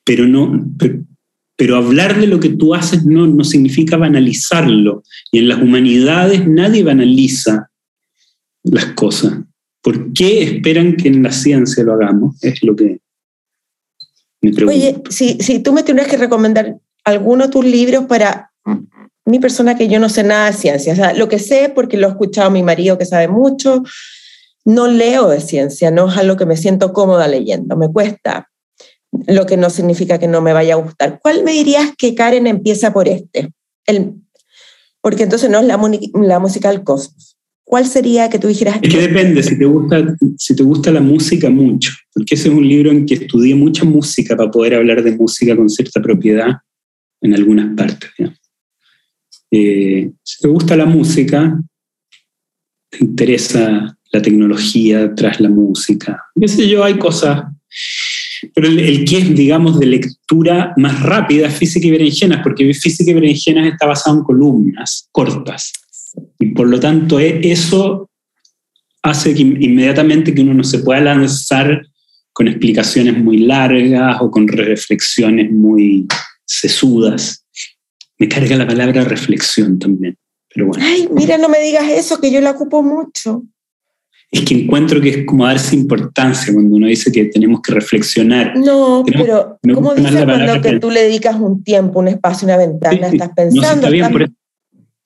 pero 0.04 0.28
no, 0.28 0.74
pero 0.78 1.00
hablar 1.78 2.20
de 2.20 2.28
lo 2.28 2.40
que 2.40 2.50
tú 2.50 2.76
haces 2.76 3.06
no, 3.06 3.28
no 3.28 3.44
significa 3.44 3.98
banalizarlo. 3.98 5.04
Y 5.32 5.40
en 5.40 5.50
las 5.50 5.62
humanidades 5.62 6.48
nadie 6.48 6.84
banaliza 6.84 7.72
las 8.64 8.86
cosas. 8.94 9.34
¿Por 9.82 10.14
qué 10.14 10.44
esperan 10.44 10.96
que 10.96 11.08
en 11.08 11.24
la 11.24 11.32
ciencia 11.32 11.84
lo 11.84 11.94
hagamos? 11.94 12.36
Es 12.44 12.62
lo 12.64 12.76
que 12.76 13.00
me 14.42 14.52
pregunto. 14.52 14.78
Oye, 14.78 15.02
si, 15.10 15.38
si 15.40 15.60
tú 15.60 15.74
me 15.74 15.84
tuvieras 15.84 16.08
que 16.08 16.18
recomendar 16.18 16.78
alguno 17.04 17.46
de 17.46 17.52
tus 17.52 17.64
libros 17.64 18.06
para 18.06 18.52
mi 19.26 19.40
persona 19.40 19.78
que 19.78 19.88
yo 19.88 20.00
no 20.00 20.10
sé 20.10 20.24
nada 20.24 20.48
de 20.48 20.58
ciencia, 20.58 20.94
o 20.94 20.96
sea, 20.96 21.14
lo 21.14 21.30
que 21.30 21.40
sé 21.40 21.72
porque 21.74 21.98
lo 21.98 22.08
he 22.08 22.12
escuchado 22.12 22.52
mi 22.52 22.64
marido 22.64 22.98
que 22.98 23.06
sabe 23.06 23.28
mucho, 23.28 23.84
no 24.66 24.88
leo 24.88 25.30
de 25.30 25.40
ciencia, 25.40 25.92
no 25.92 26.10
es 26.10 26.18
algo 26.18 26.36
que 26.36 26.46
me 26.46 26.58
siento 26.58 26.92
cómoda 26.92 27.28
leyendo, 27.28 27.78
me 27.78 27.92
cuesta 27.92 28.50
lo 29.28 29.46
que 29.46 29.58
no 29.58 29.70
significa 29.70 30.20
que 30.20 30.28
no 30.28 30.42
me 30.42 30.54
vaya 30.54 30.74
a 30.74 30.78
gustar. 30.78 31.20
¿Cuál 31.22 31.44
me 31.44 31.52
dirías 31.52 31.92
que 31.98 32.16
Karen 32.16 32.48
empieza 32.48 32.94
por 32.94 33.08
este? 33.08 33.52
El, 33.86 34.16
porque 35.02 35.24
entonces 35.24 35.50
no 35.50 35.60
es 35.60 35.66
la, 35.66 35.78
música 36.40 36.70
del 36.72 36.84
cosmos. 36.84 37.38
¿Cuál 37.64 37.86
sería 37.86 38.30
que 38.30 38.40
tú 38.40 38.48
dijeras? 38.48 38.80
Es 38.82 38.94
que 38.94 39.02
depende, 39.02 39.42
si 39.42 39.58
te, 39.58 39.66
gusta, 39.66 40.16
si 40.38 40.56
te 40.56 40.64
gusta 40.64 40.92
la 40.92 41.02
música 41.02 41.50
mucho, 41.50 41.92
porque 42.14 42.36
ese 42.36 42.50
es 42.50 42.54
un 42.56 42.68
libro 42.68 42.92
en 42.92 43.06
que 43.06 43.16
estudié 43.16 43.56
mucha 43.56 43.86
música 43.86 44.36
para 44.36 44.52
poder 44.52 44.76
hablar 44.76 45.04
de 45.04 45.16
música 45.16 45.56
con 45.56 45.70
cierta 45.70 46.02
propiedad 46.02 46.58
en 47.22 47.34
algunas 47.34 47.76
partes. 47.76 48.12
Eh, 49.52 50.12
si 50.24 50.42
te 50.42 50.48
gusta 50.48 50.76
la 50.76 50.86
música, 50.86 51.60
te 52.90 53.04
interesa 53.04 53.98
la 54.12 54.22
tecnología 54.22 55.14
tras 55.16 55.40
la 55.40 55.50
música, 55.50 56.24
qué 56.40 56.48
sé 56.48 56.68
yo, 56.70 56.84
hay 56.84 56.98
cosas 56.98 57.46
pero 58.54 58.68
el, 58.68 59.06
que 59.06 59.18
es, 59.18 59.36
digamos, 59.36 59.80
de 59.80 59.86
lectura 59.86 60.74
más 60.78 61.02
rápida 61.02 61.48
es 61.48 61.56
Física 61.56 61.88
y 61.88 61.92
Berenjenas, 61.92 62.42
porque 62.44 62.74
Física 62.74 63.12
y 63.12 63.14
Berenjenas 63.14 63.72
está 63.72 63.86
basado 63.86 64.18
en 64.18 64.24
columnas 64.24 65.08
cortas. 65.12 65.72
Y 66.40 66.48
por 66.48 66.68
lo 66.68 66.80
tanto, 66.80 67.20
e, 67.20 67.40
eso 67.52 68.10
hace 69.04 69.34
que 69.34 69.42
inmediatamente 69.42 70.34
que 70.34 70.42
uno 70.42 70.54
no 70.54 70.64
se 70.64 70.80
pueda 70.80 71.02
lanzar 71.02 71.86
con 72.34 72.48
explicaciones 72.48 73.18
muy 73.18 73.38
largas 73.38 74.18
o 74.20 74.30
con 74.30 74.48
reflexiones 74.48 75.52
muy 75.52 76.08
sesudas. 76.46 77.46
Me 78.18 78.28
carga 78.28 78.56
la 78.56 78.68
palabra 78.68 79.04
reflexión 79.04 79.80
también. 79.80 80.18
Pero 80.54 80.68
bueno. 80.68 80.84
Ay, 80.86 81.08
mira, 81.12 81.38
no 81.38 81.50
me 81.50 81.60
digas 81.60 81.90
eso, 81.90 82.20
que 82.20 82.32
yo 82.32 82.42
la 82.42 82.52
ocupo 82.52 82.82
mucho 82.82 83.44
es 84.36 84.42
que 84.44 84.54
encuentro 84.54 85.00
que 85.00 85.10
es 85.10 85.26
como 85.26 85.46
darse 85.46 85.78
importancia 85.78 86.54
cuando 86.54 86.76
uno 86.76 86.88
dice 86.88 87.10
que 87.10 87.26
tenemos 87.26 87.62
que 87.62 87.72
reflexionar. 87.74 88.58
No, 88.58 89.04
pero 89.06 89.58
¿cómo 89.74 89.96
dices 89.96 90.26
cuando 90.26 90.62
que 90.62 90.78
tú 90.78 90.92
le 90.92 91.04
dedicas 91.04 91.38
un 91.40 91.64
tiempo, 91.64 92.00
un 92.00 92.10
espacio, 92.10 92.46
una 92.46 92.58
ventana? 92.58 93.08
estás 93.08 93.30
pensando. 93.34 93.88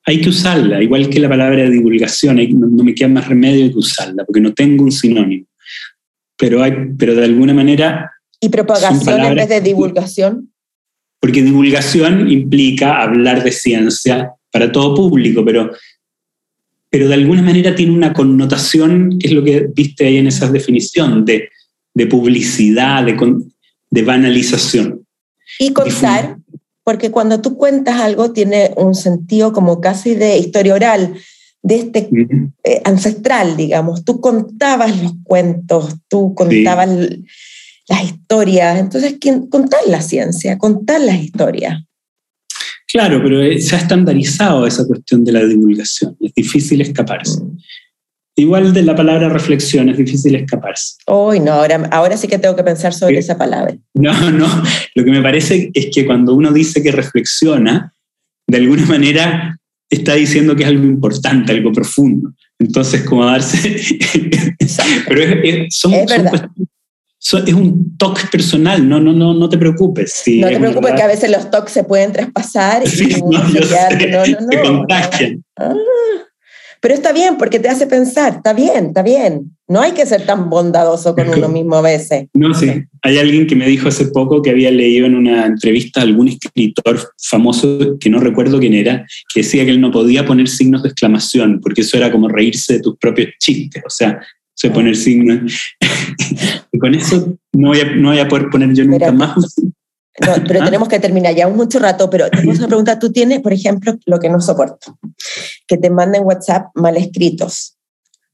hay 0.04 0.20
que 0.20 0.28
usarla, 0.28 0.82
igual 0.82 1.08
que 1.08 1.20
la 1.20 1.28
palabra 1.28 1.70
divulgación, 1.70 2.38
no, 2.58 2.82
me 2.82 2.92
queda 2.92 3.06
más 3.06 3.28
remedio 3.28 3.70
que 3.70 3.78
usarla, 3.78 4.24
porque 4.24 4.40
no 4.40 4.52
tengo 4.52 4.82
un 4.82 4.90
sinónimo. 4.90 5.46
Pero, 6.36 6.62
hay, 6.64 6.72
pero 6.98 7.14
de 7.14 7.24
alguna 7.24 7.54
manera... 7.54 8.10
¿Y 8.40 8.48
propagación 8.48 9.20
en 9.20 9.34
vez 9.36 9.48
de 9.48 9.60
divulgación? 9.60 10.50
Porque 11.20 11.42
divulgación 11.42 12.28
implica 12.28 13.00
hablar 13.00 13.44
de 13.44 13.52
ciencia 13.52 14.32
para 14.50 14.72
todo 14.72 14.96
público, 14.96 15.44
pero 15.44 15.70
pero 16.90 17.08
de 17.08 17.14
alguna 17.14 17.42
manera 17.42 17.74
tiene 17.74 17.92
una 17.92 18.12
connotación, 18.12 19.18
que 19.18 19.28
es 19.28 19.32
lo 19.32 19.44
que 19.44 19.68
viste 19.74 20.06
ahí 20.06 20.16
en 20.18 20.26
esa 20.26 20.50
definición, 20.50 21.24
de, 21.24 21.48
publicidad, 22.08 23.04
de, 23.04 23.16
de 23.90 24.02
banalización. 24.02 25.06
Y 25.58 25.72
contar, 25.72 26.38
porque 26.84 27.10
cuando 27.10 27.40
tú 27.40 27.56
cuentas 27.56 28.00
algo 28.00 28.32
tiene 28.32 28.72
un 28.76 28.94
sentido 28.94 29.52
como 29.52 29.80
casi 29.80 30.14
de 30.14 30.38
historia 30.38 30.74
oral, 30.74 31.14
de 31.62 31.76
este 31.76 32.08
eh, 32.64 32.80
ancestral, 32.84 33.56
digamos. 33.56 34.04
Tú 34.04 34.20
contabas 34.20 35.02
los 35.02 35.12
cuentos, 35.24 35.96
tú 36.08 36.34
contabas 36.34 36.88
las 37.88 38.04
historias. 38.04 38.78
Entonces, 38.78 39.16
contar 39.50 39.80
la 39.86 40.00
ciencia, 40.00 40.58
contar 40.58 41.00
las 41.00 41.16
historias. 41.16 41.82
Claro, 42.92 43.22
pero 43.22 43.40
se 43.60 43.76
ha 43.76 43.78
estandarizado 43.78 44.66
esa 44.66 44.86
cuestión 44.86 45.24
de 45.24 45.32
la 45.32 45.44
divulgación. 45.44 46.16
Es 46.20 46.34
difícil 46.34 46.80
escaparse. 46.80 47.40
Igual 48.36 48.72
de 48.72 48.82
la 48.82 48.96
palabra 48.96 49.28
reflexión, 49.28 49.88
es 49.90 49.98
difícil 49.98 50.34
escaparse. 50.34 50.96
Uy, 51.06 51.40
no, 51.40 51.52
ahora, 51.52 51.88
ahora 51.92 52.16
sí 52.16 52.26
que 52.26 52.38
tengo 52.38 52.56
que 52.56 52.64
pensar 52.64 52.92
sobre 52.92 53.18
esa 53.18 53.36
palabra. 53.36 53.76
No, 53.94 54.30
no, 54.30 54.46
lo 54.94 55.04
que 55.04 55.10
me 55.10 55.22
parece 55.22 55.70
es 55.74 55.88
que 55.92 56.06
cuando 56.06 56.34
uno 56.34 56.52
dice 56.52 56.82
que 56.82 56.90
reflexiona, 56.90 57.92
de 58.48 58.58
alguna 58.58 58.86
manera 58.86 59.58
está 59.88 60.14
diciendo 60.14 60.56
que 60.56 60.62
es 60.62 60.68
algo 60.68 60.84
importante, 60.84 61.52
algo 61.52 61.72
profundo. 61.72 62.32
Entonces, 62.58 63.02
como 63.02 63.24
darse... 63.24 63.80
Pero 65.08 65.22
es, 65.22 65.74
son, 65.74 65.92
es 65.94 66.12
es 67.20 67.54
un 67.54 67.96
toque 67.98 68.22
personal, 68.32 68.88
no, 68.88 68.98
no, 68.98 69.12
no, 69.12 69.34
no 69.34 69.48
te 69.48 69.58
preocupes. 69.58 70.22
no 70.26 70.48
te 70.48 70.58
preocupes 70.58 70.94
que 70.94 71.02
a 71.02 71.06
veces 71.06 71.30
los 71.30 71.50
toques 71.50 71.72
se 71.72 71.84
pueden 71.84 72.12
traspasar 72.12 72.82
y 72.86 73.20
no, 73.20 73.28
no, 73.30 73.42
no, 73.42 74.62
no, 74.62 74.62
contagian. 74.62 75.44
Ah, 75.56 75.74
pero 76.80 76.94
está 76.94 77.12
bien 77.12 77.36
porque 77.36 77.58
te 77.58 77.68
hace 77.68 77.86
pensar, 77.86 78.36
está 78.36 78.54
bien, 78.54 78.86
está 78.86 79.02
bien. 79.02 79.54
No 79.68 79.82
hay 79.82 79.92
que 79.92 80.06
ser 80.06 80.24
tan 80.24 80.48
bondadoso 80.48 81.14
con 81.14 81.28
uno 81.28 81.48
mismo 81.48 81.76
a 81.76 81.82
veces. 81.82 82.28
No, 82.32 82.54
sí. 82.54 82.84
Hay 83.02 83.18
alguien 83.18 83.46
que 83.46 83.54
me 83.54 83.66
dijo 83.66 83.88
hace 83.88 84.06
poco 84.06 84.40
que 84.40 84.48
había 84.48 84.70
leído 84.70 85.06
en 85.06 85.14
una 85.14 85.44
entrevista 85.44 86.00
a 86.00 86.04
algún 86.04 86.28
escritor 86.28 86.98
famoso, 87.22 87.98
que 88.00 88.08
no 88.08 88.18
recuerdo 88.18 88.58
quién 88.58 88.72
era, 88.72 89.06
que 89.32 89.40
decía 89.40 89.66
que 89.66 89.72
él 89.72 89.80
no 89.80 89.92
podía 89.92 90.24
poner 90.24 90.48
signos 90.48 90.82
de 90.82 90.88
exclamación 90.88 91.60
porque 91.60 91.82
eso 91.82 91.98
era 91.98 92.10
como 92.10 92.28
reírse 92.28 92.74
de 92.74 92.80
tus 92.80 92.96
propios 92.96 93.28
chistes. 93.38 93.82
O 93.86 93.90
sea, 93.90 94.18
se 94.60 94.70
poner 94.70 94.94
signos. 94.94 95.72
y 96.72 96.78
con 96.78 96.94
eso 96.94 97.38
no 97.52 97.68
voy, 97.68 97.80
a, 97.80 97.84
no 97.96 98.10
voy 98.10 98.18
a 98.18 98.28
poder 98.28 98.50
poner 98.50 98.74
yo 98.74 98.84
nunca 98.84 99.10
más. 99.10 99.34
No, 99.56 100.34
pero 100.46 100.60
¿Ah? 100.62 100.64
tenemos 100.66 100.86
que 100.86 101.00
terminar 101.00 101.34
ya 101.34 101.46
un 101.46 101.56
mucho 101.56 101.78
rato, 101.78 102.10
pero 102.10 102.28
tenemos 102.28 102.58
una 102.58 102.68
pregunta. 102.68 102.98
Tú 102.98 103.10
tienes, 103.10 103.40
por 103.40 103.54
ejemplo, 103.54 103.96
lo 104.04 104.20
que 104.20 104.28
no 104.28 104.38
soporto, 104.38 104.98
que 105.66 105.78
te 105.78 105.88
manden 105.88 106.24
WhatsApp 106.24 106.66
mal 106.74 106.98
escritos. 106.98 107.78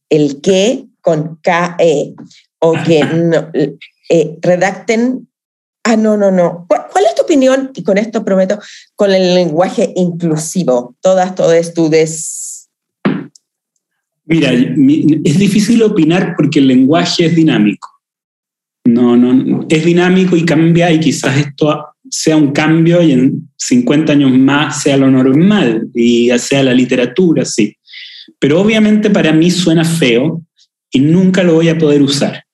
El 0.09 0.41
que 0.41 0.87
con 1.01 1.39
KE 1.43 2.15
o 2.59 2.73
que 2.85 3.05
no, 3.05 3.49
eh, 4.11 4.39
redacten. 4.43 5.29
Ah, 5.85 5.97
no, 5.97 6.17
no, 6.17 6.33
no. 6.33 6.67
¿Cuál, 6.69 7.05
es 7.09 7.15
tu 7.15 7.23
opinión? 7.23 7.71
Y 7.77 7.85
con 7.85 7.99
esto 7.99 8.25
prometo, 8.25 8.59
con 8.97 9.15
el 9.15 9.37
lenguaje 9.37 9.93
inclusivo. 9.95 10.97
Todas, 11.01 11.37
todas, 11.37 11.73
tú 11.73 11.89
des 11.89 12.46
Mira, 14.27 14.53
es 14.53 15.39
difícil 15.39 15.83
opinar 15.83 16.35
porque 16.37 16.59
el 16.59 16.67
lenguaje 16.67 17.27
es 17.27 17.37
dinámico. 17.37 17.89
No, 18.85 19.17
no, 19.17 19.67
es 19.69 19.85
dinámico 19.85 20.37
y 20.37 20.45
cambia 20.45 20.93
y 20.93 21.01
quizás 21.01 21.37
esto 21.39 21.87
sea 22.09 22.37
un 22.37 22.53
cambio 22.53 23.03
y 23.03 23.13
en 23.13 23.49
50 23.57 24.13
años 24.13 24.33
más 24.33 24.83
sea 24.83 24.97
lo 24.97 25.11
normal 25.11 25.89
y 25.95 26.31
sea 26.39 26.63
la 26.63 26.73
literatura, 26.73 27.45
sí. 27.45 27.77
Pero 28.39 28.61
obviamente 28.61 29.11
para 29.11 29.33
mí 29.33 29.51
suena 29.51 29.85
feo 29.85 30.43
y 30.91 31.01
nunca 31.01 31.43
lo 31.43 31.55
voy 31.55 31.69
a 31.69 31.79
poder 31.79 32.03
usar. 32.03 32.45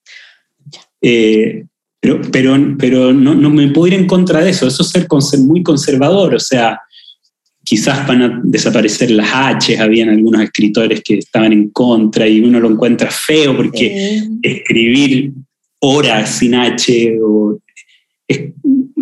Eh, 1.01 1.65
pero 1.99 2.21
pero, 2.31 2.55
pero 2.77 3.13
no, 3.13 3.35
no, 3.35 3.49
me 3.49 3.67
puedo 3.69 3.87
ir 3.87 3.93
en 3.93 4.07
contra 4.07 4.41
de 4.41 4.49
eso, 4.51 4.67
eso 4.67 4.83
es 4.83 4.89
ser 4.89 5.07
muy 5.39 5.63
conservador, 5.63 6.35
o 6.35 6.39
sea, 6.39 6.79
quizás 7.73 8.05
van 8.05 8.21
a 8.21 8.39
desaparecer 8.43 9.09
las 9.09 9.31
H, 9.33 9.79
habían 9.79 10.09
algunos 10.09 10.43
escritores 10.43 11.01
que 11.03 11.17
estaban 11.17 11.51
en 11.53 11.69
contra 11.71 12.27
y 12.27 12.39
uno 12.39 12.59
lo 12.59 12.69
encuentra 12.69 13.09
feo 13.09 13.57
porque 13.57 14.21
escribir 14.43 15.31
horas 15.79 16.37
sin 16.37 16.53
H 16.53 17.17
o 17.19 17.57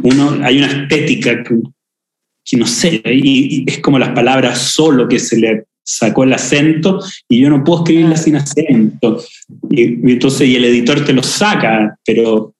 uno, 0.03 0.39
hay 0.41 0.57
una 0.60 0.68
estética 0.68 1.43
que, 1.43 2.56
no 2.56 2.65
sé, 2.65 3.02
y, 3.03 3.65
es 3.68 3.80
como 3.80 3.99
las 3.99 4.11
palabras 4.11 4.57
solo 4.57 5.06
que 5.06 5.19
se 5.19 5.38
le 5.38 5.65
sacó 5.84 6.23
el 6.23 6.31
acento 6.31 7.02
y 7.27 7.41
yo 7.41 7.49
no 7.49 7.65
puedo 7.65 7.80
escribirla 7.80 8.15
sin 8.15 8.38
acento. 8.38 9.22
Y, 9.69 10.11
entonces, 10.14 10.48
y 10.48 10.56
el 10.56 10.64
editor 10.64 11.03
te 11.03 11.11
lo 11.11 11.23
saca, 11.23 11.98
pero 12.06 12.56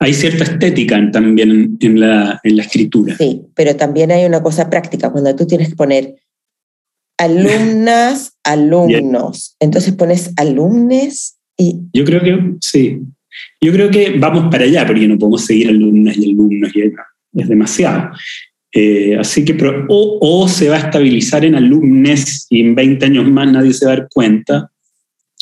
hay 0.00 0.14
cierta 0.14 0.44
estética 0.44 0.98
también 1.12 1.76
en 1.80 2.00
la, 2.00 2.40
en 2.42 2.56
la 2.56 2.62
escritura. 2.62 3.16
Sí, 3.16 3.42
pero 3.54 3.76
también 3.76 4.10
hay 4.10 4.24
una 4.24 4.42
cosa 4.42 4.70
práctica, 4.70 5.10
cuando 5.10 5.36
tú 5.36 5.46
tienes 5.46 5.68
que 5.68 5.76
poner 5.76 6.16
alumnas, 7.18 8.32
alumnos, 8.44 9.56
entonces 9.60 9.94
pones 9.94 10.32
alumnes 10.36 11.38
y... 11.56 11.80
Yo 11.92 12.04
creo 12.04 12.22
que 12.22 12.54
sí, 12.62 13.02
yo 13.60 13.72
creo 13.72 13.90
que 13.90 14.18
vamos 14.18 14.50
para 14.50 14.64
allá, 14.64 14.86
porque 14.86 15.06
no 15.06 15.18
podemos 15.18 15.44
seguir 15.44 15.68
alumnas 15.68 16.16
y 16.16 16.30
alumnos, 16.30 16.70
y 16.74 17.40
es 17.40 17.48
demasiado. 17.48 18.10
Eh, 18.72 19.16
así 19.18 19.44
que, 19.44 19.56
o, 19.88 20.48
se 20.48 20.68
va 20.68 20.76
a 20.76 20.80
estabilizar 20.80 21.44
en 21.44 21.56
alumnes 21.56 22.46
y 22.48 22.60
en 22.60 22.74
20 22.74 23.04
años 23.06 23.30
más 23.30 23.50
nadie 23.52 23.72
se 23.72 23.84
va 23.84 23.92
a 23.92 23.96
dar 23.96 24.08
cuenta, 24.12 24.70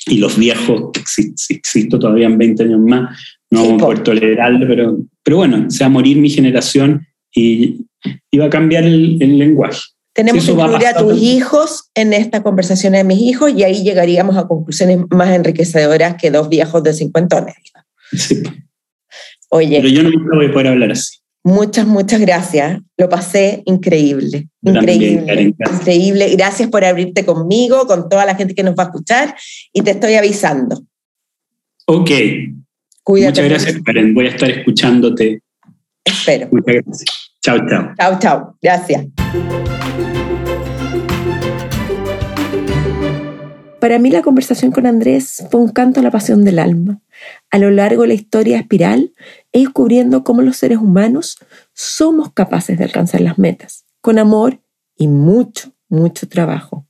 y 0.06 0.18
los 0.18 0.38
viejos, 0.38 0.90
si, 1.06 1.54
existo 1.54 1.98
todavía 1.98 2.26
en 2.26 2.38
20 2.38 2.62
años 2.62 2.80
más, 2.80 3.18
no 3.50 3.74
a 3.74 3.78
poder 3.78 4.02
tolerarlo, 4.02 4.66
pero, 4.66 4.98
pero 5.22 5.36
bueno, 5.38 5.70
se 5.70 5.84
va 5.84 5.86
a 5.86 5.90
morir 5.90 6.18
mi 6.18 6.30
generación 6.30 7.06
y, 7.34 7.84
va 8.38 8.46
a 8.46 8.50
cambiar 8.50 8.84
el, 8.84 9.18
lenguaje. 9.18 9.80
Tenemos 10.14 10.44
que 10.44 10.52
incluir 10.52 10.86
a, 10.86 10.96
tus 10.96 11.20
hijos 11.20 11.90
en 11.94 12.12
esta 12.12 12.42
conversación 12.42 12.94
de 12.94 13.04
mis 13.04 13.20
hijos 13.20 13.52
y 13.54 13.62
ahí 13.62 13.82
llegaríamos 13.82 14.36
a 14.36 14.48
conclusiones 14.48 14.98
más 15.10 15.30
enriquecedoras 15.30 16.16
que 16.16 16.30
dos 16.30 16.48
viejos 16.48 16.82
de 16.82 16.92
50 16.92 17.38
años. 17.38 17.72
Sí. 18.12 18.42
Oye. 19.50 19.80
Pero 19.80 19.88
yo 19.88 20.02
no 20.02 20.36
voy 20.36 20.46
a 20.46 20.52
poder 20.52 20.68
hablar 20.68 20.92
así. 20.92 21.18
Muchas, 21.48 21.86
muchas 21.86 22.20
gracias. 22.20 22.78
Lo 22.98 23.08
pasé 23.08 23.62
increíble. 23.64 24.48
increíble. 24.60 25.54
increíble. 25.72 26.28
Gracias 26.36 26.68
por 26.68 26.84
abrirte 26.84 27.24
conmigo, 27.24 27.86
con 27.86 28.06
toda 28.10 28.26
la 28.26 28.34
gente 28.34 28.54
que 28.54 28.62
nos 28.62 28.74
va 28.74 28.82
a 28.82 28.86
escuchar 28.88 29.34
y 29.72 29.80
te 29.80 29.92
estoy 29.92 30.14
avisando. 30.16 30.84
Ok. 31.86 32.10
Muchas 33.06 33.48
gracias, 33.48 33.80
Karen. 33.82 34.12
Voy 34.14 34.26
a 34.26 34.28
estar 34.28 34.50
escuchándote. 34.50 35.40
Espero. 36.04 36.48
Muchas 36.52 36.74
gracias. 36.84 37.32
Chao, 37.40 37.58
chao. 37.66 37.94
Chao, 37.98 38.18
chao. 38.18 38.56
Gracias. 38.60 39.06
Para 43.80 43.98
mí 44.00 44.10
la 44.10 44.22
conversación 44.22 44.72
con 44.72 44.86
Andrés 44.86 45.44
fue 45.50 45.60
un 45.60 45.68
canto 45.68 46.00
a 46.00 46.02
la 46.02 46.10
pasión 46.10 46.44
del 46.44 46.58
alma. 46.58 47.00
A 47.50 47.58
lo 47.58 47.70
largo 47.70 48.02
de 48.02 48.08
la 48.08 48.14
historia 48.14 48.58
espiral, 48.58 49.12
he 49.58 49.64
descubriendo 49.64 50.24
cómo 50.24 50.42
los 50.42 50.56
seres 50.56 50.78
humanos 50.78 51.38
somos 51.72 52.32
capaces 52.32 52.78
de 52.78 52.84
alcanzar 52.84 53.20
las 53.20 53.38
metas, 53.38 53.84
con 54.00 54.18
amor 54.18 54.60
y 54.96 55.08
mucho, 55.08 55.72
mucho 55.88 56.28
trabajo. 56.28 56.86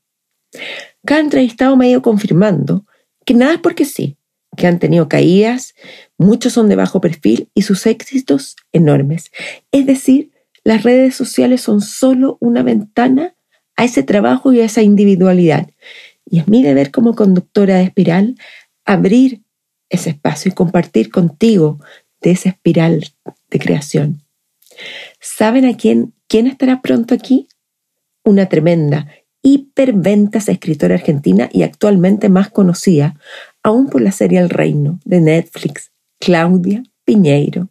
Cada 1.05 1.21
entrevistado 1.21 1.77
me 1.77 1.87
ha 1.87 1.91
ido 1.91 2.03
confirmando 2.03 2.87
que 3.25 3.35
nada 3.35 3.55
es 3.55 3.61
porque 3.61 3.85
sí, 3.85 4.17
que 4.57 4.67
han 4.67 4.79
tenido 4.79 5.09
caídas, 5.09 5.75
muchos 6.17 6.53
son 6.53 6.69
de 6.69 6.77
bajo 6.77 7.01
perfil 7.01 7.49
y 7.55 7.63
sus 7.63 7.87
éxitos 7.87 8.57
enormes. 8.73 9.31
Es 9.71 9.87
decir, 9.87 10.33
las 10.65 10.83
redes 10.83 11.15
sociales 11.15 11.61
son 11.61 11.81
solo 11.81 12.39
una 12.41 12.63
ventana 12.63 13.35
a 13.77 13.85
ese 13.85 14.03
trabajo 14.03 14.53
y 14.53 14.61
a 14.61 14.65
esa 14.65 14.83
individualidad 14.83 15.69
y 16.31 16.41
es 16.41 16.49
mi 16.49 16.63
deber 16.63 16.91
como 16.91 17.15
conductora 17.15 17.77
de 17.77 17.85
espiral 17.85 18.37
abrir 18.85 19.43
ese 19.89 20.11
espacio 20.11 20.51
y 20.51 20.55
compartir 20.55 21.11
contigo 21.11 21.81
de 22.21 22.31
esa 22.33 22.51
espiral 22.51 23.13
de 23.51 23.59
creación. 23.59 24.23
¿Saben 25.21 25.65
a 25.65 25.77
quién, 25.77 26.15
quién 26.27 26.47
estará 26.47 26.81
pronto 26.81 27.15
aquí? 27.15 27.49
Una 28.25 28.47
tremenda, 28.47 29.09
hiperventas 29.43 30.49
escritora 30.49 30.95
argentina 30.95 31.49
y 31.53 31.63
actualmente 31.63 32.29
más 32.29 32.51
conocida 32.51 33.19
aún 33.63 33.89
por 33.89 34.03
la 34.03 34.13
serie 34.13 34.39
El 34.39 34.51
Reino 34.51 35.01
de 35.05 35.21
Netflix, 35.21 35.93
Claudia 36.19 36.83
Piñeiro. 37.05 37.69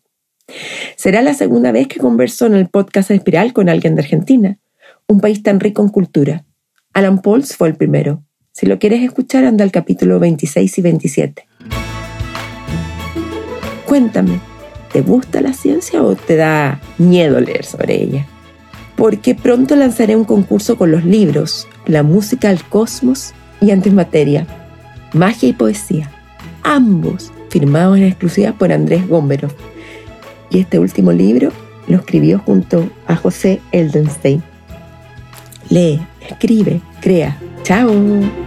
Será 0.95 1.21
la 1.21 1.33
segunda 1.33 1.71
vez 1.71 1.87
que 1.87 1.99
converso 1.99 2.45
en 2.45 2.55
el 2.55 2.69
podcast 2.69 3.11
Espiral 3.11 3.53
con 3.53 3.69
alguien 3.69 3.95
de 3.95 4.01
Argentina, 4.01 4.57
un 5.07 5.19
país 5.19 5.43
tan 5.43 5.59
rico 5.59 5.81
en 5.81 5.89
cultura. 5.89 6.45
Alan 6.93 7.21
Pauls 7.21 7.55
fue 7.55 7.67
el 7.67 7.75
primero. 7.75 8.23
Si 8.51 8.65
lo 8.65 8.79
quieres 8.79 9.03
escuchar, 9.03 9.45
anda 9.45 9.63
al 9.63 9.71
capítulo 9.71 10.19
26 10.19 10.77
y 10.77 10.81
27. 10.81 11.47
Cuéntame, 13.87 14.41
¿te 14.91 15.01
gusta 15.01 15.39
la 15.39 15.53
ciencia 15.53 16.03
o 16.03 16.13
te 16.15 16.35
da 16.35 16.81
miedo 16.97 17.39
leer 17.39 17.63
sobre 17.63 18.03
ella? 18.03 18.27
Porque 18.97 19.33
pronto 19.33 19.77
lanzaré 19.77 20.17
un 20.17 20.25
concurso 20.25 20.77
con 20.77 20.91
los 20.91 21.05
libros 21.05 21.69
La 21.85 22.03
música 22.03 22.49
al 22.49 22.61
cosmos 22.65 23.31
y 23.61 23.71
Antimateria, 23.71 24.45
Magia 25.13 25.47
y 25.47 25.53
Poesía, 25.53 26.11
ambos 26.63 27.31
firmados 27.49 27.97
en 27.97 28.03
exclusiva 28.03 28.51
por 28.51 28.73
Andrés 28.73 29.07
Gómbero. 29.07 29.47
Y 30.49 30.59
este 30.59 30.79
último 30.79 31.13
libro 31.13 31.53
lo 31.87 31.95
escribió 31.95 32.39
junto 32.39 32.89
a 33.07 33.15
José 33.15 33.61
Eldenstein. 33.71 34.43
Lee, 35.69 36.05
escribe, 36.27 36.81
crea. 36.99 37.37
¡Chao! 37.63 38.46